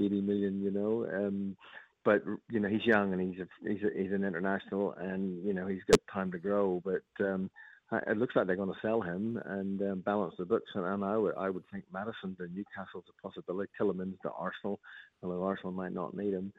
eighty 0.00 0.20
million. 0.20 0.62
You 0.62 0.70
know, 0.70 1.06
um, 1.12 1.56
but 2.04 2.22
you 2.50 2.60
know 2.60 2.68
he's 2.68 2.86
young 2.86 3.12
and 3.12 3.20
he's 3.20 3.40
a, 3.40 3.48
he's 3.68 3.82
a, 3.82 4.02
he's 4.02 4.12
an 4.12 4.24
international 4.24 4.92
and 4.92 5.44
you 5.44 5.52
know 5.52 5.66
he's 5.66 5.82
got 5.90 5.98
time 6.12 6.30
to 6.32 6.38
grow. 6.38 6.80
But 6.84 7.24
um, 7.24 7.50
it 8.06 8.18
looks 8.18 8.36
like 8.36 8.46
they're 8.46 8.56
going 8.56 8.72
to 8.72 8.80
sell 8.82 9.00
him 9.02 9.40
and 9.46 9.82
um, 9.82 10.00
balance 10.02 10.34
the 10.38 10.44
books. 10.44 10.70
And, 10.74 10.86
and 10.86 11.04
I 11.04 11.16
would 11.16 11.34
I 11.36 11.50
would 11.50 11.64
think 11.72 11.84
Maddison 11.92 12.36
to 12.36 12.48
Newcastle's 12.48 13.04
a 13.10 13.22
possibility. 13.22 13.70
Tielemans 13.80 14.20
to 14.22 14.30
Arsenal, 14.30 14.80
although 15.22 15.42
Arsenal 15.44 15.72
might 15.72 15.92
not 15.92 16.16
need 16.16 16.34
him. 16.34 16.52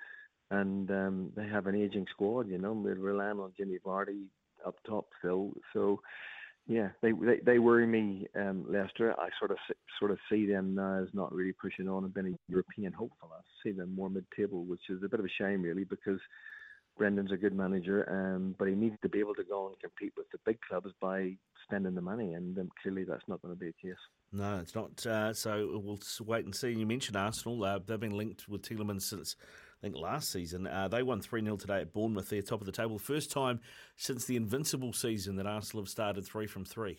And 0.51 0.89
um, 0.91 1.31
they 1.35 1.47
have 1.47 1.67
an 1.67 1.75
aging 1.75 2.07
squad, 2.11 2.49
you 2.49 2.57
know. 2.57 2.73
We're 2.73 2.95
relying 2.95 3.39
on 3.39 3.53
Jimmy 3.57 3.79
Vardy, 3.85 4.27
up 4.67 4.75
top 4.85 5.07
still. 5.19 5.53
So 5.73 6.01
yeah, 6.67 6.89
they 7.01 7.11
they, 7.13 7.39
they 7.45 7.59
worry 7.59 7.87
me, 7.87 8.27
um, 8.35 8.65
Leicester. 8.67 9.15
I 9.17 9.29
sort 9.39 9.51
of 9.51 9.57
sort 9.99 10.11
of 10.11 10.17
see 10.29 10.45
them 10.45 10.77
as 10.77 11.07
not 11.13 11.33
really 11.33 11.53
pushing 11.53 11.87
on 11.87 12.03
and 12.03 12.13
being 12.13 12.33
a 12.33 12.51
European 12.51 12.91
hopeful. 12.91 13.31
I 13.33 13.39
see 13.63 13.71
them 13.71 13.95
more 13.95 14.09
mid-table, 14.09 14.65
which 14.65 14.89
is 14.89 15.01
a 15.03 15.07
bit 15.07 15.19
of 15.19 15.25
a 15.25 15.29
shame 15.29 15.61
really 15.61 15.85
because 15.85 16.19
Brendan's 16.97 17.31
a 17.31 17.37
good 17.37 17.55
manager, 17.55 18.09
um, 18.09 18.55
but 18.57 18.67
he 18.67 18.75
needs 18.75 18.97
to 19.01 19.09
be 19.09 19.19
able 19.19 19.35
to 19.35 19.43
go 19.43 19.67
and 19.67 19.79
compete 19.79 20.13
with 20.17 20.29
the 20.31 20.39
big 20.45 20.59
clubs 20.61 20.91
by 20.99 21.37
spending 21.63 21.95
the 21.95 22.01
money, 22.01 22.33
and 22.33 22.57
um, 22.57 22.69
clearly 22.81 23.03
that's 23.03 23.27
not 23.27 23.41
going 23.41 23.53
to 23.53 23.59
be 23.59 23.67
the 23.67 23.89
case. 23.89 23.97
No, 24.33 24.59
it's 24.59 24.75
not. 24.75 25.05
Uh, 25.05 25.33
so 25.33 25.79
we'll 25.83 25.99
wait 26.25 26.45
and 26.45 26.53
see. 26.53 26.71
You 26.71 26.85
mentioned 26.85 27.15
Arsenal; 27.15 27.63
uh, 27.63 27.79
they've 27.85 27.99
been 27.99 28.17
linked 28.17 28.49
with 28.49 28.61
Tielemans 28.61 29.03
since 29.03 29.35
I 29.79 29.85
think 29.85 29.95
last 29.95 30.31
season. 30.31 30.65
Uh, 30.65 30.87
they 30.87 31.03
won 31.03 31.21
3 31.21 31.43
0 31.43 31.55
today 31.57 31.81
at 31.81 31.93
Bournemouth. 31.93 32.29
They're 32.29 32.41
top 32.41 32.61
of 32.61 32.65
the 32.65 32.71
table. 32.71 32.97
First 32.97 33.31
time 33.31 33.59
since 33.95 34.25
the 34.25 34.35
Invincible 34.35 34.91
season 34.91 35.35
that 35.35 35.45
Arsenal 35.45 35.83
have 35.83 35.89
started 35.89 36.25
3 36.25 36.47
from 36.47 36.65
3. 36.65 36.97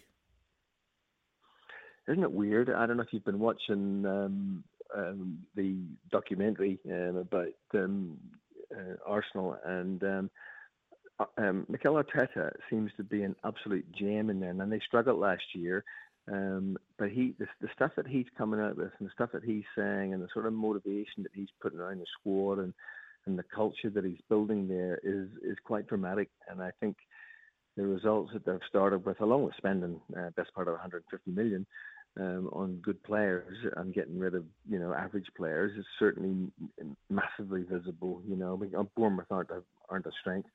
Isn't 2.08 2.22
it 2.22 2.32
weird? 2.32 2.70
I 2.70 2.86
don't 2.86 2.96
know 2.96 3.02
if 3.02 3.12
you've 3.12 3.24
been 3.24 3.40
watching 3.40 4.06
um, 4.06 4.64
um, 4.96 5.38
the 5.56 5.76
documentary 6.10 6.78
um, 6.90 7.16
about 7.16 7.48
um, 7.74 8.16
uh, 8.74 8.94
Arsenal 9.06 9.56
and. 9.64 10.02
Um, 10.02 10.30
uh, 11.20 11.24
um, 11.38 11.66
Mikel 11.68 11.94
Arteta 11.94 12.52
seems 12.70 12.92
to 12.96 13.02
be 13.02 13.24
an 13.24 13.34
absolute 13.44 13.84
gem 13.90 14.30
in 14.30 14.38
there, 14.38 14.50
and 14.50 14.72
they 14.72 14.80
struggled 14.86 15.18
last 15.18 15.42
year. 15.52 15.84
Um, 16.30 16.76
but 16.98 17.10
he, 17.10 17.34
the, 17.38 17.46
the 17.60 17.68
stuff 17.74 17.92
that 17.96 18.06
he's 18.06 18.26
coming 18.36 18.60
out 18.60 18.76
with, 18.76 18.90
and 18.98 19.08
the 19.08 19.12
stuff 19.12 19.30
that 19.32 19.44
he's 19.44 19.64
saying, 19.76 20.12
and 20.12 20.22
the 20.22 20.28
sort 20.32 20.46
of 20.46 20.52
motivation 20.52 21.22
that 21.22 21.32
he's 21.34 21.48
putting 21.60 21.78
around 21.78 22.00
the 22.00 22.06
squad, 22.20 22.58
and 22.58 22.74
and 23.26 23.38
the 23.38 23.44
culture 23.54 23.90
that 23.90 24.04
he's 24.04 24.20
building 24.28 24.68
there 24.68 24.98
is 25.02 25.28
is 25.42 25.56
quite 25.64 25.86
dramatic. 25.86 26.28
And 26.48 26.62
I 26.62 26.70
think 26.80 26.96
the 27.76 27.86
results 27.86 28.32
that 28.32 28.44
they've 28.44 28.58
started 28.68 29.04
with, 29.04 29.20
along 29.20 29.44
with 29.44 29.54
spending 29.56 30.00
uh, 30.16 30.30
best 30.36 30.52
part 30.54 30.68
of 30.68 30.74
150 30.74 31.30
million 31.30 31.66
um, 32.18 32.48
on 32.52 32.80
good 32.82 33.02
players 33.04 33.56
and 33.76 33.94
getting 33.94 34.18
rid 34.18 34.34
of 34.34 34.44
you 34.68 34.78
know 34.78 34.92
average 34.92 35.28
players, 35.36 35.76
is 35.78 35.86
certainly 35.98 36.50
massively 37.08 37.62
visible. 37.62 38.20
You 38.26 38.36
know, 38.36 38.54
I 38.54 38.56
mean, 38.60 38.88
Bournemouth 38.96 39.26
aren't 39.30 39.50
a, 39.50 39.62
aren't 39.88 40.06
a 40.06 40.12
strength 40.20 40.48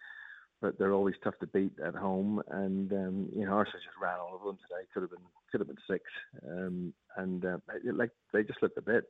but 0.64 0.80
they're 0.80 0.94
always 0.94 1.16
tough 1.22 1.38
to 1.42 1.48
beat 1.48 1.74
at 1.86 1.94
home. 1.94 2.42
And 2.50 2.92
um, 2.94 3.30
you 3.36 3.46
know, 3.46 3.52
Arsenal 3.52 3.82
just 3.84 4.02
ran 4.02 4.18
all 4.18 4.34
over 4.34 4.46
them 4.46 4.58
today. 4.58 4.88
Could 4.94 5.04
have 5.04 5.12
been 5.12 5.20
could 5.52 5.60
have 5.60 5.68
been 5.68 5.78
six, 5.88 6.06
um, 6.48 6.94
and 7.18 7.46
uh, 7.46 7.58
like 7.94 8.12
they 8.32 8.44
just 8.44 8.64
looked 8.64 8.78
a 8.78 8.82
bit. 8.82 9.04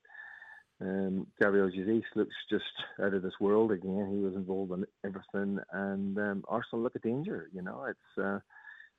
Um, 0.81 1.27
Gabriel 1.39 1.69
Jesus 1.69 2.03
looks 2.15 2.33
just 2.49 2.65
out 3.01 3.13
of 3.13 3.21
this 3.21 3.39
world 3.39 3.71
again. 3.71 4.09
He 4.11 4.19
was 4.19 4.33
involved 4.33 4.71
in 4.71 4.85
everything, 5.05 5.59
and 5.71 6.17
um, 6.17 6.43
Arsenal 6.47 6.81
look 6.81 6.95
a 6.95 6.99
danger. 6.99 7.49
You 7.53 7.61
know, 7.61 7.85
it's 7.87 8.19
uh, 8.21 8.39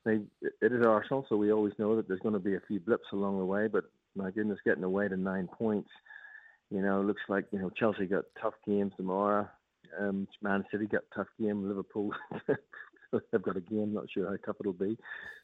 they 0.05 0.21
it 0.61 0.71
is 0.71 0.85
Arsenal, 0.85 1.25
so 1.27 1.35
we 1.35 1.51
always 1.51 1.73
know 1.77 1.97
that 1.97 2.07
there's 2.07 2.21
going 2.21 2.33
to 2.33 2.39
be 2.39 2.55
a 2.55 2.61
few 2.69 2.79
blips 2.79 3.11
along 3.11 3.37
the 3.37 3.45
way. 3.45 3.67
But 3.67 3.83
my 4.15 4.31
goodness, 4.31 4.59
getting 4.63 4.85
away 4.85 5.09
to 5.09 5.17
nine 5.17 5.49
points, 5.51 5.89
you 6.71 6.81
know, 6.81 7.01
looks 7.01 7.23
like 7.27 7.47
you 7.51 7.59
know 7.59 7.69
Chelsea 7.69 8.05
got 8.05 8.23
tough 8.41 8.55
games 8.65 8.93
tomorrow. 8.95 9.49
Um, 9.99 10.27
Man 10.41 10.65
City 10.71 10.85
got 10.87 11.03
a 11.11 11.15
tough 11.15 11.27
game. 11.39 11.67
Liverpool 11.67 12.11
they've 13.31 13.41
got 13.41 13.57
a 13.57 13.61
game. 13.61 13.93
Not 13.93 14.05
sure 14.11 14.29
how 14.29 14.37
tough 14.45 14.57
it'll 14.59 14.73
be. 14.73 14.97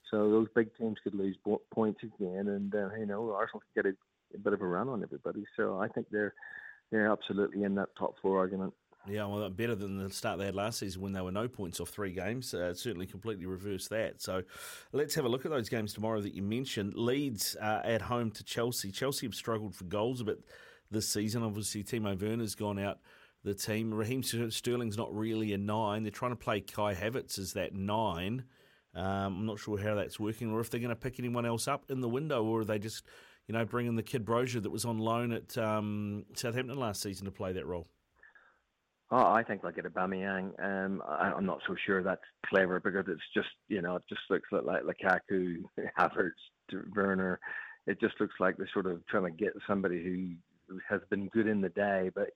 So 0.10 0.30
those 0.30 0.48
big 0.56 0.76
teams 0.78 0.98
could 1.04 1.16
lose 1.16 1.38
points 1.74 2.02
again, 2.04 2.48
and 2.48 2.74
uh, 2.74 2.90
you 2.98 3.06
know 3.06 3.32
Arsenal 3.32 3.62
could 3.62 3.84
get 3.84 3.92
a, 3.92 4.36
a 4.36 4.40
bit 4.40 4.54
of 4.54 4.62
a 4.62 4.68
run 4.68 4.90
on 4.90 5.04
everybody. 5.04 5.46
So 5.56 5.80
I 5.80 5.88
think 5.88 6.08
they're 6.12 6.34
they're 6.92 7.12
absolutely 7.12 7.64
in 7.64 7.76
that 7.76 7.90
top 7.98 8.16
four 8.22 8.38
argument. 8.38 8.74
Yeah, 9.08 9.26
well, 9.26 9.50
better 9.50 9.74
than 9.74 9.98
the 9.98 10.12
start 10.12 10.38
they 10.38 10.46
had 10.46 10.54
last 10.54 10.78
season 10.78 11.02
when 11.02 11.12
they 11.12 11.22
were 11.22 11.32
no 11.32 11.48
points 11.48 11.80
off 11.80 11.90
three 11.90 12.12
games. 12.12 12.54
Uh, 12.54 12.74
certainly 12.76 13.08
completely 13.08 13.48
reversed 13.48 13.90
that. 13.90 14.22
So 14.22 14.44
let's 14.92 15.16
have 15.16 15.26
a 15.26 15.30
look 15.30 15.44
at 15.44 15.50
those 15.50 15.70
games 15.70 15.94
tomorrow 15.94 16.22
that 16.22 16.36
you 16.36 16.44
mentioned. 16.44 16.94
Leeds 16.94 17.56
uh, 17.60 17.82
at 17.84 18.04
home 18.04 18.30
to 18.32 18.44
Chelsea. 18.44 18.92
Chelsea 18.92 19.26
have 19.26 19.34
struggled 19.34 19.74
for 19.74 19.86
goals 19.86 20.22
a 20.22 20.26
bit 20.26 20.40
this 20.92 21.10
season. 21.10 21.42
Obviously, 21.42 21.84
Timo 21.84 22.20
Werner's 22.20 22.54
gone 22.54 22.78
out 22.78 23.00
the 23.44 23.54
team. 23.54 23.94
Raheem 23.94 24.24
Sterling's 24.24 24.98
not 24.98 25.14
really 25.16 25.54
a 25.54 25.58
nine. 25.58 26.04
They're 26.04 26.12
trying 26.12 26.32
to 26.32 26.38
play 26.38 26.62
Kai 26.62 26.94
Havertz 26.94 27.40
as 27.40 27.54
that 27.54 27.74
nine. 27.74 28.46
Um, 28.94 29.06
I'm 29.40 29.46
not 29.46 29.60
sure 29.60 29.80
how 29.80 29.96
that's 29.96 30.20
working, 30.20 30.52
or 30.52 30.60
if 30.60 30.70
they're 30.70 30.80
going 30.80 30.90
to 30.90 30.96
pick 30.96 31.20
anyone 31.20 31.46
else 31.46 31.68
up 31.68 31.86
in 31.90 32.02
the 32.02 32.10
window, 32.10 32.44
or 32.44 32.62
are 32.62 32.66
they 32.66 32.78
just, 32.78 33.06
you 33.48 33.54
know, 33.54 33.66
bringing 33.66 33.96
the 33.96 34.04
kid 34.04 34.26
Broja 34.26 34.62
that 34.62 34.70
was 34.70 34.86
on 34.86 34.98
loan 34.98 35.32
at 35.32 35.58
um, 35.58 36.26
Southampton 36.36 36.78
last 36.78 37.02
season 37.02 37.26
to 37.26 37.32
play 37.32 37.54
that 37.54 37.66
role. 37.66 37.88
Oh, 39.14 39.32
I 39.32 39.44
think 39.44 39.62
they'll 39.62 39.72
get 39.72 39.86
Aubameyang. 39.86 40.54
Um, 40.64 41.02
I, 41.08 41.34
I'm 41.36 41.46
not 41.46 41.60
so 41.68 41.76
sure 41.86 42.02
that's 42.02 42.22
clever 42.46 42.80
because 42.80 43.06
it's 43.08 43.22
just, 43.34 43.50
you 43.68 43.82
know, 43.82 43.98
it 43.98 44.04
just 44.08 44.22
looks 44.30 44.50
like 44.52 44.84
Lukaku, 44.84 45.64
Havertz, 46.00 46.32
Werner. 46.96 47.40
It 47.88 48.00
just 48.00 48.16
looks 48.22 48.36
like 48.40 48.56
they're 48.56 48.70
sort 48.72 48.86
of 48.88 49.06
trying 49.08 49.26
to 49.26 49.32
get 49.32 49.54
somebody 49.68 50.02
who 50.02 50.78
has 50.88 51.02
been 51.10 51.28
good 51.30 51.48
in 51.48 51.60
the 51.60 51.70
day. 51.70 52.10
But, 52.16 52.30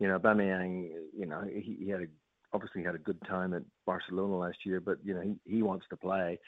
you 0.00 0.08
know, 0.08 0.18
Aubameyang, 0.18 0.88
you 1.16 1.26
know, 1.26 1.42
he, 1.48 1.76
he 1.84 1.90
had 1.90 2.00
a, 2.00 2.06
obviously 2.52 2.82
had 2.82 2.96
a 2.96 2.98
good 2.98 3.18
time 3.28 3.54
at 3.54 3.62
Barcelona 3.86 4.38
last 4.38 4.58
year, 4.64 4.80
but, 4.80 4.98
you 5.04 5.14
know, 5.14 5.20
he, 5.20 5.36
he 5.44 5.62
wants 5.62 5.86
to 5.90 5.96
play. 5.96 6.38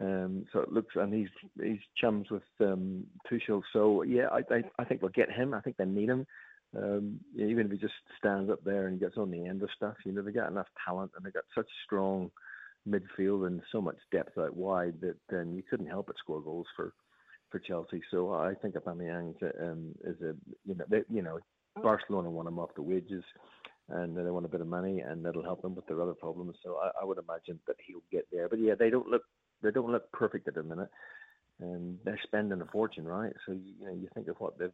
Um, 0.00 0.44
so 0.52 0.58
it 0.60 0.72
looks, 0.72 0.96
and 0.96 1.14
he's 1.14 1.28
he's 1.62 1.78
chums 1.96 2.28
with 2.28 2.42
um, 2.60 3.04
Tuchel. 3.30 3.62
So 3.72 4.02
yeah, 4.02 4.26
I, 4.32 4.38
I 4.52 4.62
I 4.80 4.84
think 4.84 5.02
we'll 5.02 5.12
get 5.12 5.30
him. 5.30 5.54
I 5.54 5.60
think 5.60 5.76
they 5.76 5.84
need 5.84 6.08
him. 6.08 6.26
Um, 6.76 7.20
even 7.36 7.66
if 7.66 7.72
he 7.72 7.78
just 7.78 7.94
stands 8.18 8.50
up 8.50 8.58
there 8.64 8.88
and 8.88 8.98
gets 8.98 9.16
on 9.16 9.30
the 9.30 9.46
end 9.46 9.62
of 9.62 9.68
stuff, 9.76 9.94
you 10.04 10.10
know, 10.10 10.22
they 10.22 10.32
got 10.32 10.50
enough 10.50 10.66
talent 10.84 11.12
and 11.14 11.24
they 11.24 11.30
got 11.30 11.44
such 11.54 11.68
strong 11.84 12.32
midfield 12.88 13.46
and 13.46 13.62
so 13.70 13.80
much 13.80 13.96
depth 14.10 14.36
out 14.36 14.56
wide 14.56 15.00
that 15.00 15.16
then 15.28 15.54
you 15.54 15.62
couldn't 15.62 15.86
help 15.86 16.08
but 16.08 16.18
score 16.18 16.40
goals 16.40 16.66
for 16.74 16.92
for 17.50 17.60
Chelsea. 17.60 18.02
So 18.10 18.34
I 18.34 18.54
think 18.60 18.74
Aubameyang 18.74 19.34
um, 19.62 19.94
is 20.02 20.20
a 20.22 20.34
you 20.66 20.74
know 20.74 20.84
they, 20.88 21.02
you 21.08 21.22
know 21.22 21.38
Barcelona 21.82 22.30
want 22.30 22.48
him 22.48 22.58
off 22.58 22.74
the 22.74 22.82
wages 22.82 23.24
and 23.88 24.16
they 24.16 24.22
want 24.30 24.46
a 24.46 24.48
bit 24.48 24.60
of 24.60 24.66
money 24.66 25.00
and 25.00 25.24
that'll 25.24 25.42
help 25.42 25.62
them 25.62 25.74
with 25.74 25.86
their 25.86 26.00
other 26.00 26.14
problems. 26.14 26.56
So 26.62 26.78
I, 26.82 27.02
I 27.02 27.04
would 27.04 27.18
imagine 27.18 27.60
that 27.66 27.76
he'll 27.86 28.02
get 28.10 28.26
there. 28.32 28.48
But 28.48 28.60
yeah, 28.60 28.74
they 28.78 28.90
don't 28.90 29.08
look 29.08 29.22
they 29.62 29.70
don't 29.70 29.90
look 29.90 30.10
perfect 30.12 30.46
at 30.48 30.54
the 30.54 30.62
minute, 30.62 30.90
and 31.60 31.98
they're 32.04 32.20
spending 32.22 32.60
a 32.60 32.66
fortune, 32.66 33.04
right? 33.04 33.32
So 33.46 33.52
you, 33.52 33.72
you 33.80 33.86
know 33.86 33.94
you 33.94 34.08
think 34.14 34.28
of 34.28 34.36
what 34.38 34.58
they've 34.58 34.70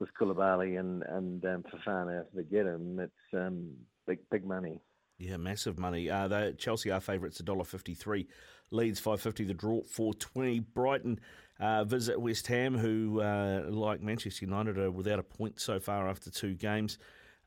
with 0.00 0.10
Koulibaly 0.20 0.78
and 0.78 1.02
and 1.04 1.44
um, 1.44 1.64
Fofana 1.64 2.22
if 2.22 2.26
they 2.34 2.42
get 2.42 2.66
him, 2.66 2.98
it's 2.98 3.34
um, 3.34 3.72
big 4.06 4.18
big 4.30 4.44
money. 4.44 4.80
Yeah, 5.18 5.36
massive 5.36 5.78
money. 5.78 6.10
Uh, 6.10 6.28
the 6.28 6.54
Chelsea 6.58 6.90
are 6.90 7.00
favourites 7.00 7.40
a 7.40 7.42
dollar 7.42 7.64
fifty 7.64 7.94
three. 7.94 8.28
Leeds 8.70 8.98
five 8.98 9.20
fifty. 9.20 9.44
The 9.44 9.54
draw 9.54 9.82
four 9.82 10.14
twenty. 10.14 10.60
Brighton 10.60 11.20
uh, 11.60 11.84
visit 11.84 12.20
West 12.20 12.46
Ham, 12.48 12.76
who 12.76 13.20
uh, 13.20 13.64
like 13.68 14.00
Manchester 14.00 14.44
United 14.44 14.78
are 14.78 14.90
without 14.90 15.18
a 15.18 15.22
point 15.22 15.60
so 15.60 15.78
far 15.78 16.08
after 16.08 16.30
two 16.30 16.54
games. 16.54 16.98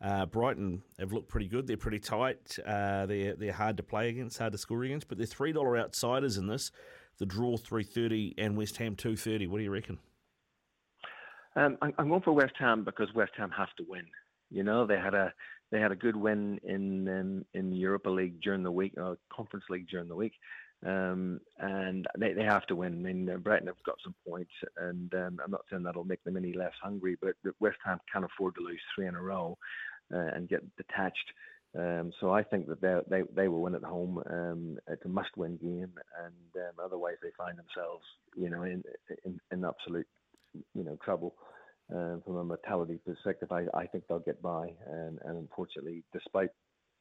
Uh, 0.01 0.25
Brighton 0.25 0.83
have 0.99 1.13
looked 1.13 1.29
pretty 1.29 1.47
good. 1.47 1.67
They're 1.67 1.77
pretty 1.77 1.99
tight. 1.99 2.57
Uh, 2.65 3.05
they're 3.05 3.35
they're 3.35 3.53
hard 3.53 3.77
to 3.77 3.83
play 3.83 4.09
against, 4.09 4.37
hard 4.37 4.51
to 4.51 4.57
score 4.57 4.83
against. 4.83 5.07
But 5.07 5.17
they're 5.17 5.27
three 5.27 5.51
dollar 5.51 5.77
outsiders 5.77 6.37
in 6.37 6.47
this. 6.47 6.71
The 7.17 7.25
draw 7.25 7.57
three 7.57 7.83
thirty 7.83 8.35
and 8.37 8.57
West 8.57 8.77
Ham 8.77 8.95
two 8.95 9.15
thirty. 9.15 9.47
What 9.47 9.57
do 9.57 9.63
you 9.63 9.71
reckon? 9.71 9.99
Um, 11.55 11.77
I'm 11.81 12.09
going 12.09 12.21
for 12.21 12.33
West 12.33 12.55
Ham 12.59 12.83
because 12.83 13.07
West 13.15 13.31
Ham 13.37 13.49
have 13.57 13.73
to 13.77 13.85
win. 13.87 14.05
You 14.49 14.63
know, 14.63 14.85
they 14.85 14.97
had 14.97 15.13
a 15.13 15.33
they 15.71 15.79
had 15.79 15.91
a 15.91 15.95
good 15.95 16.15
win 16.15 16.59
in 16.63 17.07
um, 17.07 17.45
in 17.53 17.69
the 17.69 17.77
Europa 17.77 18.09
League 18.09 18.41
during 18.41 18.63
the 18.63 18.71
week, 18.71 18.93
uh, 19.01 19.15
Conference 19.31 19.65
League 19.69 19.87
during 19.87 20.09
the 20.09 20.15
week, 20.15 20.33
um, 20.85 21.39
and 21.59 22.07
they, 22.17 22.33
they 22.33 22.43
have 22.43 22.65
to 22.67 22.75
win. 22.75 22.93
I 22.93 22.97
mean, 22.97 23.29
uh, 23.29 23.37
Brighton 23.37 23.67
have 23.67 23.81
got 23.85 23.97
some 24.03 24.13
points, 24.27 24.51
and 24.77 25.13
um, 25.15 25.39
I'm 25.43 25.51
not 25.51 25.61
saying 25.69 25.83
that'll 25.83 26.03
make 26.03 26.23
them 26.23 26.37
any 26.37 26.53
less 26.53 26.73
hungry, 26.81 27.17
but 27.21 27.33
West 27.59 27.77
Ham 27.85 27.99
can't 28.11 28.25
afford 28.25 28.55
to 28.55 28.61
lose 28.61 28.81
three 28.95 29.07
in 29.07 29.15
a 29.15 29.21
row 29.21 29.57
uh, 30.13 30.29
and 30.35 30.49
get 30.49 30.63
detached. 30.77 31.31
Um, 31.77 32.11
so 32.21 32.31
I 32.31 32.43
think 32.43 32.67
that 32.67 32.79
they 32.79 32.99
they 33.09 33.23
they 33.35 33.47
will 33.49 33.61
win 33.61 33.75
at 33.75 33.83
home. 33.83 34.23
Um, 34.29 34.77
it's 34.87 35.03
a 35.03 35.09
must-win 35.09 35.57
game, 35.57 35.91
and 36.23 36.63
um, 36.63 36.83
otherwise 36.83 37.15
they 37.21 37.31
find 37.37 37.57
themselves, 37.57 38.05
you 38.37 38.49
know, 38.49 38.63
in 38.63 38.83
in, 39.25 39.39
in 39.51 39.65
absolute 39.65 40.07
you 40.73 40.83
know 40.83 40.97
trouble. 41.03 41.35
Uh, 41.93 42.17
from 42.25 42.37
a 42.37 42.43
mortality 42.43 42.99
perspective, 43.05 43.51
I, 43.51 43.65
I 43.75 43.85
think 43.85 44.05
they'll 44.07 44.17
get 44.17 44.41
by. 44.41 44.73
And, 44.87 45.19
and 45.23 45.37
unfortunately, 45.37 46.03
despite 46.13 46.49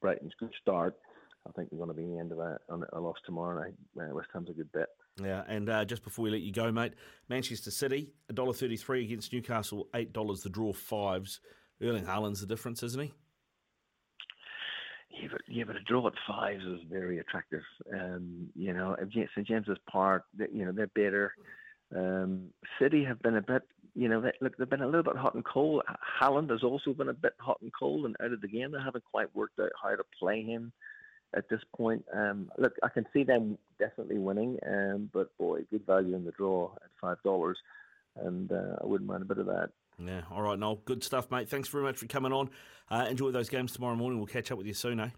Brighton's 0.03 0.35
good 0.39 0.53
start, 0.61 0.95
I 1.47 1.53
think 1.53 1.68
we're 1.70 1.84
going 1.84 1.90
to 1.90 1.95
be 1.95 2.05
in 2.05 2.14
the 2.14 2.20
end 2.20 2.32
of 2.32 2.38
a, 2.38 2.59
a 2.92 3.01
loss 3.01 3.16
tomorrow 3.26 3.61
night. 3.61 3.74
Uh, 3.99 4.14
West 4.14 4.28
Ham's 4.32 4.49
a 4.49 4.55
good 4.55 4.72
bet. 4.72 4.88
Yeah, 5.22 5.42
and 5.47 5.68
uh, 5.68 5.84
just 5.84 6.03
before 6.03 6.24
we 6.24 6.30
let 6.30 6.40
you 6.40 6.53
go, 6.53 6.72
mate, 6.72 6.95
Manchester 7.28 7.70
City 7.70 8.12
$1.33 8.32 9.05
against 9.05 9.32
Newcastle, 9.32 9.88
$8 9.95 10.42
the 10.42 10.49
draw 10.49 10.72
fives. 10.72 11.40
Erling 11.82 12.05
Haaland's 12.05 12.40
the 12.40 12.47
difference, 12.47 12.82
isn't 12.82 13.01
he? 13.01 13.12
Yeah, 15.11 15.28
but, 15.30 15.40
yeah, 15.47 15.64
but 15.64 15.76
a 15.76 15.80
draw 15.80 16.07
at 16.07 16.14
fives 16.26 16.64
is 16.64 16.80
very 16.90 17.18
attractive. 17.18 17.62
Um, 17.92 18.49
you 18.55 18.72
know, 18.72 18.97
St 19.12 19.47
James's 19.47 19.78
Park, 19.90 20.24
you 20.53 20.64
know, 20.64 20.72
they're 20.72 20.88
better. 20.88 21.34
Um, 21.95 22.49
City 22.80 23.05
have 23.05 23.22
been 23.22 23.36
a 23.36 23.42
bit, 23.42 23.62
you 23.95 24.09
know, 24.09 24.20
they, 24.20 24.32
look, 24.40 24.57
they've 24.57 24.68
been 24.68 24.82
a 24.82 24.86
little 24.86 25.05
bit 25.05 25.16
hot 25.16 25.34
and 25.34 25.45
cold. 25.45 25.82
Haaland 26.20 26.51
has 26.51 26.64
also 26.64 26.92
been 26.95 27.11
a 27.11 27.14
bit 27.14 27.34
hot 27.38 27.59
and 27.61 27.70
cold 27.78 28.07
and 28.07 28.16
out 28.22 28.32
of 28.32 28.40
the 28.40 28.49
game. 28.49 28.72
They 28.72 28.82
haven't 28.82 29.05
quite 29.05 29.34
worked 29.36 29.61
out 29.61 29.70
how 29.80 29.90
to 29.90 30.03
play 30.18 30.42
him 30.42 30.72
at 31.37 31.49
this 31.49 31.61
point. 31.76 32.05
Um, 32.12 32.51
look, 32.59 32.74
I 32.82 32.89
can 32.89 33.07
see 33.12 33.24
them 33.24 33.59
definitely 33.78 34.18
winning, 34.18 34.59
um, 34.66 35.11
but 35.12 35.37
boy, 35.39 35.61
good 35.70 35.87
value 35.87 36.14
in 36.14 36.24
the 36.24 36.32
draw 36.32 36.70
at 36.76 36.91
five 37.01 37.22
dollars, 37.22 37.59
and 38.16 38.51
uh, 38.51 38.76
I 38.82 38.87
wouldn't 38.87 39.09
mind 39.09 39.22
a 39.22 39.26
bit 39.26 39.39
of 39.39 39.47
that. 39.47 39.70
Yeah, 39.99 40.22
all 40.30 40.43
right, 40.43 40.59
Noel. 40.59 40.80
Good 40.85 41.05
stuff, 41.05 41.30
mate. 41.30 41.49
Thanks 41.49 41.68
very 41.68 41.85
much 41.85 41.99
for 41.99 42.07
coming 42.07 42.32
on. 42.32 42.51
Uh, 42.91 43.07
enjoy 43.09 43.30
those 43.30 43.49
games 43.49 43.72
tomorrow 43.72 43.95
morning. 43.95 44.18
We'll 44.18 44.26
catch 44.26 44.51
up 44.51 44.59
with 44.59 44.66
you 44.66 44.74
soon, 44.74 44.99
eh? 44.99 45.11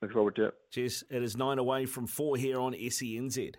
Look 0.00 0.12
forward 0.12 0.36
to 0.36 0.46
it. 0.46 0.54
Cheers. 0.70 1.02
It 1.10 1.22
is 1.22 1.36
nine 1.36 1.58
away 1.58 1.86
from 1.86 2.06
four 2.06 2.36
here 2.36 2.60
on 2.60 2.72
SENZ. 2.72 3.54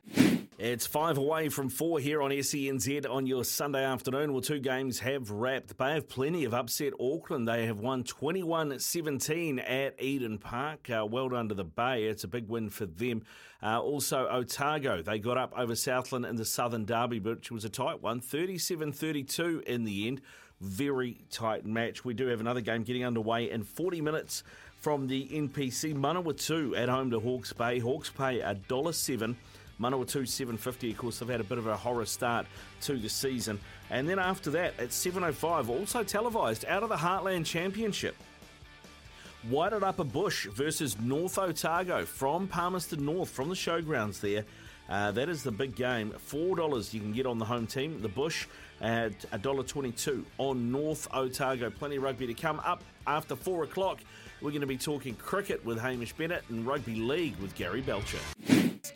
It's 0.60 0.86
five 0.86 1.18
away 1.18 1.48
from 1.48 1.70
four 1.70 2.02
here 2.02 2.22
on 2.22 2.32
SENZ 2.32 3.10
on 3.10 3.26
your 3.26 3.46
Sunday 3.46 3.86
afternoon. 3.86 4.34
Well, 4.34 4.42
two 4.42 4.60
games 4.60 5.00
have 5.00 5.32
wrapped. 5.32 5.78
They 5.78 5.94
have 5.94 6.10
plenty 6.10 6.44
of 6.44 6.54
upset 6.54 6.92
Auckland. 7.00 7.48
They 7.48 7.66
have 7.66 7.80
won 7.80 8.04
21 8.04 8.78
17 8.78 9.60
at 9.60 9.96
Eden 10.02 10.38
Park. 10.38 10.90
Uh, 10.90 11.06
well 11.06 11.30
done 11.30 11.48
to 11.48 11.56
the 11.56 11.64
Bay. 11.64 12.04
It's 12.08 12.26
a 12.26 12.28
big 12.28 12.50
win 12.50 12.70
for 12.70 12.86
them. 12.86 13.24
Uh, 13.64 13.80
also, 13.80 14.28
Otago. 14.28 15.02
They 15.02 15.18
got 15.18 15.38
up 15.38 15.54
over 15.58 15.76
Southland 15.76 16.26
in 16.26 16.36
the 16.36 16.44
Southern 16.44 16.84
Derby, 16.84 17.22
which 17.22 17.50
was 17.50 17.64
a 17.64 17.70
tight 17.70 18.02
one 18.02 18.20
37 18.20 18.92
32 18.92 19.64
in 19.66 19.86
the 19.86 20.10
end. 20.10 20.20
Very 20.60 21.22
tight 21.32 21.66
match. 21.66 22.04
We 22.04 22.14
do 22.14 22.28
have 22.28 22.42
another 22.42 22.60
game 22.60 22.84
getting 22.84 23.06
underway 23.06 23.50
in 23.50 23.64
40 23.64 24.02
minutes 24.02 24.44
from 24.82 25.08
the 25.08 25.26
NPC. 25.26 25.96
Manawatu 25.96 26.78
at 26.78 26.90
home 26.90 27.12
to 27.12 27.22
Hawke's 27.22 27.54
Bay. 27.54 27.80
Hawke's 27.80 28.10
Bay 28.10 28.40
$1.07. 28.40 29.38
Manawatu 29.80 30.28
750. 30.28 30.92
Of 30.92 30.98
course, 30.98 31.20
they've 31.20 31.30
had 31.30 31.42
a 31.42 31.46
bit 31.46 31.58
of 31.58 31.68
a 31.68 31.78
horror 31.78 32.06
start 32.06 32.46
to 32.82 32.98
the 32.98 33.10
season. 33.10 33.60
And 33.90 34.08
then 34.08 34.20
after 34.20 34.50
that, 34.52 34.80
at 34.80 34.90
7.05, 34.90 35.70
also 35.70 36.04
televised 36.04 36.66
out 36.66 36.84
of 36.84 36.90
the 36.90 36.98
Heartland 36.98 37.46
Championship. 37.46 38.16
Wairarapa 39.50 40.12
Bush 40.12 40.48
versus 40.48 41.00
North 41.00 41.38
Otago 41.38 42.04
from 42.06 42.48
Palmerston 42.48 43.06
North, 43.06 43.30
from 43.30 43.48
the 43.48 43.56
showgrounds 43.56 44.20
there. 44.20 44.44
Uh, 44.90 45.12
that 45.12 45.30
is 45.30 45.44
the 45.44 45.52
big 45.52 45.76
game. 45.76 46.14
$4 46.30 46.94
you 46.94 47.00
can 47.00 47.14
get 47.14 47.26
on 47.26 47.38
the 47.38 47.46
home 47.46 47.68
team. 47.68 48.02
The 48.02 48.10
Bush 48.10 48.48
at 48.82 49.18
$1.22 49.32 50.24
on 50.40 50.72
North 50.72 51.08
Otago. 51.14 51.70
Plenty 51.70 51.98
of 51.98 52.04
rugby 52.04 52.28
to 52.28 52.34
come 52.34 52.60
up 52.66 52.84
after 53.06 53.36
4 53.36 53.66
o'clock. 53.66 54.00
We're 54.42 54.52
going 54.52 54.62
to 54.62 54.68
be 54.68 54.78
talking 54.78 55.16
cricket 55.16 55.64
with 55.64 55.80
Hamish 55.80 56.14
Bennett 56.14 56.44
and 56.50 56.66
rugby 56.66 56.96
league 56.96 57.38
with 57.38 57.56
Gary 57.56 57.82
Belcher. 57.82 58.20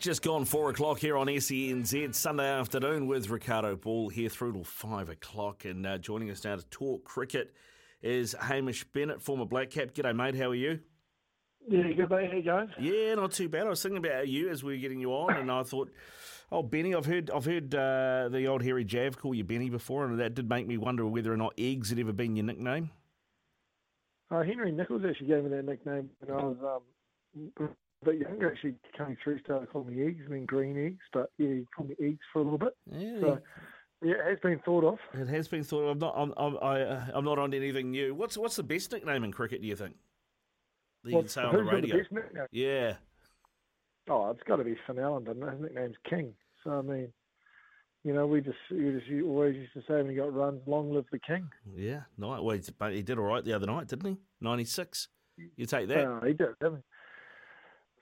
Just 0.04 0.20
gone 0.20 0.44
four 0.44 0.68
o'clock 0.68 0.98
here 0.98 1.16
on 1.16 1.28
SENZ 1.28 2.14
Sunday 2.14 2.46
afternoon 2.46 3.06
with 3.06 3.30
Ricardo 3.30 3.74
Ball 3.74 4.10
here 4.10 4.28
through 4.28 4.52
till 4.52 4.62
five 4.62 5.08
o'clock. 5.08 5.64
And 5.64 5.86
uh, 5.86 5.96
joining 5.96 6.30
us 6.30 6.44
now 6.44 6.56
to 6.56 6.62
talk 6.66 7.04
cricket 7.04 7.54
is 8.02 8.36
Hamish 8.38 8.84
Bennett, 8.84 9.22
former 9.22 9.46
Black 9.46 9.70
Cap. 9.70 9.94
G'day, 9.94 10.14
mate. 10.14 10.36
How 10.36 10.50
are 10.50 10.54
you? 10.54 10.80
Yeah, 11.66 11.90
good 11.92 12.10
mate. 12.10 12.30
How 12.30 12.36
you 12.36 12.42
going? 12.42 12.68
Yeah, 12.78 13.14
not 13.14 13.32
too 13.32 13.48
bad. 13.48 13.64
I 13.64 13.70
was 13.70 13.82
thinking 13.82 13.96
about 13.96 14.28
you 14.28 14.50
as 14.50 14.62
we 14.62 14.74
were 14.74 14.78
getting 14.78 15.00
you 15.00 15.10
on, 15.12 15.38
and 15.38 15.50
I 15.50 15.62
thought, 15.62 15.90
oh, 16.52 16.62
Benny, 16.62 16.94
I've 16.94 17.06
heard, 17.06 17.30
I've 17.30 17.46
heard 17.46 17.74
uh, 17.74 18.28
the 18.30 18.46
old 18.46 18.62
hairy 18.62 18.84
Jav 18.84 19.16
call 19.16 19.32
you 19.34 19.42
Benny 19.42 19.70
before, 19.70 20.04
and 20.04 20.20
that 20.20 20.34
did 20.34 20.50
make 20.50 20.66
me 20.66 20.76
wonder 20.76 21.06
whether 21.06 21.32
or 21.32 21.38
not 21.38 21.54
eggs 21.56 21.88
had 21.88 21.98
ever 21.98 22.12
been 22.12 22.36
your 22.36 22.44
nickname. 22.44 22.90
Uh, 24.30 24.42
Henry 24.42 24.70
Nicholls 24.70 25.00
actually 25.08 25.28
gave 25.28 25.44
me 25.44 25.48
that 25.48 25.64
nickname 25.64 26.10
when 26.20 26.38
I 26.38 26.44
was 26.44 26.80
um, 27.56 27.70
bit 28.04 28.20
younger. 28.20 28.50
Actually, 28.52 28.74
coming 28.96 29.16
through, 29.22 29.40
started 29.40 29.70
calling 29.70 29.94
me 29.96 30.06
eggs, 30.06 30.24
I 30.26 30.30
mean 30.30 30.46
green 30.46 30.76
eggs, 30.86 31.02
but 31.12 31.30
yeah, 31.38 31.48
he 31.48 31.66
called 31.76 31.88
me 31.90 31.96
eggs 32.00 32.20
for 32.32 32.40
a 32.40 32.42
little 32.42 32.58
bit. 32.58 32.76
Yeah. 32.90 33.20
So, 33.20 33.38
yeah, 34.02 34.14
it 34.14 34.30
has 34.30 34.38
been 34.42 34.58
thought 34.64 34.84
of. 34.84 34.98
It 35.18 35.28
has 35.28 35.48
been 35.48 35.64
thought 35.64 35.82
of. 35.82 35.88
I'm 35.90 35.98
not. 35.98 36.14
I'm. 36.16 36.34
I'm, 36.36 36.58
I, 36.62 36.80
uh, 36.82 37.04
I'm 37.14 37.24
not 37.24 37.38
on 37.38 37.54
anything 37.54 37.90
new. 37.90 38.14
What's 38.14 38.36
What's 38.36 38.56
the 38.56 38.62
best 38.62 38.92
nickname 38.92 39.24
in 39.24 39.32
cricket? 39.32 39.62
Do 39.62 39.68
you 39.68 39.76
think? 39.76 39.94
That 41.04 41.10
you 41.10 41.18
can 41.20 41.28
say 41.28 41.42
on 41.42 41.54
the 41.54 41.62
radio. 41.62 41.96
The 41.96 42.02
best 42.02 42.12
nickname? 42.12 42.46
Yeah. 42.52 42.94
Oh, 44.08 44.30
it's 44.30 44.42
got 44.46 44.56
to 44.56 44.64
be 44.64 44.76
Finn 44.86 44.98
Allen, 44.98 45.24
doesn't 45.24 45.42
it? 45.42 45.50
His 45.52 45.60
nickname's 45.62 45.96
King. 46.08 46.34
So 46.62 46.72
I 46.72 46.82
mean, 46.82 47.08
you 48.04 48.12
know, 48.12 48.26
we 48.26 48.40
just 48.42 48.58
we 48.70 48.90
just 48.92 49.06
always 49.24 49.56
used 49.56 49.72
to 49.74 49.80
say 49.88 49.94
when 49.96 50.10
he 50.10 50.16
got 50.16 50.32
runs, 50.34 50.60
"Long 50.66 50.92
live 50.92 51.06
the 51.10 51.18
king." 51.18 51.48
Yeah. 51.74 52.00
Night. 52.18 52.42
Well, 52.42 52.56
he- 52.56 52.62
but 52.78 52.92
he 52.92 53.02
did 53.02 53.18
all 53.18 53.24
right 53.24 53.44
the 53.44 53.54
other 53.54 53.66
night, 53.66 53.88
didn't 53.88 54.10
he? 54.10 54.18
Ninety 54.40 54.64
six. 54.64 55.08
You 55.56 55.66
take 55.66 55.88
that. 55.88 56.06
Uh, 56.06 56.20
he 56.20 56.32
did. 56.34 56.48
didn't 56.60 56.76
he? 56.76 56.82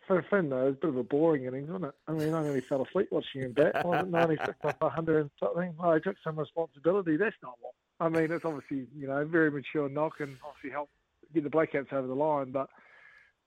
For 0.07 0.24
Finn 0.30 0.48
though, 0.48 0.68
it's 0.68 0.78
a 0.78 0.80
bit 0.80 0.90
of 0.90 0.96
a 0.96 1.03
boring 1.03 1.44
innings, 1.44 1.68
wasn't 1.68 1.86
it? 1.86 1.94
I 2.09 2.12
mean, 2.12 2.34
I 2.34 2.42
nearly 2.42 2.61
fell 2.61 2.84
asleep 2.84 3.09
watching 3.11 3.42
him 3.42 3.53
bat. 3.53 3.84
Wasn't 3.84 4.11
96 4.11 4.55
off 4.64 4.80
100 4.80 5.20
and 5.20 5.30
something? 5.38 5.74
Well, 5.78 5.94
he 5.94 6.00
took 6.00 6.16
some 6.22 6.38
responsibility. 6.38 7.16
That's 7.16 7.36
not 7.42 7.55
what. 7.61 7.72
I 8.00 8.09
mean, 8.09 8.32
it's 8.32 8.44
obviously 8.44 8.86
you 8.96 9.07
know 9.07 9.24
very 9.24 9.50
mature 9.50 9.88
knock 9.88 10.20
and 10.20 10.36
obviously 10.46 10.70
help 10.70 10.90
get 11.34 11.44
the 11.44 11.50
Black 11.50 11.72
Caps 11.72 11.88
over 11.92 12.07
the 12.07 12.14
line, 12.14 12.50
but. 12.53 12.68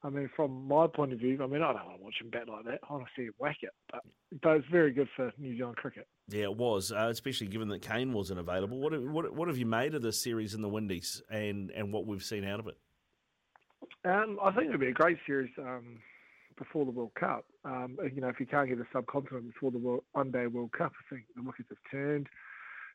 I 0.03 0.09
mean, 0.09 0.29
from 0.35 0.67
my 0.67 0.85
point 0.85 1.13
of 1.13 1.19
view, 1.19 1.41
I 1.41 1.47
mean, 1.47 1.63
I 1.63 1.73
don't 1.73 1.83
want 1.83 1.97
to 1.97 2.03
watch 2.03 2.13
him 2.21 2.29
bat 2.29 2.47
like 2.47 2.65
that. 2.65 2.79
I 2.87 2.93
want 2.93 3.05
to 3.05 3.11
see 3.17 3.25
him 3.25 3.33
whack 3.39 3.57
it, 3.61 3.71
but 3.91 4.01
but 4.43 4.57
it's 4.57 4.67
very 4.67 4.91
good 4.91 5.07
for 5.15 5.31
New 5.39 5.57
Zealand 5.57 5.77
cricket. 5.77 6.07
Yeah, 6.27 6.43
it 6.43 6.55
was, 6.55 6.91
uh, 6.91 7.07
especially 7.09 7.47
given 7.47 7.69
that 7.69 7.81
Kane 7.81 8.13
wasn't 8.13 8.39
available. 8.39 8.79
What, 8.79 9.01
what 9.01 9.33
what 9.33 9.47
have 9.47 9.57
you 9.57 9.65
made 9.65 9.95
of 9.95 10.03
this 10.03 10.21
series 10.21 10.53
in 10.53 10.61
the 10.61 10.69
Windies 10.69 11.23
and, 11.31 11.71
and 11.71 11.91
what 11.91 12.05
we've 12.05 12.21
seen 12.21 12.45
out 12.45 12.59
of 12.59 12.67
it? 12.67 12.77
Um, 14.03 14.37
I 14.43 14.51
think 14.51 14.67
it'll 14.67 14.79
be 14.79 14.89
a 14.89 14.93
great 14.93 15.17
series 15.25 15.49
um, 15.57 15.97
before 16.57 16.85
the 16.85 16.91
World 16.91 17.11
Cup. 17.19 17.45
Um, 17.63 17.97
you 18.13 18.21
know, 18.21 18.29
if 18.29 18.39
you 18.39 18.45
can't 18.45 18.69
get 18.69 18.79
a 18.79 18.85
subcontinent 18.93 19.53
before 19.53 19.71
the 19.71 19.77
World, 19.77 20.03
one 20.13 20.31
day 20.31 20.47
World 20.47 20.71
Cup, 20.71 20.91
I 20.93 21.13
think 21.13 21.25
the 21.35 21.43
wickets 21.43 21.69
have 21.69 21.77
turned. 21.91 22.27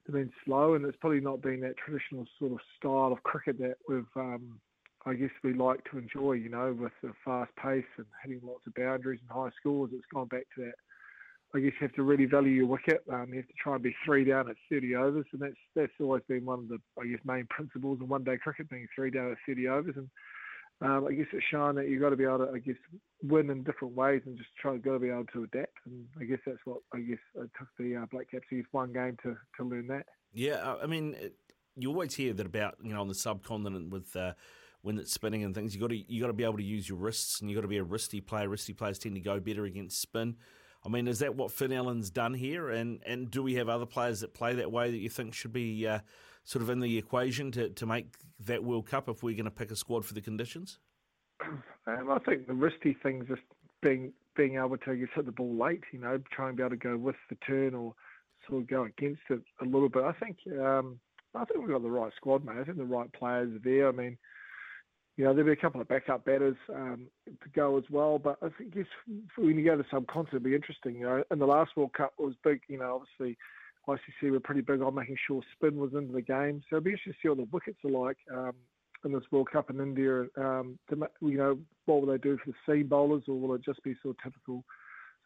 They've 0.07 0.15
been 0.15 0.33
slow, 0.45 0.75
and 0.75 0.85
it's 0.85 0.97
probably 1.01 1.21
not 1.21 1.43
been 1.43 1.61
that 1.61 1.77
traditional 1.77 2.27
sort 2.39 2.53
of 2.53 2.59
style 2.79 3.13
of 3.13 3.23
cricket 3.23 3.59
that 3.59 3.77
we've, 3.89 4.05
um, 4.17 4.59
I 5.05 5.15
guess, 5.15 5.31
we 5.45 5.53
like 5.53 5.85
to 5.91 5.99
enjoy. 5.99 6.33
You 6.33 6.49
know, 6.49 6.77
with 6.79 6.93
the 7.03 7.13
fast 7.25 7.51
pace 7.57 7.85
and 7.99 8.07
hitting 8.23 8.41
lots 8.43 8.67
of 8.67 8.75
boundaries 8.75 9.21
and 9.21 9.31
high 9.31 9.51
scores. 9.59 9.91
It's 9.93 10.05
gone 10.13 10.29
back 10.29 10.47
to 10.57 10.65
that. 10.65 10.75
I 11.53 11.59
guess 11.59 11.73
you 11.81 11.87
have 11.87 11.95
to 11.95 12.05
really 12.05 12.27
value 12.27 12.53
your 12.53 12.67
wicket. 12.67 13.03
Um, 13.13 13.27
you 13.31 13.37
have 13.37 13.49
to 13.49 13.55
try 13.61 13.75
and 13.75 13.83
be 13.83 13.95
three 14.05 14.25
down 14.25 14.49
at 14.49 14.57
30 14.71 14.95
overs, 14.95 15.27
and 15.33 15.43
that's 15.43 15.55
that's 15.75 15.93
always 16.01 16.23
been 16.29 16.45
one 16.45 16.61
of 16.61 16.69
the 16.69 16.79
I 17.01 17.07
guess 17.07 17.19
main 17.25 17.47
principles 17.51 17.99
in 18.01 18.09
one 18.09 18.25
day 18.25 18.39
cricket, 18.39 18.71
being 18.71 18.87
three 18.95 19.11
down 19.11 19.33
at 19.33 19.39
30 19.47 19.69
overs. 19.69 19.95
And 19.97 20.09
um, 20.83 21.07
I 21.07 21.13
guess 21.13 21.27
it's 21.33 21.45
shown 21.51 21.75
that 21.75 21.89
you've 21.89 22.01
got 22.01 22.11
to 22.11 22.17
be 22.17 22.25
able 22.25 22.39
to, 22.39 22.53
I 22.55 22.59
guess, 22.59 22.77
win 23.23 23.51
in 23.51 23.63
different 23.63 23.95
ways 23.95 24.23
and 24.25 24.37
just 24.37 24.51
try 24.61 24.77
to 24.77 24.99
be 24.99 25.09
able 25.09 25.27
to 25.33 25.45
adapt. 25.45 25.77
And 25.85 26.07
I 26.19 26.25
guess 26.25 26.39
that's 26.47 26.59
what 26.65 26.79
I 26.95 27.01
guess 27.01 27.19
it 27.35 27.51
took 27.59 27.69
the 27.79 27.97
uh, 27.97 28.07
Black 28.11 28.31
Caps 28.31 28.47
use 28.51 28.67
one 28.73 28.93
game 28.93 29.17
to, 29.23 29.37
to 29.59 29.65
learn 29.65 29.87
that. 29.89 30.07
Yeah, 30.33 30.77
I 30.83 30.87
mean, 30.87 31.17
you 31.77 31.91
always 31.91 32.15
hear 32.15 32.33
that 32.33 32.47
about 32.47 32.77
you 32.83 32.95
know 32.95 33.01
on 33.01 33.09
the 33.09 33.15
subcontinent 33.15 33.91
with. 33.91 34.15
Uh, 34.17 34.33
when 34.83 34.99
it's 34.99 35.13
spinning 35.13 35.45
and 35.45 35.55
things, 35.55 35.75
you 35.75 35.81
got 35.81 35.91
to 35.91 35.97
you 35.97 36.23
got 36.23 36.29
to 36.29 36.33
be 36.33 36.43
able 36.43 36.57
to 36.57 36.63
use 36.63 36.89
your 36.89 36.97
wrists, 36.97 37.41
and 37.41 37.51
you 37.51 37.55
got 37.57 37.61
to 37.63 37.69
be 37.69 37.77
a 37.77 37.85
wristy 37.85 38.25
player. 38.25 38.49
Wristy 38.49 38.75
players 38.75 38.99
tend 38.99 39.15
to 39.15 39.21
go 39.21 39.39
better 39.39 39.65
against 39.67 40.01
spin. 40.01 40.37
I 40.85 40.89
mean, 40.89 41.07
is 41.07 41.19
that 41.19 41.35
what 41.35 41.53
Finn 41.53 41.73
Allen's 41.73 42.11
done 42.11 42.35
here? 42.35 42.71
And 42.71 43.03
and 43.05 43.31
do 43.31 43.43
we 43.43 43.57
have 43.57 43.69
other 43.69 43.87
players 43.87 44.21
that 44.21 44.33
play 44.33 44.55
that 44.55 44.73
way 44.73 44.91
that 44.91 44.97
you 44.97 45.11
think 45.11 45.35
should 45.35 45.53
be 45.53 45.87
uh, 45.87 45.99
sort 46.45 46.63
of 46.63 46.71
in 46.71 46.81
the 46.81 46.99
equation 46.99 47.51
to, 47.53 47.69
to 47.71 47.87
make 47.87 48.07
that 48.47 48.65
World 48.65 48.87
Cup 48.87 49.09
if 49.09 49.23
we're 49.23 49.35
going 49.35 49.45
to 49.45 49.51
pick 49.51 49.71
a 49.71 49.77
squad 49.77 50.05
for 50.05 50.15
the 50.15 50.21
conditions? 50.21 50.79
Um, 51.87 52.11
I 52.11 52.19
think 52.19 52.47
the 52.47 52.55
risky 52.55 52.97
thing 53.03 53.23
is 53.23 53.29
just 53.29 53.43
being 53.83 54.13
being 54.37 54.57
able 54.57 54.77
to 54.77 54.97
just 54.97 55.13
hit 55.15 55.27
the 55.27 55.33
ball 55.33 55.55
late, 55.57 55.83
you 55.93 55.99
know, 55.99 56.19
try 56.33 56.49
and 56.49 56.57
be 56.57 56.63
able 56.63 56.71
to 56.71 56.77
go 56.77 56.97
with 56.97 57.17
the 57.29 57.37
turn 57.47 57.75
or 57.75 57.95
sort 58.49 58.63
of 58.63 58.69
go 58.69 58.85
against 58.85 59.23
it 59.29 59.41
a 59.61 59.65
little 59.65 59.89
bit. 59.89 60.03
I 60.05 60.13
think 60.13 60.39
um, 60.61 61.01
I 61.35 61.45
think 61.45 61.61
we've 61.61 61.71
got 61.71 61.83
the 61.83 61.91
right 61.91 62.13
squad, 62.17 62.45
mate. 62.45 62.57
I 62.61 62.65
think 62.65 62.77
the 62.77 62.85
right 62.85 63.13
players 63.13 63.55
are 63.55 63.61
there. 63.63 63.89
I 63.89 63.93
mean, 63.93 64.19
you 65.17 65.25
know, 65.25 65.35
there'll 65.35 65.47
be 65.47 65.53
a 65.53 65.57
couple 65.57 65.81
of 65.81 65.89
backup 65.89 66.25
batters 66.25 66.57
um, 66.75 67.09
to 67.27 67.49
go 67.55 67.77
as 67.77 67.85
well. 67.91 68.19
But 68.19 68.39
I 68.43 68.49
think 68.57 68.75
yes, 68.75 68.87
when 69.37 69.59
you 69.59 69.65
go 69.65 69.77
to 69.77 69.83
the 69.83 69.89
subcontinent, 69.91 70.35
it'll 70.35 70.45
be 70.45 70.55
interesting. 70.55 70.97
You 70.97 71.03
know, 71.03 71.25
and 71.31 71.41
the 71.41 71.47
last 71.47 71.77
World 71.77 71.93
Cup 71.93 72.15
it 72.19 72.23
was 72.23 72.35
big. 72.45 72.61
You 72.69 72.79
know, 72.79 73.01
obviously 73.01 73.37
ICC 73.97 74.31
were 74.31 74.41
pretty 74.41 74.61
big 74.61 74.83
on 74.83 74.95
making 74.95 75.17
sure 75.27 75.43
spin 75.55 75.77
was 75.77 75.93
into 75.95 76.13
the 76.13 76.23
game. 76.23 76.63
So 76.69 76.77
it'll 76.77 76.85
be 76.85 76.91
interesting 76.91 77.13
to 77.13 77.19
see 77.23 77.29
what 77.29 77.39
the 77.39 77.49
wickets 77.53 77.79
are 77.85 77.91
like 77.91 78.17
um, 78.33 78.53
in 79.05 79.13
this 79.13 79.23
World 79.31 79.51
Cup 79.53 79.71
in 79.71 79.81
India. 79.81 80.23
Um, 80.37 80.79
to, 80.91 80.97
you 81.21 81.39
know, 81.39 81.59
what 81.87 82.01
will 82.01 82.13
they 82.13 82.19
do 82.19 82.39
for 82.39 82.51
the 82.53 82.57
seam 82.67 82.89
bowlers, 82.89 83.25
or 83.29 83.39
will 83.39 83.55
it 83.55 83.65
just 83.65 83.83
be 83.83 83.95
sort 84.03 84.17
of 84.17 84.23
typical 84.23 84.65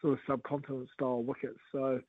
sort 0.01 0.15
of 0.15 0.19
subcontinent 0.27 0.89
style 0.95 1.23
wickets? 1.23 1.59
So 1.73 2.01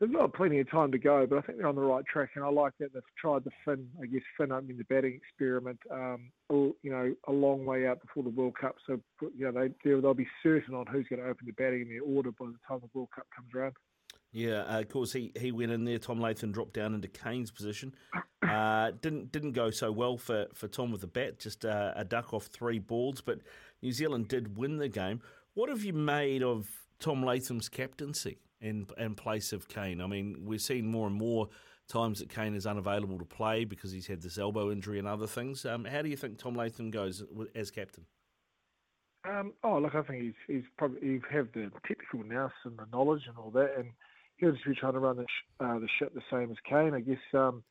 they've 0.00 0.12
got 0.12 0.34
plenty 0.34 0.60
of 0.60 0.70
time 0.70 0.92
to 0.92 0.98
go, 0.98 1.26
but 1.26 1.38
I 1.38 1.42
think 1.42 1.58
they're 1.58 1.66
on 1.66 1.74
the 1.74 1.80
right 1.80 2.04
track, 2.04 2.30
and 2.34 2.44
I 2.44 2.48
like 2.48 2.72
that 2.80 2.92
they've 2.92 3.02
tried 3.18 3.44
the 3.44 3.50
Finn, 3.64 3.88
I 4.02 4.06
guess, 4.06 4.22
Finn 4.36 4.52
opening 4.52 4.76
the 4.76 4.84
batting 4.84 5.14
experiment, 5.14 5.78
um, 5.90 6.30
you 6.50 6.74
know, 6.90 7.14
a 7.28 7.32
long 7.32 7.64
way 7.64 7.86
out 7.86 8.00
before 8.00 8.22
the 8.22 8.30
World 8.30 8.54
Cup. 8.60 8.76
So, 8.86 9.00
you 9.36 9.50
know, 9.50 9.52
they, 9.52 9.90
they'll 9.90 10.14
be 10.14 10.28
certain 10.42 10.74
on 10.74 10.86
who's 10.86 11.06
going 11.08 11.22
to 11.22 11.28
open 11.28 11.46
the 11.46 11.52
batting 11.52 11.82
in 11.82 11.88
their 11.88 12.02
order 12.02 12.30
by 12.32 12.46
the 12.46 12.58
time 12.68 12.80
the 12.80 12.90
World 12.92 13.08
Cup 13.14 13.26
comes 13.34 13.48
around. 13.54 13.74
Yeah, 14.36 14.64
uh, 14.68 14.80
of 14.80 14.90
course 14.90 15.14
he, 15.14 15.32
he 15.34 15.50
went 15.50 15.72
in 15.72 15.86
there. 15.86 15.98
Tom 15.98 16.20
Latham 16.20 16.52
dropped 16.52 16.74
down 16.74 16.92
into 16.92 17.08
Kane's 17.08 17.50
position. 17.50 17.94
Uh, 18.46 18.90
didn't 19.00 19.32
didn't 19.32 19.52
go 19.52 19.70
so 19.70 19.90
well 19.90 20.18
for, 20.18 20.44
for 20.52 20.68
Tom 20.68 20.92
with 20.92 21.00
the 21.00 21.06
bat. 21.06 21.38
Just 21.38 21.64
uh, 21.64 21.94
a 21.96 22.04
duck 22.04 22.34
off 22.34 22.44
three 22.48 22.78
balls, 22.78 23.22
but 23.22 23.38
New 23.80 23.92
Zealand 23.92 24.28
did 24.28 24.58
win 24.58 24.76
the 24.76 24.90
game. 24.90 25.22
What 25.54 25.70
have 25.70 25.84
you 25.84 25.94
made 25.94 26.42
of 26.42 26.68
Tom 27.00 27.24
Latham's 27.24 27.70
captaincy 27.70 28.36
in 28.60 28.86
in 28.98 29.14
place 29.14 29.54
of 29.54 29.68
Kane? 29.68 30.02
I 30.02 30.06
mean, 30.06 30.36
we're 30.44 30.58
seeing 30.58 30.86
more 30.86 31.06
and 31.06 31.16
more 31.16 31.48
times 31.88 32.18
that 32.18 32.28
Kane 32.28 32.54
is 32.54 32.66
unavailable 32.66 33.18
to 33.18 33.24
play 33.24 33.64
because 33.64 33.90
he's 33.90 34.06
had 34.06 34.20
this 34.20 34.36
elbow 34.36 34.70
injury 34.70 34.98
and 34.98 35.08
other 35.08 35.26
things. 35.26 35.64
Um, 35.64 35.86
how 35.86 36.02
do 36.02 36.10
you 36.10 36.16
think 36.16 36.36
Tom 36.36 36.54
Latham 36.54 36.90
goes 36.90 37.24
as 37.54 37.70
captain? 37.70 38.04
Um, 39.26 39.54
oh, 39.64 39.78
look, 39.78 39.94
I 39.94 40.02
think 40.02 40.22
he's 40.22 40.34
he's 40.46 40.64
probably 40.76 41.00
he 41.00 41.20
have 41.30 41.48
the 41.54 41.70
technical 41.88 42.22
nous 42.22 42.52
and 42.66 42.76
the 42.76 42.86
knowledge 42.92 43.22
and 43.28 43.38
all 43.38 43.50
that, 43.52 43.72
and 43.78 43.92
he'll 44.36 44.52
just 44.52 44.64
be 44.64 44.74
trying 44.74 44.92
to 44.92 44.98
run 44.98 45.16
the, 45.16 45.24
sh- 45.24 45.52
uh, 45.60 45.78
the 45.78 45.88
ship 45.98 46.14
the 46.14 46.20
same 46.30 46.50
as 46.50 46.56
Kane. 46.68 46.94
I 46.94 47.00
guess 47.00 47.18
um, 47.34 47.62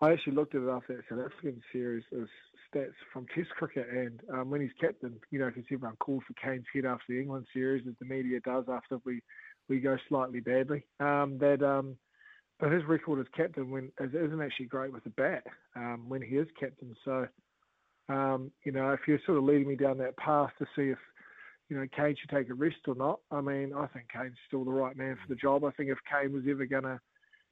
I 0.00 0.12
actually 0.12 0.34
looked 0.34 0.54
at 0.54 0.62
it 0.62 0.68
after 0.68 0.96
that 0.96 1.04
South 1.08 1.24
African 1.24 1.60
series 1.72 2.04
as 2.12 2.26
stats 2.74 2.92
from 3.12 3.26
Test 3.34 3.50
cricket, 3.50 3.86
and 3.90 4.20
um, 4.32 4.50
when 4.50 4.60
he's 4.60 4.70
captain, 4.80 5.14
you 5.30 5.38
know, 5.38 5.46
because 5.46 5.64
everyone 5.72 5.96
called 5.96 6.22
for 6.26 6.34
Kane's 6.34 6.64
head 6.74 6.84
after 6.84 7.04
the 7.08 7.20
England 7.20 7.46
series, 7.52 7.86
as 7.88 7.94
the 8.00 8.06
media 8.06 8.40
does 8.40 8.64
after 8.68 8.98
we 9.04 9.22
we 9.68 9.80
go 9.80 9.96
slightly 10.08 10.40
badly. 10.40 10.84
Um, 11.00 11.38
that 11.38 11.62
um, 11.62 11.96
but 12.60 12.72
his 12.72 12.84
record 12.84 13.20
as 13.20 13.26
captain 13.36 13.70
when 13.70 13.90
isn't 14.00 14.42
actually 14.42 14.66
great 14.66 14.92
with 14.92 15.04
the 15.04 15.10
bat 15.10 15.44
um, 15.76 16.04
when 16.08 16.22
he 16.22 16.36
is 16.36 16.48
captain. 16.58 16.94
So 17.04 17.26
um, 18.08 18.50
you 18.64 18.72
know, 18.72 18.92
if 18.92 19.00
you're 19.06 19.20
sort 19.24 19.38
of 19.38 19.44
leading 19.44 19.68
me 19.68 19.76
down 19.76 19.98
that 19.98 20.16
path 20.16 20.50
to 20.58 20.66
see 20.76 20.90
if 20.90 20.98
you 21.68 21.76
know, 21.76 21.86
Kane 21.96 22.16
should 22.20 22.30
take 22.30 22.50
a 22.50 22.54
rest 22.54 22.76
or 22.86 22.94
not. 22.94 23.20
I 23.30 23.40
mean, 23.40 23.72
I 23.74 23.86
think 23.86 24.06
Kane's 24.12 24.36
still 24.46 24.64
the 24.64 24.70
right 24.70 24.96
man 24.96 25.16
for 25.16 25.28
the 25.28 25.40
job. 25.40 25.64
I 25.64 25.70
think 25.72 25.90
if 25.90 25.98
Kane 26.10 26.32
was 26.32 26.44
ever 26.48 26.66
going 26.66 26.84
to 26.84 27.00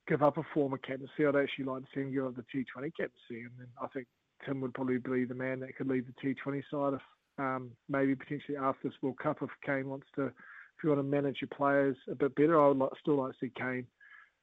give 0.09 0.23
up 0.23 0.37
a 0.37 0.43
former 0.53 0.79
captaincy, 0.79 1.27
I'd 1.27 1.37
actually 1.37 1.65
like 1.65 1.83
to 1.83 1.89
see 1.95 2.01
him 2.01 2.13
give 2.13 2.27
up 2.27 2.37
the 2.37 2.43
T20 2.43 2.93
captaincy. 2.97 3.43
And 3.43 3.53
then 3.59 3.69
I 3.81 3.87
think 3.89 4.07
Tim 4.45 4.61
would 4.61 4.75
probably 4.75 4.99
be 4.99 5.25
the 5.25 5.35
man 5.35 5.61
that 5.61 5.77
could 5.77 5.89
lead 5.89 6.05
the 6.07 6.35
T20 6.35 6.63
side 6.71 6.95
if 6.95 7.01
um, 7.39 7.71
maybe 7.89 8.15
potentially 8.15 8.59
after 8.59 8.89
this 8.89 8.97
World 9.01 9.19
Cup 9.19 9.39
if 9.41 9.49
Kane 9.65 9.89
wants 9.89 10.07
to, 10.17 10.27
if 10.27 10.85
you 10.85 10.91
want 10.91 11.01
to 11.01 11.05
manage 11.05 11.39
your 11.41 11.49
players 11.49 11.97
a 12.11 12.15
bit 12.15 12.35
better, 12.35 12.63
I 12.63 12.69
would 12.69 12.79
like, 12.79 12.91
still 13.01 13.23
like 13.23 13.33
to 13.33 13.39
see 13.41 13.53
Kane 13.57 13.87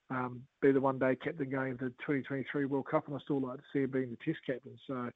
um, 0.09 0.41
be 0.61 0.71
the 0.71 0.81
one 0.81 0.97
day 0.97 1.15
captain 1.15 1.49
going 1.49 1.77
to 1.77 1.85
the 1.85 1.89
2023 1.91 2.65
World 2.65 2.87
Cup, 2.89 3.07
and 3.07 3.15
I 3.15 3.19
still 3.19 3.39
like 3.39 3.57
to 3.57 3.63
see 3.71 3.79
him 3.79 3.91
being 3.91 4.09
the 4.09 4.17
Test 4.25 4.39
captain. 4.45 4.77
So 4.87 5.11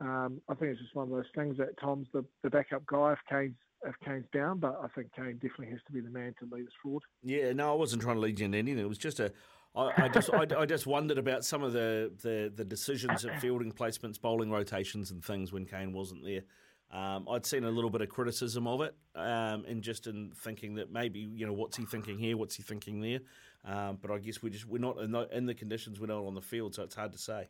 um, 0.00 0.40
I 0.48 0.54
think 0.54 0.72
it's 0.72 0.80
just 0.80 0.94
one 0.94 1.08
of 1.08 1.14
those 1.14 1.24
things 1.34 1.56
that 1.58 1.78
Tom's 1.80 2.08
the, 2.12 2.24
the 2.42 2.50
backup 2.50 2.84
guy 2.86 3.12
if 3.12 3.18
Kane's 3.30 3.56
if 3.84 3.94
Kane's 4.04 4.26
down, 4.32 4.58
but 4.58 4.78
I 4.82 4.88
think 4.88 5.12
Kane 5.14 5.34
definitely 5.34 5.70
has 5.70 5.80
to 5.86 5.92
be 5.92 6.00
the 6.00 6.10
man 6.10 6.34
to 6.40 6.48
lead 6.54 6.66
us 6.66 6.72
forward. 6.82 7.02
Yeah, 7.22 7.52
no, 7.52 7.70
I 7.70 7.74
wasn't 7.74 8.02
trying 8.02 8.16
to 8.16 8.20
lead 8.20 8.38
you 8.38 8.46
into 8.46 8.58
anything. 8.58 8.84
It 8.84 8.88
was 8.88 8.98
just 8.98 9.20
a, 9.20 9.32
I, 9.74 9.92
I 9.96 10.08
just, 10.08 10.32
I, 10.32 10.46
I, 10.58 10.66
just 10.66 10.86
wondered 10.86 11.18
about 11.18 11.44
some 11.44 11.62
of 11.62 11.72
the, 11.72 12.12
the, 12.22 12.52
the 12.54 12.64
decisions 12.64 13.24
at 13.24 13.40
fielding 13.40 13.72
placements, 13.72 14.20
bowling 14.20 14.50
rotations, 14.50 15.10
and 15.10 15.24
things 15.24 15.52
when 15.52 15.66
Kane 15.66 15.92
wasn't 15.92 16.24
there. 16.24 16.42
Um, 16.90 17.26
I'd 17.28 17.44
seen 17.44 17.64
a 17.64 17.70
little 17.70 17.90
bit 17.90 18.00
of 18.00 18.08
criticism 18.08 18.66
of 18.66 18.80
it, 18.80 18.94
um, 19.14 19.64
and 19.66 19.82
just 19.82 20.06
in 20.06 20.32
thinking 20.36 20.76
that 20.76 20.92
maybe 20.92 21.18
you 21.18 21.44
know 21.44 21.52
what's 21.52 21.76
he 21.76 21.84
thinking 21.84 22.16
here, 22.16 22.36
what's 22.36 22.54
he 22.54 22.62
thinking 22.62 23.00
there. 23.00 23.18
Um, 23.64 23.98
but 24.00 24.12
I 24.12 24.18
guess 24.18 24.40
we 24.40 24.50
just 24.50 24.66
we're 24.66 24.78
not 24.78 24.98
in 24.98 25.10
the, 25.10 25.28
in 25.36 25.46
the 25.46 25.54
conditions 25.54 25.98
we're 25.98 26.06
not 26.06 26.24
on 26.24 26.34
the 26.34 26.40
field, 26.40 26.74
so 26.74 26.84
it's 26.84 26.94
hard 26.94 27.12
to 27.12 27.18
say. 27.18 27.48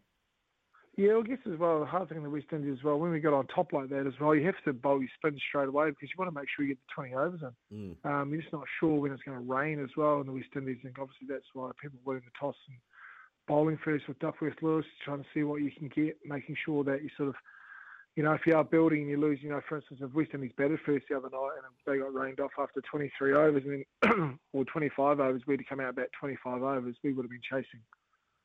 Yeah, 0.96 1.18
I 1.18 1.22
guess 1.28 1.38
as 1.44 1.58
well, 1.58 1.80
the 1.80 1.86
hard 1.86 2.08
thing 2.08 2.16
in 2.16 2.24
the 2.24 2.30
West 2.30 2.46
Indies 2.52 2.78
as 2.78 2.84
well, 2.84 2.98
when 2.98 3.10
we 3.10 3.20
got 3.20 3.34
on 3.34 3.46
top 3.48 3.74
like 3.74 3.90
that 3.90 4.06
as 4.06 4.14
well, 4.18 4.34
you 4.34 4.46
have 4.46 4.54
to 4.64 4.72
bowl 4.72 5.00
your 5.00 5.10
spin 5.18 5.38
straight 5.48 5.68
away 5.68 5.90
because 5.90 6.08
you 6.08 6.16
want 6.18 6.32
to 6.32 6.40
make 6.40 6.48
sure 6.48 6.64
you 6.64 6.74
get 6.74 6.78
the 6.88 7.02
20 7.02 7.14
overs 7.14 7.40
in. 7.42 7.96
Mm. 8.02 8.10
Um, 8.10 8.30
you're 8.30 8.40
just 8.40 8.52
not 8.52 8.64
sure 8.80 8.98
when 8.98 9.12
it's 9.12 9.22
going 9.22 9.36
to 9.36 9.52
rain 9.52 9.78
as 9.82 9.90
well 9.94 10.20
in 10.20 10.26
the 10.26 10.32
West 10.32 10.48
Indies, 10.56 10.78
and 10.84 10.94
obviously 10.98 11.26
that's 11.28 11.44
why 11.52 11.70
people 11.80 11.98
winning 12.06 12.22
the 12.24 12.32
toss 12.40 12.56
and 12.68 12.78
bowling 13.46 13.78
first 13.84 14.08
with 14.08 14.18
Duckworth 14.20 14.56
Lewis, 14.62 14.86
trying 15.04 15.22
to 15.22 15.28
see 15.34 15.42
what 15.42 15.60
you 15.60 15.70
can 15.70 15.88
get, 15.88 16.16
making 16.24 16.56
sure 16.64 16.82
that 16.84 17.02
you 17.02 17.10
sort 17.16 17.28
of, 17.28 17.34
you 18.16 18.22
know, 18.22 18.32
if 18.32 18.46
you 18.46 18.56
are 18.56 18.64
building 18.64 19.02
and 19.02 19.10
you 19.10 19.20
lose, 19.20 19.38
you 19.42 19.50
know, 19.50 19.60
for 19.68 19.76
instance, 19.76 20.00
if 20.02 20.14
West 20.14 20.30
Indies 20.32 20.52
batted 20.56 20.80
first 20.86 21.04
the 21.10 21.16
other 21.18 21.28
night 21.30 21.60
and 21.60 21.74
they 21.86 21.98
got 21.98 22.14
rained 22.14 22.40
off 22.40 22.52
after 22.58 22.80
23 22.90 23.34
overs, 23.34 23.62
and 23.66 23.84
then, 24.02 24.38
or 24.54 24.64
25 24.64 25.20
overs, 25.20 25.42
we'd 25.46 25.60
have 25.60 25.68
come 25.68 25.80
out 25.80 25.90
about 25.90 26.08
25 26.18 26.62
overs, 26.62 26.96
we 27.04 27.12
would 27.12 27.24
have 27.24 27.30
been 27.30 27.40
chasing, 27.42 27.80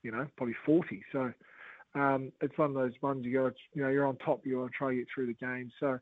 you 0.04 0.12
know, 0.12 0.28
probably 0.36 0.56
40. 0.66 1.02
So, 1.14 1.32
um, 1.94 2.32
it's 2.42 2.58
one 2.58 2.70
of 2.70 2.76
those 2.76 2.94
ones 3.02 3.26
you 3.26 3.34
go, 3.34 3.52
you 3.74 3.82
know, 3.82 3.90
you're 3.90 4.08
on 4.08 4.18
top, 4.18 4.46
you 4.46 4.60
want 4.60 4.72
to 4.72 4.78
try 4.78 4.90
to 4.92 4.96
get 4.96 5.08
through 5.14 5.28
the 5.28 5.34
game. 5.34 5.72
So, 5.80 6.00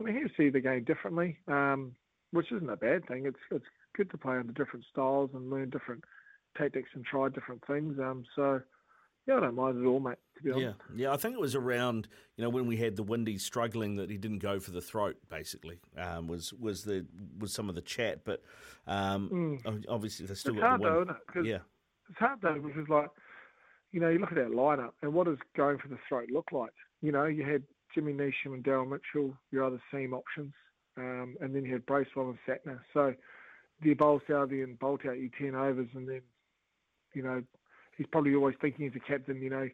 I 0.00 0.04
mean, 0.04 0.14
you 0.14 0.28
see 0.36 0.50
the 0.50 0.60
game 0.60 0.84
differently, 0.84 1.38
um, 1.48 1.92
which 2.30 2.52
isn't 2.52 2.70
a 2.70 2.76
bad 2.76 3.06
thing. 3.06 3.26
It's 3.26 3.38
it's 3.50 3.64
good 3.96 4.10
to 4.10 4.18
play 4.18 4.36
under 4.36 4.52
different 4.52 4.84
styles 4.90 5.30
and 5.34 5.50
learn 5.50 5.70
different 5.70 6.04
tactics 6.56 6.90
and 6.94 7.04
try 7.04 7.28
different 7.28 7.62
things. 7.66 7.98
Um, 7.98 8.24
so, 8.36 8.60
yeah, 9.26 9.36
I 9.36 9.40
don't 9.40 9.54
mind 9.54 9.78
at 9.78 9.86
all, 9.86 10.00
mate. 10.00 10.16
To 10.36 10.42
be 10.42 10.50
honest. 10.52 10.78
Yeah, 10.94 11.04
yeah. 11.04 11.12
I 11.12 11.16
think 11.16 11.34
it 11.34 11.40
was 11.40 11.56
around 11.56 12.08
you 12.36 12.44
know 12.44 12.50
when 12.50 12.66
we 12.66 12.76
had 12.76 12.94
the 12.94 13.02
Windy 13.02 13.36
struggling 13.38 13.96
that 13.96 14.10
he 14.10 14.18
didn't 14.18 14.38
go 14.38 14.60
for 14.60 14.70
the 14.70 14.80
throat. 14.80 15.16
Basically, 15.28 15.80
um, 15.96 16.28
was 16.28 16.52
was 16.52 16.84
the 16.84 17.04
was 17.38 17.52
some 17.52 17.68
of 17.68 17.74
the 17.74 17.82
chat, 17.82 18.24
but 18.24 18.42
um, 18.86 19.60
mm. 19.64 19.84
obviously 19.88 20.26
they 20.26 20.34
still 20.34 20.54
it's 20.54 20.60
got 20.60 20.68
hard 20.68 20.80
the 20.80 20.84
win. 20.84 20.92
though, 20.94 21.02
isn't 21.02 21.46
it? 21.46 21.50
yeah, 21.50 21.58
it's 22.10 22.18
hard 22.18 22.40
though 22.42 22.60
because 22.60 22.88
like 22.88 23.10
you 23.92 24.00
know 24.00 24.08
you 24.08 24.18
look 24.18 24.32
at 24.32 24.36
that 24.36 24.50
lineup 24.50 24.92
and 25.02 25.12
what 25.12 25.26
does 25.26 25.38
going 25.56 25.78
for 25.78 25.88
the 25.88 25.98
throat 26.08 26.28
look 26.32 26.50
like? 26.52 26.72
You 27.00 27.12
know, 27.12 27.26
you 27.26 27.44
had 27.44 27.62
Jimmy 27.94 28.12
Neesham 28.12 28.54
and 28.54 28.64
Daryl 28.64 28.88
Mitchell, 28.88 29.36
your 29.50 29.64
other 29.64 29.80
seam 29.90 30.14
options, 30.14 30.52
um, 30.96 31.36
and 31.40 31.54
then 31.54 31.64
you 31.64 31.72
had 31.72 31.86
Bracewell 31.86 32.30
and 32.30 32.38
Santner. 32.48 32.80
So 32.94 33.14
you 33.82 33.94
bowl 33.94 34.20
Southee 34.28 34.64
and 34.64 34.78
Boult 34.78 35.06
out 35.06 35.18
your 35.18 35.30
ten 35.38 35.54
overs, 35.54 35.88
and 35.94 36.08
then 36.08 36.22
you 37.14 37.22
know 37.22 37.42
he's 37.96 38.06
probably 38.10 38.34
always 38.34 38.56
thinking 38.60 38.86
as 38.86 38.92
a 38.96 39.00
captain, 39.00 39.40
you 39.42 39.50
know, 39.50 39.68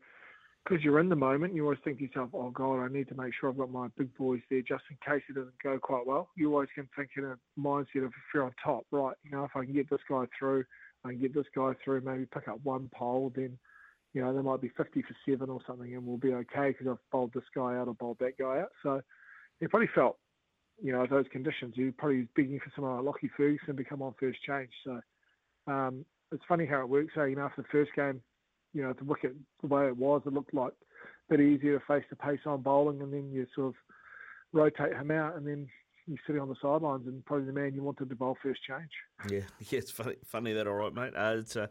because 0.64 0.84
you're 0.84 1.00
in 1.00 1.08
the 1.08 1.16
moment, 1.16 1.54
you 1.54 1.62
always 1.64 1.78
think 1.84 1.98
to 1.98 2.04
yourself, 2.04 2.30
oh 2.34 2.50
God, 2.50 2.80
I 2.80 2.88
need 2.88 3.08
to 3.08 3.14
make 3.14 3.32
sure 3.38 3.48
I've 3.48 3.58
got 3.58 3.70
my 3.70 3.88
big 3.96 4.14
boys 4.16 4.40
there 4.50 4.60
just 4.60 4.84
in 4.90 4.96
case 5.06 5.22
it 5.28 5.34
doesn't 5.34 5.62
go 5.62 5.78
quite 5.78 6.06
well. 6.06 6.28
You 6.36 6.52
always 6.52 6.68
can 6.74 6.88
think 6.96 7.10
in 7.16 7.24
a 7.24 7.36
mindset 7.58 8.04
of 8.04 8.08
if 8.08 8.34
you're 8.34 8.44
on 8.44 8.52
top, 8.62 8.84
right? 8.90 9.14
You 9.24 9.30
know, 9.30 9.44
if 9.44 9.52
I 9.54 9.64
can 9.64 9.72
get 9.72 9.88
this 9.88 10.00
guy 10.08 10.24
through, 10.38 10.64
I 11.04 11.10
can 11.10 11.20
get 11.20 11.34
this 11.34 11.46
guy 11.54 11.72
through, 11.82 12.02
maybe 12.02 12.26
pick 12.26 12.48
up 12.48 12.58
one 12.64 12.90
pole, 12.94 13.32
then 13.34 13.58
you 14.14 14.22
know, 14.22 14.32
there 14.32 14.42
might 14.42 14.60
be 14.60 14.70
50 14.76 15.02
for 15.02 15.16
seven 15.28 15.50
or 15.50 15.60
something, 15.66 15.94
and 15.94 16.06
we'll 16.06 16.16
be 16.16 16.32
okay 16.34 16.68
because 16.70 16.86
I've 16.88 17.10
bowled 17.10 17.32
this 17.34 17.44
guy 17.54 17.76
out 17.76 17.88
or 17.88 17.94
bowled 17.94 18.18
that 18.20 18.38
guy 18.38 18.60
out. 18.60 18.70
So 18.82 19.00
he 19.60 19.66
probably 19.66 19.90
felt, 19.94 20.18
you 20.82 20.92
know, 20.92 21.06
those 21.06 21.26
conditions. 21.30 21.74
He 21.76 21.90
probably 21.90 22.18
was 22.18 22.28
begging 22.34 22.60
for 22.60 22.72
someone 22.74 22.96
like 22.96 23.04
Lockie 23.04 23.30
Ferguson 23.36 23.76
to 23.76 23.84
come 23.84 24.02
on 24.02 24.14
first 24.18 24.38
change. 24.42 24.70
So 24.84 25.00
um, 25.66 26.04
it's 26.32 26.44
funny 26.48 26.66
how 26.66 26.80
it 26.80 26.88
works. 26.88 27.12
So, 27.14 27.24
you 27.24 27.36
know, 27.36 27.42
after 27.42 27.62
the 27.62 27.68
first 27.70 27.90
game, 27.94 28.20
you 28.72 28.82
know, 28.82 28.92
the 28.92 29.04
wicket, 29.04 29.34
the 29.60 29.66
way 29.66 29.86
it 29.86 29.96
was, 29.96 30.22
it 30.26 30.32
looked 30.32 30.54
like 30.54 30.72
a 30.72 31.36
bit 31.36 31.40
easier 31.40 31.78
to 31.78 31.84
face 31.86 32.04
the 32.10 32.16
pace 32.16 32.40
on 32.46 32.62
bowling, 32.62 33.02
and 33.02 33.12
then 33.12 33.30
you 33.32 33.46
sort 33.54 33.68
of 33.68 33.74
rotate 34.52 34.94
him 34.94 35.10
out, 35.10 35.36
and 35.36 35.46
then 35.46 35.68
you're 36.06 36.18
sitting 36.26 36.40
on 36.40 36.48
the 36.48 36.56
sidelines, 36.60 37.06
and 37.06 37.24
probably 37.24 37.46
the 37.46 37.52
man 37.52 37.74
you 37.74 37.82
wanted 37.82 38.08
to 38.08 38.16
bowl 38.16 38.36
first 38.42 38.60
change. 38.62 38.90
Yeah, 39.30 39.48
yeah, 39.70 39.78
it's 39.78 39.90
funny, 39.90 40.16
funny 40.24 40.52
that, 40.52 40.66
all 40.66 40.74
right, 40.74 40.94
mate. 40.94 41.12
Uh, 41.16 41.36
it's, 41.38 41.56
uh, 41.56 41.68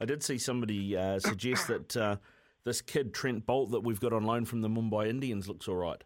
I 0.00 0.04
did 0.04 0.22
see 0.22 0.38
somebody 0.38 0.96
uh, 0.96 1.18
suggest 1.18 1.66
that 1.68 1.96
uh, 1.96 2.16
this 2.64 2.80
kid 2.80 3.14
Trent 3.14 3.46
Boult 3.46 3.70
that 3.72 3.80
we've 3.80 4.00
got 4.00 4.12
on 4.12 4.24
loan 4.24 4.44
from 4.44 4.60
the 4.60 4.68
Mumbai 4.68 5.08
Indians 5.08 5.48
looks 5.48 5.68
all 5.68 5.76
right. 5.76 6.02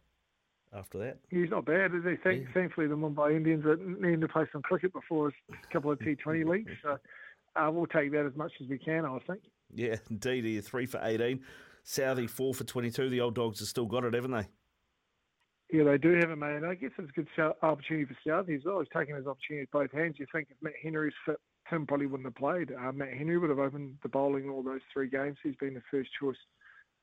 After 0.75 0.97
that, 1.01 1.19
he's 1.29 1.51
not 1.51 1.67
bad, 1.67 1.95
is 1.95 2.03
he? 2.03 2.17
Thank, 2.25 2.45
yeah. 2.45 2.49
Thankfully, 2.55 2.87
the 2.87 2.97
Mumbai 2.97 3.37
Indians 3.37 3.67
are 3.67 3.77
needing 3.77 4.23
to 4.23 4.29
play 4.29 4.47
some 4.51 4.63
cricket 4.63 4.91
before 4.95 5.29
a 5.29 5.33
couple 5.71 5.93
of 5.93 5.99
T20 5.99 6.47
leagues, 6.49 6.73
so 6.83 6.97
uh, 7.57 7.71
we'll 7.71 7.87
take 7.87 8.11
that 8.13 8.25
as 8.25 8.35
much 8.37 8.53
as 8.59 8.69
we 8.69 8.79
can. 8.79 9.05
I 9.05 9.19
think. 9.27 9.43
Yeah, 9.75 9.97
indeed. 10.09 10.45
He 10.45 10.59
three 10.63 10.87
for 10.87 10.99
eighteen. 11.03 11.41
Southee 11.85 12.31
four 12.31 12.55
for 12.55 12.65
twenty-two. 12.65 13.11
The 13.11 13.21
old 13.21 13.35
dogs 13.35 13.59
have 13.59 13.69
still 13.69 13.85
got 13.85 14.05
it, 14.05 14.15
haven't 14.15 14.31
they? 14.31 14.47
Yeah, 15.71 15.85
they 15.85 15.99
do 15.99 16.13
have 16.15 16.31
it, 16.31 16.37
mate. 16.37 16.63
I 16.65 16.75
guess 16.75 16.91
it's 16.99 17.11
a 17.11 17.13
good 17.13 17.29
opportunity 17.63 18.07
for 18.07 18.17
Southee 18.27 18.57
as 18.57 18.65
well. 18.65 18.81
He's 18.81 18.89
taking 18.97 19.17
his 19.17 19.27
opportunity 19.27 19.63
with 19.63 19.71
both 19.73 19.93
hands. 19.93 20.17
You 20.19 20.27
think 20.33 20.49
if 20.51 20.57
Matt 20.63 20.75
Henry's 20.83 21.15
fit, 21.25 21.41
Tim 21.69 21.87
probably 21.87 22.07
wouldn't 22.07 22.27
have 22.27 22.35
played. 22.35 22.73
Uh, 22.73 22.93
Matt 22.93 23.13
Henry 23.13 23.39
would 23.39 23.51
have 23.51 23.59
opened 23.59 23.97
the 24.03 24.09
bowling 24.09 24.49
all 24.49 24.63
those 24.63 24.81
three 24.93 25.09
games. 25.09 25.39
He's 25.43 25.57
been 25.57 25.75
the 25.75 25.83
first 25.91 26.11
choice 26.21 26.37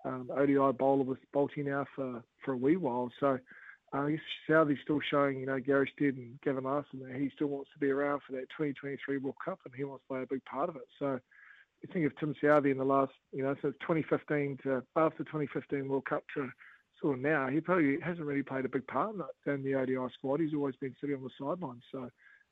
um, 0.06 0.30
ODI 0.36 0.78
bowler 0.78 1.04
with 1.04 1.20
Bolty 1.34 1.66
now 1.66 1.86
for, 1.96 2.24
for 2.44 2.54
a 2.54 2.58
wee 2.58 2.78
while. 2.78 3.12
So 3.20 3.38
uh, 3.94 3.98
I 3.98 4.12
guess 4.12 4.20
Southee's 4.50 4.78
still 4.84 5.00
showing, 5.10 5.40
you 5.40 5.46
know, 5.46 5.60
Gary 5.60 5.92
Stead 5.96 6.16
and 6.16 6.40
Gavin 6.42 6.64
Larsen 6.64 7.00
that 7.00 7.20
he 7.20 7.32
still 7.36 7.48
wants 7.48 7.70
to 7.74 7.80
be 7.80 7.90
around 7.90 8.22
for 8.26 8.34
that 8.34 8.50
2023 8.58 9.18
World 9.18 9.36
Cup 9.44 9.60
and 9.66 9.74
he 9.76 9.84
wants 9.84 10.04
to 10.04 10.14
play 10.14 10.22
a 10.24 10.28
big 10.28 10.44
part 10.46 10.70
of 10.70 10.76
it. 10.76 10.88
So 11.00 11.20
you 11.82 11.90
think 11.92 12.06
of 12.06 12.18
Tim 12.18 12.36
Southee 12.42 12.72
in 12.72 12.78
the 12.78 12.84
last, 12.84 13.14
you 13.32 13.44
know, 13.44 13.56
since 13.62 13.76
2015 13.82 14.60
to 14.64 14.84
after 14.96 15.24
2015 15.24 15.88
World 15.88 16.06
Cup 16.06 16.24
to 16.36 16.50
sort 17.02 17.18
of 17.18 17.24
now, 17.24 17.48
he 17.48 17.62
probably 17.62 17.98
hasn't 18.04 18.26
really 18.26 18.44
played 18.44 18.66
a 18.66 18.70
big 18.70 18.86
part 18.88 19.16
in 19.46 19.64
the 19.64 19.76
ODI 19.76 20.14
squad. 20.14 20.40
He's 20.40 20.54
always 20.54 20.76
been 20.76 20.96
sitting 21.00 21.16
on 21.16 21.24
the 21.24 21.30
sidelines. 21.40 21.84
So 21.92 22.10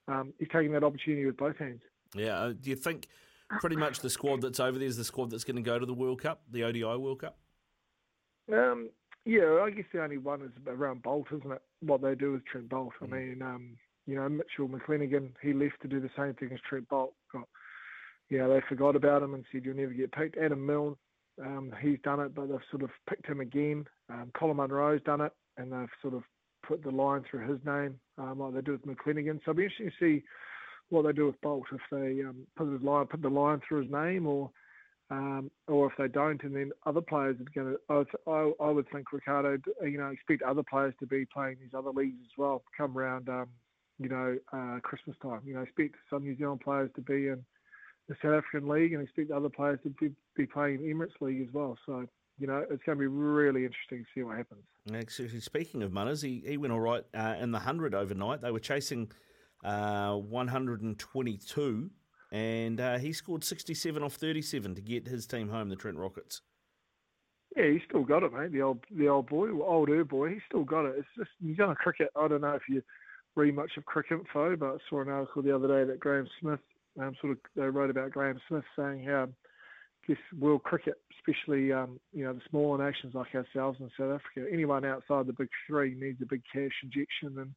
um, 0.08 0.34
he's 0.40 0.48
taking 0.52 0.72
that 0.74 0.84
opportunity 0.84 1.26
with 1.26 1.38
both 1.38 1.58
hands. 1.58 1.82
Yeah. 2.16 2.40
Uh, 2.40 2.54
do 2.54 2.70
you 2.70 2.76
think 2.76 3.08
pretty 3.60 3.76
much 3.76 4.00
the 4.00 4.10
squad 4.10 4.42
that's 4.42 4.60
over 4.60 4.78
there 4.78 4.88
is 4.88 4.98
the 4.98 5.04
squad 5.04 5.30
that's 5.32 5.44
going 5.44 5.56
to 5.56 5.62
go 5.62 5.80
to 5.80 5.86
the 5.86 5.94
World 5.94 6.22
Cup, 6.22 6.42
the 6.52 6.64
ODI 6.64 6.84
World 6.84 7.22
Cup? 7.22 7.38
Um, 8.52 8.90
yeah, 9.26 9.62
I 9.64 9.70
guess 9.72 9.86
the 9.94 10.04
only 10.04 10.18
one 10.18 10.42
is 10.42 10.52
around 10.68 11.04
Boult, 11.04 11.28
isn't 11.34 11.52
it? 11.52 11.62
What 11.82 12.02
they 12.02 12.16
do 12.16 12.34
with 12.34 12.46
Trent 12.46 12.70
Boult. 12.70 12.92
Mm. 13.02 13.04
I 13.04 13.18
mean, 13.18 13.42
um, 13.42 13.78
you 14.06 14.16
know, 14.16 14.30
Mitchell 14.30 14.70
McClenaghan, 14.70 15.34
he 15.42 15.54
left 15.54 15.82
to 15.82 15.88
do 15.88 16.00
the 16.00 16.10
same 16.18 16.34
thing 16.36 16.50
as 16.54 16.60
Trent 16.68 16.88
Boult. 16.90 17.12
Got 17.34 17.48
yeah, 18.30 18.48
they 18.48 18.62
forgot 18.68 18.96
about 18.96 19.24
him 19.24 19.34
and 19.34 19.46
said 19.52 19.64
you'll 19.64 19.76
never 19.76 19.94
get 19.94 20.12
picked. 20.12 20.38
Adam 20.38 20.66
Milne, 20.66 20.96
um, 21.42 21.74
he's 21.82 22.00
done 22.04 22.20
it, 22.20 22.36
but 22.36 22.50
they've 22.50 22.60
sort 22.70 22.84
of 22.84 22.90
picked 23.10 23.26
him 23.26 23.40
again. 23.40 23.86
Um, 24.10 24.32
Colin 24.38 24.58
Munro's 24.58 25.02
done 25.04 25.22
it, 25.22 25.32
and 25.58 25.72
they've 25.72 25.90
sort 26.02 26.14
of 26.14 26.24
put 26.68 26.84
the 26.84 26.92
line 26.92 27.24
through 27.30 27.50
his 27.50 27.60
name, 27.66 28.00
um, 28.18 28.40
like 28.40 28.54
they 28.54 28.62
do 28.62 28.74
with 28.74 28.86
McClenaghan. 28.86 29.40
So 29.46 29.52
it'll 29.52 29.54
be 29.56 29.64
interesting 29.64 29.92
to 29.92 29.96
see 30.00 30.24
what 30.90 31.06
they 31.06 31.12
do 31.12 31.28
with 31.28 31.42
Boult 31.42 31.64
if 31.72 31.82
they 31.92 32.24
um, 32.24 32.48
put 32.56 32.72
his 32.72 32.82
line, 32.82 33.08
put 33.08 33.22
the 33.22 33.30
line 33.30 33.62
through 33.68 33.84
his 33.84 33.92
name, 33.92 34.26
or 34.26 34.50
um, 35.10 35.50
or 35.68 35.88
if 35.88 35.94
they 35.98 36.08
don't, 36.08 36.44
and 36.44 36.56
then 36.56 36.72
other 36.86 37.02
players 37.02 37.38
are 37.40 37.64
going 37.64 37.78
to. 37.90 38.06
I, 38.28 38.52
I 38.64 38.70
would 38.70 38.90
think 38.92 39.12
Ricardo, 39.14 39.58
you 39.82 39.98
know, 39.98 40.08
expect 40.08 40.44
other 40.44 40.64
players 40.64 40.94
to 41.00 41.06
be 41.06 41.26
playing 41.26 41.58
these 41.62 41.74
other 41.74 41.92
leagues 41.92 42.18
as 42.22 42.38
well. 42.38 42.64
Come 42.78 42.98
around, 42.98 43.30
um, 43.30 43.48
you 44.00 44.10
know, 44.10 44.38
uh, 44.52 44.80
Christmas 44.82 45.16
time. 45.22 45.42
You 45.46 45.56
know, 45.56 45.62
expect 45.62 45.96
some 46.10 46.24
New 46.24 46.38
Zealand 46.38 46.62
players 46.62 46.90
to 46.96 47.02
be 47.02 47.28
in 47.28 47.44
the 48.08 48.16
South 48.22 48.34
African 48.34 48.68
League 48.70 48.94
and 48.94 49.04
expect 49.04 49.32
other 49.32 49.50
players 49.50 49.80
to 49.84 49.90
be, 49.90 50.12
be 50.36 50.46
playing 50.46 50.80
Emirates 50.80 51.20
League 51.22 51.42
as 51.42 51.54
well. 51.54 51.78
So, 51.86 52.06
you 52.38 52.48
know, 52.48 52.66
it's 52.70 52.84
going 52.84 52.98
to 52.98 53.02
be 53.02 53.08
really 53.08 53.66
interesting 53.66 54.00
to 54.00 54.06
see 54.16 54.24
what 54.24 54.38
happens. 54.38 54.64
Actually, 54.94 55.40
speaking 55.42 55.84
of 55.84 55.92
Munners, 55.92 56.22
he, 56.22 56.42
he 56.46 56.58
went 56.58 56.72
all 56.72 56.80
right 56.80 57.04
uh, 57.14 57.36
in 57.40 57.52
the 57.52 57.58
100 57.58 57.94
overnight. 57.94 58.42
They 58.42 58.52
were 58.52 58.60
chasing 58.60 59.12
uh, 59.64 60.16
122, 60.16 61.90
and 62.32 62.82
uh, 62.82 62.98
he 62.98 63.14
scored 63.14 63.44
67 63.44 64.04
off 64.04 64.14
37 64.14 64.76
to 64.76 64.82
get 64.82 65.08
his 65.08 65.26
team 65.26 65.50
home, 65.50 65.70
the 65.70 65.76
Trent 65.76 65.98
Rockets. 65.98 66.42
Yeah, 67.56 67.72
he's 67.72 67.82
still 67.88 68.04
got 68.04 68.24
it, 68.24 68.34
mate. 68.34 68.52
The 68.52 68.62
old, 68.62 68.84
the 68.92 69.08
old 69.08 69.28
boy, 69.28 69.50
older 69.62 70.04
boy, 70.04 70.30
he's 70.30 70.42
still 70.48 70.64
got 70.64 70.86
it. 70.86 70.96
It's 70.98 71.08
just 71.18 71.30
New 71.42 71.56
Zealand 71.56 71.78
cricket. 71.78 72.10
I 72.16 72.28
don't 72.28 72.42
know 72.42 72.54
if 72.54 72.64
you 72.70 72.84
read 73.36 73.56
much 73.56 73.72
of 73.78 73.86
Cricket 73.86 74.20
Info, 74.20 74.56
but 74.56 74.76
I 74.76 74.78
saw 74.90 75.02
an 75.02 75.10
article 75.10 75.42
the 75.42 75.56
other 75.56 75.68
day 75.68 75.90
that 75.90 76.00
Graeme 76.00 76.28
Smith 76.40 76.60
um, 77.00 77.14
sort 77.22 77.34
of 77.34 77.38
they 77.56 77.64
wrote 77.64 77.90
about 77.90 78.12
Graeme 78.12 78.40
Smith 78.48 78.64
saying 78.76 79.04
how 79.06 79.30
this 80.08 80.18
world 80.40 80.64
cricket, 80.64 80.96
especially 81.20 81.72
um, 81.72 82.00
you 82.14 82.24
know 82.24 82.34
the 82.34 82.42
smaller 82.50 82.84
nations 82.84 83.14
like 83.14 83.36
ourselves 83.36 83.80
in 83.80 83.90
South 83.98 84.20
Africa, 84.20 84.52
anyone 84.52 84.86
outside 84.86 85.28
the 85.28 85.34
big 85.34 85.50
three 85.68 85.96
needs 85.96 86.22
a 86.22 86.26
big 86.26 86.42
cash 86.52 86.72
injection, 86.84 87.40
and 87.40 87.54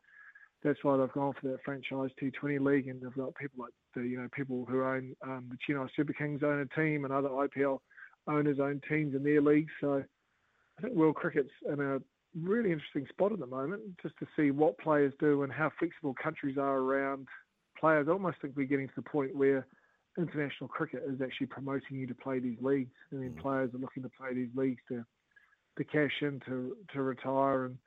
that's 0.63 0.83
why 0.83 0.97
they've 0.97 1.13
gone 1.13 1.33
for 1.41 1.49
that 1.49 1.63
franchise 1.65 2.11
T20 2.21 2.61
league, 2.61 2.89
and 2.89 3.01
they've 3.01 3.15
got 3.15 3.35
people 3.35 3.65
like 3.65 3.73
the 3.95 4.03
you 4.03 4.19
know 4.19 4.29
people 4.33 4.67
who 4.69 4.83
own 4.85 5.15
um, 5.23 5.51
the 5.51 5.57
Chennai 5.57 5.89
Super 5.97 6.13
Kings 6.13 6.43
own 6.43 6.61
a 6.61 6.81
team, 6.81 7.05
and 7.05 7.13
other 7.13 7.29
IPL 7.29 7.79
owners 8.27 8.59
own 8.61 8.81
teams 8.89 9.15
in 9.15 9.23
their 9.23 9.41
leagues. 9.41 9.73
So 9.81 10.05
I 10.79 10.83
think 10.83 10.95
world 10.95 11.17
cricket's 11.17 11.51
in 11.67 11.81
a 11.81 11.99
really 12.39 12.73
interesting 12.73 13.07
spot 13.09 13.33
at 13.33 13.39
the 13.39 13.47
moment, 13.47 13.83
just 14.03 14.15
to 14.19 14.27
see 14.37 14.51
what 14.51 14.79
players 14.79 15.13
do 15.19 15.43
and 15.43 15.53
how 15.53 15.71
flexible 15.79 16.15
countries 16.23 16.59
are 16.59 16.79
around 16.79 17.27
players. 17.79 18.07
I 18.09 18.13
almost 18.13 18.37
think 18.43 18.55
we're 18.57 18.67
getting 18.67 18.89
to 18.89 18.95
the 18.97 19.03
point 19.03 19.35
where 19.35 19.67
international 20.19 20.69
cricket 20.69 21.03
is 21.09 21.21
actually 21.23 21.47
promoting 21.47 21.97
you 21.97 22.07
to 22.07 22.15
play 22.15 22.39
these 22.39 22.59
leagues, 22.61 22.95
and 23.11 23.23
then 23.23 23.31
mm. 23.31 23.41
players 23.41 23.73
are 23.75 23.79
looking 23.79 24.03
to 24.03 24.11
play 24.11 24.35
these 24.35 24.51
leagues 24.55 24.81
to 24.89 25.05
to 25.79 25.85
cash 25.85 26.13
in 26.21 26.41
to 26.47 26.77
to 26.93 27.03
retire 27.03 27.65
and 27.65 27.79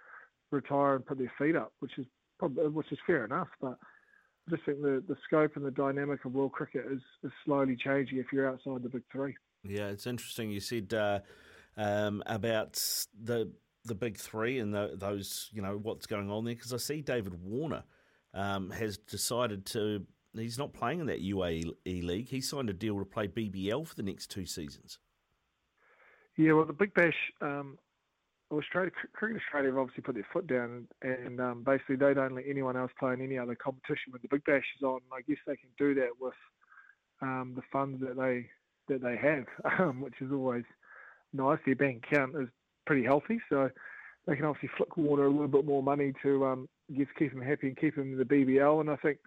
retire 0.52 0.96
and 0.96 1.06
put 1.06 1.18
their 1.18 1.32
feet 1.38 1.56
up, 1.56 1.74
which 1.80 1.98
is 1.98 2.06
probably, 2.44 2.70
which 2.70 2.92
is 2.92 3.00
fair 3.06 3.26
enough. 3.26 3.48
But 3.62 3.78
I 4.48 4.52
just 4.52 4.66
think 4.66 4.82
the 4.82 5.04
the 5.08 5.16
scope 5.26 5.56
and 5.56 5.66
the 5.66 5.72
dynamic 5.72 6.26
of 6.26 6.34
world 6.34 6.52
cricket 6.52 6.86
is, 6.92 7.02
is 7.24 7.32
slowly 7.46 7.76
changing 7.76 8.18
if 8.18 8.28
you're 8.32 8.50
outside 8.50 8.84
the 8.84 8.90
big 8.90 9.04
three. 9.12 9.36
Yeah, 9.64 9.88
it's 9.88 10.08
interesting. 10.08 10.52
You 10.52 10.60
said 10.60 10.94
uh, 10.94 11.20
um, 11.78 12.24
about 12.26 12.74
the 13.22 13.52
the 13.86 13.96
big 13.96 14.18
three 14.18 14.60
and 14.60 14.74
the, 14.74 14.94
those, 14.96 15.50
you 15.52 15.62
know, 15.62 15.78
what's 15.82 16.06
going 16.06 16.32
on 16.32 16.46
there 16.46 16.56
because 16.56 16.74
I 16.74 16.78
see 16.78 17.02
David 17.02 17.34
Warner 17.44 17.84
um, 18.34 18.70
has 18.72 18.98
decided 18.98 19.66
to. 19.68 20.06
He's 20.36 20.58
not 20.58 20.74
playing 20.74 21.00
in 21.00 21.06
that 21.08 21.22
UAE 21.22 21.76
league. 21.86 22.28
He 22.28 22.42
signed 22.42 22.70
a 22.70 22.74
deal 22.74 22.98
to 22.98 23.06
play 23.06 23.28
BBL 23.28 23.86
for 23.86 23.94
the 23.94 24.02
next 24.02 24.32
two 24.32 24.48
seasons. 24.48 24.98
Yeah, 26.36 26.54
well, 26.54 26.66
the 26.66 26.74
Big 26.74 26.96
Bash, 26.96 27.14
um, 27.42 27.78
Australia, 28.60 28.92
Cricket 29.14 29.42
Australia 29.42 29.70
have 29.70 29.78
obviously 29.78 30.04
put 30.04 30.16
their 30.16 30.28
foot 30.32 30.48
down, 30.48 30.88
and 31.02 31.40
um, 31.40 31.64
basically 31.64 31.96
they 31.96 32.14
don't 32.14 32.36
let 32.36 32.46
anyone 32.48 32.78
else 32.78 32.92
play 33.00 33.14
in 33.14 33.22
any 33.22 33.38
other 33.38 33.56
competition 33.56 34.12
when 34.12 34.22
the 34.22 34.28
Big 34.30 34.44
Bash 34.46 34.66
is 34.78 34.84
on. 34.84 35.00
I 35.12 35.22
guess 35.22 35.38
they 35.46 35.56
can 35.56 35.70
do 35.78 35.94
that 35.96 36.10
with 36.20 36.34
um, 37.22 37.54
the 37.56 37.62
funds 37.72 38.02
that 38.02 38.18
they 38.18 38.50
that 38.90 39.02
they 39.02 39.16
have, 39.16 39.46
um, 39.80 40.02
which 40.02 40.16
is 40.22 40.32
always 40.32 40.66
nice. 41.32 41.60
Their 41.66 41.76
bank 41.76 42.06
account 42.12 42.36
is 42.36 42.50
pretty 42.86 43.04
healthy, 43.04 43.40
so 43.50 43.70
they 44.28 44.36
can 44.36 44.46
obviously 44.46 44.70
flick 44.78 44.98
water 44.98 45.26
a 45.26 45.30
little 45.30 45.48
bit 45.48 45.66
more 45.66 45.84
money 45.84 46.14
to 46.24 46.46
um, 46.46 46.70
just 46.96 47.16
keep 47.18 47.32
him 47.32 47.42
happy 47.42 47.68
and 47.68 47.78
keep 47.78 47.96
him 47.98 48.14
in 48.14 48.18
the 48.18 48.26
BBL. 48.26 48.82
And 48.82 48.90
I 48.90 48.96
think 48.98 49.20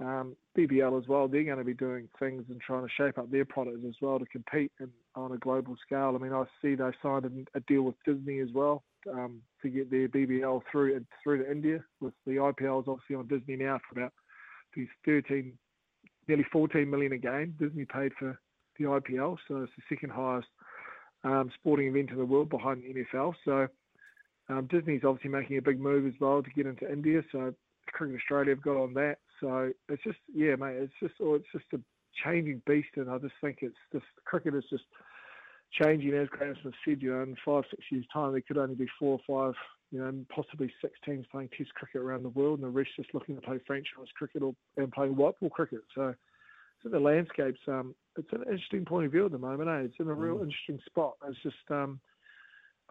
um, 0.00 0.34
BBL 0.56 1.00
as 1.00 1.06
well, 1.08 1.28
they're 1.28 1.44
going 1.44 1.58
to 1.58 1.64
be 1.64 1.74
doing 1.74 2.08
things 2.18 2.44
and 2.48 2.60
trying 2.60 2.82
to 2.82 2.92
shape 2.96 3.18
up 3.18 3.30
their 3.30 3.44
products 3.44 3.80
as 3.86 3.94
well 4.00 4.18
to 4.18 4.24
compete 4.26 4.72
in, 4.80 4.88
on 5.14 5.32
a 5.32 5.38
global 5.38 5.76
scale. 5.84 6.16
I 6.18 6.22
mean, 6.22 6.32
I 6.32 6.44
see 6.62 6.74
they 6.74 6.90
signed 7.02 7.46
a, 7.54 7.60
deal 7.60 7.82
with 7.82 7.96
Disney 8.06 8.38
as 8.38 8.48
well 8.54 8.82
um, 9.12 9.40
to 9.62 9.68
get 9.68 9.90
their 9.90 10.08
BBL 10.08 10.62
through 10.70 11.04
through 11.22 11.44
to 11.44 11.50
India. 11.50 11.84
With 12.00 12.14
the 12.26 12.36
IPL 12.36 12.82
is 12.82 12.88
obviously 12.88 13.16
on 13.16 13.28
Disney 13.28 13.56
now 13.56 13.78
for 13.88 14.00
about 14.00 14.12
these 14.74 14.88
13, 15.04 15.52
nearly 16.28 16.46
14 16.50 16.88
million 16.88 17.12
a 17.12 17.18
game. 17.18 17.54
Disney 17.58 17.84
paid 17.84 18.12
for 18.18 18.38
the 18.78 18.84
IPL, 18.84 19.36
so 19.48 19.58
it's 19.58 19.72
the 19.76 19.94
second 19.94 20.12
highest 20.12 20.48
um, 21.24 21.50
sporting 21.58 21.88
event 21.88 22.10
in 22.10 22.16
the 22.16 22.24
world 22.24 22.48
behind 22.48 22.82
the 22.82 23.04
NFL. 23.04 23.34
So 23.44 23.68
um, 24.48 24.66
Disney's 24.70 25.02
obviously 25.04 25.30
making 25.30 25.58
a 25.58 25.62
big 25.62 25.78
move 25.78 26.06
as 26.06 26.18
well 26.20 26.42
to 26.42 26.50
get 26.50 26.66
into 26.66 26.90
India. 26.90 27.22
So 27.30 27.52
Cricket 27.92 28.16
Australia 28.16 28.54
have 28.54 28.62
got 28.62 28.82
on 28.82 28.94
that. 28.94 29.18
So 29.40 29.72
it's 29.88 30.02
just 30.02 30.18
yeah, 30.32 30.56
mate. 30.56 30.76
It's 30.76 30.92
just 31.00 31.14
oh, 31.20 31.34
it's 31.34 31.46
just 31.52 31.64
a 31.74 31.80
changing 32.24 32.62
beast, 32.66 32.88
and 32.96 33.10
I 33.10 33.18
just 33.18 33.34
think 33.40 33.58
it's 33.62 33.76
just 33.92 34.04
cricket 34.24 34.54
is 34.54 34.64
just 34.70 34.84
changing. 35.82 36.14
As 36.14 36.28
Graeme 36.28 36.54
Smith 36.60 36.74
said, 36.84 37.02
you 37.02 37.12
know, 37.12 37.22
in 37.22 37.36
five 37.44 37.64
six 37.70 37.82
years' 37.90 38.06
time, 38.12 38.32
there 38.32 38.42
could 38.42 38.58
only 38.58 38.74
be 38.74 38.86
four 38.98 39.18
or 39.26 39.48
five, 39.48 39.54
you 39.90 40.00
know, 40.00 40.12
possibly 40.34 40.72
six 40.80 40.94
teams 41.04 41.26
playing 41.30 41.48
Test 41.56 41.74
cricket 41.74 42.02
around 42.02 42.22
the 42.22 42.30
world, 42.30 42.60
and 42.60 42.66
the 42.66 42.70
rest 42.70 42.90
just 42.96 43.14
looking 43.14 43.36
to 43.36 43.42
play 43.42 43.58
franchise 43.66 44.12
cricket 44.16 44.42
or 44.42 44.54
and 44.76 44.92
playing 44.92 45.16
white 45.16 45.38
ball 45.40 45.50
cricket. 45.50 45.80
So, 45.94 46.14
so 46.82 46.88
the 46.88 47.00
landscape's 47.00 47.60
um, 47.68 47.94
it's 48.16 48.32
an 48.32 48.42
interesting 48.42 48.84
point 48.84 49.06
of 49.06 49.12
view 49.12 49.26
at 49.26 49.32
the 49.32 49.38
moment. 49.38 49.70
Eh? 49.70 49.86
It's 49.86 50.00
in 50.00 50.08
a 50.08 50.14
real 50.14 50.36
mm. 50.36 50.44
interesting 50.44 50.80
spot. 50.86 51.14
It's 51.26 51.42
just 51.42 51.70
um, 51.70 52.00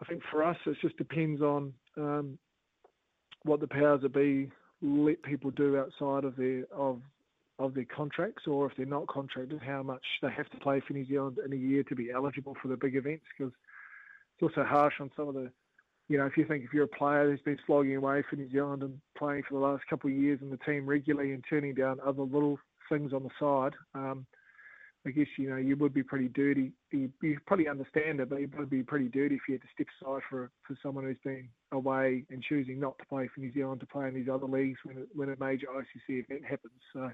I 0.00 0.04
think 0.06 0.22
for 0.30 0.42
us, 0.42 0.56
it 0.66 0.76
just 0.80 0.96
depends 0.96 1.42
on 1.42 1.72
um, 1.96 2.38
what 3.42 3.60
the 3.60 3.66
powers 3.66 4.02
that 4.02 4.14
be 4.14 4.50
let 4.82 5.22
people 5.22 5.50
do 5.50 5.78
outside 5.78 6.24
of 6.24 6.36
their 6.36 6.64
of 6.74 7.00
of 7.58 7.74
their 7.74 7.84
contracts, 7.84 8.46
or 8.46 8.66
if 8.66 8.76
they're 8.76 8.86
not 8.86 9.06
contracted, 9.06 9.60
how 9.60 9.82
much 9.82 10.02
they 10.22 10.30
have 10.30 10.48
to 10.48 10.56
play 10.58 10.80
for 10.80 10.94
New 10.94 11.06
Zealand 11.06 11.38
in 11.44 11.52
a 11.52 11.56
year 11.56 11.82
to 11.84 11.94
be 11.94 12.10
eligible 12.10 12.56
for 12.60 12.68
the 12.68 12.76
big 12.76 12.96
events. 12.96 13.24
Because 13.36 13.52
it's 14.34 14.42
also 14.42 14.66
harsh 14.66 14.94
on 14.98 15.10
some 15.14 15.28
of 15.28 15.34
the, 15.34 15.50
you 16.08 16.16
know, 16.16 16.24
if 16.24 16.38
you 16.38 16.46
think 16.46 16.64
if 16.64 16.72
you're 16.72 16.84
a 16.84 16.88
player 16.88 17.30
who's 17.30 17.40
been 17.42 17.58
slogging 17.66 17.96
away 17.96 18.24
for 18.28 18.36
New 18.36 18.50
Zealand 18.50 18.82
and 18.82 18.98
playing 19.16 19.42
for 19.46 19.54
the 19.54 19.60
last 19.60 19.82
couple 19.90 20.08
of 20.08 20.16
years 20.16 20.38
in 20.40 20.48
the 20.48 20.56
team 20.58 20.86
regularly 20.86 21.32
and 21.32 21.44
turning 21.48 21.74
down 21.74 22.00
other 22.04 22.22
little 22.22 22.58
things 22.88 23.12
on 23.12 23.22
the 23.22 23.30
side. 23.38 23.74
Um, 23.94 24.26
I 25.06 25.10
guess 25.10 25.26
you 25.38 25.48
know 25.48 25.56
you 25.56 25.76
would 25.76 25.94
be 25.94 26.02
pretty 26.02 26.28
dirty. 26.28 26.72
You, 26.90 27.10
you 27.22 27.38
probably 27.46 27.68
understand 27.68 28.20
it, 28.20 28.28
but 28.28 28.40
it 28.40 28.50
would 28.58 28.68
be 28.68 28.82
pretty 28.82 29.08
dirty 29.08 29.36
if 29.36 29.40
you 29.48 29.54
had 29.54 29.62
to 29.62 29.68
step 29.74 29.86
aside 30.00 30.22
for 30.28 30.50
for 30.66 30.76
someone 30.82 31.04
who's 31.04 31.16
been 31.24 31.48
away 31.72 32.24
and 32.30 32.42
choosing 32.42 32.78
not 32.78 32.98
to 32.98 33.06
play 33.06 33.28
for 33.34 33.40
New 33.40 33.52
Zealand 33.52 33.80
to 33.80 33.86
play 33.86 34.08
in 34.08 34.14
these 34.14 34.28
other 34.30 34.46
leagues 34.46 34.78
when 34.84 35.06
when 35.14 35.30
a 35.30 35.36
major 35.40 35.68
ICC 35.68 36.24
event 36.24 36.44
happens. 36.44 36.72
So, 36.92 37.10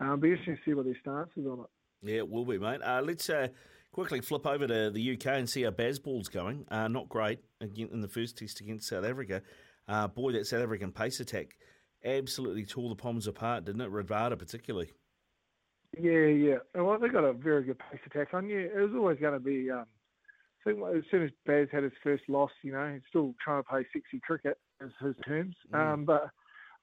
um, 0.00 0.20
be 0.20 0.30
interesting 0.30 0.56
to 0.56 0.62
see 0.64 0.74
what 0.74 0.86
their 0.86 0.96
stance 1.00 1.30
is 1.36 1.46
on 1.46 1.60
it. 1.60 2.10
Yeah, 2.10 2.16
it 2.18 2.28
will 2.28 2.46
be, 2.46 2.58
mate. 2.58 2.80
Uh, 2.82 3.02
let's 3.02 3.28
uh, 3.28 3.48
quickly 3.92 4.20
flip 4.20 4.46
over 4.46 4.66
to 4.66 4.90
the 4.90 5.12
UK 5.12 5.26
and 5.26 5.48
see 5.48 5.62
how 5.62 5.70
Bazball's 5.70 6.28
going. 6.28 6.66
Uh, 6.70 6.88
not 6.88 7.08
great 7.08 7.40
again 7.60 7.90
in 7.92 8.00
the 8.00 8.08
first 8.08 8.38
test 8.38 8.60
against 8.60 8.88
South 8.88 9.04
Africa. 9.04 9.42
Uh, 9.86 10.08
boy, 10.08 10.32
that 10.32 10.46
South 10.46 10.62
African 10.62 10.90
pace 10.90 11.20
attack 11.20 11.56
absolutely 12.04 12.64
tore 12.64 12.88
the 12.88 12.94
Poms 12.94 13.26
apart, 13.26 13.64
didn't 13.64 13.82
it? 13.82 13.90
Rabada 13.90 14.38
particularly. 14.38 14.92
Yeah, 16.00 16.26
yeah. 16.26 16.56
Well, 16.74 16.98
they 16.98 17.08
got 17.08 17.24
a 17.24 17.32
very 17.32 17.64
good 17.64 17.78
pace 17.78 18.00
attack 18.06 18.34
on. 18.34 18.48
Yeah, 18.48 18.58
it 18.58 18.76
was 18.76 18.94
always 18.94 19.18
going 19.18 19.34
to 19.34 19.40
be. 19.40 19.70
Um, 19.70 19.86
I 20.66 20.70
think 20.70 20.78
as 20.96 21.02
soon 21.10 21.24
as 21.24 21.30
Baz 21.46 21.68
had 21.70 21.82
his 21.82 21.92
first 22.02 22.22
loss, 22.28 22.50
you 22.62 22.72
know, 22.72 22.92
he's 22.92 23.02
still 23.08 23.34
trying 23.42 23.62
to 23.62 23.68
play 23.68 23.86
sexy 23.92 24.20
cricket 24.20 24.58
as 24.82 24.90
his 25.00 25.14
terms. 25.26 25.54
Mm. 25.72 25.78
Um, 25.78 26.04
but 26.04 26.30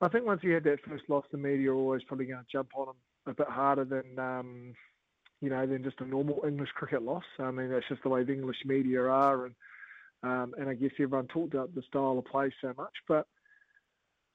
I 0.02 0.08
think 0.08 0.26
once 0.26 0.42
he 0.42 0.50
had 0.50 0.64
that 0.66 0.84
first 0.88 1.04
loss, 1.10 1.26
the 1.32 1.38
media 1.38 1.72
are 1.72 1.76
always 1.76 2.04
probably 2.04 2.26
going 2.26 2.40
to 2.40 2.52
jump 2.52 2.70
on 2.76 2.90
him 2.90 2.96
a 3.28 3.34
bit 3.34 3.48
harder 3.48 3.86
than, 3.86 4.20
um, 4.20 4.74
you 5.42 5.50
know, 5.50 5.66
than 5.66 5.84
just 5.84 6.00
a 6.02 6.06
normal 6.06 6.42
English 6.48 6.70
cricket 6.76 7.02
loss. 7.02 7.24
I 7.40 7.52
mean, 7.52 7.70
that's 7.70 7.88
just 7.90 8.04
the 8.04 8.10
way 8.10 8.24
the 8.24 8.34
English 8.34 8.58
media 8.66 9.02
are, 9.02 9.46
and 9.46 9.56
um, 10.24 10.54
and 10.60 10.70
I 10.70 10.76
guess 10.76 10.92
everyone 11.00 11.28
talked 11.28 11.54
about 11.56 11.74
the 11.74 11.82
style 11.82 12.20
of 12.20 12.26
play 12.26 12.52
so 12.62 12.74
much, 12.78 12.94
but 13.08 13.26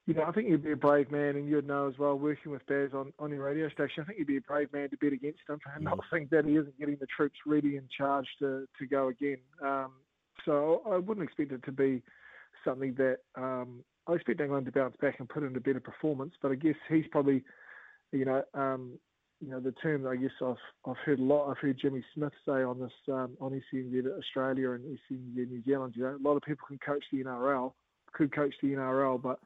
you 0.06 0.14
know, 0.14 0.22
I 0.22 0.30
think 0.30 0.48
you'd 0.48 0.62
be 0.62 0.72
a 0.72 0.76
brave 0.76 1.10
man, 1.10 1.36
and 1.36 1.48
you'd 1.48 1.66
know 1.66 1.88
as 1.88 1.98
well, 1.98 2.16
working 2.16 2.52
with 2.52 2.64
Baz 2.66 2.90
on, 2.94 3.12
on 3.18 3.30
your 3.30 3.44
radio 3.44 3.68
station, 3.70 4.02
I 4.02 4.04
think 4.04 4.18
you'd 4.20 4.28
be 4.28 4.36
a 4.36 4.40
brave 4.40 4.72
man 4.72 4.88
to 4.90 4.96
bet 4.96 5.12
against 5.12 5.40
him 5.48 5.58
and 5.74 5.84
not 5.84 5.98
think 6.12 6.30
that 6.30 6.44
he 6.44 6.52
isn't 6.52 6.78
getting 6.78 6.96
the 7.00 7.06
troops 7.06 7.38
ready 7.44 7.76
and 7.76 7.88
charged 7.90 8.30
to, 8.38 8.68
to 8.78 8.86
go 8.86 9.08
again. 9.08 9.38
Um, 9.60 9.92
so 10.44 10.82
I 10.86 10.98
wouldn't 10.98 11.24
expect 11.24 11.50
it 11.50 11.64
to 11.64 11.72
be 11.72 12.02
something 12.64 12.94
that 12.94 13.18
um, 13.34 13.82
I 14.06 14.12
expect 14.12 14.40
England 14.40 14.66
to 14.66 14.72
bounce 14.72 14.96
back 15.00 15.18
and 15.18 15.28
put 15.28 15.42
in 15.42 15.56
a 15.56 15.60
better 15.60 15.80
performance. 15.80 16.34
But 16.40 16.52
I 16.52 16.54
guess 16.54 16.76
he's 16.88 17.06
probably, 17.10 17.42
you 18.12 18.24
know, 18.24 18.44
um, 18.54 18.92
you 19.40 19.50
know, 19.50 19.60
the 19.60 19.72
term 19.72 20.06
I 20.06 20.16
guess 20.16 20.30
I've 20.40 20.56
I've 20.86 20.96
heard 21.04 21.18
a 21.18 21.22
lot. 21.22 21.50
I've 21.50 21.58
heard 21.58 21.78
Jimmy 21.80 22.02
Smith 22.14 22.32
say 22.46 22.62
on 22.62 22.78
this 22.78 22.92
um, 23.08 23.36
on 23.40 23.60
SENZ 23.72 24.18
Australia 24.18 24.70
and 24.70 24.84
New 25.10 25.62
Zealand. 25.64 25.94
You 25.96 26.04
know, 26.04 26.16
a 26.16 26.26
lot 26.26 26.36
of 26.36 26.42
people 26.42 26.66
can 26.66 26.78
coach 26.78 27.04
the 27.12 27.22
NRL, 27.24 27.72
could 28.12 28.34
coach 28.34 28.54
the 28.62 28.68
NRL, 28.68 29.20
but 29.20 29.38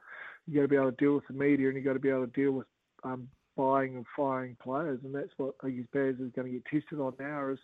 you 0.47 0.55
got 0.55 0.61
to 0.61 0.67
be 0.67 0.75
able 0.75 0.91
to 0.91 0.97
deal 0.97 1.15
with 1.15 1.27
the 1.27 1.33
media 1.33 1.67
and 1.67 1.77
you 1.77 1.83
got 1.83 1.93
to 1.93 1.99
be 1.99 2.09
able 2.09 2.27
to 2.27 2.31
deal 2.31 2.51
with 2.51 2.67
um, 3.03 3.27
buying 3.57 3.95
and 3.95 4.05
firing 4.15 4.57
players, 4.61 4.99
and 5.03 5.13
that's 5.13 5.31
what 5.37 5.55
I 5.63 5.69
guess 5.69 5.85
Baz 5.93 6.15
is 6.15 6.31
going 6.35 6.47
to 6.47 6.53
get 6.53 6.65
tested 6.65 6.99
on 6.99 7.13
now. 7.19 7.49
Is 7.49 7.59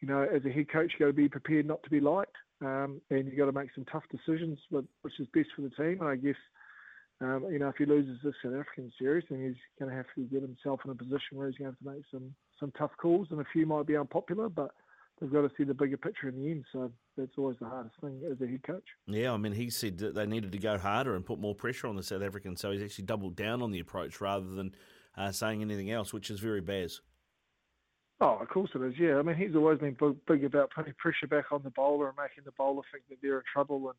you 0.00 0.08
know, 0.08 0.22
as 0.22 0.44
a 0.44 0.50
head 0.50 0.70
coach, 0.70 0.92
you 0.92 1.04
got 1.04 1.10
to 1.10 1.12
be 1.12 1.28
prepared 1.28 1.66
not 1.66 1.82
to 1.82 1.90
be 1.90 2.00
liked, 2.00 2.36
um, 2.62 3.00
and 3.10 3.26
you 3.26 3.36
got 3.36 3.46
to 3.46 3.52
make 3.52 3.70
some 3.74 3.84
tough 3.84 4.04
decisions, 4.10 4.58
which 4.70 5.20
is 5.20 5.26
best 5.34 5.48
for 5.54 5.62
the 5.62 5.70
team. 5.70 6.00
And 6.00 6.08
I 6.08 6.16
guess. 6.16 6.36
Um, 7.22 7.48
you 7.50 7.58
know, 7.58 7.68
if 7.68 7.76
he 7.76 7.84
loses 7.84 8.16
this 8.24 8.32
South 8.42 8.54
African 8.54 8.90
series, 8.98 9.26
then 9.28 9.44
he's 9.44 9.60
going 9.78 9.90
to 9.90 9.94
have 9.94 10.06
to 10.14 10.22
get 10.22 10.40
himself 10.40 10.80
in 10.86 10.90
a 10.90 10.94
position 10.94 11.36
where 11.36 11.48
he's 11.50 11.58
going 11.58 11.70
to 11.70 11.76
have 11.76 11.78
to 11.78 11.96
make 11.96 12.04
some 12.10 12.34
some 12.58 12.72
tough 12.78 12.92
calls, 12.96 13.28
and 13.30 13.38
a 13.42 13.44
few 13.52 13.66
might 13.66 13.86
be 13.86 13.94
unpopular, 13.94 14.48
but 14.48 14.70
they've 15.20 15.30
got 15.30 15.42
to 15.42 15.50
see 15.56 15.64
the 15.64 15.74
bigger 15.74 15.98
picture 15.98 16.30
in 16.30 16.42
the 16.42 16.50
end. 16.50 16.64
So 16.72 16.90
that's 17.20 17.38
always 17.38 17.56
the 17.60 17.68
hardest 17.68 17.94
thing 18.00 18.20
as 18.30 18.40
a 18.40 18.46
head 18.46 18.62
coach. 18.62 18.84
Yeah, 19.06 19.32
I 19.32 19.36
mean, 19.36 19.52
he 19.52 19.70
said 19.70 19.98
that 19.98 20.14
they 20.14 20.26
needed 20.26 20.52
to 20.52 20.58
go 20.58 20.78
harder 20.78 21.14
and 21.14 21.24
put 21.24 21.38
more 21.38 21.54
pressure 21.54 21.86
on 21.86 21.96
the 21.96 22.02
South 22.02 22.22
Africans. 22.22 22.60
So 22.60 22.70
he's 22.70 22.82
actually 22.82 23.04
doubled 23.04 23.36
down 23.36 23.62
on 23.62 23.70
the 23.70 23.80
approach 23.80 24.20
rather 24.20 24.46
than 24.46 24.74
uh, 25.16 25.32
saying 25.32 25.62
anything 25.62 25.90
else, 25.90 26.12
which 26.12 26.30
is 26.30 26.40
very 26.40 26.60
Baz. 26.60 27.00
Oh, 28.20 28.38
of 28.40 28.48
course 28.48 28.70
it 28.74 28.82
is. 28.82 28.94
Yeah, 28.98 29.18
I 29.18 29.22
mean, 29.22 29.36
he's 29.36 29.56
always 29.56 29.78
been 29.78 29.96
big 30.26 30.44
about 30.44 30.70
putting 30.74 30.92
pressure 30.98 31.26
back 31.26 31.52
on 31.52 31.62
the 31.62 31.70
bowler 31.70 32.08
and 32.08 32.16
making 32.16 32.44
the 32.44 32.52
bowler 32.52 32.82
think 32.92 33.04
that 33.08 33.16
they're 33.22 33.38
in 33.38 33.44
trouble 33.50 33.88
and 33.88 33.96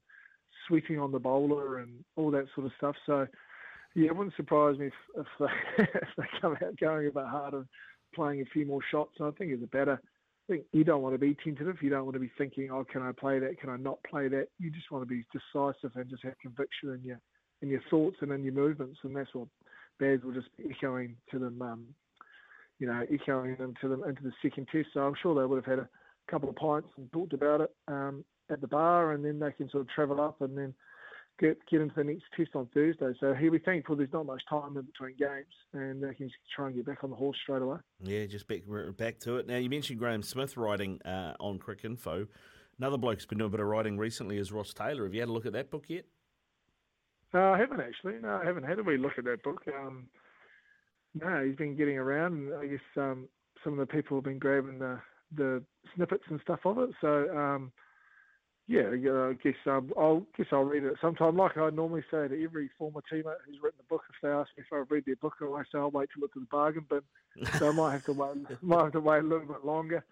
sweeping 0.67 0.99
on 0.99 1.11
the 1.11 1.19
bowler 1.19 1.79
and 1.79 2.03
all 2.15 2.29
that 2.31 2.45
sort 2.53 2.67
of 2.67 2.73
stuff. 2.77 2.95
So, 3.05 3.27
yeah, 3.95 4.07
it 4.07 4.15
wouldn't 4.15 4.35
surprise 4.35 4.77
me 4.77 4.87
if, 4.87 4.93
if, 5.17 5.25
they, 5.39 5.83
if 5.83 6.09
they 6.17 6.23
come 6.39 6.53
out 6.63 6.79
going 6.79 7.07
a 7.07 7.11
bit 7.11 7.25
harder, 7.25 7.65
playing 8.13 8.41
a 8.41 8.45
few 8.45 8.65
more 8.65 8.81
shots. 8.91 9.15
I 9.19 9.31
think 9.31 9.51
it's 9.51 9.63
a 9.63 9.67
better 9.67 9.99
think 10.51 10.65
you 10.73 10.83
don't 10.83 11.01
want 11.01 11.15
to 11.15 11.19
be 11.19 11.37
tentative. 11.43 11.77
You 11.81 11.89
don't 11.89 12.03
want 12.03 12.15
to 12.15 12.19
be 12.19 12.31
thinking, 12.37 12.69
"Oh, 12.71 12.83
can 12.83 13.01
I 13.01 13.13
play 13.13 13.39
that? 13.39 13.59
Can 13.59 13.69
I 13.69 13.77
not 13.77 14.03
play 14.03 14.27
that?" 14.27 14.47
You 14.59 14.69
just 14.69 14.91
want 14.91 15.03
to 15.03 15.09
be 15.09 15.25
decisive 15.31 15.95
and 15.95 16.09
just 16.09 16.23
have 16.23 16.37
conviction 16.39 16.93
in 16.93 17.01
your 17.03 17.19
in 17.61 17.69
your 17.69 17.81
thoughts 17.89 18.17
and 18.21 18.31
in 18.31 18.43
your 18.43 18.53
movements, 18.53 18.99
and 19.03 19.15
that's 19.15 19.33
what 19.33 19.47
Baz 19.99 20.19
will 20.23 20.33
just 20.33 20.55
be 20.57 20.69
echoing 20.69 21.15
to 21.31 21.39
them. 21.39 21.61
Um, 21.61 21.85
you 22.79 22.87
know, 22.87 23.05
echoing 23.13 23.55
them 23.57 23.75
to 23.79 23.87
them 23.87 24.03
into 24.03 24.23
the 24.23 24.33
second 24.41 24.67
test. 24.71 24.89
So 24.93 25.01
I'm 25.01 25.13
sure 25.21 25.35
they 25.35 25.45
would 25.45 25.63
have 25.63 25.77
had 25.77 25.79
a 25.79 25.89
couple 26.29 26.49
of 26.49 26.55
pints 26.55 26.89
and 26.97 27.11
talked 27.11 27.33
about 27.33 27.61
it 27.61 27.71
um, 27.87 28.25
at 28.49 28.59
the 28.59 28.67
bar, 28.67 29.13
and 29.13 29.23
then 29.23 29.39
they 29.39 29.51
can 29.51 29.69
sort 29.69 29.81
of 29.81 29.89
travel 29.89 30.19
up 30.19 30.41
and 30.41 30.57
then 30.57 30.73
get 31.39 31.57
get 31.69 31.81
into 31.81 31.95
the 31.95 32.03
next 32.03 32.23
test 32.35 32.51
on 32.55 32.67
Thursday. 32.73 33.11
So 33.19 33.33
he'll 33.33 33.51
be 33.51 33.59
thankful 33.59 33.95
there's 33.95 34.13
not 34.13 34.25
much 34.25 34.43
time 34.49 34.77
in 34.77 34.83
between 34.83 35.15
games, 35.17 35.53
and 35.73 36.03
they 36.03 36.13
can 36.13 36.29
try 36.55 36.67
and 36.67 36.75
get 36.75 36.85
back 36.85 37.03
on 37.03 37.09
the 37.09 37.15
horse 37.15 37.37
straight 37.41 37.61
away. 37.61 37.77
Yeah, 38.01 38.25
just 38.25 38.47
back 38.47 38.61
back 38.97 39.19
to 39.19 39.37
it. 39.37 39.47
Now 39.47 39.57
you 39.57 39.69
mentioned 39.69 39.99
Graeme 39.99 40.23
Smith 40.23 40.57
writing 40.57 41.01
uh, 41.03 41.33
on 41.39 41.59
Cricinfo. 41.59 42.27
Another 42.77 42.97
bloke's 42.97 43.25
been 43.25 43.37
doing 43.37 43.49
a 43.49 43.51
bit 43.51 43.59
of 43.59 43.67
writing 43.67 43.97
recently 43.97 44.37
is 44.37 44.51
Ross 44.51 44.73
Taylor. 44.73 45.03
Have 45.03 45.13
you 45.13 45.19
had 45.19 45.29
a 45.29 45.33
look 45.33 45.45
at 45.45 45.53
that 45.53 45.69
book 45.69 45.85
yet? 45.87 46.05
Uh, 47.33 47.51
I 47.51 47.57
haven't 47.57 47.81
actually. 47.81 48.15
No, 48.21 48.39
I 48.41 48.45
haven't 48.45 48.63
had 48.63 48.79
a 48.79 48.83
wee 48.83 48.97
look 48.97 49.17
at 49.17 49.25
that 49.25 49.43
book. 49.43 49.61
Um, 49.67 50.07
no, 51.13 51.45
he's 51.45 51.55
been 51.55 51.75
getting 51.75 51.97
around, 51.97 52.33
and 52.33 52.53
I 52.53 52.67
guess 52.67 52.79
um, 52.97 53.27
some 53.63 53.73
of 53.73 53.79
the 53.79 53.93
people 53.93 54.17
have 54.17 54.23
been 54.23 54.39
grabbing 54.39 54.79
the 54.79 54.99
the 55.35 55.63
snippets 55.95 56.23
and 56.29 56.39
stuff 56.41 56.59
of 56.65 56.77
it. 56.79 56.89
So. 57.01 57.29
Um, 57.35 57.71
yeah, 58.67 58.89
I 58.89 59.33
guess 59.43 59.55
um, 59.65 59.91
I'll 59.97 60.25
guess 60.37 60.47
I'll 60.51 60.63
read 60.63 60.83
it 60.83 60.93
sometime. 61.01 61.35
Like 61.35 61.57
I 61.57 61.69
normally 61.71 62.03
say 62.11 62.27
to 62.27 62.43
every 62.43 62.69
former 62.77 63.01
teammate 63.11 63.35
who's 63.45 63.61
written 63.61 63.79
a 63.79 63.89
book, 63.89 64.03
if 64.09 64.15
they 64.21 64.29
ask 64.29 64.49
me 64.57 64.63
if 64.65 64.73
I've 64.73 64.89
read 64.89 65.03
their 65.05 65.15
book, 65.17 65.33
I 65.41 65.45
always 65.45 65.65
say 65.71 65.79
I'll 65.79 65.91
wait 65.91 66.09
till 66.13 66.23
it's 66.23 66.35
in 66.35 66.43
the 66.43 66.47
bargain 66.47 66.85
bin. 66.89 67.01
so 67.59 67.69
I 67.69 67.71
might 67.71 67.91
have 67.91 68.05
to 68.05 68.13
wait, 68.13 68.37
might 68.61 68.83
have 68.83 68.91
to 68.93 68.99
wait 68.99 69.19
a 69.19 69.27
little 69.27 69.47
bit 69.47 69.65
longer 69.65 70.05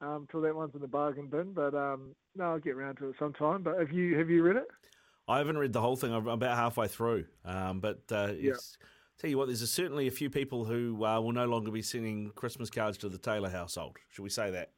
um, 0.00 0.26
till 0.30 0.40
that 0.42 0.54
one's 0.54 0.74
in 0.74 0.80
the 0.80 0.88
bargain 0.88 1.26
bin. 1.26 1.52
But 1.52 1.74
um, 1.74 2.14
no, 2.36 2.44
I'll 2.44 2.58
get 2.58 2.74
around 2.74 2.96
to 2.96 3.08
it 3.10 3.16
sometime. 3.18 3.62
But 3.62 3.78
have 3.78 3.92
you 3.92 4.16
have 4.18 4.30
you 4.30 4.42
read 4.42 4.56
it? 4.56 4.68
I 5.26 5.38
haven't 5.38 5.58
read 5.58 5.72
the 5.72 5.80
whole 5.80 5.96
thing. 5.96 6.12
I'm 6.12 6.26
about 6.26 6.56
halfway 6.56 6.88
through. 6.88 7.26
Um, 7.44 7.80
but 7.80 8.00
uh, 8.10 8.32
yeah. 8.38 8.54
tell 9.18 9.28
you 9.28 9.36
what, 9.36 9.48
there's 9.48 9.70
certainly 9.70 10.06
a 10.06 10.10
few 10.10 10.30
people 10.30 10.64
who 10.64 11.04
uh, 11.04 11.20
will 11.20 11.32
no 11.32 11.44
longer 11.44 11.70
be 11.70 11.82
sending 11.82 12.30
Christmas 12.34 12.70
cards 12.70 12.96
to 12.98 13.10
the 13.10 13.18
Taylor 13.18 13.50
household. 13.50 13.98
Should 14.08 14.22
we 14.22 14.30
say 14.30 14.50
that? 14.52 14.70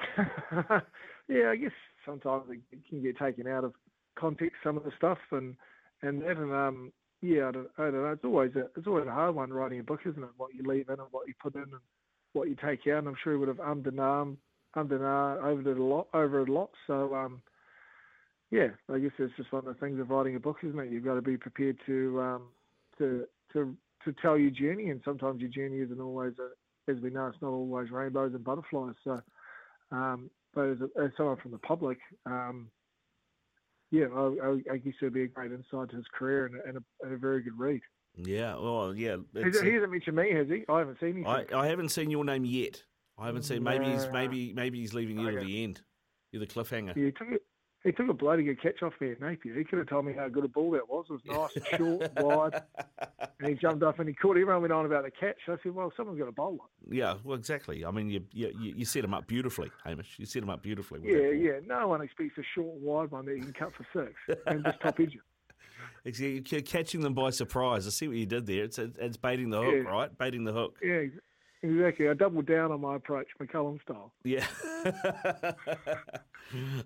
yeah, 1.28 1.50
I 1.50 1.56
guess 1.56 1.72
sometimes 2.04 2.44
it 2.50 2.60
can 2.88 3.02
get 3.02 3.18
taken 3.18 3.46
out 3.46 3.64
of 3.64 3.72
context 4.18 4.56
some 4.62 4.76
of 4.76 4.84
the 4.84 4.92
stuff 4.96 5.18
and 5.30 5.56
and 6.02 6.22
that 6.22 6.36
and 6.36 6.52
um 6.52 6.92
yeah, 7.22 7.48
I 7.48 7.52
don't, 7.52 7.68
I 7.76 7.82
don't 7.82 7.94
know. 7.94 8.12
It's 8.12 8.24
always 8.24 8.56
a 8.56 8.66
it's 8.76 8.86
always 8.86 9.06
a 9.06 9.12
hard 9.12 9.34
one 9.34 9.52
writing 9.52 9.80
a 9.80 9.82
book, 9.82 10.00
isn't 10.06 10.22
it? 10.22 10.30
What 10.36 10.54
you 10.54 10.62
leave 10.66 10.88
in 10.88 11.00
and 11.00 11.08
what 11.10 11.28
you 11.28 11.34
put 11.40 11.54
in 11.54 11.62
and 11.62 11.80
what 12.32 12.48
you 12.48 12.56
take 12.56 12.86
out. 12.86 13.00
And 13.00 13.08
I'm 13.08 13.16
sure 13.22 13.34
he 13.34 13.38
would 13.38 13.48
have 13.48 13.60
ummed 13.60 13.86
and 13.86 13.98
ahed, 13.98 14.36
ummed 14.74 14.92
and 14.92 15.04
over 15.04 15.70
it 15.70 15.78
a 15.78 15.82
lot, 15.82 16.08
over 16.14 16.40
it 16.40 16.48
a 16.48 16.52
lot. 16.52 16.70
So 16.86 17.14
um, 17.14 17.42
yeah, 18.50 18.68
I 18.92 18.98
guess 18.98 19.12
it's 19.18 19.36
just 19.36 19.52
one 19.52 19.66
of 19.66 19.74
the 19.74 19.80
things 19.80 20.00
of 20.00 20.10
writing 20.10 20.34
a 20.36 20.40
book, 20.40 20.58
isn't 20.62 20.78
it? 20.78 20.90
You've 20.90 21.04
got 21.04 21.14
to 21.14 21.22
be 21.22 21.36
prepared 21.36 21.76
to 21.86 22.20
um, 22.20 22.42
to 22.98 23.26
to 23.52 23.76
to 24.04 24.14
tell 24.20 24.38
your 24.38 24.50
journey, 24.50 24.90
and 24.90 25.00
sometimes 25.04 25.40
your 25.40 25.50
journey 25.50 25.78
isn't 25.80 26.00
always, 26.00 26.32
a, 26.38 26.90
as 26.90 26.98
we 27.02 27.10
know, 27.10 27.26
it's 27.26 27.42
not 27.42 27.50
always 27.50 27.90
rainbows 27.90 28.32
and 28.34 28.42
butterflies. 28.42 28.94
So, 29.04 29.20
um, 29.92 30.30
but 30.54 30.68
as, 30.68 30.78
a, 30.80 31.04
as 31.04 31.10
someone 31.16 31.36
from 31.36 31.52
the 31.52 31.58
public, 31.58 31.98
um, 32.26 32.70
yeah, 33.90 34.06
I, 34.14 34.60
I, 34.72 34.76
guess 34.76 34.94
it 35.00 35.04
would 35.04 35.14
be 35.14 35.24
a 35.24 35.28
great 35.28 35.52
insight 35.52 35.90
to 35.90 35.96
his 35.96 36.06
career 36.14 36.46
and, 36.46 36.56
and, 36.66 36.76
a, 36.76 37.06
and 37.06 37.14
a 37.14 37.18
very 37.18 37.42
good 37.42 37.58
read. 37.58 37.80
Yeah, 38.16 38.56
well, 38.56 38.94
yeah. 38.94 39.16
He, 39.34 39.40
he 39.40 39.72
hasn't 39.72 39.90
mentioned 39.90 40.16
me, 40.16 40.32
has 40.32 40.48
he? 40.48 40.64
I 40.68 40.78
haven't 40.78 40.98
seen 41.00 41.18
him. 41.18 41.26
I, 41.26 41.44
I 41.54 41.66
haven't 41.66 41.90
seen 41.90 42.10
your 42.10 42.24
name 42.24 42.44
yet. 42.44 42.82
I 43.18 43.26
haven't 43.26 43.42
seen. 43.42 43.62
Maybe 43.62 43.84
he's 43.84 44.08
maybe 44.10 44.52
maybe 44.54 44.80
he's 44.80 44.94
leaving 44.94 45.18
you 45.18 45.28
okay. 45.28 45.40
to 45.40 45.44
the 45.44 45.62
end. 45.62 45.82
You're 46.32 46.40
the 46.40 46.46
cliffhanger. 46.46 46.96
Yeah, 46.96 47.04
he 47.04 47.12
took 47.12 47.28
it. 47.28 47.42
He 47.82 47.92
took 47.92 48.10
a 48.10 48.14
bloody 48.14 48.44
good 48.44 48.60
catch 48.60 48.82
off 48.82 48.92
there, 49.00 49.16
Napier. 49.20 49.56
He 49.56 49.64
could 49.64 49.78
have 49.78 49.88
told 49.88 50.04
me 50.04 50.12
how 50.12 50.28
good 50.28 50.44
a 50.44 50.48
ball 50.48 50.70
that 50.72 50.86
was. 50.86 51.06
It 51.08 51.12
was 51.14 51.22
nice 51.24 51.56
and 51.56 51.78
short, 51.78 52.12
wide. 52.18 52.62
And 53.38 53.48
he 53.48 53.54
jumped 53.54 53.82
up 53.82 53.98
and 53.98 54.08
he 54.08 54.14
caught. 54.14 54.36
Everyone 54.36 54.60
went 54.60 54.72
on 54.72 54.84
about 54.84 55.04
the 55.04 55.10
catch. 55.10 55.38
I 55.48 55.56
said, 55.62 55.74
well, 55.74 55.90
someone's 55.96 56.18
got 56.18 56.28
a 56.28 56.32
bowl 56.32 56.58
it. 56.90 56.94
Yeah, 56.94 57.14
well, 57.24 57.38
exactly. 57.38 57.86
I 57.86 57.90
mean, 57.90 58.10
you 58.10 58.22
you, 58.32 58.52
you 58.58 58.84
set 58.84 59.02
him 59.02 59.14
up 59.14 59.26
beautifully, 59.26 59.70
Hamish. 59.84 60.16
You 60.18 60.26
set 60.26 60.42
him 60.42 60.50
up 60.50 60.62
beautifully. 60.62 61.00
yeah, 61.04 61.30
yeah. 61.30 61.60
No 61.66 61.88
one 61.88 62.02
expects 62.02 62.36
a 62.36 62.42
short 62.54 62.76
wide 62.80 63.10
one 63.10 63.24
that 63.24 63.36
you 63.36 63.44
can 63.44 63.54
cut 63.54 63.72
for 63.74 63.86
six 63.94 64.40
and 64.46 64.62
just 64.62 64.80
top 64.80 65.00
edge 65.00 65.14
it. 65.14 65.22
You're 66.50 66.60
catching 66.62 67.00
them 67.00 67.14
by 67.14 67.30
surprise. 67.30 67.86
I 67.86 67.90
see 67.90 68.08
what 68.08 68.16
you 68.16 68.26
did 68.26 68.46
there. 68.46 68.64
It's 68.64 68.78
it's 68.78 69.16
baiting 69.16 69.50
the 69.50 69.62
hook, 69.62 69.74
yeah. 69.74 69.90
right? 69.90 70.18
Baiting 70.18 70.44
the 70.44 70.52
hook. 70.52 70.76
Yeah, 70.82 71.04
Exactly. 71.62 72.08
I 72.08 72.14
doubled 72.14 72.46
down 72.46 72.72
on 72.72 72.80
my 72.80 72.96
approach, 72.96 73.28
McCullum 73.40 73.82
style. 73.82 74.12
Yeah. 74.24 74.46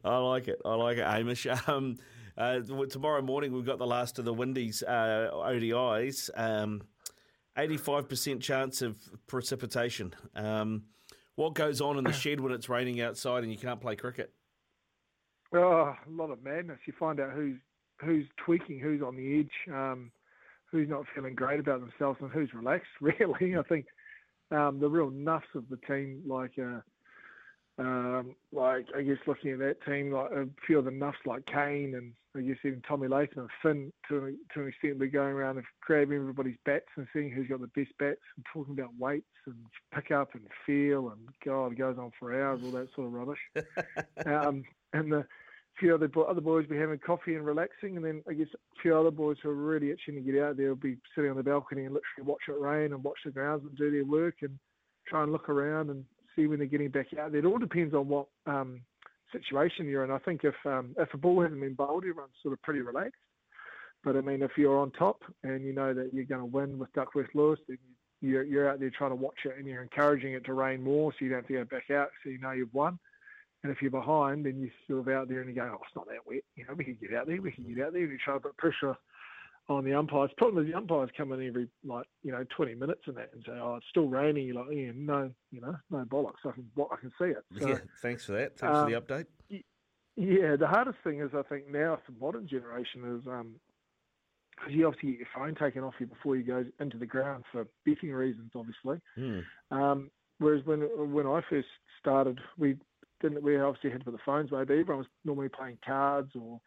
I 0.05 0.19
like 0.19 0.49
it. 0.49 0.61
I 0.65 0.75
like 0.75 0.99
it, 0.99 1.07
Hamish. 1.07 1.47
Um, 1.69 1.99
uh, 2.37 2.61
tomorrow 2.91 3.23
morning, 3.23 3.53
we've 3.53 3.65
got 3.65 3.79
the 3.79 3.87
last 3.87 4.19
of 4.19 4.25
the 4.25 4.35
Windies 4.35 4.83
uh, 4.83 5.31
ODIs. 5.33 6.31
Um, 6.35 6.83
85% 7.57 8.41
chance 8.41 8.83
of 8.83 8.97
precipitation. 9.29 10.15
Um, 10.35 10.83
what 11.37 11.55
goes 11.55 11.81
on 11.81 11.97
in 11.99 12.05
the 12.05 12.13
shed 12.13 12.41
when 12.41 12.53
it's 12.53 12.69
raining 12.69 13.01
outside 13.01 13.45
and 13.45 13.53
you 13.53 13.59
can't 13.59 13.81
play 13.81 13.95
cricket? 13.95 14.33
Oh, 15.55 15.95
a 15.95 16.11
lot 16.11 16.31
of 16.31 16.43
madness. 16.43 16.79
You 16.87 16.93
find 16.99 17.21
out 17.21 17.31
who's 17.33 17.59
who's 18.01 18.27
tweaking, 18.45 18.81
who's 18.81 19.03
on 19.03 19.15
the 19.15 19.39
edge, 19.39 19.73
um, 19.73 20.11
who's 20.71 20.89
not 20.89 21.05
feeling 21.15 21.37
great 21.37 21.61
about 21.61 21.81
themselves, 21.81 22.19
and 22.21 22.31
who's 22.31 22.53
relaxed. 22.53 22.89
Really, 23.01 23.57
I 23.57 23.63
think 23.63 23.87
um, 24.51 24.81
the 24.81 24.89
real 24.89 25.11
nuffs 25.11 25.55
of 25.55 25.65
the 25.69 25.79
team, 25.89 26.23
like 26.27 26.53
uh, 26.59 26.81
um, 27.79 28.37
like 28.53 28.87
I 28.97 29.03
guess 29.03 29.17
looking 29.27 29.53
at 29.53 29.59
that 29.59 29.85
team, 29.85 30.13
like 30.13 30.31
a 30.31 30.47
few 30.67 30.79
of 30.79 30.85
the 30.85 30.91
nuffs 30.91 31.15
like 31.27 31.45
Kane 31.47 31.95
and 31.97 32.13
I 32.37 32.47
guess 32.47 32.59
even 32.65 32.83
Tommy 32.83 33.09
Latham 33.09 33.41
and 33.41 33.51
Finn 33.63 33.93
to 34.09 34.37
to 34.55 34.63
an 34.63 34.69
extent, 34.69 34.99
we're 34.99 35.07
going 35.07 35.35
around 35.35 35.57
and 35.57 35.67
grabbing 35.81 36.19
everybody's 36.19 36.57
bats 36.65 36.87
and 36.97 37.07
seeing 37.13 37.31
who's 37.31 37.49
got 37.49 37.61
the 37.61 37.67
best 37.69 37.93
bats 37.99 38.21
and 38.37 38.47
talking 38.53 38.75
about 38.75 38.91
weights 38.99 39.27
and 39.47 39.57
pick 39.93 40.11
up 40.11 40.35
and 40.35 40.47
feel 40.67 41.09
and 41.09 41.29
God, 41.45 41.73
it 41.73 41.79
goes 41.79 41.97
on 41.99 42.13
for 42.19 42.33
hours, 42.41 42.61
all 42.65 42.71
that 42.73 42.89
sort 42.95 43.09
of 43.09 43.13
rubbish. 43.13 43.39
um, 44.27 44.65
and 44.93 45.13
the 45.13 45.27
few 45.79 45.95
other 45.95 46.11
other 46.29 46.41
boys 46.41 46.67
be 46.67 46.77
having 46.77 46.99
coffee 46.99 47.35
and 47.35 47.47
relaxing, 47.47 47.97
and 47.97 48.05
then 48.05 48.23
I 48.29 48.33
guess 48.35 48.49
a 48.55 48.81
few 48.81 48.97
other 48.97 49.11
boys 49.11 49.37
who 49.43 49.51
are 49.51 49.55
really 49.55 49.91
itching 49.91 50.15
to 50.15 50.21
get 50.21 50.41
out 50.43 50.57
there 50.57 50.69
will 50.69 50.77
be 50.77 50.97
sitting 51.15 51.31
on 51.31 51.37
the 51.37 51.43
balcony 51.43 51.85
and 51.85 51.95
literally 51.95 52.31
watch 52.31 52.43
it 52.49 52.61
rain 52.61 52.93
and 52.93 53.03
watch 53.03 53.19
the 53.25 53.31
grounds 53.31 53.65
and 53.67 53.77
do 53.77 53.91
their 53.91 54.05
work 54.05 54.37
and 54.43 54.59
try 55.07 55.23
and 55.23 55.33
look 55.33 55.49
around 55.49 55.91
and 55.91 56.05
see 56.35 56.47
when 56.47 56.59
they're 56.59 56.67
getting 56.67 56.91
back 56.91 57.07
out 57.19 57.33
there. 57.33 57.41
It 57.41 57.47
all 57.47 57.59
depends 57.59 57.95
on 57.95 58.09
what 58.09 58.27
um, 58.47 58.81
situation 59.33 59.87
you're 59.87 60.05
in. 60.05 60.11
I 60.11 60.19
think 60.19 60.43
if 60.45 60.55
um, 60.65 60.95
if 60.99 61.13
a 61.13 61.19
ball 61.19 61.43
hasn't 61.43 61.61
been 61.61 61.75
bowled, 61.75 62.05
everyone's 62.05 62.33
sort 62.43 62.53
of 62.55 62.63
pretty 62.63 62.81
relaxed. 62.81 63.21
But 64.05 64.17
I 64.17 64.21
mean, 64.21 64.43
if 64.43 64.53
you're 64.57 64.79
on 64.79 64.91
top 64.93 65.23
and 65.43 65.65
you 65.65 65.73
know 65.73 65.95
that 65.95 66.13
you're 66.13 66.25
going 66.25 66.41
to 66.41 66.47
win 66.47 66.79
with 66.79 66.93
Duckworth 66.93 67.31
Lewis, 67.35 67.59
then 67.69 67.79
you're, 68.21 68.43
you're 68.43 68.71
out 68.71 68.81
there 68.81 68.91
trying 68.91 69.11
to 69.11 69.17
watch 69.17 69.39
it 69.45 69.55
and 69.59 69.67
you're 69.67 69.83
encouraging 69.83 70.35
it 70.35 70.45
to 70.45 70.55
rain 70.55 70.83
more 70.83 71.13
so 71.13 71.25
you 71.25 71.31
don't 71.31 71.41
have 71.41 71.49
to 71.49 71.53
go 71.55 71.65
back 71.65 71.91
out 71.91 72.09
so 72.23 72.31
you 72.31 72.39
know 72.39 72.53
you've 72.53 72.73
won. 72.75 72.99
And 73.65 73.73
if 73.73 73.81
you're 73.81 73.91
behind, 73.91 74.45
then 74.45 74.61
you're 74.61 74.71
sort 74.87 75.09
of 75.09 75.15
out 75.15 75.29
there 75.29 75.41
and 75.41 75.49
you 75.49 75.57
go, 75.57 75.63
oh, 75.63 75.81
it's 75.83 75.97
not 75.97 76.07
that 76.07 76.27
wet. 76.27 76.43
You 76.55 76.67
know, 76.67 76.75
we 76.75 76.85
can 76.85 76.99
get 77.01 77.15
out 77.15 77.27
there, 77.27 77.41
we 77.41 77.51
can 77.51 77.65
get 77.65 77.87
out 77.87 77.95
there. 77.95 78.03
And 78.03 78.13
you 78.13 78.19
try 78.23 78.35
to 78.35 78.41
put 78.41 78.57
pressure 78.59 78.95
on 79.71 79.85
the 79.85 79.95
umpires. 79.95 80.31
Problem 80.37 80.63
is 80.63 80.71
the 80.71 80.77
umpires 80.77 81.09
come 81.17 81.33
in 81.33 81.49
every, 81.49 81.69
like, 81.83 82.07
you 82.23 82.31
know, 82.31 82.45
20 82.55 82.75
minutes 82.75 83.01
and 83.07 83.17
that 83.17 83.31
and 83.33 83.43
say, 83.47 83.53
oh, 83.53 83.77
it's 83.77 83.87
still 83.89 84.07
raining. 84.07 84.47
You're 84.47 84.57
like, 84.57 84.77
yeah, 84.77 84.91
no, 84.95 85.31
you 85.51 85.63
know, 85.63 85.75
no 85.91 86.05
bollocks. 86.05 86.45
I 86.45 86.51
can, 86.53 86.69
I 86.79 86.97
can 87.01 87.11
see 87.19 87.29
it. 87.29 87.43
So, 87.59 87.69
yeah, 87.69 87.79
thanks 88.03 88.27
for 88.27 88.33
that. 88.33 88.59
Thanks 88.59 88.77
um, 88.77 88.85
for 88.85 88.91
the 88.91 88.97
um, 88.99 89.03
update. 89.03 89.63
Yeah, 90.17 90.57
the 90.57 90.69
hardest 90.69 90.99
thing 91.03 91.21
is, 91.21 91.31
I 91.35 91.43
think, 91.43 91.71
now 91.71 91.99
for 92.05 92.13
modern 92.21 92.47
generation 92.47 93.19
is, 93.19 93.27
um, 93.27 93.55
because 94.57 94.75
you 94.75 94.87
obviously 94.87 95.13
get 95.13 95.19
your 95.21 95.29
phone 95.35 95.55
taken 95.55 95.83
off 95.83 95.95
you 95.99 96.07
before 96.07 96.37
you 96.37 96.45
go 96.45 96.65
into 96.81 96.99
the 96.99 97.07
ground 97.07 97.45
for 97.51 97.67
betting 97.87 98.13
reasons, 98.13 98.53
obviously. 98.55 99.01
Mm. 99.19 99.43
Um, 99.71 100.11
whereas 100.39 100.65
when 100.65 100.81
when 101.13 101.27
I 101.27 101.41
first 101.49 101.67
started, 101.99 102.39
we 102.59 102.77
didn't 103.25 103.43
we 103.43 103.59
obviously 103.59 103.91
had 103.91 104.05
for 104.05 104.11
the 104.11 104.19
phones 104.25 104.51
maybe 104.53 104.75
everyone 104.75 104.99
was 104.99 105.07
normally 105.25 105.49
playing 105.49 105.79
cards 105.85 106.31
or 106.39 106.61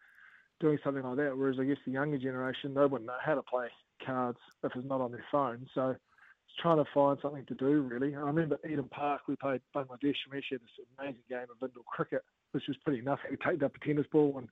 doing 0.60 0.78
something 0.82 1.04
like 1.04 1.16
that. 1.16 1.36
Whereas 1.36 1.56
I 1.60 1.64
guess 1.64 1.76
the 1.86 1.92
younger 1.92 2.18
generation 2.18 2.74
they 2.74 2.80
wouldn't 2.80 3.06
know 3.06 3.16
how 3.24 3.36
to 3.36 3.42
play 3.42 3.68
cards 4.04 4.38
if 4.64 4.72
it's 4.74 4.88
not 4.88 5.00
on 5.00 5.12
their 5.12 5.24
phone. 5.30 5.66
So 5.72 5.90
it's 5.90 6.56
trying 6.60 6.78
to 6.78 6.90
find 6.92 7.18
something 7.22 7.46
to 7.46 7.54
do 7.54 7.82
really. 7.82 8.16
I 8.16 8.20
remember 8.20 8.58
Eden 8.68 8.88
Park 8.90 9.22
we 9.28 9.36
played 9.36 9.60
Bangladesh 9.74 10.18
and 10.26 10.32
we 10.32 10.42
had 10.50 10.60
this 10.60 10.86
amazing 10.98 11.22
game 11.28 11.46
of 11.50 11.62
indoor 11.62 11.84
cricket, 11.86 12.22
which 12.52 12.64
was 12.66 12.76
pretty 12.84 13.02
nothing. 13.02 13.30
We 13.30 13.36
taped 13.36 13.62
up 13.62 13.76
a 13.76 13.86
tennis 13.86 14.06
ball 14.10 14.34
and 14.38 14.48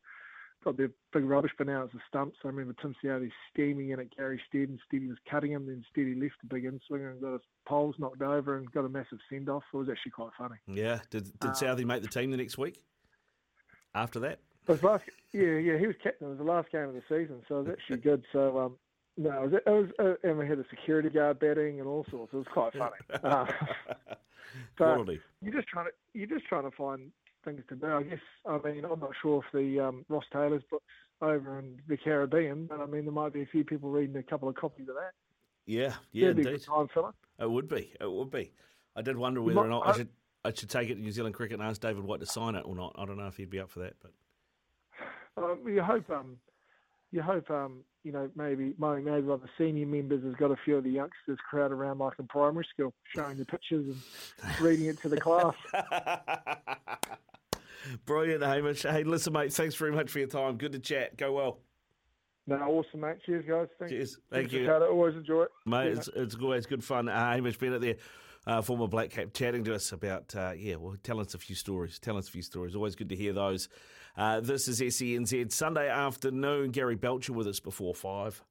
got 0.67 0.77
their 0.77 0.91
big 1.13 1.25
rubbish 1.25 1.53
bin 1.57 1.69
out 1.69 1.85
as 1.85 1.95
a 1.95 2.03
stump. 2.09 2.35
So 2.43 2.49
I 2.49 2.53
remember 2.53 2.75
Tim 2.83 2.95
Southee 3.03 3.31
steaming 3.53 3.91
in 3.91 4.01
at 4.01 4.15
Gary 4.17 4.43
Stead 4.49 4.69
and 4.69 4.81
Steady 4.87 5.07
was 5.07 5.17
cutting 5.31 5.53
him, 5.53 5.67
then 5.67 5.85
Steady 5.93 6.15
left 6.17 6.35
a 6.43 6.47
big 6.47 6.65
inswinger 6.65 7.13
and 7.13 7.21
got 7.21 7.33
his 7.35 7.41
poles 7.67 7.95
knocked 7.99 8.21
over 8.21 8.59
and 8.59 8.71
got 8.73 8.85
a 8.85 8.89
massive 8.89 9.19
send 9.31 9.49
off. 9.49 9.63
It 9.73 9.77
was 9.77 9.89
actually 9.89 10.11
quite 10.11 10.31
funny. 10.37 10.57
Yeah. 10.67 10.99
Did 11.11 11.27
did 11.39 11.51
um, 11.51 11.55
Southee 11.55 11.85
make 11.85 12.03
the 12.03 12.09
team 12.09 12.33
the 12.33 12.37
next 12.37 12.59
week? 12.59 12.81
After 13.95 14.19
that? 14.21 14.41
It 14.69 14.73
was 14.73 14.83
last, 14.83 15.05
yeah, 15.33 15.55
yeah, 15.59 15.79
he 15.79 15.87
was 15.87 15.95
captain. 16.03 16.27
It 16.27 16.31
was 16.31 16.39
the 16.39 16.45
last 16.45 16.73
game 16.73 16.89
of 16.89 16.95
the 16.95 17.03
season, 17.09 17.43
so 17.49 17.61
it 17.61 17.67
was 17.67 17.77
actually 17.79 17.99
good. 17.99 18.25
So 18.33 18.59
um, 18.59 18.77
no, 19.17 19.45
it 19.45 19.51
was, 19.51 19.61
it 19.65 19.71
was 19.71 19.89
uh, 20.01 20.29
and 20.29 20.37
we 20.37 20.49
had 20.49 20.59
a 20.59 20.65
security 20.69 21.09
guard 21.09 21.39
batting 21.39 21.79
and 21.79 21.89
all 21.89 22.05
sorts. 22.11 22.33
It 22.35 22.37
was 22.39 22.47
quite 22.53 22.73
funny. 22.73 22.97
uh, 23.23 23.47
Quality. 24.77 25.21
You're 25.41 25.55
just 25.55 25.69
trying 25.69 25.87
to 25.87 25.93
you're 26.13 26.27
just 26.27 26.47
trying 26.47 26.65
to 26.69 26.77
find 26.77 27.13
things 27.47 27.63
to 27.69 27.77
do. 27.77 27.87
I 27.87 28.03
guess, 28.03 28.19
I 28.45 28.59
mean, 28.59 28.85
I'm 28.85 29.01
not 29.01 29.13
sure 29.23 29.43
if 29.43 29.53
the 29.53 29.81
um, 29.81 30.05
Ross 30.09 30.25
Taylor's 30.33 30.63
books 30.71 30.85
over 31.23 31.59
in 31.59 31.81
the 31.89 31.97
Caribbean, 31.97 32.67
but 32.67 32.81
I 32.81 32.87
mean, 32.87 33.05
there 33.05 33.13
might 33.13 33.33
be 33.33 33.43
a 33.43 33.47
few 33.47 33.65
people 33.65 33.89
reading 33.91 34.17
a 34.17 34.23
couple 34.23 34.49
of 34.49 34.57
copies 34.57 34.89
of 34.89 34.97
that. 34.97 35.13
Yeah, 35.65 35.95
yeah, 36.13 36.29
That'd 36.29 36.47
indeed. 36.47 36.65
time 36.65 36.89
filler. 36.93 37.13
It 37.39 37.51
would 37.51 37.69
be. 37.69 37.93
It 38.01 38.11
would 38.11 38.31
be. 38.31 38.53
I 38.95 39.03
did 39.03 39.17
wonder 39.17 39.41
whether 39.41 39.57
might, 39.57 39.67
or 39.67 39.69
not 39.69 39.87
I, 39.87 39.91
I 39.91 39.97
should 39.97 40.09
I 40.45 40.53
should 40.53 40.71
take 40.71 40.91
it 40.91 40.95
to 40.95 41.01
New 41.01 41.13
Zealand 41.13 41.35
Cricket 41.35 41.59
and 41.59 41.69
ask 41.69 41.81
David 41.81 42.05
White 42.05 42.21
to 42.21 42.27
sign 42.27 42.55
it 42.55 42.65
or 42.65 42.75
not. 42.75 42.95
I 42.99 43.05
don't 43.05 43.19
know 43.19 43.27
if 43.27 43.37
he'd 43.37 43.51
be 43.51 43.61
up 43.61 43.71
for 43.71 43.81
that, 43.81 43.95
but 44.01 44.13
um, 45.43 45.61
you 45.67 45.83
hope 45.83 46.09
um, 46.11 46.37
you 47.11 47.21
hope 47.21 47.51
um, 47.51 47.81
you 48.05 48.13
know 48.13 48.31
maybe 48.37 48.75
maybe 48.79 49.03
one 49.03 49.31
of 49.31 49.43
the 49.43 49.49
senior 49.59 49.87
members 49.87 50.23
has 50.23 50.35
got 50.35 50.51
a 50.51 50.57
few 50.65 50.77
of 50.77 50.85
the 50.85 50.91
youngsters 50.91 51.39
crowd 51.51 51.73
around 51.73 51.99
like 51.99 52.19
in 52.19 52.27
primary 52.29 52.67
school, 52.73 52.95
showing 53.15 53.37
the 53.37 53.45
pictures 53.45 53.87
and 53.87 54.61
reading 54.61 54.87
it 54.87 55.01
to 55.03 55.09
the 55.09 55.21
class. 55.21 55.55
Brilliant, 58.05 58.43
Hamish. 58.43 58.83
Hey, 58.83 59.05
listen, 59.05 59.33
mate, 59.33 59.53
thanks 59.53 59.75
very 59.75 59.93
much 59.93 60.11
for 60.11 60.19
your 60.19 60.29
time. 60.29 60.57
Good 60.57 60.73
to 60.73 60.79
chat. 60.79 61.17
Go 61.17 61.33
well. 61.33 61.59
No, 62.47 62.57
awesome, 62.57 63.01
mate. 63.01 63.17
Cheers, 63.27 63.45
guys. 63.49 63.67
Thanks. 63.79 63.93
Cheers. 63.93 64.19
Thank 64.31 64.51
Thanks 64.51 64.53
you. 64.53 64.73
Always 64.73 65.17
enjoy 65.17 65.43
it. 65.43 65.51
Mate, 65.67 65.89
it's, 65.89 66.09
it's 66.15 66.37
always 66.37 66.67
good 66.67 66.85
fun. 66.85 67.09
Uh, 67.09 67.33
Hamish 67.33 67.59
Bennett 67.59 67.81
there, 67.81 67.97
uh, 68.47 68.63
former 68.63 68.87
Black 68.87 69.11
Cap, 69.11 69.33
chatting 69.35 69.65
to 69.65 69.75
us 69.75 69.91
about, 69.91 70.35
uh, 70.37 70.53
yeah, 70.57 70.77
well, 70.77 70.95
tell 71.03 71.19
us 71.19 71.35
a 71.35 71.39
few 71.39 71.57
stories. 71.57 71.99
Tell 71.99 72.17
us 72.17 72.29
a 72.29 72.31
few 72.31 72.43
stories. 72.43 72.77
Always 72.77 72.95
good 72.95 73.09
to 73.09 73.17
hear 73.17 73.33
those. 73.33 73.69
Uh, 74.17 74.41
this 74.41 74.69
is 74.69 74.81
SENZ 74.81 75.53
Sunday 75.53 75.89
afternoon. 75.89 76.71
Gary 76.71 76.95
Belcher 76.95 77.33
with 77.33 77.49
us 77.49 77.61
before 77.61 77.95
five. 77.95 78.43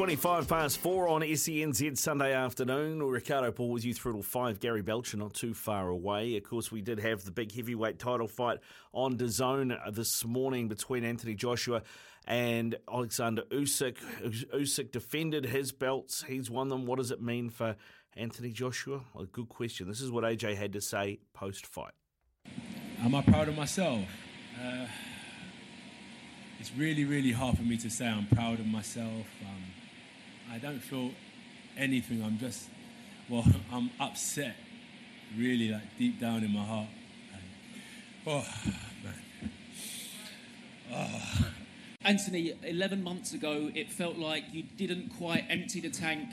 25 0.00 0.48
past 0.48 0.78
four 0.78 1.08
on 1.08 1.20
SENZ 1.20 1.98
Sunday 1.98 2.32
afternoon. 2.32 3.02
Ricardo 3.02 3.52
Paul 3.52 3.68
with 3.68 3.84
you 3.84 3.92
through 3.92 4.14
till 4.14 4.22
five. 4.22 4.58
Gary 4.58 4.80
Belcher 4.80 5.18
not 5.18 5.34
too 5.34 5.52
far 5.52 5.90
away. 5.90 6.38
Of 6.38 6.44
course, 6.44 6.72
we 6.72 6.80
did 6.80 6.98
have 7.00 7.22
the 7.22 7.30
big 7.30 7.52
heavyweight 7.52 7.98
title 7.98 8.26
fight 8.26 8.60
on 8.94 9.18
DAZN 9.18 9.94
this 9.94 10.24
morning 10.24 10.68
between 10.68 11.04
Anthony 11.04 11.34
Joshua 11.34 11.82
and 12.26 12.76
Alexander 12.90 13.42
Usyk. 13.50 13.98
Usyk 14.54 14.90
defended 14.90 15.44
his 15.44 15.70
belts. 15.70 16.22
He's 16.22 16.50
won 16.50 16.70
them. 16.70 16.86
What 16.86 16.96
does 16.96 17.10
it 17.10 17.20
mean 17.20 17.50
for 17.50 17.76
Anthony 18.16 18.52
Joshua? 18.52 19.02
A 19.18 19.26
good 19.26 19.50
question. 19.50 19.86
This 19.86 20.00
is 20.00 20.10
what 20.10 20.24
AJ 20.24 20.56
had 20.56 20.72
to 20.72 20.80
say 20.80 21.18
post 21.34 21.66
fight. 21.66 21.92
Am 23.00 23.14
I 23.14 23.20
proud 23.20 23.48
of 23.48 23.54
myself? 23.54 24.06
Uh 24.58 24.86
it's 26.58 26.72
really, 26.74 27.04
really 27.04 27.32
hard 27.32 27.56
for 27.56 27.62
me 27.62 27.78
to 27.78 27.88
say 27.88 28.06
I'm 28.06 28.26
proud 28.26 28.60
of 28.60 28.66
myself. 28.66 29.26
Um, 29.42 29.79
I 30.52 30.58
don't 30.58 30.80
feel 30.80 31.12
anything. 31.76 32.22
I'm 32.24 32.38
just, 32.38 32.68
well, 33.28 33.44
I'm 33.72 33.90
upset, 34.00 34.56
really, 35.36 35.70
like 35.70 35.96
deep 35.98 36.20
down 36.20 36.42
in 36.42 36.52
my 36.52 36.64
heart. 36.64 36.88
And, 37.32 37.42
oh, 38.26 38.46
man. 39.04 39.50
Oh. 40.92 41.46
Anthony, 42.04 42.54
11 42.64 43.04
months 43.04 43.34
ago, 43.34 43.70
it 43.74 43.92
felt 43.92 44.16
like 44.16 44.44
you 44.52 44.64
didn't 44.76 45.10
quite 45.18 45.44
empty 45.50 45.80
the 45.80 45.90
tank. 45.90 46.28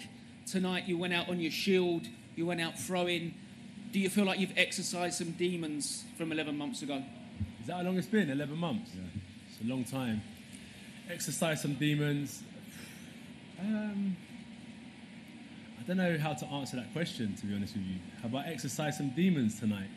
Tonight, 0.45 0.87
you 0.87 0.97
went 0.97 1.13
out 1.13 1.29
on 1.29 1.39
your 1.39 1.51
shield, 1.51 2.07
you 2.35 2.45
went 2.45 2.61
out 2.61 2.79
throwing. 2.79 3.33
Do 3.91 3.99
you 3.99 4.09
feel 4.09 4.25
like 4.25 4.39
you've 4.39 4.57
exercised 4.57 5.17
some 5.17 5.31
demons 5.31 6.05
from 6.17 6.31
11 6.31 6.57
months 6.57 6.81
ago? 6.81 7.03
Is 7.59 7.67
that 7.67 7.77
how 7.77 7.83
long 7.83 7.97
it's 7.97 8.07
been? 8.07 8.29
11 8.29 8.57
months? 8.57 8.91
Yeah. 8.95 9.01
It's 9.51 9.61
a 9.61 9.67
long 9.67 9.83
time. 9.83 10.21
Exercise 11.09 11.61
some 11.61 11.73
demons. 11.73 12.43
Um, 13.59 14.15
I 15.79 15.83
don't 15.83 15.97
know 15.97 16.17
how 16.17 16.33
to 16.33 16.45
answer 16.45 16.75
that 16.77 16.91
question, 16.93 17.35
to 17.35 17.45
be 17.45 17.55
honest 17.55 17.75
with 17.75 17.85
you. 17.85 17.95
How 18.21 18.27
about 18.27 18.47
exercise 18.47 18.97
some 18.97 19.09
demons 19.09 19.59
tonight? 19.59 19.89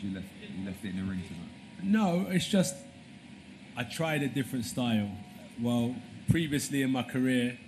You 0.00 0.14
left, 0.14 0.26
you 0.56 0.64
left 0.64 0.84
it 0.84 0.90
in 0.90 0.96
the 0.96 1.02
ring 1.02 1.22
tonight? 1.26 1.82
No, 1.82 2.26
it's 2.28 2.46
just 2.46 2.76
I 3.76 3.82
tried 3.82 4.22
a 4.22 4.28
different 4.28 4.64
style. 4.64 5.10
Well, 5.60 5.96
previously 6.30 6.82
in 6.82 6.90
my 6.90 7.02
career, 7.02 7.58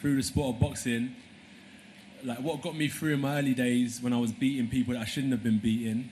through 0.00 0.16
the 0.16 0.22
sport 0.22 0.56
of 0.56 0.60
boxing, 0.60 1.14
like 2.24 2.40
what 2.40 2.60
got 2.62 2.76
me 2.76 2.88
through 2.88 3.14
in 3.14 3.20
my 3.20 3.38
early 3.38 3.54
days 3.54 4.00
when 4.02 4.12
I 4.12 4.18
was 4.18 4.32
beating 4.32 4.68
people 4.68 4.94
that 4.94 5.00
I 5.00 5.04
shouldn't 5.04 5.32
have 5.32 5.42
been 5.44 5.58
beating. 5.58 6.10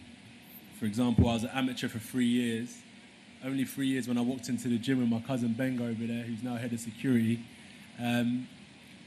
For 0.79 0.85
example, 0.87 1.29
I 1.29 1.35
was 1.35 1.43
an 1.45 1.51
amateur 1.53 1.89
for 1.89 1.99
three 1.99 2.27
years. 2.27 2.79
Only 3.45 3.65
three 3.65 3.87
years 3.87 4.09
when 4.09 4.19
I 4.19 4.21
walked 4.21 4.49
into 4.49 4.69
the 4.69 4.79
gym 4.79 4.99
with 4.99 5.09
my 5.09 5.21
cousin 5.27 5.53
Benga 5.53 5.85
over 5.85 6.07
there, 6.07 6.23
who's 6.23 6.43
now 6.43 6.57
head 6.57 6.73
of 6.73 6.81
security. 6.81 7.41
Um, 8.01 8.49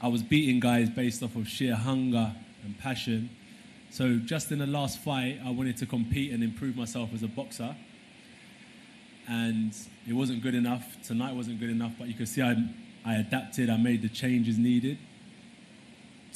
I 0.00 0.08
was 0.08 0.22
beating 0.22 0.58
guys 0.58 0.88
based 0.88 1.22
off 1.22 1.36
of 1.36 1.46
sheer 1.46 1.74
hunger 1.74 2.34
and 2.64 2.78
passion. 2.78 3.28
So 3.90 4.16
just 4.16 4.50
in 4.50 4.58
the 4.58 4.66
last 4.66 5.00
fight, 5.00 5.38
I 5.44 5.50
wanted 5.50 5.76
to 5.78 5.86
compete 5.86 6.32
and 6.32 6.42
improve 6.42 6.76
myself 6.76 7.10
as 7.12 7.22
a 7.22 7.28
boxer. 7.28 7.76
And 9.28 9.74
it 10.08 10.14
wasn't 10.14 10.42
good 10.42 10.54
enough. 10.54 10.96
Tonight 11.02 11.34
wasn't 11.34 11.60
good 11.60 11.70
enough, 11.70 11.92
but 11.98 12.08
you 12.08 12.14
can 12.14 12.26
see 12.26 12.40
I, 12.40 12.56
I 13.04 13.16
adapted. 13.16 13.68
I 13.68 13.76
made 13.76 14.00
the 14.00 14.08
changes 14.08 14.56
needed 14.56 14.96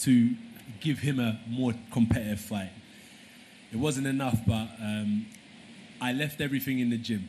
to 0.01 0.35
give 0.81 0.99
him 0.99 1.19
a 1.19 1.41
more 1.49 1.73
competitive 1.91 2.41
fight. 2.41 2.71
It 3.73 3.79
wasn't 3.79 4.07
enough, 4.07 4.39
but 4.47 4.69
um, 4.81 5.27
I 6.01 6.13
left 6.13 6.43
everything 6.43 6.79
in 6.79 6.91
the 6.91 6.99
gym. 6.99 7.29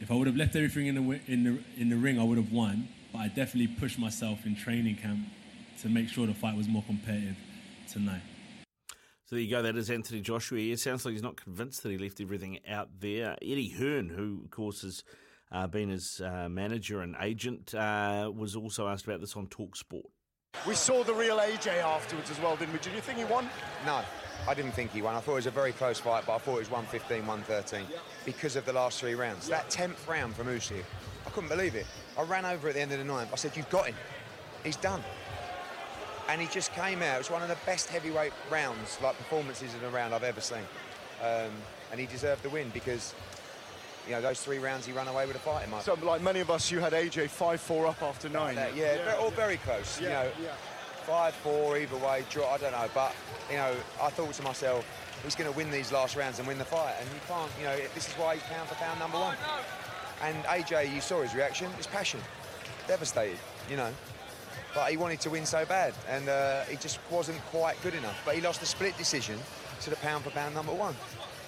If 0.00 0.10
I 0.10 0.14
would 0.14 0.26
have 0.26 0.36
left 0.36 0.56
everything 0.56 0.86
in 0.86 0.94
the, 0.94 1.20
in, 1.26 1.44
the, 1.44 1.58
in 1.76 1.90
the 1.90 1.96
ring, 1.96 2.18
I 2.18 2.24
would 2.24 2.38
have 2.38 2.52
won. 2.52 2.88
But 3.12 3.18
I 3.18 3.28
definitely 3.28 3.66
pushed 3.66 3.98
myself 3.98 4.46
in 4.46 4.56
training 4.56 4.96
camp 4.96 5.20
to 5.82 5.88
make 5.90 6.08
sure 6.08 6.26
the 6.26 6.32
fight 6.32 6.56
was 6.56 6.68
more 6.68 6.82
competitive 6.84 7.36
tonight. 7.86 8.22
So 9.26 9.36
there 9.36 9.40
you 9.40 9.50
go. 9.50 9.60
That 9.60 9.76
is 9.76 9.90
Anthony 9.90 10.22
Joshua. 10.22 10.58
It 10.58 10.80
sounds 10.80 11.04
like 11.04 11.12
he's 11.12 11.22
not 11.22 11.36
convinced 11.36 11.82
that 11.82 11.90
he 11.90 11.98
left 11.98 12.20
everything 12.20 12.60
out 12.66 12.88
there. 12.98 13.36
Eddie 13.42 13.68
Hearn, 13.68 14.08
who 14.08 14.40
of 14.44 14.50
course 14.50 14.82
has 14.82 15.04
uh, 15.52 15.66
been 15.66 15.90
his 15.90 16.20
uh, 16.24 16.48
manager 16.48 17.02
and 17.02 17.14
agent, 17.20 17.74
uh, 17.74 18.32
was 18.34 18.56
also 18.56 18.88
asked 18.88 19.04
about 19.06 19.20
this 19.20 19.36
on 19.36 19.48
Talk 19.48 19.76
Sport. 19.76 20.06
We 20.66 20.74
saw 20.74 21.02
the 21.02 21.14
real 21.14 21.38
AJ 21.38 21.82
afterwards 21.82 22.30
as 22.30 22.38
well, 22.38 22.54
didn't 22.54 22.74
we? 22.74 22.80
Did 22.80 22.92
you 22.92 23.00
think 23.00 23.18
he 23.18 23.24
won? 23.24 23.48
No, 23.86 24.02
I 24.46 24.52
didn't 24.52 24.72
think 24.72 24.90
he 24.90 25.00
won. 25.00 25.14
I 25.14 25.20
thought 25.20 25.32
it 25.32 25.36
was 25.36 25.46
a 25.46 25.50
very 25.50 25.72
close 25.72 25.98
fight, 25.98 26.24
but 26.26 26.34
I 26.34 26.38
thought 26.38 26.56
it 26.56 26.58
was 26.58 26.70
115, 26.70 27.26
113 27.26 27.86
because 28.26 28.56
of 28.56 28.66
the 28.66 28.72
last 28.74 29.00
three 29.00 29.14
rounds. 29.14 29.48
That 29.48 29.70
10th 29.70 30.06
round 30.06 30.36
from 30.36 30.48
Usyk, 30.48 30.84
I 31.26 31.30
couldn't 31.30 31.48
believe 31.48 31.76
it. 31.76 31.86
I 32.18 32.24
ran 32.24 32.44
over 32.44 32.68
at 32.68 32.74
the 32.74 32.80
end 32.80 32.92
of 32.92 32.98
the 32.98 33.04
ninth. 33.04 33.30
I 33.32 33.36
said, 33.36 33.56
you've 33.56 33.70
got 33.70 33.86
him. 33.86 33.94
He's 34.62 34.76
done. 34.76 35.02
And 36.28 36.42
he 36.42 36.46
just 36.48 36.74
came 36.74 37.00
out. 37.00 37.14
It 37.14 37.18
was 37.18 37.30
one 37.30 37.42
of 37.42 37.48
the 37.48 37.56
best 37.64 37.88
heavyweight 37.88 38.34
rounds, 38.50 38.98
like 39.02 39.16
performances 39.16 39.72
in 39.74 39.82
a 39.82 39.88
round 39.88 40.14
I've 40.14 40.24
ever 40.24 40.42
seen. 40.42 40.58
Um, 41.22 41.52
and 41.90 41.98
he 41.98 42.04
deserved 42.04 42.42
the 42.42 42.50
win 42.50 42.68
because 42.74 43.14
you 44.06 44.12
know, 44.12 44.20
those 44.20 44.40
three 44.40 44.58
rounds 44.58 44.86
he 44.86 44.92
ran 44.92 45.08
away 45.08 45.26
with 45.26 45.36
a 45.36 45.40
fight, 45.40 45.68
Mike. 45.70 45.82
So, 45.82 45.94
like 46.02 46.22
many 46.22 46.40
of 46.40 46.50
us, 46.50 46.70
you 46.70 46.80
had 46.80 46.92
AJ 46.92 47.24
5-4 47.26 47.88
up 47.88 48.02
after 48.02 48.28
nine. 48.28 48.56
yeah, 48.56 48.68
yeah, 48.74 49.16
all 49.20 49.30
very 49.30 49.56
close. 49.58 50.00
Yeah, 50.00 50.24
you 50.24 50.30
know, 50.30 50.32
yeah. 50.44 51.30
5-4 51.44 51.82
either 51.82 51.96
way, 51.96 52.24
draw, 52.30 52.50
I 52.50 52.58
don't 52.58 52.72
know. 52.72 52.88
But, 52.94 53.14
you 53.50 53.56
know, 53.56 53.74
I 54.02 54.10
thought 54.10 54.32
to 54.34 54.42
myself, 54.42 54.86
he's 55.24 55.34
going 55.34 55.50
to 55.50 55.56
win 55.56 55.70
these 55.70 55.92
last 55.92 56.16
rounds 56.16 56.38
and 56.38 56.46
win 56.48 56.58
the 56.58 56.64
fight. 56.64 56.94
And 57.00 57.08
you 57.08 57.20
can't, 57.26 57.50
you 57.58 57.64
know, 57.64 57.76
this 57.94 58.08
is 58.08 58.14
why 58.14 58.34
he's 58.34 58.42
pound 58.44 58.68
for 58.68 58.74
pound 58.76 58.98
number 58.98 59.18
one. 59.18 59.36
And 60.22 60.36
AJ, 60.44 60.94
you 60.94 61.00
saw 61.00 61.22
his 61.22 61.34
reaction, 61.34 61.70
his 61.72 61.86
passion. 61.86 62.20
Devastated, 62.86 63.38
you 63.68 63.76
know. 63.76 63.92
But 64.74 64.90
he 64.90 64.96
wanted 64.96 65.20
to 65.22 65.30
win 65.30 65.46
so 65.46 65.64
bad, 65.64 65.94
and 66.08 66.28
uh, 66.28 66.62
he 66.64 66.76
just 66.76 67.00
wasn't 67.10 67.40
quite 67.46 67.80
good 67.82 67.94
enough. 67.94 68.20
But 68.24 68.36
he 68.36 68.40
lost 68.40 68.60
the 68.60 68.66
split 68.66 68.96
decision 68.96 69.38
to 69.82 69.90
the 69.90 69.96
pound 69.96 70.22
for 70.24 70.30
pound 70.30 70.54
number 70.54 70.72
one. 70.72 70.94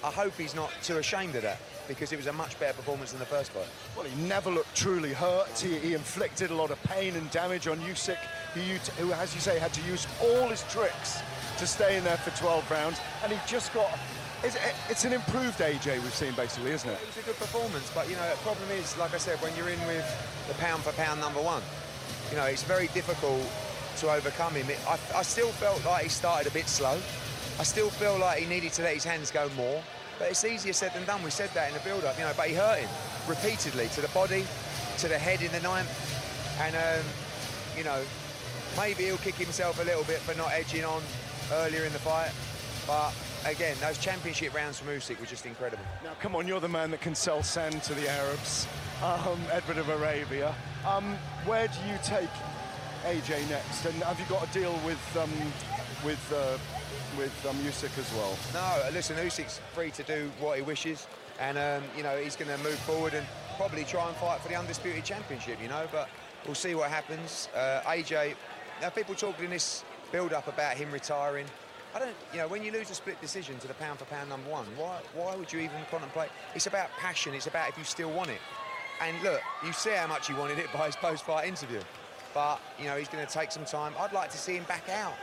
I 0.03 0.11
hope 0.11 0.33
he's 0.33 0.55
not 0.55 0.71
too 0.81 0.97
ashamed 0.97 1.35
of 1.35 1.43
that 1.43 1.59
because 1.87 2.11
it 2.11 2.17
was 2.17 2.27
a 2.27 2.33
much 2.33 2.59
better 2.59 2.73
performance 2.73 3.11
than 3.11 3.19
the 3.19 3.25
first 3.25 3.51
fight. 3.51 3.67
Well, 3.95 4.05
he 4.05 4.21
never 4.23 4.49
looked 4.49 4.75
truly 4.75 5.13
hurt. 5.13 5.49
He, 5.59 5.77
he 5.79 5.93
inflicted 5.93 6.51
a 6.51 6.55
lot 6.55 6.71
of 6.71 6.81
pain 6.83 7.15
and 7.15 7.29
damage 7.31 7.67
on 7.67 7.79
Usyk, 7.79 8.17
who, 8.53 9.11
as 9.13 9.33
you 9.33 9.41
say, 9.41 9.59
had 9.59 9.73
to 9.73 9.81
use 9.81 10.07
all 10.21 10.47
his 10.47 10.63
tricks 10.63 11.21
to 11.57 11.67
stay 11.67 11.97
in 11.97 12.03
there 12.03 12.17
for 12.17 12.37
12 12.39 12.69
rounds, 12.71 12.99
and 13.23 13.31
he 13.31 13.39
just 13.47 13.73
got... 13.73 13.89
It's, 14.43 14.57
it's 14.89 15.05
an 15.05 15.13
improved 15.13 15.59
AJ 15.59 16.03
we've 16.03 16.13
seen, 16.13 16.33
basically, 16.33 16.71
isn't 16.71 16.89
it? 16.89 16.99
It 17.01 17.07
was 17.07 17.17
a 17.17 17.27
good 17.27 17.37
performance, 17.37 17.89
but, 17.95 18.09
you 18.09 18.15
know, 18.17 18.29
the 18.29 18.37
problem 18.37 18.69
is, 18.71 18.97
like 18.97 19.13
I 19.13 19.17
said, 19.17 19.41
when 19.41 19.55
you're 19.55 19.69
in 19.69 19.79
with 19.87 20.05
the 20.49 20.53
pound-for-pound 20.55 21.21
number 21.21 21.41
one, 21.41 21.63
you 22.29 22.35
know, 22.35 22.43
it's 22.45 22.63
very 22.63 22.87
difficult 22.87 23.41
to 23.97 24.11
overcome 24.11 24.53
him. 24.53 24.69
It, 24.69 24.79
I, 24.87 24.97
I 25.15 25.21
still 25.21 25.49
felt 25.49 25.83
like 25.85 26.03
he 26.03 26.09
started 26.09 26.51
a 26.51 26.53
bit 26.53 26.67
slow. 26.67 26.99
I 27.59 27.63
still 27.63 27.89
feel 27.89 28.17
like 28.17 28.39
he 28.39 28.45
needed 28.47 28.73
to 28.73 28.81
let 28.81 28.95
his 28.95 29.03
hands 29.03 29.31
go 29.31 29.49
more. 29.55 29.81
But 30.19 30.29
it's 30.29 30.43
easier 30.45 30.73
said 30.73 30.93
than 30.93 31.05
done. 31.05 31.23
We 31.23 31.31
said 31.31 31.49
that 31.53 31.67
in 31.67 31.73
the 31.73 31.79
build-up, 31.81 32.17
you 32.17 32.23
know. 32.23 32.33
But 32.35 32.47
he 32.47 32.55
hurt 32.55 32.79
him 32.79 32.89
repeatedly 33.27 33.87
to 33.89 34.01
the 34.01 34.07
body, 34.09 34.45
to 34.99 35.07
the 35.07 35.17
head 35.17 35.41
in 35.41 35.51
the 35.51 35.61
ninth, 35.61 35.89
and 36.61 36.75
um, 36.75 37.05
you 37.77 37.83
know, 37.83 38.01
maybe 38.77 39.03
he'll 39.05 39.17
kick 39.17 39.35
himself 39.35 39.81
a 39.81 39.83
little 39.83 40.03
bit 40.03 40.19
for 40.19 40.37
not 40.37 40.51
edging 40.51 40.85
on 40.85 41.01
earlier 41.51 41.83
in 41.83 41.93
the 41.93 41.99
fight. 41.99 42.31
But 42.87 43.13
again, 43.45 43.75
those 43.81 43.97
championship 43.97 44.53
rounds 44.53 44.79
from 44.79 44.89
Usyk 44.89 45.19
were 45.19 45.25
just 45.25 45.45
incredible. 45.45 45.83
Now, 46.03 46.11
come 46.19 46.35
on, 46.35 46.47
you're 46.47 46.59
the 46.59 46.69
man 46.69 46.91
that 46.91 47.01
can 47.01 47.15
sell 47.15 47.43
sand 47.43 47.81
to 47.83 47.93
the 47.93 48.09
Arabs, 48.09 48.67
um, 49.03 49.39
Edward 49.51 49.77
of 49.77 49.89
Arabia. 49.89 50.53
Um, 50.87 51.15
where 51.45 51.67
do 51.67 51.79
you 51.87 51.97
take 52.03 52.29
AJ 53.05 53.49
next? 53.49 53.85
And 53.85 53.95
have 54.03 54.19
you 54.19 54.25
got 54.27 54.47
a 54.47 54.53
deal 54.53 54.79
with 54.85 55.17
um, 55.17 55.31
with 56.03 56.33
uh, 56.33 56.57
with 57.17 57.45
um, 57.45 57.55
Usyk 57.57 57.97
as 57.97 58.11
well? 58.13 58.37
No, 58.53 58.89
listen, 58.91 59.17
Usyk's 59.17 59.59
free 59.73 59.91
to 59.91 60.03
do 60.03 60.31
what 60.39 60.57
he 60.57 60.63
wishes, 60.63 61.07
and 61.39 61.57
um, 61.57 61.83
you 61.95 62.03
know 62.03 62.17
he's 62.17 62.35
going 62.35 62.49
to 62.49 62.63
move 62.63 62.79
forward 62.79 63.13
and 63.13 63.25
probably 63.57 63.83
try 63.83 64.07
and 64.07 64.15
fight 64.17 64.39
for 64.41 64.49
the 64.49 64.55
undisputed 64.55 65.03
championship. 65.03 65.61
You 65.61 65.69
know, 65.69 65.87
but 65.91 66.09
we'll 66.45 66.55
see 66.55 66.75
what 66.75 66.89
happens. 66.89 67.49
Uh, 67.55 67.81
AJ, 67.85 68.35
now 68.81 68.89
people 68.89 69.15
talking 69.15 69.45
in 69.45 69.51
this 69.51 69.83
build-up 70.11 70.47
about 70.47 70.77
him 70.77 70.91
retiring. 70.91 71.45
I 71.95 71.99
don't, 71.99 72.15
you 72.31 72.39
know, 72.39 72.47
when 72.47 72.63
you 72.63 72.71
lose 72.71 72.89
a 72.89 72.95
split 72.95 73.21
decision 73.21 73.59
to 73.59 73.67
the 73.67 73.73
pound 73.75 73.99
for 73.99 74.05
pound 74.05 74.29
number 74.29 74.49
one, 74.49 74.65
why, 74.77 74.99
why 75.13 75.35
would 75.35 75.53
you 75.53 75.59
even 75.59 75.77
contemplate? 75.91 76.29
It's 76.55 76.65
about 76.65 76.89
passion. 76.97 77.33
It's 77.35 77.45
about 77.45 77.69
if 77.69 77.77
you 77.77 77.83
still 77.83 78.09
want 78.11 78.31
it. 78.31 78.39
And 79.01 79.21
look, 79.21 79.41
you 79.63 79.73
see 79.73 79.91
how 79.91 80.07
much 80.07 80.27
he 80.27 80.33
wanted 80.33 80.57
it 80.57 80.67
by 80.73 80.87
his 80.87 80.95
post-fight 80.95 81.47
interview. 81.47 81.81
But, 82.33 82.59
you 82.79 82.85
know, 82.85 82.95
he's 82.95 83.09
going 83.09 83.25
to 83.25 83.31
take 83.31 83.51
some 83.51 83.65
time. 83.65 83.93
I'd 83.99 84.11
like 84.11 84.31
to 84.31 84.37
see 84.37 84.55
him 84.55 84.63
back 84.63 84.89
out 84.89 85.13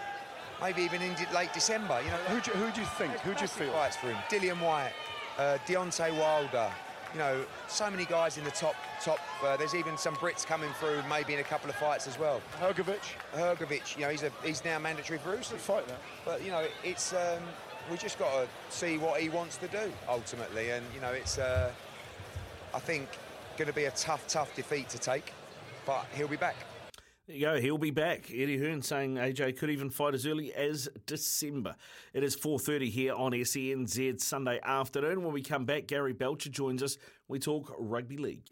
maybe 0.61 0.83
even 0.83 1.03
in 1.03 1.15
late 1.35 1.53
December. 1.53 2.01
You 2.05 2.11
know, 2.11 2.17
who 2.29 2.41
do, 2.41 2.51
who 2.53 2.71
do 2.73 2.81
you 2.81 2.87
think? 2.87 3.13
Who 3.21 3.35
do 3.35 3.43
you 3.43 3.49
feel? 3.49 3.73
Fights 3.73 3.97
for 3.97 4.09
him. 4.09 4.17
Dillian 4.29 4.61
Whyte, 4.61 4.93
uh, 5.39 5.59
Deontay 5.67 6.19
Wilder. 6.19 6.71
You 7.13 7.19
know, 7.19 7.45
so 7.67 7.91
many 7.91 8.05
guys 8.05 8.39
in 8.39 8.45
the 8.45 8.53
top 8.53 8.77
top. 9.03 9.19
Uh, 9.45 9.57
there's 9.57 9.75
even 9.75 9.99
some 9.99 10.15
Brits 10.17 10.47
coming 10.47 10.71
through, 10.79 11.03
maybe 11.09 11.35
in 11.35 11.41
a 11.41 11.45
couple 11.45 11.69
of 11.69 11.75
fights 11.77 12.07
as 12.07 12.19
well. 12.19 12.41
Hrgovic. 12.61 13.01
Hrgovic. 13.35 13.97
You 13.97 14.03
know, 14.03 14.11
he's 14.11 14.23
a 14.23 14.31
he's 14.45 14.65
now 14.65 14.79
mandatory 14.79 15.19
for 15.19 15.37
fight 15.37 15.89
that. 15.89 15.99
But 16.25 16.45
you 16.45 16.53
know, 16.53 16.67
it's 16.85 17.13
um, 17.13 17.43
we 17.91 17.97
just 17.97 18.19
got 18.19 18.31
to 18.33 18.49
see 18.69 18.97
what 18.99 19.21
he 19.21 19.29
wants 19.29 19.57
to 19.57 19.67
do 19.69 19.93
ultimately, 20.09 20.71
and 20.71 20.85
you 20.95 21.01
know, 21.01 21.11
it's 21.11 21.39
uh, 21.39 21.73
I 22.73 22.79
think 22.79 23.09
going 23.57 23.69
to 23.69 23.75
be 23.75 23.85
a 23.85 23.91
tough, 23.91 24.27
tough 24.29 24.55
defeat 24.55 24.89
to 24.91 24.99
take, 24.99 25.33
but 25.85 26.07
he'll 26.15 26.29
be 26.29 26.37
back. 26.37 26.57
There 27.31 27.39
you 27.39 27.47
go. 27.47 27.61
He'll 27.61 27.79
be 27.79 27.93
back. 27.93 28.29
Eddie 28.29 28.59
Hearn 28.59 28.83
saying 28.83 29.15
AJ 29.15 29.57
could 29.57 29.71
even 29.71 29.89
fight 29.89 30.15
as 30.15 30.27
early 30.27 30.53
as 30.53 30.89
December. 31.07 31.77
It 32.13 32.25
is 32.25 32.37
4.30 32.37 32.91
here 32.91 33.15
on 33.15 33.31
SENZ 33.31 34.21
Sunday 34.21 34.59
afternoon. 34.65 35.23
When 35.23 35.33
we 35.33 35.41
come 35.41 35.65
back, 35.65 35.87
Gary 35.87 36.13
Belcher 36.13 36.51
joins 36.51 36.83
us. 36.83 36.99
We 37.29 37.39
talk 37.39 37.73
rugby 37.79 38.17
league. 38.17 38.43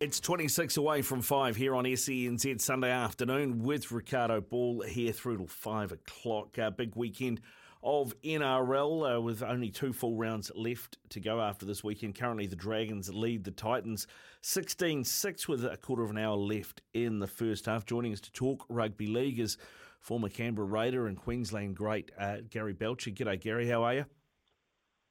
It's 0.00 0.18
26 0.18 0.78
away 0.78 1.02
from 1.02 1.20
5 1.20 1.56
here 1.56 1.74
on 1.74 1.84
SENZ 1.84 2.62
Sunday 2.62 2.90
afternoon 2.90 3.64
with 3.64 3.92
Ricardo 3.92 4.40
Ball 4.40 4.80
here 4.80 5.12
through 5.12 5.36
till 5.36 5.46
5 5.46 5.92
o'clock. 5.92 6.58
Uh, 6.58 6.70
big 6.70 6.96
weekend 6.96 7.42
of 7.82 8.14
NRL 8.22 9.16
uh, 9.16 9.20
with 9.20 9.42
only 9.42 9.70
two 9.70 9.92
full 9.92 10.16
rounds 10.16 10.50
left 10.54 10.98
to 11.10 11.20
go 11.20 11.40
after 11.40 11.66
this 11.66 11.82
weekend. 11.82 12.14
Currently, 12.14 12.46
the 12.46 12.56
Dragons 12.56 13.12
lead 13.12 13.44
the 13.44 13.50
Titans 13.50 14.06
16 14.42 15.04
6 15.04 15.48
with 15.48 15.64
a 15.64 15.76
quarter 15.76 16.02
of 16.02 16.10
an 16.10 16.18
hour 16.18 16.36
left 16.36 16.82
in 16.94 17.18
the 17.18 17.26
first 17.26 17.66
half. 17.66 17.84
Joining 17.84 18.12
us 18.12 18.20
to 18.20 18.32
talk 18.32 18.64
rugby 18.68 19.06
league 19.06 19.40
is 19.40 19.56
former 20.00 20.28
Canberra 20.28 20.66
Raider 20.66 21.06
and 21.06 21.16
Queensland 21.16 21.76
great 21.76 22.10
uh, 22.18 22.38
Gary 22.50 22.72
Belcher. 22.72 23.10
G'day, 23.10 23.40
Gary. 23.40 23.68
How 23.68 23.82
are 23.82 23.94
you? 23.94 24.04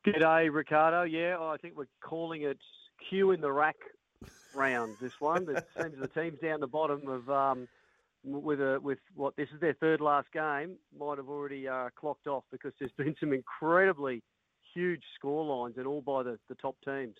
G'day, 0.05 0.51
Ricardo. 0.51 1.03
Yeah, 1.03 1.37
I 1.39 1.57
think 1.57 1.75
we're 1.77 1.85
calling 2.01 2.43
it 2.43 2.57
Q 3.09 3.31
in 3.31 3.41
the 3.41 3.51
rack 3.51 3.77
round. 4.55 4.95
This 5.01 5.19
one. 5.19 5.47
It 5.49 5.65
seems 5.77 5.99
the 5.99 6.07
teams 6.07 6.39
down 6.39 6.59
the 6.59 6.67
bottom 6.67 7.07
of. 7.07 7.29
Um, 7.29 7.67
with 8.23 8.59
a 8.59 8.79
with 8.81 8.99
what 9.15 9.35
this 9.35 9.49
is 9.53 9.59
their 9.59 9.73
third 9.73 10.01
last 10.01 10.31
game 10.31 10.75
might 10.97 11.17
have 11.17 11.29
already 11.29 11.67
uh, 11.67 11.89
clocked 11.95 12.27
off 12.27 12.43
because 12.51 12.73
there's 12.79 12.91
been 12.97 13.15
some 13.19 13.33
incredibly 13.33 14.21
huge 14.73 15.03
score 15.15 15.43
lines 15.43 15.75
and 15.77 15.87
all 15.87 16.01
by 16.01 16.23
the, 16.23 16.37
the 16.49 16.55
top 16.55 16.75
teams. 16.85 17.15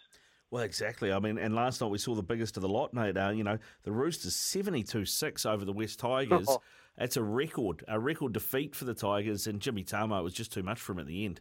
Well, 0.52 0.64
exactly. 0.64 1.14
I 1.14 1.20
mean, 1.20 1.38
and 1.38 1.56
last 1.56 1.80
night 1.80 1.90
we 1.90 1.98
saw 1.98 2.14
the 2.14 2.22
biggest 2.22 2.58
of 2.58 2.62
the 2.62 2.70
lot, 2.70 2.94
mate. 2.94 3.18
Uh, 3.18 3.30
you 3.30 3.44
know, 3.44 3.58
the 3.84 3.92
Roosters 3.92 4.36
72-6 4.36 5.46
over 5.46 5.64
the 5.64 5.72
West 5.72 6.00
Tigers. 6.00 6.48
That's 6.98 7.16
a 7.16 7.24
record, 7.24 7.86
a 7.88 7.98
record 7.98 8.34
defeat 8.34 8.76
for 8.76 8.84
the 8.84 8.94
Tigers, 8.94 9.48
and 9.48 9.62
Jimmy 9.62 9.86
Tamou 9.86 10.22
was 10.22 10.34
just 10.34 10.52
too 10.52 10.62
much 10.62 10.80
for 10.80 10.92
him 10.92 11.00
at 11.00 11.08
the 11.08 11.24
end. 11.24 11.40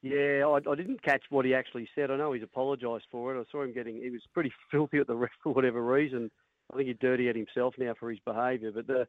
Yeah, 0.00 0.46
I, 0.46 0.56
I 0.68 0.74
didn't 0.74 1.02
catch 1.02 1.22
what 1.28 1.44
he 1.44 1.54
actually 1.54 1.88
said. 1.94 2.10
I 2.10 2.16
know 2.16 2.32
he's 2.32 2.42
apologised 2.42 3.04
for 3.10 3.36
it. 3.36 3.40
I 3.40 3.44
saw 3.52 3.62
him 3.62 3.72
getting, 3.74 3.96
he 3.96 4.10
was 4.10 4.22
pretty 4.32 4.52
filthy 4.70 4.98
at 4.98 5.06
the 5.06 5.14
ref 5.14 5.30
for 5.42 5.52
whatever 5.52 5.84
reason. 5.84 6.30
I 6.70 6.76
think 6.76 6.88
he's 6.88 6.96
dirty 7.00 7.28
at 7.28 7.36
himself 7.36 7.74
now 7.78 7.94
for 7.98 8.10
his 8.10 8.20
behaviour. 8.20 8.72
But 8.72 8.86
the 8.86 9.06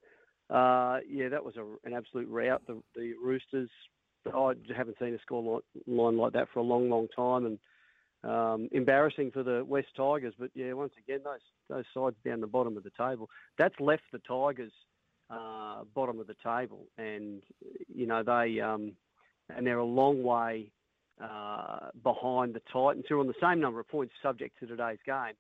uh, 0.54 1.00
yeah, 1.10 1.30
that 1.30 1.44
was 1.44 1.56
a, 1.58 1.64
an 1.86 1.94
absolute 1.94 2.30
rout. 2.30 2.62
The, 2.68 2.82
the 2.96 3.14
Roosters. 3.24 3.70
I 4.26 4.54
haven't 4.76 4.98
seen 5.00 5.14
a 5.14 5.20
score 5.20 5.62
line 5.86 6.18
like 6.18 6.32
that 6.34 6.48
for 6.54 6.60
a 6.60 6.64
long, 6.64 6.90
long 6.90 7.08
time, 7.14 7.46
and 7.46 7.60
um, 8.24 8.70
embarrassing 8.72 9.32
for 9.32 9.44
the 9.44 9.66
West 9.66 9.90
Tigers. 9.98 10.34
But 10.40 10.50
yeah, 10.54 10.74
once 10.74 10.94
again, 10.98 11.20
those 11.24 11.40
those 11.70 11.86
sides 11.94 12.16
down 12.26 12.40
the 12.40 12.48
bottom 12.48 12.78
of 12.78 12.84
the 12.84 12.92
table. 12.98 13.30
That's 13.58 13.78
left 13.80 14.04
the 14.14 14.20
Tigers 14.20 14.72
uh, 15.30 15.84
bottom 15.94 16.20
of 16.20 16.28
the 16.28 16.36
table, 16.44 16.86
and 16.98 17.42
you 17.94 18.06
know 18.06 18.24
they 18.24 18.62
um, 18.62 18.94
and 19.54 19.68
they're 19.68 19.78
a 19.78 19.86
long 19.86 20.24
way 20.24 20.72
uh, 21.22 21.90
behind 22.02 22.54
the 22.54 22.62
Titans, 22.72 23.06
who 23.10 23.18
are 23.18 23.20
on 23.20 23.28
the 23.28 23.34
same 23.42 23.60
number 23.60 23.80
of 23.80 23.90
points, 23.90 24.14
subject 24.22 24.58
to 24.60 24.68
today's 24.68 25.00
game 25.06 25.34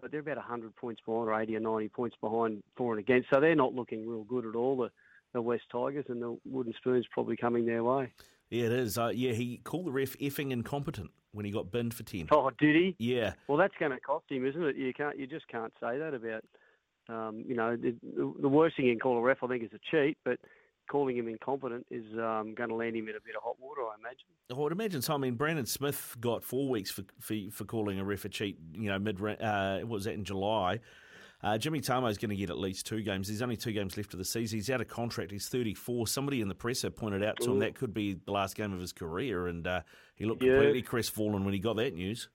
but 0.00 0.10
they're 0.10 0.20
about 0.20 0.36
100 0.36 0.74
points 0.76 1.00
behind 1.04 1.28
or 1.28 1.40
80 1.40 1.56
or 1.56 1.60
90 1.60 1.88
points 1.88 2.16
behind 2.20 2.62
for 2.76 2.92
and 2.92 3.00
against. 3.00 3.28
So 3.30 3.40
they're 3.40 3.54
not 3.54 3.74
looking 3.74 4.08
real 4.08 4.24
good 4.24 4.46
at 4.46 4.54
all, 4.54 4.76
the, 4.76 4.90
the 5.32 5.42
West 5.42 5.64
Tigers, 5.72 6.06
and 6.08 6.22
the 6.22 6.36
Wooden 6.44 6.74
Spoon's 6.78 7.06
probably 7.12 7.36
coming 7.36 7.66
their 7.66 7.84
way. 7.84 8.12
Yeah, 8.50 8.66
it 8.66 8.72
is. 8.72 8.98
Uh, 8.98 9.12
yeah, 9.14 9.32
he 9.32 9.58
called 9.58 9.86
the 9.86 9.92
ref 9.92 10.16
effing 10.18 10.50
incompetent 10.50 11.10
when 11.32 11.44
he 11.44 11.52
got 11.52 11.70
binned 11.70 11.94
for 11.94 12.02
10. 12.02 12.28
Oh, 12.32 12.50
did 12.58 12.74
he? 12.74 12.96
Yeah. 12.98 13.34
Well, 13.46 13.58
that's 13.58 13.74
going 13.78 13.92
to 13.92 14.00
cost 14.00 14.24
him, 14.28 14.44
isn't 14.46 14.62
it? 14.62 14.76
You 14.76 14.92
can't, 14.92 15.18
you 15.18 15.26
just 15.26 15.46
can't 15.48 15.72
say 15.80 15.98
that 15.98 16.14
about, 16.14 16.44
um, 17.08 17.44
you 17.46 17.54
know, 17.54 17.76
the, 17.76 17.94
the 18.40 18.48
worst 18.48 18.76
thing 18.76 18.86
you 18.86 18.92
can 18.92 19.00
call 19.00 19.18
a 19.18 19.22
ref, 19.22 19.38
I 19.42 19.46
think, 19.46 19.62
is 19.62 19.70
a 19.72 19.80
cheat, 19.90 20.18
but 20.24 20.38
calling 20.90 21.16
him 21.16 21.28
incompetent 21.28 21.86
is 21.90 22.04
um, 22.14 22.54
going 22.54 22.68
to 22.68 22.74
land 22.74 22.96
him 22.96 23.08
in 23.08 23.16
a 23.16 23.20
bit 23.24 23.36
of 23.36 23.42
hot 23.42 23.56
water, 23.60 23.82
I 23.82 23.94
imagine. 23.98 24.26
I 24.50 24.54
would 24.54 24.72
imagine 24.72 25.00
so. 25.00 25.14
I 25.14 25.18
mean, 25.18 25.34
Brandon 25.34 25.66
Smith 25.66 26.16
got 26.20 26.42
four 26.42 26.68
weeks 26.68 26.90
for 26.90 27.04
for, 27.20 27.34
for 27.52 27.64
calling 27.64 27.98
a 27.98 28.04
ref 28.04 28.24
a 28.24 28.28
cheat. 28.28 28.58
You 28.72 28.90
know, 28.90 28.98
mid 28.98 29.22
uh, 29.22 29.78
what 29.78 29.88
was 29.88 30.04
that 30.04 30.14
in 30.14 30.24
July? 30.24 30.80
Uh, 31.42 31.56
Jimmy 31.56 31.80
Tamou 31.80 32.10
is 32.10 32.18
going 32.18 32.30
to 32.30 32.36
get 32.36 32.50
at 32.50 32.58
least 32.58 32.86
two 32.86 33.00
games. 33.00 33.28
There's 33.28 33.40
only 33.40 33.56
two 33.56 33.72
games 33.72 33.96
left 33.96 34.12
of 34.12 34.18
the 34.18 34.26
season. 34.26 34.58
He's 34.58 34.68
out 34.68 34.82
of 34.82 34.88
contract. 34.88 35.30
He's 35.30 35.48
34. 35.48 36.06
Somebody 36.06 36.42
in 36.42 36.48
the 36.48 36.54
presser 36.54 36.90
pointed 36.90 37.24
out 37.24 37.38
to 37.40 37.48
Ooh. 37.48 37.52
him 37.54 37.60
that 37.60 37.74
could 37.74 37.94
be 37.94 38.12
the 38.26 38.30
last 38.30 38.56
game 38.56 38.74
of 38.74 38.80
his 38.80 38.92
career, 38.92 39.46
and 39.46 39.66
uh, 39.66 39.80
he 40.16 40.26
looked 40.26 40.42
yeah. 40.42 40.52
completely 40.52 40.82
crestfallen 40.82 41.44
when 41.44 41.54
he 41.54 41.60
got 41.60 41.76
that 41.76 41.94
news. 41.94 42.28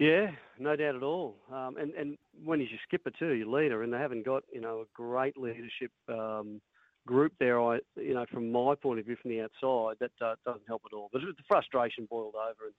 Yeah, 0.00 0.32
no 0.58 0.74
doubt 0.74 0.96
at 0.96 1.04
all. 1.04 1.36
Um, 1.52 1.76
and 1.76 1.94
and 1.94 2.18
when 2.42 2.58
he's 2.58 2.70
your 2.70 2.80
skipper 2.82 3.10
too, 3.16 3.34
your 3.34 3.46
leader, 3.46 3.84
and 3.84 3.92
they 3.92 3.98
haven't 3.98 4.24
got 4.24 4.42
you 4.52 4.60
know 4.60 4.80
a 4.80 4.84
great 4.92 5.36
leadership 5.36 5.92
um, 6.08 6.60
group 7.06 7.32
there, 7.38 7.60
I 7.60 7.78
you 7.96 8.14
know 8.14 8.26
from 8.30 8.50
my 8.50 8.74
point 8.74 9.00
of 9.00 9.06
view 9.06 9.16
from 9.20 9.30
the 9.30 9.42
outside, 9.42 9.96
that 10.00 10.24
uh, 10.24 10.34
doesn't 10.44 10.66
help 10.66 10.82
at 10.86 10.94
all. 10.94 11.08
But 11.12 11.22
the 11.22 11.34
frustration 11.48 12.06
boiled 12.08 12.34
over, 12.34 12.66
and 12.66 12.74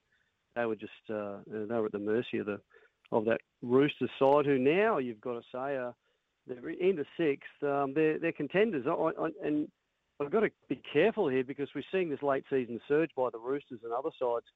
they 0.54 0.66
were 0.66 0.76
just 0.76 0.92
uh, 1.10 1.38
they 1.46 1.74
were 1.74 1.86
at 1.86 1.92
the 1.92 1.98
mercy 1.98 2.38
of 2.38 2.46
the 2.46 2.60
of 3.12 3.24
that 3.26 3.40
Roosters 3.62 4.10
side, 4.18 4.46
who 4.46 4.58
now 4.58 4.98
you've 4.98 5.20
got 5.20 5.34
to 5.34 5.42
say 5.52 5.76
uh, 5.76 5.92
they're 6.46 6.70
in 6.70 6.96
the 6.96 7.06
sixth. 7.16 7.62
Um, 7.62 7.92
they're 7.94 8.18
they're 8.18 8.32
contenders, 8.32 8.86
I, 8.86 8.92
I, 8.92 9.28
and 9.44 9.68
I've 10.20 10.32
got 10.32 10.40
to 10.40 10.50
be 10.68 10.80
careful 10.92 11.28
here 11.28 11.44
because 11.44 11.68
we're 11.74 11.84
seeing 11.92 12.08
this 12.08 12.22
late 12.22 12.44
season 12.50 12.80
surge 12.88 13.10
by 13.16 13.28
the 13.30 13.38
Roosters 13.38 13.80
and 13.84 13.92
other 13.92 14.10
sides. 14.18 14.46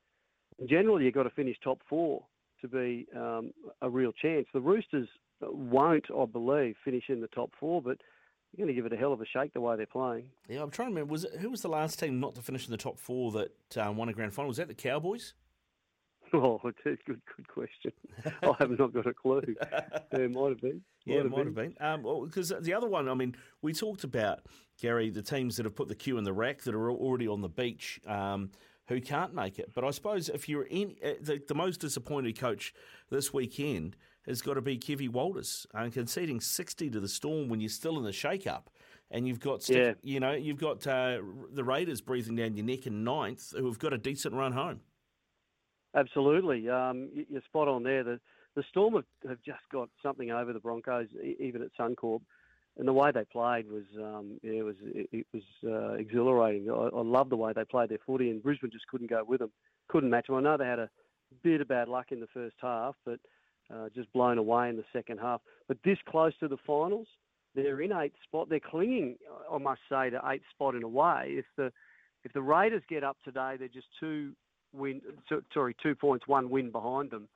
Generally, 0.68 1.04
you've 1.04 1.14
got 1.14 1.24
to 1.24 1.30
finish 1.30 1.56
top 1.62 1.80
four 1.88 2.24
to 2.60 2.68
be 2.68 3.06
um, 3.16 3.52
a 3.82 3.88
real 3.88 4.12
chance. 4.12 4.46
The 4.52 4.60
Roosters 4.60 5.08
won't, 5.42 6.04
I 6.10 6.24
believe, 6.26 6.76
finish 6.84 7.04
in 7.08 7.20
the 7.20 7.28
top 7.28 7.50
four, 7.58 7.80
but 7.80 7.98
you're 8.52 8.66
going 8.66 8.74
to 8.74 8.80
give 8.80 8.86
it 8.90 8.92
a 8.92 8.96
hell 8.96 9.12
of 9.12 9.20
a 9.20 9.26
shake 9.26 9.52
the 9.52 9.60
way 9.60 9.76
they're 9.76 9.86
playing. 9.86 10.24
Yeah, 10.48 10.62
I'm 10.62 10.70
trying 10.70 10.88
to 10.88 10.94
remember. 10.94 11.12
Was 11.12 11.24
it, 11.24 11.36
who 11.40 11.50
was 11.50 11.62
the 11.62 11.68
last 11.68 11.98
team 11.98 12.18
not 12.18 12.34
to 12.34 12.42
finish 12.42 12.66
in 12.66 12.72
the 12.72 12.76
top 12.76 12.98
four 12.98 13.30
that 13.32 13.76
um, 13.76 13.96
won 13.96 14.08
a 14.08 14.12
grand 14.12 14.34
final? 14.34 14.48
Was 14.48 14.56
that 14.56 14.68
the 14.68 14.74
Cowboys? 14.74 15.34
Oh, 16.32 16.60
good, 16.84 16.98
good 17.04 17.48
question. 17.48 17.90
I 18.24 18.54
have 18.60 18.78
not 18.78 18.94
got 18.94 19.04
a 19.04 19.12
clue. 19.12 19.42
It 20.12 20.30
might 20.30 20.50
have 20.50 20.60
been. 20.60 20.80
Might 21.04 21.14
yeah, 21.14 21.20
it 21.22 21.28
might 21.28 21.46
have 21.46 21.54
been. 21.56 21.70
Because 21.70 22.52
um, 22.52 22.56
well, 22.56 22.60
the 22.60 22.72
other 22.72 22.86
one, 22.88 23.08
I 23.08 23.14
mean, 23.14 23.34
we 23.62 23.72
talked 23.72 24.04
about 24.04 24.42
Gary, 24.80 25.10
the 25.10 25.22
teams 25.22 25.56
that 25.56 25.66
have 25.66 25.74
put 25.74 25.88
the 25.88 25.96
cue 25.96 26.18
in 26.18 26.22
the 26.22 26.32
rack 26.32 26.62
that 26.62 26.74
are 26.76 26.88
already 26.88 27.26
on 27.26 27.40
the 27.40 27.48
beach. 27.48 28.00
Um, 28.06 28.52
who 28.86 29.00
can't 29.00 29.34
make 29.34 29.58
it? 29.58 29.72
But 29.74 29.84
I 29.84 29.90
suppose 29.90 30.28
if 30.28 30.48
you're 30.48 30.64
in 30.64 30.94
uh, 31.04 31.14
the, 31.20 31.40
the 31.48 31.54
most 31.54 31.80
disappointed 31.80 32.38
coach 32.38 32.74
this 33.08 33.32
weekend 33.32 33.96
has 34.30 34.40
got 34.40 34.54
to 34.54 34.62
be 34.62 34.78
Kevy 34.78 35.08
Walters, 35.08 35.66
uh, 35.74 35.88
conceding 35.92 36.40
60 36.40 36.90
to 36.90 37.00
the 37.00 37.08
Storm 37.08 37.48
when 37.48 37.60
you're 37.60 37.68
still 37.68 37.98
in 37.98 38.04
the 38.04 38.12
shake-up. 38.12 38.70
And 39.10 39.26
you've 39.26 39.40
got, 39.40 39.68
yeah. 39.68 39.94
you 40.02 40.20
know, 40.20 40.32
you've 40.32 40.60
got 40.60 40.86
uh, 40.86 41.18
the 41.52 41.64
Raiders 41.64 42.00
breathing 42.00 42.36
down 42.36 42.56
your 42.56 42.64
neck 42.64 42.86
in 42.86 43.02
ninth, 43.02 43.52
who've 43.56 43.78
got 43.78 43.92
a 43.92 43.98
decent 43.98 44.34
run 44.34 44.52
home. 44.52 44.80
Absolutely, 45.94 46.68
um, 46.68 47.10
you're 47.28 47.42
spot 47.42 47.66
on 47.66 47.82
there. 47.82 48.04
The 48.04 48.20
the 48.56 48.62
Storm 48.68 48.94
have, 48.94 49.04
have 49.28 49.42
just 49.42 49.62
got 49.72 49.88
something 50.02 50.30
over 50.30 50.52
the 50.52 50.60
Broncos, 50.60 51.08
even 51.40 51.62
at 51.62 51.70
Suncorp, 51.78 52.20
and 52.78 52.86
the 52.86 52.92
way 52.92 53.10
they 53.10 53.24
played 53.24 53.68
was, 53.68 53.84
um, 53.98 54.38
yeah, 54.42 54.60
it 54.60 54.64
was 54.64 54.76
it, 54.82 55.08
it 55.12 55.26
was 55.32 55.42
uh, 55.64 55.94
exhilarating. 55.94 56.70
I, 56.70 56.74
I 56.96 57.02
love 57.02 57.30
the 57.30 57.36
way 57.36 57.52
they 57.52 57.64
played 57.64 57.88
their 57.88 57.98
footy, 58.06 58.30
and 58.30 58.42
Brisbane 58.42 58.70
just 58.70 58.86
couldn't 58.86 59.10
go 59.10 59.24
with 59.24 59.40
them, 59.40 59.50
couldn't 59.88 60.10
match 60.10 60.28
them. 60.28 60.36
I 60.36 60.40
know 60.40 60.56
they 60.56 60.66
had 60.66 60.78
a 60.78 60.88
bit 61.42 61.60
of 61.60 61.68
bad 61.68 61.88
luck 61.88 62.06
in 62.12 62.20
the 62.20 62.28
first 62.32 62.56
half, 62.60 62.94
but 63.04 63.18
uh, 63.72 63.88
just 63.94 64.12
blown 64.12 64.38
away 64.38 64.68
in 64.68 64.76
the 64.76 64.84
second 64.92 65.18
half. 65.18 65.40
But 65.68 65.78
this 65.84 65.98
close 66.08 66.32
to 66.40 66.48
the 66.48 66.56
finals, 66.66 67.06
they're 67.54 67.80
in 67.80 67.92
eighth 67.92 68.16
spot. 68.24 68.48
They're 68.48 68.60
clinging, 68.60 69.16
I 69.52 69.58
must 69.58 69.80
say, 69.88 70.10
to 70.10 70.20
eighth 70.26 70.44
spot 70.50 70.74
in 70.74 70.82
a 70.82 70.88
way. 70.88 71.34
If 71.36 71.46
the 71.56 71.72
if 72.22 72.32
the 72.32 72.42
Raiders 72.42 72.82
get 72.88 73.02
up 73.02 73.16
today, 73.24 73.56
they're 73.58 73.68
just 73.68 73.86
two 73.98 74.32
win, 74.72 75.00
sorry, 75.52 75.74
two 75.82 75.94
points, 75.94 76.28
one 76.28 76.50
win 76.50 76.70
behind 76.70 77.10
them, 77.10 77.28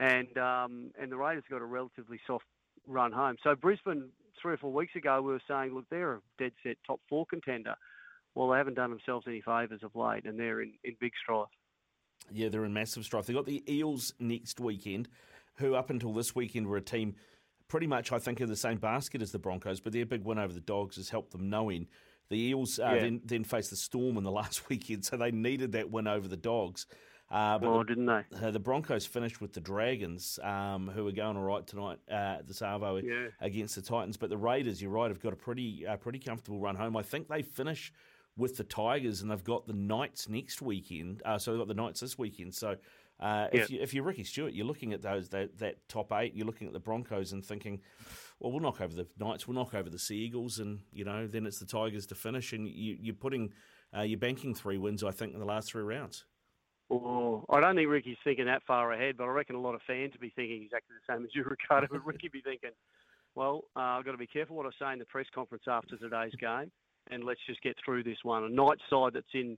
and 0.00 0.36
um, 0.38 0.90
and 1.00 1.10
the 1.10 1.16
Raiders 1.16 1.44
got 1.50 1.60
a 1.60 1.66
relatively 1.66 2.20
soft 2.26 2.44
run 2.86 3.12
home. 3.12 3.36
So 3.42 3.54
Brisbane, 3.54 4.10
three 4.40 4.54
or 4.54 4.58
four 4.58 4.72
weeks 4.72 4.96
ago, 4.96 5.20
we 5.20 5.32
were 5.32 5.42
saying, 5.48 5.74
look, 5.74 5.84
they're 5.90 6.14
a 6.14 6.20
dead 6.38 6.52
set 6.62 6.76
top 6.86 7.00
four 7.08 7.26
contender. 7.26 7.74
Well, 8.34 8.48
they 8.48 8.56
haven't 8.56 8.74
done 8.74 8.90
themselves 8.90 9.26
any 9.28 9.42
favours 9.42 9.80
of 9.82 9.94
late, 9.94 10.24
and 10.24 10.38
they're 10.38 10.62
in, 10.62 10.72
in 10.84 10.96
big 10.98 11.12
strife. 11.22 11.48
Yeah, 12.30 12.48
they're 12.48 12.64
in 12.64 12.72
massive 12.72 13.04
strife. 13.04 13.26
They've 13.26 13.36
got 13.36 13.46
the 13.46 13.62
Eels 13.68 14.14
next 14.18 14.60
weekend 14.60 15.08
who 15.56 15.74
up 15.74 15.90
until 15.90 16.12
this 16.12 16.34
weekend 16.34 16.66
were 16.66 16.76
a 16.76 16.82
team 16.82 17.14
pretty 17.68 17.86
much, 17.86 18.12
I 18.12 18.18
think, 18.18 18.40
in 18.40 18.48
the 18.48 18.56
same 18.56 18.78
basket 18.78 19.22
as 19.22 19.32
the 19.32 19.38
Broncos, 19.38 19.80
but 19.80 19.92
their 19.92 20.04
big 20.04 20.24
win 20.24 20.38
over 20.38 20.52
the 20.52 20.60
Dogs 20.60 20.96
has 20.96 21.08
helped 21.08 21.32
them 21.32 21.48
knowing. 21.48 21.86
The 22.28 22.38
Eels 22.38 22.78
uh, 22.78 22.92
yeah. 22.94 23.00
then, 23.00 23.20
then 23.24 23.44
faced 23.44 23.70
the 23.70 23.76
Storm 23.76 24.16
in 24.16 24.24
the 24.24 24.30
last 24.42 24.68
weekend, 24.68 25.04
so 25.04 25.16
they 25.16 25.30
needed 25.30 25.72
that 25.72 25.90
win 25.90 26.06
over 26.06 26.28
the 26.28 26.36
Dogs. 26.36 26.86
Uh, 27.30 27.58
but 27.58 27.66
oh, 27.66 27.78
the, 27.78 27.84
didn't 27.84 28.06
they? 28.06 28.24
Uh, 28.42 28.50
the 28.50 28.58
Broncos 28.58 29.06
finished 29.06 29.40
with 29.40 29.54
the 29.54 29.60
Dragons, 29.60 30.38
um, 30.42 30.86
who 30.94 31.08
are 31.08 31.12
going 31.12 31.36
all 31.38 31.42
right 31.44 31.66
tonight 31.66 31.98
uh, 32.10 32.36
at 32.40 32.46
the 32.46 32.52
Savo 32.52 32.96
yeah. 32.96 33.28
against 33.40 33.74
the 33.74 33.80
Titans. 33.80 34.18
But 34.18 34.28
the 34.28 34.36
Raiders, 34.36 34.82
you're 34.82 34.90
right, 34.90 35.10
have 35.10 35.22
got 35.22 35.32
a 35.32 35.36
pretty 35.36 35.86
pretty 36.00 36.18
comfortable 36.18 36.60
run 36.60 36.76
home. 36.76 36.94
I 36.94 37.02
think 37.02 37.28
they 37.28 37.40
finish 37.40 37.90
with 38.36 38.58
the 38.58 38.64
Tigers, 38.64 39.22
and 39.22 39.30
they've 39.30 39.42
got 39.42 39.66
the 39.66 39.72
Knights 39.72 40.28
next 40.28 40.60
weekend. 40.60 41.22
Uh, 41.24 41.38
so 41.38 41.52
they've 41.52 41.60
got 41.60 41.68
the 41.68 41.82
Knights 41.82 42.00
this 42.00 42.18
weekend. 42.18 42.54
So 42.54 42.76
uh, 43.22 43.48
if, 43.52 43.70
you, 43.70 43.80
if 43.80 43.94
you're 43.94 44.04
Ricky 44.04 44.24
Stuart, 44.24 44.52
you're 44.52 44.66
looking 44.66 44.92
at 44.92 45.00
those 45.00 45.28
that, 45.28 45.58
that 45.58 45.88
top 45.88 46.12
eight. 46.12 46.34
You're 46.34 46.46
looking 46.46 46.66
at 46.66 46.72
the 46.72 46.80
Broncos 46.80 47.32
and 47.32 47.44
thinking, 47.44 47.80
well, 48.40 48.50
we'll 48.50 48.60
knock 48.60 48.80
over 48.80 48.94
the 48.94 49.06
Knights, 49.18 49.46
we'll 49.46 49.54
knock 49.54 49.74
over 49.74 49.88
the 49.88 49.98
Sea 49.98 50.16
Eagles, 50.16 50.58
and 50.58 50.80
you 50.92 51.04
know 51.04 51.26
then 51.26 51.46
it's 51.46 51.58
the 51.58 51.66
Tigers 51.66 52.06
to 52.06 52.16
finish, 52.16 52.52
and 52.52 52.66
you, 52.66 52.96
you're 53.00 53.14
putting 53.14 53.52
uh, 53.96 54.02
you're 54.02 54.18
banking 54.18 54.54
three 54.54 54.78
wins, 54.78 55.04
I 55.04 55.12
think, 55.12 55.34
in 55.34 55.38
the 55.38 55.46
last 55.46 55.70
three 55.70 55.82
rounds. 55.82 56.24
Oh, 56.90 57.44
I 57.48 57.60
don't 57.60 57.76
think 57.76 57.88
Ricky's 57.88 58.18
thinking 58.24 58.46
that 58.46 58.62
far 58.66 58.92
ahead, 58.92 59.16
but 59.16 59.24
I 59.24 59.28
reckon 59.28 59.56
a 59.56 59.60
lot 59.60 59.74
of 59.74 59.80
fans 59.86 60.12
will 60.12 60.20
be 60.20 60.32
thinking 60.34 60.64
exactly 60.64 60.96
the 60.96 61.14
same 61.14 61.24
as 61.24 61.30
you, 61.34 61.44
Ricardo. 61.48 61.86
But 61.90 62.04
Ricky 62.06 62.28
be 62.28 62.42
thinking, 62.42 62.70
well, 63.34 63.62
uh, 63.76 63.80
I've 63.80 64.04
got 64.04 64.12
to 64.12 64.18
be 64.18 64.26
careful 64.26 64.56
what 64.56 64.66
I 64.66 64.70
say 64.78 64.92
in 64.92 64.98
the 64.98 65.06
press 65.06 65.26
conference 65.34 65.64
after 65.68 65.96
today's 65.96 66.34
game. 66.40 66.70
and 67.10 67.24
let's 67.24 67.40
just 67.46 67.62
get 67.62 67.76
through 67.84 68.02
this 68.02 68.18
one. 68.24 68.44
A 68.44 68.48
night 68.48 68.78
side 68.90 69.12
that's 69.14 69.26
in, 69.34 69.56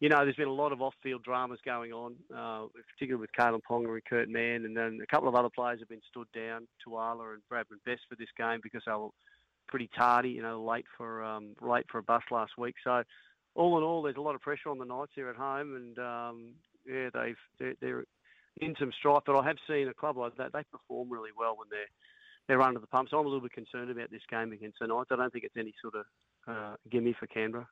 you 0.00 0.08
know, 0.10 0.24
there's 0.24 0.36
been 0.36 0.48
a 0.48 0.52
lot 0.52 0.72
of 0.72 0.82
off-field 0.82 1.22
dramas 1.24 1.58
going 1.64 1.92
on, 1.92 2.16
uh, 2.34 2.66
particularly 2.92 3.20
with 3.20 3.30
Kalyn 3.38 3.60
Ponga 3.68 3.92
and 3.94 4.04
Kurt 4.04 4.28
Mann, 4.28 4.66
and 4.66 4.76
then 4.76 4.98
a 5.02 5.06
couple 5.06 5.28
of 5.28 5.34
other 5.34 5.48
players 5.48 5.80
have 5.80 5.88
been 5.88 6.02
stood 6.08 6.26
down, 6.34 6.68
Tuala 6.86 7.32
and 7.32 7.42
Bradman 7.50 7.82
Best 7.86 8.02
for 8.08 8.16
this 8.16 8.28
game 8.36 8.60
because 8.62 8.82
they 8.86 8.92
were 8.92 9.08
pretty 9.68 9.88
tardy, 9.96 10.30
you 10.30 10.42
know, 10.42 10.62
late 10.62 10.84
for 10.96 11.24
um, 11.24 11.54
late 11.62 11.86
for 11.90 11.98
a 11.98 12.02
bus 12.02 12.22
last 12.30 12.52
week. 12.58 12.74
So 12.84 13.02
all 13.54 13.78
in 13.78 13.84
all, 13.84 14.02
there's 14.02 14.16
a 14.16 14.20
lot 14.20 14.34
of 14.34 14.42
pressure 14.42 14.68
on 14.68 14.78
the 14.78 14.84
Knights 14.84 15.12
here 15.14 15.30
at 15.30 15.36
home, 15.36 15.76
and 15.76 15.98
um, 15.98 16.52
yeah, 16.86 17.08
they've 17.14 17.36
they're, 17.58 17.74
they're 17.80 18.04
in 18.60 18.74
some 18.78 18.92
strife. 18.98 19.22
But 19.24 19.38
I 19.38 19.46
have 19.46 19.56
seen 19.68 19.88
a 19.88 19.94
club 19.94 20.18
like 20.18 20.36
that; 20.36 20.52
they 20.52 20.62
perform 20.70 21.10
really 21.10 21.30
well 21.36 21.56
when 21.56 21.68
they're 21.70 21.88
they're 22.48 22.62
under 22.62 22.80
the 22.80 22.86
pump. 22.86 23.08
So 23.10 23.18
I'm 23.18 23.26
a 23.26 23.28
little 23.28 23.40
bit 23.40 23.52
concerned 23.52 23.90
about 23.90 24.10
this 24.10 24.22
game 24.30 24.52
against 24.52 24.78
the 24.80 24.88
Knights. 24.88 25.08
I 25.10 25.16
don't 25.16 25.32
think 25.32 25.44
it's 25.44 25.56
any 25.56 25.74
sort 25.80 25.94
of 25.94 26.04
uh, 26.46 26.76
gimme 26.90 27.16
for 27.18 27.26
Canberra. 27.26 27.66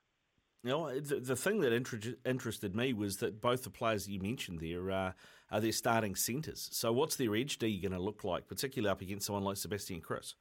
You 0.65 0.71
know, 0.71 0.99
the, 0.99 1.19
the 1.19 1.35
thing 1.35 1.59
that 1.59 1.71
inter- 1.71 2.15
interested 2.25 2.75
me 2.75 2.91
was 2.91 3.17
that 3.17 3.39
both 3.39 3.63
the 3.63 3.69
players 3.69 4.09
you 4.09 4.19
mentioned 4.19 4.61
there 4.61 4.89
uh, 4.89 5.11
are 5.51 5.61
their 5.61 5.71
starting 5.71 6.15
centres. 6.15 6.69
So, 6.73 6.91
what's 6.91 7.17
their 7.17 7.35
edge 7.35 7.59
D 7.59 7.77
going 7.77 7.91
to 7.91 7.99
look 7.99 8.23
like, 8.23 8.47
particularly 8.47 8.91
up 8.91 8.99
against 8.99 9.27
someone 9.27 9.43
like 9.43 9.57
Sebastian 9.57 10.01
Kris? 10.01 10.33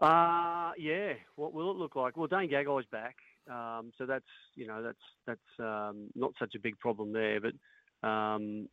Uh, 0.00 0.72
yeah. 0.76 1.12
What 1.36 1.52
will 1.52 1.70
it 1.70 1.76
look 1.76 1.94
like? 1.94 2.16
Well, 2.16 2.26
Dane 2.26 2.50
Gagai's 2.50 2.86
back, 2.90 3.14
um, 3.48 3.92
so 3.96 4.06
that's 4.06 4.24
you 4.56 4.66
know 4.66 4.82
that's 4.82 4.98
that's 5.24 5.60
um, 5.60 6.08
not 6.16 6.32
such 6.36 6.56
a 6.56 6.58
big 6.58 6.76
problem 6.80 7.12
there. 7.12 7.38
But 7.40 8.08
um, 8.08 8.68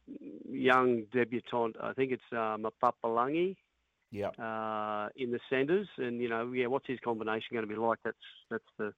young 0.49 1.03
debutant, 1.13 1.75
I 1.79 1.93
think 1.93 2.11
it's 2.11 2.23
uh, 2.31 2.57
Mapapalangi. 2.57 3.55
Yeah. 4.09 4.29
Uh, 4.29 5.09
in 5.15 5.31
the 5.31 5.39
centres, 5.47 5.87
and 5.97 6.19
you 6.19 6.29
know, 6.29 6.51
yeah, 6.53 6.67
what's 6.67 6.87
his 6.87 6.99
combination 7.03 7.49
going 7.51 7.67
to 7.67 7.71
be 7.71 7.79
like? 7.79 7.99
That's 8.03 8.17
that's 8.49 8.63
the 8.79 8.93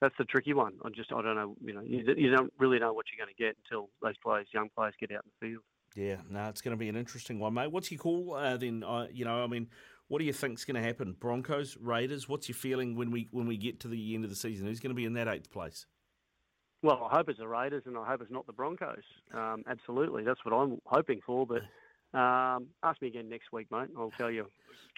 that's 0.00 0.14
the 0.18 0.24
tricky 0.24 0.54
one. 0.54 0.74
I 0.84 0.90
just 0.90 1.12
I 1.12 1.22
don't 1.22 1.36
know. 1.36 1.56
You 1.64 1.74
know, 1.74 1.82
you, 1.82 2.04
you 2.16 2.30
don't 2.30 2.52
really 2.58 2.78
know 2.78 2.92
what 2.92 3.06
you're 3.10 3.24
going 3.24 3.34
to 3.34 3.42
get 3.42 3.56
until 3.64 3.90
those 4.02 4.16
players, 4.18 4.46
young 4.52 4.68
players, 4.76 4.94
get 5.00 5.12
out 5.12 5.24
in 5.24 5.30
the 5.40 5.48
field. 5.48 5.62
Yeah, 5.94 6.16
no, 6.28 6.48
it's 6.48 6.60
going 6.60 6.76
to 6.76 6.78
be 6.78 6.88
an 6.88 6.96
interesting 6.96 7.38
one, 7.38 7.54
mate. 7.54 7.72
What's 7.72 7.90
your 7.90 7.98
call 7.98 8.34
uh, 8.34 8.56
then? 8.56 8.84
Uh, 8.84 9.06
you 9.10 9.24
know, 9.24 9.42
I 9.42 9.46
mean, 9.46 9.68
what 10.08 10.18
do 10.18 10.24
you 10.24 10.32
think's 10.32 10.64
going 10.64 10.80
to 10.80 10.86
happen? 10.86 11.16
Broncos, 11.18 11.76
Raiders. 11.80 12.28
What's 12.28 12.48
your 12.48 12.56
feeling 12.56 12.96
when 12.96 13.10
we 13.10 13.28
when 13.30 13.46
we 13.46 13.56
get 13.56 13.80
to 13.80 13.88
the 13.88 14.14
end 14.14 14.24
of 14.24 14.30
the 14.30 14.36
season? 14.36 14.66
Who's 14.66 14.80
going 14.80 14.90
to 14.90 14.94
be 14.94 15.06
in 15.06 15.14
that 15.14 15.28
eighth 15.28 15.50
place? 15.50 15.86
Well, 16.82 17.08
I 17.10 17.16
hope 17.16 17.30
it's 17.30 17.38
the 17.38 17.48
Raiders, 17.48 17.84
and 17.86 17.96
I 17.96 18.06
hope 18.06 18.20
it's 18.20 18.30
not 18.30 18.46
the 18.46 18.52
Broncos. 18.52 19.02
Um, 19.32 19.64
absolutely, 19.66 20.24
that's 20.24 20.44
what 20.44 20.54
I'm 20.54 20.78
hoping 20.84 21.20
for. 21.24 21.46
But 21.46 21.62
um, 22.16 22.66
ask 22.82 23.00
me 23.00 23.08
again 23.08 23.30
next 23.30 23.50
week, 23.52 23.68
mate. 23.70 23.88
I'll 23.96 24.12
tell 24.18 24.30
you. 24.30 24.46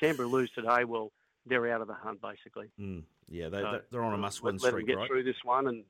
Canberra 0.01 0.29
lose 0.29 0.51
today, 0.51 0.85
well, 0.85 1.13
they're 1.47 1.73
out 1.73 1.81
of 1.81 1.89
the 1.89 1.95
hunt 1.95 2.21
basically. 2.21 2.71
Mm, 2.81 3.03
yeah, 3.29 3.49
they, 3.49 3.61
so, 3.61 3.81
they're 3.91 4.03
on 4.03 4.15
a 4.15 4.19
must-win 4.19 4.55
let, 4.55 4.61
streak, 4.61 4.73
let 4.73 4.79
them 4.79 4.87
get 4.87 4.97
right? 4.99 5.09
through 5.09 5.25
this 5.25 5.37
one, 5.45 5.69
and 5.69 5.85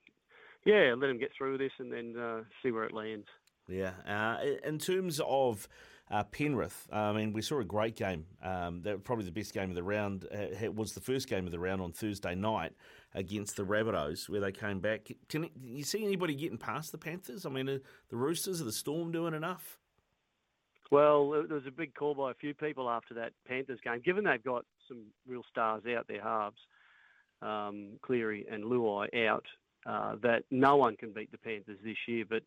yeah, 0.64 0.94
let 0.96 1.08
them 1.08 1.18
get 1.18 1.30
through 1.36 1.58
this, 1.58 1.72
and 1.78 1.92
then 1.92 2.16
uh, 2.20 2.42
see 2.62 2.70
where 2.70 2.84
it 2.84 2.92
lands. 2.92 3.26
Yeah. 3.68 3.92
Uh, 4.06 4.38
in 4.64 4.78
terms 4.78 5.20
of 5.24 5.68
uh, 6.10 6.24
Penrith, 6.24 6.88
I 6.90 7.12
mean, 7.12 7.32
we 7.32 7.42
saw 7.42 7.60
a 7.60 7.64
great 7.64 7.96
game. 7.96 8.24
Um, 8.42 8.82
that 8.82 9.04
probably 9.04 9.26
the 9.26 9.30
best 9.30 9.52
game 9.52 9.68
of 9.68 9.76
the 9.76 9.82
round. 9.82 10.26
Uh, 10.32 10.72
was 10.72 10.92
the 10.92 11.00
first 11.00 11.28
game 11.28 11.46
of 11.46 11.52
the 11.52 11.58
round 11.58 11.82
on 11.82 11.92
Thursday 11.92 12.34
night 12.34 12.72
against 13.14 13.56
the 13.56 13.64
Rabbitohs, 13.64 14.28
where 14.28 14.40
they 14.40 14.52
came 14.52 14.80
back. 14.80 15.08
Can 15.28 15.48
you 15.62 15.84
see 15.84 16.04
anybody 16.04 16.34
getting 16.34 16.58
past 16.58 16.92
the 16.92 16.98
Panthers? 16.98 17.46
I 17.46 17.50
mean, 17.50 17.66
the 17.66 18.16
Roosters, 18.16 18.60
are 18.60 18.64
the 18.64 18.72
Storm 18.72 19.12
doing 19.12 19.34
enough? 19.34 19.78
Well, 20.90 21.30
there 21.30 21.56
was 21.56 21.66
a 21.66 21.70
big 21.70 21.94
call 21.94 22.14
by 22.14 22.30
a 22.30 22.34
few 22.34 22.54
people 22.54 22.88
after 22.88 23.12
that 23.14 23.32
Panthers 23.46 23.78
game. 23.84 24.00
Given 24.02 24.24
they've 24.24 24.42
got 24.42 24.64
some 24.88 25.04
real 25.26 25.42
stars 25.50 25.82
out 25.96 26.06
there, 26.08 26.22
halves, 26.22 26.60
um, 27.42 27.98
Cleary 28.02 28.46
and 28.50 28.64
Luai 28.64 29.26
out, 29.26 29.46
uh, 29.86 30.16
that 30.22 30.44
no 30.50 30.76
one 30.76 30.96
can 30.96 31.12
beat 31.12 31.30
the 31.30 31.38
Panthers 31.38 31.78
this 31.84 31.96
year. 32.06 32.24
But 32.28 32.42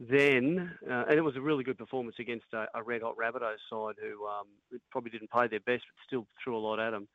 then, 0.00 0.72
uh, 0.90 1.04
and 1.08 1.18
it 1.18 1.22
was 1.22 1.36
a 1.36 1.40
really 1.40 1.64
good 1.64 1.78
performance 1.78 2.16
against 2.18 2.46
a, 2.52 2.66
a 2.74 2.82
red 2.82 3.02
hot 3.02 3.16
Rabbitohs 3.16 3.62
side 3.70 3.94
who 4.00 4.26
um, 4.26 4.46
probably 4.90 5.10
didn't 5.10 5.30
play 5.30 5.46
their 5.48 5.60
best, 5.60 5.84
but 5.84 6.06
still 6.06 6.26
threw 6.42 6.56
a 6.56 6.58
lot 6.58 6.80
at 6.80 6.90
them. 6.90 7.08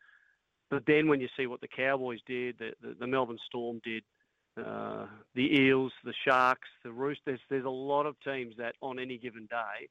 But 0.69 0.83
then 0.85 1.07
when 1.07 1.19
you 1.19 1.27
see 1.35 1.47
what 1.47 1.61
the 1.61 1.67
Cowboys 1.67 2.19
did, 2.27 2.57
the, 2.59 2.71
the, 2.81 2.95
the 2.99 3.07
Melbourne 3.07 3.39
Storm 3.47 3.81
did, 3.83 4.03
uh, 4.57 5.07
the 5.35 5.61
Eels, 5.61 5.91
the 6.03 6.13
Sharks, 6.27 6.67
the 6.83 6.91
Roosters, 6.91 7.23
there's, 7.25 7.39
there's 7.49 7.65
a 7.65 7.69
lot 7.69 8.05
of 8.05 8.15
teams 8.21 8.55
that 8.57 8.75
on 8.81 8.99
any 8.99 9.17
given 9.17 9.47
day 9.49 9.87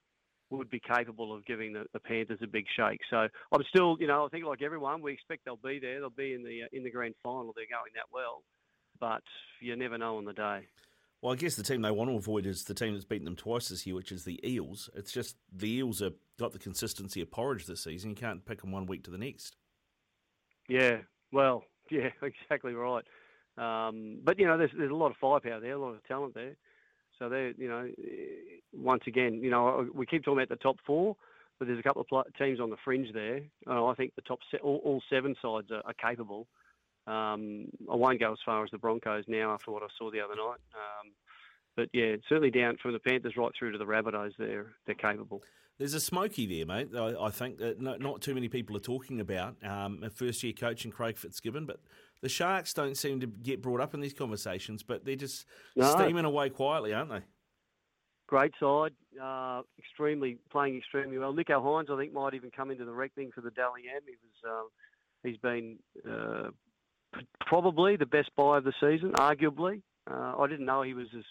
would 0.50 0.70
be 0.70 0.80
capable 0.80 1.34
of 1.34 1.44
giving 1.44 1.72
the, 1.72 1.84
the, 1.92 2.00
Panthers 2.00 2.38
a 2.42 2.46
big 2.46 2.64
shake. 2.76 3.00
So 3.10 3.28
I'm 3.52 3.62
still, 3.68 3.96
you 4.00 4.06
know, 4.06 4.24
I 4.24 4.28
think 4.28 4.44
like 4.44 4.62
everyone, 4.62 5.02
we 5.02 5.12
expect 5.12 5.44
they'll 5.44 5.56
be 5.56 5.78
there. 5.78 6.00
They'll 6.00 6.10
be 6.10 6.34
in 6.34 6.42
the 6.42 6.62
uh, 6.62 6.66
in 6.72 6.84
the 6.84 6.90
grand 6.90 7.14
final. 7.22 7.52
They're 7.54 7.66
going 7.70 7.92
that 7.94 8.06
well, 8.12 8.42
but 9.00 9.22
you 9.60 9.76
never 9.76 9.98
know 9.98 10.16
on 10.16 10.24
the 10.24 10.32
day. 10.32 10.68
Well, 11.20 11.32
I 11.32 11.36
guess 11.36 11.56
the 11.56 11.64
team 11.64 11.82
they 11.82 11.90
want 11.90 12.10
to 12.10 12.16
avoid 12.16 12.46
is 12.46 12.64
the 12.64 12.74
team 12.74 12.92
that's 12.92 13.04
beaten 13.04 13.24
them 13.24 13.34
twice 13.34 13.68
this 13.68 13.86
year, 13.86 13.96
which 13.96 14.12
is 14.12 14.24
the 14.24 14.40
Eels. 14.48 14.88
It's 14.94 15.10
just 15.10 15.36
the 15.52 15.68
Eels 15.68 15.98
have 15.98 16.14
got 16.38 16.52
the 16.52 16.60
consistency 16.60 17.20
of 17.20 17.30
porridge 17.30 17.66
this 17.66 17.82
season. 17.82 18.10
You 18.10 18.16
can't 18.16 18.46
pick 18.46 18.60
them 18.60 18.70
one 18.70 18.86
week 18.86 19.02
to 19.04 19.10
the 19.10 19.18
next. 19.18 19.56
Yeah, 20.68 20.98
well, 21.32 21.64
yeah, 21.90 22.10
exactly 22.22 22.74
right. 22.74 23.04
Um, 23.56 24.20
but 24.22 24.38
you 24.38 24.46
know, 24.46 24.56
there's 24.56 24.70
there's 24.76 24.92
a 24.92 24.94
lot 24.94 25.10
of 25.10 25.16
firepower 25.16 25.60
there, 25.60 25.72
a 25.72 25.78
lot 25.78 25.94
of 25.94 26.04
talent 26.04 26.34
there. 26.34 26.56
So 27.18 27.28
they, 27.28 27.52
you 27.56 27.68
know, 27.68 27.88
once 28.72 29.02
again, 29.06 29.40
you 29.42 29.50
know, 29.50 29.88
we 29.94 30.06
keep 30.06 30.24
talking 30.24 30.38
about 30.38 30.48
the 30.48 30.56
top 30.56 30.76
four, 30.86 31.16
but 31.58 31.66
there's 31.66 31.78
a 31.78 31.82
couple 31.82 32.04
of 32.10 32.34
teams 32.38 32.60
on 32.60 32.70
the 32.70 32.76
fringe 32.84 33.12
there. 33.12 33.40
I 33.66 33.94
think 33.94 34.14
the 34.14 34.22
top 34.22 34.38
se- 34.50 34.60
all, 34.62 34.80
all, 34.84 35.02
seven 35.10 35.34
sides 35.42 35.70
are, 35.70 35.82
are 35.84 35.94
capable. 35.94 36.46
Um, 37.06 37.66
I 37.90 37.96
won't 37.96 38.20
go 38.20 38.32
as 38.32 38.38
far 38.44 38.62
as 38.64 38.70
the 38.70 38.78
Broncos 38.78 39.24
now 39.26 39.52
after 39.52 39.70
what 39.70 39.82
I 39.82 39.86
saw 39.98 40.10
the 40.10 40.20
other 40.20 40.36
night. 40.36 40.60
Um, 40.74 41.12
but 41.74 41.88
yeah, 41.92 42.16
certainly 42.28 42.50
down 42.50 42.76
from 42.80 42.92
the 42.92 42.98
Panthers 42.98 43.36
right 43.36 43.52
through 43.58 43.72
to 43.72 43.78
the 43.78 43.86
Rabbitohs, 43.86 44.32
they're 44.38 44.66
they're 44.86 44.94
capable. 44.94 45.42
There's 45.78 45.94
a 45.94 46.00
smoky 46.00 46.44
there, 46.44 46.66
mate. 46.66 46.88
I, 46.94 47.14
I 47.26 47.30
think 47.30 47.58
that 47.58 47.80
not, 47.80 48.00
not, 48.00 48.20
too 48.20 48.34
many 48.34 48.48
people 48.48 48.76
are 48.76 48.80
talking 48.80 49.20
about 49.20 49.54
um, 49.62 50.02
a 50.02 50.10
first 50.10 50.42
year 50.42 50.52
coach 50.52 50.84
in 50.84 50.90
Craig 50.90 51.16
Fitzgibbon, 51.16 51.66
but 51.66 51.78
the 52.20 52.28
Sharks 52.28 52.72
don't 52.74 52.96
seem 52.96 53.20
to 53.20 53.26
get 53.26 53.62
brought 53.62 53.80
up 53.80 53.94
in 53.94 54.00
these 54.00 54.12
conversations, 54.12 54.82
but 54.82 55.04
they're 55.04 55.16
just 55.16 55.46
no. 55.76 55.90
steaming 55.94 56.24
away 56.24 56.50
quietly, 56.50 56.92
aren't 56.92 57.10
they? 57.10 57.22
Great 58.26 58.52
side, 58.60 58.92
uh, 59.22 59.62
extremely 59.78 60.38
playing 60.50 60.76
extremely 60.76 61.18
well. 61.18 61.32
Nicho 61.32 61.62
Hynes, 61.62 61.90
I 61.90 61.96
think, 61.98 62.12
might 62.12 62.34
even 62.34 62.50
come 62.50 62.70
into 62.70 62.84
the 62.84 62.92
reckoning 62.92 63.30
for 63.34 63.40
the 63.40 63.50
Dally 63.52 63.82
M. 63.94 64.02
He 64.06 64.16
was, 64.22 64.50
uh, 64.50 64.68
he's 65.26 65.38
been 65.38 65.78
uh, 66.06 66.50
probably 67.46 67.96
the 67.96 68.06
best 68.06 68.30
buy 68.36 68.58
of 68.58 68.64
the 68.64 68.74
season, 68.80 69.12
arguably. 69.12 69.80
Uh, 70.10 70.34
I 70.38 70.46
didn't 70.46 70.66
know 70.66 70.82
he 70.82 70.94
was 70.94 71.06
as 71.16 71.24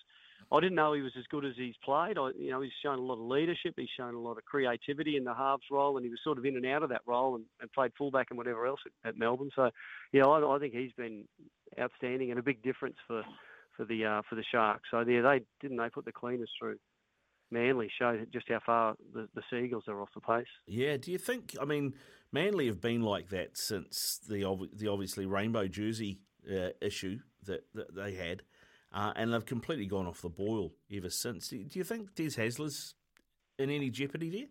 I 0.51 0.59
didn't 0.61 0.75
know 0.75 0.93
he 0.93 1.01
was 1.01 1.13
as 1.17 1.25
good 1.29 1.43
as 1.43 1.53
he's 1.57 1.75
played. 1.83 2.17
I, 2.17 2.29
you 2.37 2.51
know, 2.51 2.61
he's 2.61 2.71
shown 2.81 2.99
a 2.99 3.01
lot 3.01 3.15
of 3.15 3.27
leadership. 3.27 3.73
He's 3.75 3.89
shown 3.97 4.13
a 4.13 4.19
lot 4.19 4.37
of 4.37 4.45
creativity 4.45 5.17
in 5.17 5.25
the 5.25 5.33
halves 5.33 5.63
role, 5.69 5.97
and 5.97 6.05
he 6.05 6.09
was 6.09 6.19
sort 6.23 6.37
of 6.37 6.45
in 6.45 6.55
and 6.55 6.65
out 6.65 6.83
of 6.83 6.89
that 6.89 7.01
role 7.05 7.35
and, 7.35 7.45
and 7.61 7.71
played 7.71 7.91
fullback 7.97 8.27
and 8.29 8.37
whatever 8.37 8.65
else 8.65 8.79
at, 8.85 9.09
at 9.09 9.17
Melbourne. 9.17 9.51
So, 9.55 9.71
yeah, 10.13 10.25
I, 10.25 10.55
I, 10.55 10.59
think 10.59 10.73
he's 10.73 10.93
been 10.93 11.25
outstanding 11.79 12.29
and 12.29 12.39
a 12.39 12.43
big 12.43 12.61
difference 12.63 12.95
for 13.07 13.23
for 13.75 13.85
the 13.85 14.05
uh, 14.05 14.21
for 14.29 14.35
the 14.35 14.43
Sharks. 14.49 14.89
So, 14.89 15.01
yeah, 15.01 15.21
they 15.21 15.41
didn't 15.59 15.77
they 15.77 15.89
put 15.89 16.05
the 16.05 16.13
cleaners 16.13 16.51
through. 16.57 16.77
Manly 17.51 17.89
showed 17.97 18.27
just 18.33 18.49
how 18.49 18.59
far 18.65 18.95
the, 19.13 19.29
the 19.33 19.41
Seagulls 19.49 19.85
are 19.87 20.01
off 20.01 20.09
the 20.13 20.21
pace. 20.21 20.47
Yeah, 20.65 20.97
do 20.97 21.11
you 21.11 21.17
think? 21.17 21.55
I 21.61 21.65
mean, 21.65 21.93
Manly 22.31 22.67
have 22.67 22.81
been 22.81 23.01
like 23.01 23.29
that 23.29 23.57
since 23.57 24.19
the 24.27 24.69
the 24.73 24.87
obviously 24.87 25.25
rainbow 25.25 25.67
jersey 25.67 26.19
uh, 26.49 26.69
issue 26.81 27.19
that, 27.45 27.65
that 27.73 27.95
they 27.95 28.13
had. 28.13 28.43
Uh, 28.97 29.13
and 29.15 29.31
they've 29.31 29.45
completely 29.45 29.85
gone 29.85 30.07
off 30.07 30.23
the 30.23 30.29
boil 30.29 30.71
ever 30.91 31.11
since. 31.11 31.49
Do, 31.49 31.63
you 31.71 31.83
think 31.83 32.15
Des 32.15 32.31
Hasler's 32.31 32.95
in 33.59 33.69
any 33.69 33.91
jeopardy 33.91 34.31
there? 34.31 34.47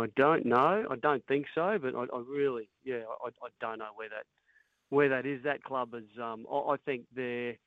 I 0.00 0.06
don't 0.16 0.46
know. 0.46 0.86
I 0.90 0.96
don't 1.02 1.22
think 1.26 1.44
so, 1.54 1.78
but 1.82 1.94
I, 1.94 2.04
I 2.04 2.22
really, 2.26 2.70
yeah, 2.82 3.02
I, 3.22 3.28
I, 3.28 3.48
don't 3.60 3.78
know 3.78 3.90
where 3.94 4.08
that 4.08 4.24
where 4.88 5.10
that 5.10 5.26
is. 5.26 5.42
That 5.44 5.62
club 5.62 5.94
is. 5.94 6.18
Um, 6.18 6.46
I, 6.50 6.56
I 6.56 6.76
think 6.86 7.04
they're 7.14 7.58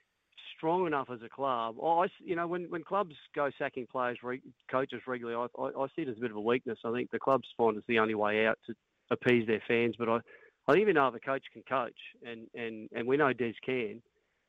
strong 0.58 0.88
enough 0.88 1.10
as 1.14 1.20
a 1.24 1.30
club. 1.30 1.76
I, 1.80 2.08
you 2.18 2.36
know, 2.36 2.48
when, 2.48 2.64
when 2.64 2.84
clubs 2.84 3.14
go 3.36 3.52
sacking 3.60 3.86
players, 3.92 4.18
re, 4.24 4.42
coaches 4.72 5.02
regularly, 5.06 5.50
I, 5.56 5.62
I, 5.62 5.86
see 5.96 6.02
it 6.02 6.10
as 6.10 6.18
a 6.18 6.22
bit 6.22 6.32
of 6.32 6.38
a 6.38 6.42
weakness. 6.42 6.80
I 6.84 6.92
think 6.94 7.12
the 7.12 7.20
clubs 7.20 7.48
find 7.56 7.78
it's 7.78 7.86
the 7.86 8.00
only 8.00 8.16
way 8.16 8.48
out 8.48 8.58
to 8.66 8.74
appease 9.12 9.46
their 9.46 9.62
fans. 9.68 9.98
But 10.00 10.10
I, 10.10 10.20
I 10.68 10.78
even 10.78 10.96
know 10.96 11.10
if 11.10 11.14
a 11.14 11.20
coach 11.20 11.44
can 11.54 11.62
coach, 11.62 12.00
and, 12.26 12.48
and, 12.56 12.90
and 12.96 13.08
we 13.08 13.18
know 13.18 13.34
Des 13.34 13.54
can, 13.64 14.02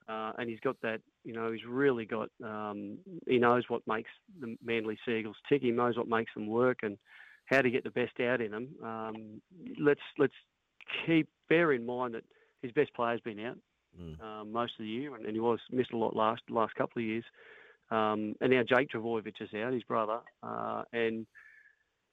uh, 0.08 0.32
and 0.38 0.50
he's 0.50 0.60
got 0.60 0.76
that, 0.82 1.00
you 1.24 1.32
know, 1.32 1.50
he's 1.50 1.64
really 1.66 2.04
got, 2.04 2.28
um, 2.44 2.98
he 3.26 3.38
knows 3.38 3.64
what 3.68 3.82
makes 3.86 4.10
the 4.40 4.56
Manly 4.62 4.98
Seagulls 5.06 5.36
tick. 5.48 5.62
He 5.62 5.70
knows 5.70 5.96
what 5.96 6.08
makes 6.08 6.32
them 6.34 6.46
work 6.46 6.78
and 6.82 6.98
how 7.46 7.62
to 7.62 7.70
get 7.70 7.84
the 7.84 7.90
best 7.90 8.20
out 8.20 8.40
in 8.40 8.50
them. 8.50 8.68
Um, 8.82 9.40
let's 9.78 10.00
let's 10.18 10.34
keep 11.06 11.28
bear 11.48 11.72
in 11.72 11.86
mind 11.86 12.14
that 12.14 12.24
his 12.62 12.72
best 12.72 12.92
player's 12.94 13.20
been 13.20 13.40
out 13.40 13.58
mm. 14.00 14.20
um, 14.22 14.52
most 14.52 14.72
of 14.78 14.84
the 14.84 14.90
year, 14.90 15.14
and, 15.14 15.24
and, 15.24 15.34
he 15.34 15.40
was 15.40 15.58
missed 15.70 15.92
a 15.92 15.96
lot 15.96 16.16
last 16.16 16.42
last 16.48 16.74
couple 16.74 17.00
of 17.00 17.06
years. 17.06 17.24
Um, 17.90 18.34
and 18.40 18.50
now 18.50 18.62
Jake 18.62 18.90
Trbojevic 18.90 19.40
is 19.40 19.50
out, 19.54 19.72
his 19.72 19.82
brother, 19.84 20.20
uh, 20.42 20.82
and 20.92 21.26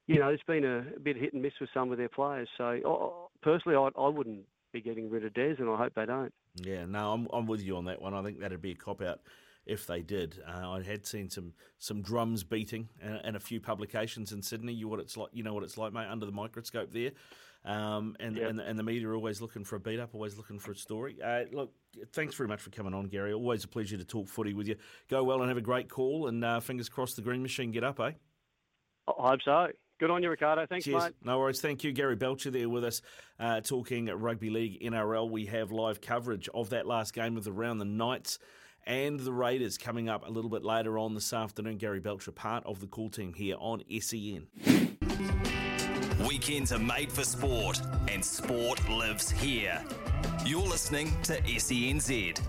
you 0.08 0.20
know 0.20 0.30
it's 0.30 0.44
been 0.44 0.66
a, 0.66 0.80
a, 0.80 1.00
bit 1.02 1.16
hit 1.18 1.34
and 1.34 1.42
miss 1.42 1.54
with 1.60 1.70
some 1.74 1.92
of 1.92 1.98
their 1.98 2.10
players. 2.10 2.50
So 2.58 3.30
personally, 3.42 3.78
I, 3.78 4.00
I 4.00 4.08
wouldn't 4.10 4.46
be 4.72 4.82
getting 4.82 5.10
rid 5.10 5.26
of 5.26 5.34
Des, 5.34 5.56
and 5.60 5.70
I 5.70 5.78
hope 5.78 5.94
they 5.96 6.06
don't. 6.06 6.34
Yeah, 6.56 6.86
no, 6.86 7.14
I'm, 7.14 7.28
I'm 7.32 7.46
with 7.46 7.62
you 7.62 7.78
on 7.78 7.86
that 7.86 8.02
one. 8.02 8.14
I 8.14 8.24
think 8.24 8.40
that'd 8.40 8.62
be 8.62 8.72
a 8.72 8.76
cop 8.76 9.02
out 9.02 9.20
if 9.66 9.86
they 9.88 10.02
did. 10.02 10.42
Uh, 10.48 10.72
I 10.72 10.82
had 10.82 11.06
seen 11.06 11.30
some 11.30 11.54
some 11.78 12.02
drums 12.02 12.44
beating 12.44 12.90
and, 13.02 13.22
and, 13.24 13.36
a 13.36 13.40
few 13.40 13.62
publications 13.62 14.32
in 14.32 14.42
Sydney. 14.42 14.74
You 14.74 14.88
what 14.88 15.00
it's 15.00 15.18
like, 15.18 15.30
you 15.34 15.44
know 15.44 15.54
what 15.54 15.64
it's 15.64 15.78
like, 15.78 15.94
mate, 15.94 16.08
under 16.10 16.26
the 16.26 16.32
microscope 16.32 16.92
there. 16.92 17.12
Um, 17.64 18.16
and, 18.20 18.38
Yep. 18.38 18.50
and 18.50 18.60
and 18.60 18.80
the 18.80 18.84
media 18.84 19.08
are 19.08 19.16
always 19.16 19.40
looking 19.40 19.64
for 19.64 19.76
a 19.76 19.80
beat 19.80 20.00
up, 20.00 20.16
always 20.16 20.36
looking 20.36 20.58
for 20.58 20.72
a 20.72 20.76
story. 20.76 21.18
Uh, 21.24 21.44
look, 21.52 21.72
thanks 22.12 22.34
very 22.36 22.50
much 22.50 22.60
for 22.60 22.72
coming 22.72 22.94
on, 22.94 23.06
Gary. 23.06 23.34
Always 23.34 23.64
a 23.64 23.68
pleasure 23.68 23.98
to 23.98 24.04
talk 24.06 24.28
footy 24.28 24.54
with 24.54 24.68
you. 24.68 24.76
Go 25.10 25.24
well 25.24 25.42
and 25.42 25.50
have 25.50 25.58
a 25.58 25.62
great 25.62 25.90
call, 25.90 26.28
and 26.28 26.44
uh, 26.44 26.60
fingers 26.60 26.90
crossed 26.90 27.18
the 27.18 27.22
green 27.22 27.44
machine 27.44 27.72
get 27.72 27.84
up, 27.84 28.00
eh? 28.00 28.14
I 29.08 29.30
hope 29.30 29.42
so. 29.44 29.68
Good 30.02 30.10
on 30.10 30.24
you, 30.24 30.32
Ricardo. 30.32 30.66
Thanks, 30.66 30.86
Cheers. 30.86 31.04
mate. 31.04 31.14
No 31.24 31.38
worries. 31.38 31.62
Thank 31.62 31.84
you, 31.84 31.92
Gary 31.92 32.16
Belcher, 32.16 32.50
there 32.50 32.68
with 32.68 32.84
us 32.84 33.04
uh, 33.40 33.62
talking 33.62 34.08
rugby 34.08 34.50
league 34.50 34.82
NRL. 34.82 35.30
We 35.30 35.46
have 35.46 35.72
live 35.72 36.02
coverage 36.02 36.50
of 36.56 36.72
that 36.72 36.88
last 36.88 37.14
game 37.14 37.38
of 37.38 37.44
the 37.44 37.52
round, 37.52 37.80
the 37.80 37.86
Knights 37.86 38.40
and 38.88 39.20
the 39.20 39.32
Raiders, 39.32 39.78
coming 39.78 40.10
up 40.10 40.28
a 40.28 40.32
little 40.32 40.50
bit 40.50 40.64
later 40.64 40.98
on 40.98 41.14
this 41.14 41.32
afternoon. 41.34 41.78
Gary 41.78 42.00
Belcher, 42.00 42.32
part 42.32 42.66
of 42.66 42.80
the 42.80 42.88
call 42.88 43.12
team 43.12 43.32
here 43.32 43.58
on 43.60 43.84
SEN. 44.00 44.48
Weekends 46.28 46.74
are 46.74 46.80
made 46.80 47.12
for 47.12 47.24
sport, 47.24 47.80
and 48.08 48.26
sport 48.26 48.90
lives 48.90 49.30
here. 49.30 49.84
You're 50.48 50.62
listening 50.62 51.16
to 51.26 51.40
SENZ. 51.44 52.42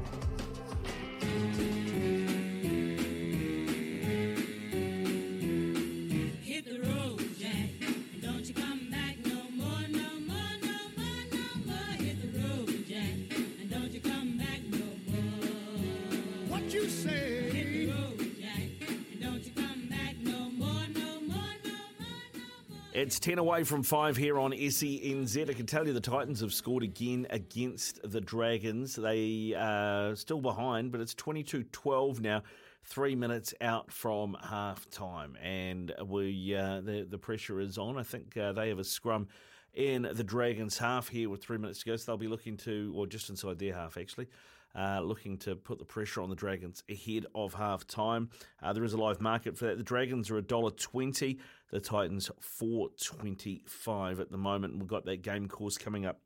It's 23.03 23.19
10 23.19 23.39
away 23.39 23.65
from 23.65 23.83
5 23.83 24.17
here 24.17 24.39
on 24.39 24.53
SENZ. 24.53 25.51
I 25.51 25.55
can 25.55 25.67
tell 25.67 25.85
you 25.85 25.93
the 25.93 26.01
Titans 26.01 26.39
have 26.39 26.55
scored 26.55 26.85
again 26.85 27.27
against 27.31 27.99
the 28.09 28.21
Dragons. 28.21 28.95
They 28.95 29.55
are 29.59 30.15
still 30.15 30.41
behind, 30.41 30.93
but 30.93 31.01
it's 31.01 31.13
22 31.13 31.65
12 31.65 32.21
now, 32.21 32.45
three 32.85 33.17
minutes 33.17 33.55
out 33.61 33.91
from 33.91 34.37
half 34.41 34.89
time. 34.91 35.37
And 35.43 35.93
we 36.07 36.55
uh, 36.55 36.81
the, 36.81 37.05
the 37.11 37.19
pressure 37.19 37.59
is 37.59 37.77
on. 37.77 37.99
I 37.99 38.05
think 38.05 38.37
uh, 38.37 38.53
they 38.53 38.69
have 38.69 38.79
a 38.79 38.85
scrum 38.85 39.27
in 39.75 40.09
the 40.13 40.23
Dragons' 40.23 40.79
half 40.79 41.09
here 41.09 41.29
with 41.29 41.43
three 41.43 41.59
minutes 41.59 41.81
to 41.81 41.87
go. 41.87 41.97
So 41.97 42.13
they'll 42.13 42.19
be 42.19 42.29
looking 42.29 42.57
to, 42.59 42.93
or 42.95 43.09
just 43.09 43.31
inside 43.31 43.59
their 43.59 43.75
half 43.75 43.97
actually. 43.97 44.29
Uh, 44.75 45.01
looking 45.01 45.37
to 45.37 45.55
put 45.55 45.79
the 45.79 45.85
pressure 45.85 46.23
on 46.23 46.31
the 46.31 46.35
Dragons 46.35 46.83
ahead 46.91 47.27
of 47.35 47.53
half 47.53 47.87
time. 47.87 48.31
Uh, 48.63 48.73
there 48.73 48.85
is 48.85 48.95
a 48.95 48.97
live 48.97 49.21
market 49.21 49.57
for 49.59 49.67
that. 49.67 49.77
The 49.77 49.85
Dragons 49.85 50.31
are 50.31 50.41
$1.20, 50.41 51.39
the 51.71 51.81
Titans 51.81 52.31
four 52.41 52.89
twenty 53.03 53.63
five 53.67 54.19
at 54.19 54.31
the 54.31 54.39
moment. 54.39 54.79
We've 54.79 54.87
got 54.87 55.05
that 55.05 55.21
game 55.21 55.47
course 55.47 55.77
coming 55.77 56.07
up 56.07 56.21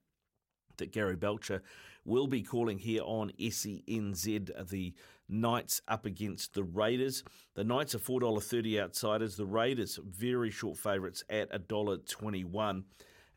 that 0.77 0.93
Gary 0.93 1.17
Belcher 1.17 1.63
will 2.05 2.27
be 2.27 2.43
calling 2.43 2.79
here 2.79 3.03
on 3.05 3.33
SENZ. 3.39 4.69
The 4.69 4.95
Knights 5.29 5.83
up 5.89 6.07
against 6.07 6.55
the 6.55 6.63
Raiders. 6.63 7.25
The 7.55 7.65
Knights 7.65 7.97
are 7.97 7.99
four 7.99 8.21
dollar 8.21 8.41
thirty 8.41 8.81
outsiders. 8.81 9.37
The 9.37 9.47
Raiders 9.47 9.99
very 10.05 10.51
short 10.51 10.79
favourites 10.79 11.25
at 11.29 11.49
a 11.51 11.59
dollar 11.59 11.97
twenty 11.99 12.45
one. 12.45 12.85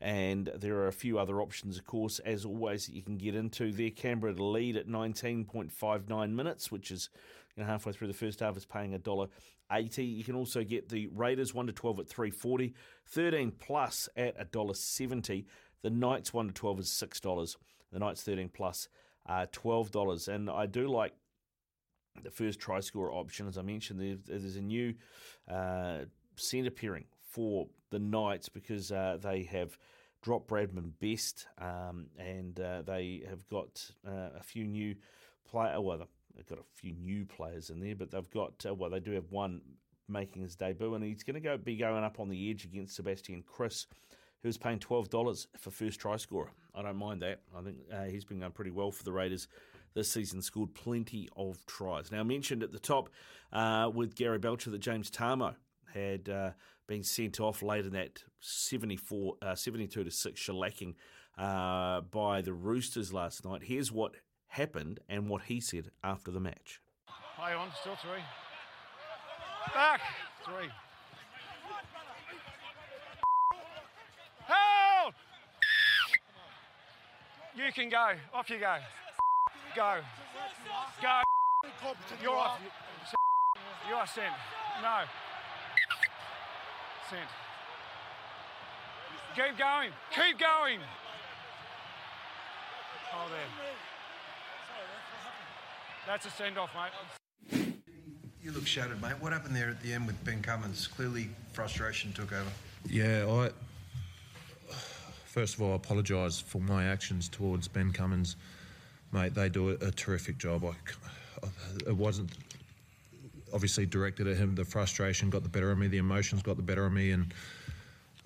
And 0.00 0.50
there 0.56 0.76
are 0.76 0.88
a 0.88 0.92
few 0.92 1.18
other 1.18 1.42
options, 1.42 1.76
of 1.76 1.84
course, 1.84 2.20
as 2.20 2.44
always, 2.44 2.86
that 2.86 2.94
you 2.94 3.02
can 3.02 3.18
get 3.18 3.34
into 3.34 3.70
there. 3.70 3.90
Canberra 3.90 4.34
to 4.34 4.44
lead 4.44 4.76
at 4.76 4.88
19.59 4.88 6.30
minutes, 6.30 6.72
which 6.72 6.90
is 6.90 7.10
you 7.54 7.62
know, 7.62 7.68
halfway 7.68 7.92
through 7.92 8.08
the 8.08 8.14
first 8.14 8.40
half, 8.40 8.56
is 8.56 8.64
paying 8.64 8.98
$1.80. 8.98 10.16
You 10.16 10.24
can 10.24 10.36
also 10.36 10.64
get 10.64 10.88
the 10.88 11.08
Raiders 11.08 11.52
1 11.52 11.66
to 11.66 11.72
12 11.72 12.00
at 12.00 12.08
340, 12.08 12.74
13 13.08 13.52
plus 13.58 14.08
at 14.16 14.50
$1.70. 14.50 15.44
The 15.82 15.90
Knights 15.90 16.32
1 16.32 16.48
to 16.48 16.54
12 16.54 16.80
is 16.80 16.88
$6. 16.88 17.56
The 17.92 17.98
Knights 17.98 18.22
13 18.22 18.48
plus 18.48 18.88
uh, 19.28 19.46
$12. 19.52 20.28
And 20.28 20.48
I 20.48 20.64
do 20.64 20.88
like 20.88 21.12
the 22.22 22.30
first 22.30 22.58
try 22.58 22.80
scorer 22.80 23.12
option, 23.12 23.48
as 23.48 23.58
I 23.58 23.62
mentioned, 23.62 24.00
there, 24.00 24.16
there's 24.26 24.56
a 24.56 24.60
new 24.60 24.94
uh, 25.48 26.00
centre 26.36 26.70
pairing 26.70 27.04
for 27.22 27.68
the 27.90 27.98
Knights 27.98 28.48
because 28.48 28.90
uh, 28.90 29.18
they 29.20 29.42
have 29.44 29.76
dropped 30.22 30.48
Bradman 30.48 30.92
Best 31.00 31.46
um, 31.58 32.06
and 32.18 32.58
uh, 32.60 32.82
they 32.82 33.22
have 33.28 33.48
got 33.48 33.90
uh, 34.06 34.30
a 34.38 34.42
few 34.42 34.64
new 34.64 34.94
player. 35.48 35.80
Well, 35.80 36.06
they've 36.36 36.46
got 36.46 36.58
a 36.58 36.64
few 36.74 36.92
new 36.92 37.24
players 37.24 37.70
in 37.70 37.80
there, 37.80 37.96
but 37.96 38.10
they've 38.10 38.30
got 38.30 38.64
uh, 38.66 38.74
well, 38.74 38.90
they 38.90 39.00
do 39.00 39.12
have 39.12 39.30
one 39.30 39.60
making 40.08 40.42
his 40.42 40.56
debut, 40.56 40.94
and 40.94 41.04
he's 41.04 41.22
going 41.22 41.34
to 41.34 41.40
go 41.40 41.56
be 41.56 41.76
going 41.76 42.04
up 42.04 42.20
on 42.20 42.28
the 42.28 42.50
edge 42.50 42.64
against 42.64 42.96
Sebastian 42.96 43.42
Kris. 43.46 43.86
Who's 44.42 44.56
paying 44.56 44.78
twelve 44.78 45.10
dollars 45.10 45.48
for 45.58 45.70
first 45.70 46.00
try 46.00 46.16
scorer? 46.16 46.50
I 46.74 46.82
don't 46.82 46.96
mind 46.96 47.20
that. 47.22 47.40
I 47.56 47.62
think 47.62 47.76
uh, 47.92 48.04
he's 48.04 48.24
been 48.24 48.40
going 48.40 48.52
pretty 48.52 48.70
well 48.70 48.90
for 48.90 49.04
the 49.04 49.12
Raiders 49.12 49.48
this 49.94 50.10
season. 50.10 50.40
Scored 50.40 50.74
plenty 50.74 51.28
of 51.36 51.64
tries. 51.66 52.10
Now 52.10 52.20
I 52.20 52.22
mentioned 52.22 52.62
at 52.62 52.72
the 52.72 52.78
top 52.78 53.10
uh, 53.52 53.90
with 53.92 54.14
Gary 54.14 54.38
Belcher 54.38 54.70
that 54.70 54.78
James 54.78 55.10
Tamou 55.10 55.54
had 55.92 56.28
uh, 56.28 56.50
been 56.90 57.04
sent 57.04 57.38
off 57.38 57.62
late 57.62 57.86
in 57.86 57.92
that 57.92 58.24
74, 58.40 59.36
uh, 59.40 59.54
72 59.54 60.02
to 60.02 60.10
6 60.10 60.40
shellacking 60.40 60.94
uh, 61.38 62.00
by 62.00 62.42
the 62.42 62.52
Roosters 62.52 63.12
last 63.12 63.44
night. 63.44 63.62
Here's 63.62 63.92
what 63.92 64.16
happened 64.48 64.98
and 65.08 65.28
what 65.28 65.42
he 65.42 65.60
said 65.60 65.92
after 66.02 66.32
the 66.32 66.40
match. 66.40 66.80
Play 67.38 67.52
on, 67.52 67.68
still 67.80 67.94
three. 67.94 68.20
Back, 69.72 70.00
three. 70.44 70.68
Hold! 74.48 75.14
You 77.54 77.72
can 77.72 77.88
go. 77.88 78.14
Off 78.34 78.50
you 78.50 78.58
go. 78.58 78.76
Go. 79.76 80.00
Go. 81.00 81.20
You're 82.20 82.32
off. 82.32 82.58
You 83.88 83.94
are 83.94 84.06
sent. 84.08 84.32
No. 84.82 85.04
Sent. 87.10 87.22
Keep 89.34 89.58
going. 89.58 89.90
Keep 90.14 90.38
going. 90.38 90.78
Oh, 93.12 93.26
there. 93.28 93.40
That's 96.06 96.26
a 96.26 96.30
send 96.30 96.56
off, 96.56 96.70
mate. 97.50 97.74
You 98.40 98.52
look 98.52 98.64
shattered, 98.64 99.02
mate. 99.02 99.14
What 99.18 99.32
happened 99.32 99.56
there 99.56 99.68
at 99.68 99.82
the 99.82 99.92
end 99.92 100.06
with 100.06 100.22
Ben 100.24 100.40
Cummins? 100.40 100.86
Clearly, 100.86 101.30
frustration 101.52 102.12
took 102.12 102.32
over. 102.32 102.50
Yeah, 102.88 103.26
I. 103.28 103.50
First 105.26 105.56
of 105.56 105.62
all, 105.62 105.72
I 105.72 105.76
apologise 105.76 106.40
for 106.40 106.60
my 106.60 106.84
actions 106.84 107.28
towards 107.28 107.66
Ben 107.66 107.92
Cummins, 107.92 108.36
mate. 109.12 109.34
They 109.34 109.48
do 109.48 109.70
a, 109.70 109.72
a 109.86 109.90
terrific 109.90 110.38
job. 110.38 110.64
I, 110.64 110.74
it 111.88 111.96
wasn't 111.96 112.30
obviously 113.52 113.86
directed 113.86 114.26
at 114.26 114.36
him. 114.36 114.54
The 114.54 114.64
frustration 114.64 115.30
got 115.30 115.42
the 115.42 115.48
better 115.48 115.70
of 115.70 115.78
me. 115.78 115.88
The 115.88 115.98
emotions 115.98 116.42
got 116.42 116.56
the 116.56 116.62
better 116.62 116.86
of 116.86 116.92
me, 116.92 117.10
and 117.10 117.32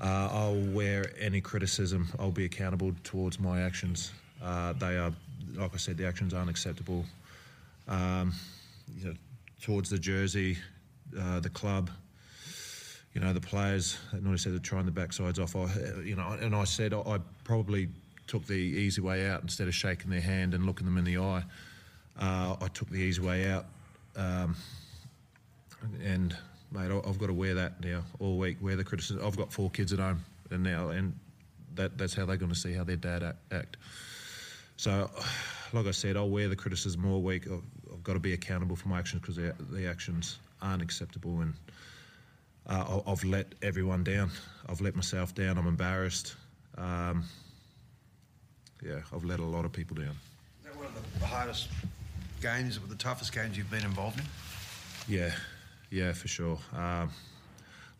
uh, 0.00 0.28
I'll 0.32 0.60
wear 0.72 1.12
any 1.18 1.40
criticism. 1.40 2.08
I'll 2.18 2.30
be 2.30 2.44
accountable 2.44 2.92
towards 3.04 3.38
my 3.38 3.62
actions. 3.62 4.12
Uh, 4.42 4.72
they 4.74 4.96
are, 4.96 5.12
like 5.54 5.74
I 5.74 5.76
said, 5.78 5.96
the 5.96 6.06
actions 6.06 6.34
aren't 6.34 6.50
acceptable. 6.50 7.04
Um, 7.88 8.32
you 8.98 9.08
know, 9.08 9.14
towards 9.62 9.90
the 9.90 9.98
jersey, 9.98 10.58
uh, 11.18 11.40
the 11.40 11.50
club, 11.50 11.90
you 13.14 13.20
know, 13.20 13.32
the 13.32 13.40
players. 13.40 13.96
Normally 14.12 14.38
said 14.38 14.52
they're 14.52 14.58
trying 14.58 14.86
the 14.86 14.92
backsides 14.92 15.38
off. 15.38 15.56
I, 15.56 16.02
you 16.02 16.16
know, 16.16 16.36
and 16.40 16.54
I 16.54 16.64
said 16.64 16.92
I, 16.92 16.98
I 17.00 17.18
probably 17.44 17.88
took 18.26 18.46
the 18.46 18.54
easy 18.54 19.00
way 19.00 19.28
out 19.28 19.42
instead 19.42 19.68
of 19.68 19.74
shaking 19.74 20.10
their 20.10 20.20
hand 20.20 20.54
and 20.54 20.66
looking 20.66 20.86
them 20.86 20.98
in 20.98 21.04
the 21.04 21.18
eye. 21.18 21.44
Uh, 22.18 22.56
I 22.60 22.68
took 22.68 22.88
the 22.90 22.96
easy 22.98 23.20
way 23.20 23.50
out, 23.50 23.66
um, 24.16 24.56
and 26.02 26.36
mate, 26.72 26.90
I've 26.90 27.18
got 27.18 27.26
to 27.26 27.32
wear 27.32 27.54
that 27.54 27.82
now 27.82 28.02
all 28.18 28.38
week. 28.38 28.58
Wear 28.60 28.76
the 28.76 28.84
criticism. 28.84 29.24
I've 29.24 29.36
got 29.36 29.52
four 29.52 29.70
kids 29.70 29.92
at 29.92 29.98
home, 29.98 30.24
and 30.50 30.62
now 30.62 30.88
and 30.88 31.18
that 31.74 31.98
that's 31.98 32.14
how 32.14 32.26
they're 32.26 32.36
going 32.36 32.52
to 32.52 32.58
see 32.58 32.72
how 32.72 32.84
their 32.84 32.96
dad 32.96 33.22
act. 33.22 33.52
act. 33.52 33.76
So, 34.76 35.08
like 35.72 35.86
I 35.86 35.92
said, 35.92 36.16
I'll 36.16 36.28
wear 36.28 36.48
the 36.48 36.56
criticism 36.56 37.06
all 37.06 37.22
week. 37.22 37.46
I've, 37.46 37.62
I've 37.92 38.02
got 38.02 38.14
to 38.14 38.20
be 38.20 38.32
accountable 38.32 38.76
for 38.76 38.88
my 38.88 38.98
actions 38.98 39.22
because 39.22 39.36
the, 39.36 39.54
the 39.70 39.86
actions 39.86 40.38
aren't 40.60 40.82
acceptable, 40.82 41.40
and 41.40 41.54
uh, 42.66 43.00
I've 43.06 43.24
let 43.24 43.54
everyone 43.62 44.02
down. 44.04 44.30
I've 44.68 44.80
let 44.80 44.96
myself 44.96 45.34
down. 45.34 45.58
I'm 45.58 45.66
embarrassed. 45.66 46.34
Um, 46.76 47.24
yeah, 48.84 49.00
I've 49.12 49.24
let 49.24 49.40
a 49.40 49.44
lot 49.44 49.64
of 49.64 49.72
people 49.72 49.96
down. 49.96 50.16
Is 50.60 50.64
that 50.64 50.76
one 50.76 50.86
of 50.86 51.20
the 51.20 51.26
hardest 51.26 51.68
games, 52.42 52.78
the 52.88 52.94
toughest 52.96 53.32
games 53.32 53.56
you've 53.56 53.70
been 53.70 53.84
involved 53.84 54.18
in? 54.18 54.26
Yeah, 55.06 55.30
yeah, 55.90 56.12
for 56.12 56.28
sure. 56.28 56.58
Um, 56.76 57.10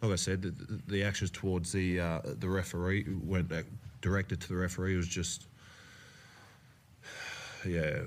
like 0.03 0.13
I 0.13 0.17
said, 0.17 0.43
the, 0.43 0.81
the 0.87 1.03
actions 1.05 1.31
towards 1.31 1.73
the 1.73 2.01
uh, 2.01 2.21
the 2.25 2.49
referee 2.49 3.07
weren't 3.23 3.51
uh, 3.53 3.63
directed 4.01 4.41
to 4.43 4.49
the 4.49 4.57
referee. 4.57 4.97
Was 4.97 5.09
just 5.09 5.47
yeah, 7.67 8.01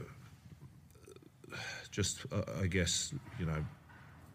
just 1.92 2.26
uh, 2.32 2.44
I 2.62 2.68
guess 2.68 3.14
you 3.40 3.46
know 3.46 3.64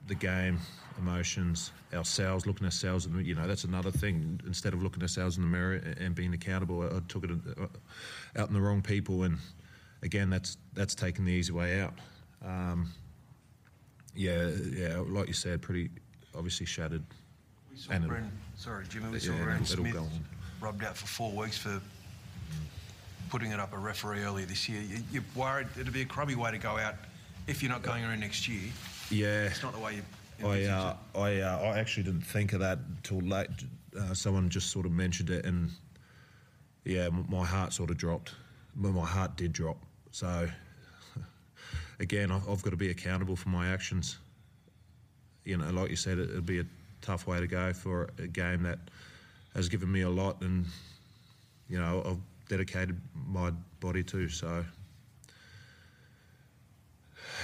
the 0.08 0.14
game, 0.14 0.58
emotions, 0.98 1.70
ourselves, 1.94 2.46
looking 2.46 2.64
ourselves, 2.64 3.06
and 3.06 3.24
you 3.24 3.34
know 3.34 3.46
that's 3.46 3.64
another 3.64 3.90
thing. 3.90 4.40
Instead 4.46 4.74
of 4.74 4.82
looking 4.82 5.02
ourselves 5.02 5.36
in 5.36 5.42
the 5.42 5.48
mirror 5.48 5.80
and 6.00 6.14
being 6.14 6.34
accountable, 6.34 6.82
I 6.84 7.00
took 7.08 7.24
it 7.24 7.30
uh, 7.30 7.66
out 8.36 8.48
in 8.48 8.54
the 8.54 8.60
wrong 8.60 8.82
people, 8.82 9.22
and 9.22 9.38
again, 10.02 10.30
that's 10.30 10.56
that's 10.74 10.94
taking 10.94 11.24
the 11.24 11.32
easy 11.32 11.52
way 11.52 11.80
out. 11.80 11.94
Um, 12.44 12.92
yeah, 14.14 14.48
yeah, 14.72 15.02
like 15.06 15.28
you 15.28 15.34
said, 15.34 15.62
pretty 15.62 15.90
obviously 16.36 16.66
shattered. 16.66 17.02
We 17.70 17.78
saw 17.78 17.92
And 17.92 18.04
Bren, 18.10 18.28
sorry, 18.56 18.84
Jimmy, 18.88 19.10
we 19.10 19.18
saw 19.18 19.32
Bren 19.32 19.66
Smith 19.66 19.96
rubbed 20.60 20.84
out 20.84 20.96
for 20.96 21.06
four 21.06 21.32
weeks 21.32 21.58
for 21.58 21.80
putting 23.30 23.50
it 23.50 23.58
up 23.58 23.72
a 23.72 23.78
referee 23.78 24.22
earlier 24.22 24.46
this 24.46 24.68
year. 24.68 24.82
You, 24.82 24.98
you're 25.10 25.24
worried 25.34 25.68
it'd 25.78 25.92
be 25.92 26.02
a 26.02 26.06
crummy 26.06 26.34
way 26.34 26.50
to 26.50 26.58
go 26.58 26.76
out 26.78 26.94
if 27.46 27.62
you're 27.62 27.72
not 27.72 27.82
going 27.82 28.04
around 28.04 28.20
next 28.20 28.46
year. 28.46 28.70
Yeah. 29.10 29.44
It's 29.44 29.62
not 29.62 29.72
the 29.72 29.78
way 29.78 29.96
you. 29.96 30.02
I, 30.46 30.64
uh, 30.64 30.96
I, 31.14 31.40
uh, 31.40 31.58
I 31.60 31.78
actually 31.78 32.02
didn't 32.04 32.22
think 32.22 32.52
of 32.52 32.60
that 32.60 32.78
until 32.96 33.20
late. 33.20 33.48
Uh, 33.98 34.14
someone 34.14 34.48
just 34.48 34.70
sort 34.70 34.86
of 34.86 34.92
mentioned 34.92 35.30
it, 35.30 35.44
and 35.44 35.70
yeah, 36.84 37.04
m- 37.04 37.26
my 37.28 37.44
heart 37.44 37.72
sort 37.72 37.90
of 37.90 37.96
dropped. 37.96 38.32
Well, 38.80 38.92
my 38.92 39.04
heart 39.06 39.36
did 39.36 39.52
drop. 39.52 39.76
So 40.10 40.48
again, 42.02 42.30
I've 42.32 42.62
got 42.62 42.70
to 42.70 42.76
be 42.76 42.90
accountable 42.90 43.36
for 43.36 43.48
my 43.48 43.68
actions. 43.68 44.18
You 45.44 45.56
know, 45.56 45.70
like 45.70 45.88
you 45.88 45.96
said, 45.96 46.18
it, 46.18 46.30
it'd 46.30 46.44
be 46.44 46.60
a 46.60 46.66
tough 47.00 47.26
way 47.26 47.40
to 47.40 47.46
go 47.46 47.72
for 47.72 48.10
a 48.18 48.26
game 48.26 48.64
that 48.64 48.78
has 49.54 49.68
given 49.68 49.90
me 49.90 50.02
a 50.02 50.10
lot, 50.10 50.42
and 50.42 50.66
you 51.68 51.78
know, 51.78 52.02
I've 52.04 52.48
dedicated 52.48 53.00
my 53.28 53.52
body 53.80 54.02
to. 54.02 54.28
So 54.28 54.64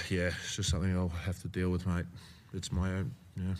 yeah, 0.09 0.31
it's 0.43 0.57
just 0.57 0.69
something 0.69 0.95
I'll 0.95 1.09
have 1.09 1.41
to 1.41 1.47
deal 1.47 1.69
with, 1.69 1.87
mate. 1.87 2.05
It's 2.53 2.71
my 2.71 2.91
own, 2.91 3.11
yeah. 3.35 3.55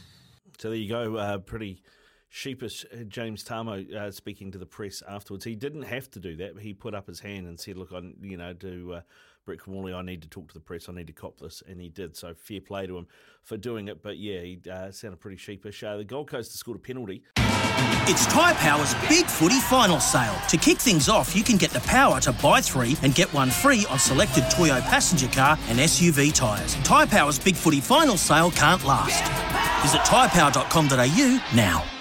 So 0.57 0.69
there 0.69 0.77
you 0.77 0.89
go. 0.89 1.15
Uh, 1.15 1.37
pretty 1.37 1.81
sheepish 2.29 2.85
uh, 2.93 3.03
James 3.03 3.43
Tamou 3.43 3.93
uh, 3.95 4.11
speaking 4.11 4.51
to 4.51 4.57
the 4.57 4.65
press 4.65 5.01
afterwards. 5.07 5.45
He 5.45 5.55
didn't 5.55 5.83
have 5.83 6.09
to 6.11 6.19
do 6.19 6.35
that. 6.37 6.55
But 6.55 6.63
he 6.63 6.73
put 6.73 6.93
up 6.93 7.07
his 7.07 7.19
hand 7.21 7.47
and 7.47 7.59
said, 7.59 7.77
"Look, 7.77 7.93
I, 7.93 8.01
you 8.21 8.37
know, 8.37 8.53
to 8.53 8.95
uh, 8.95 9.01
Brett 9.49 9.61
Camorley, 9.61 9.95
I 9.95 10.03
need 10.03 10.21
to 10.21 10.27
talk 10.27 10.47
to 10.49 10.53
the 10.53 10.59
press. 10.59 10.87
I 10.89 10.91
need 10.91 11.07
to 11.07 11.13
cop 11.13 11.39
this," 11.39 11.63
and 11.67 11.81
he 11.81 11.89
did. 11.89 12.15
So 12.15 12.35
fair 12.35 12.61
play 12.61 12.85
to 12.85 12.95
him 12.95 13.07
for 13.41 13.57
doing 13.57 13.87
it. 13.87 14.03
But 14.03 14.19
yeah, 14.19 14.41
he 14.41 14.59
uh, 14.71 14.91
sounded 14.91 15.19
pretty 15.19 15.37
sheepish. 15.37 15.81
Uh, 15.81 15.97
the 15.97 16.03
Gold 16.03 16.29
Coast 16.29 16.55
scored 16.55 16.77
a 16.77 16.79
penalty. 16.79 17.23
It's 17.35 18.27
Tyre 18.27 18.53
Power's 18.53 18.93
Big 19.07 19.25
Footy 19.25 19.59
Final 19.59 19.99
Sale. 19.99 20.35
To 20.49 20.57
kick 20.57 20.77
things 20.77 21.09
off, 21.09 21.35
you 21.35 21.43
can 21.43 21.57
get 21.57 21.71
the 21.71 21.79
power 21.81 22.19
to 22.21 22.31
buy 22.31 22.61
three 22.61 22.95
and 23.01 23.15
get 23.15 23.33
one 23.33 23.49
free 23.49 23.87
on 23.89 23.97
selected 23.97 24.43
Toyo 24.51 24.81
passenger 24.81 25.27
car 25.27 25.57
and 25.67 25.79
SUV 25.79 26.31
tyres. 26.31 26.75
Tyre 26.83 27.07
Power's 27.07 27.39
Big 27.39 27.55
Footy 27.55 27.81
Final 27.81 28.17
Sale 28.17 28.51
can't 28.51 28.85
last. 28.85 29.23
Visit 29.81 30.01
tyrepower.com.au 30.01 31.55
now. 31.55 31.98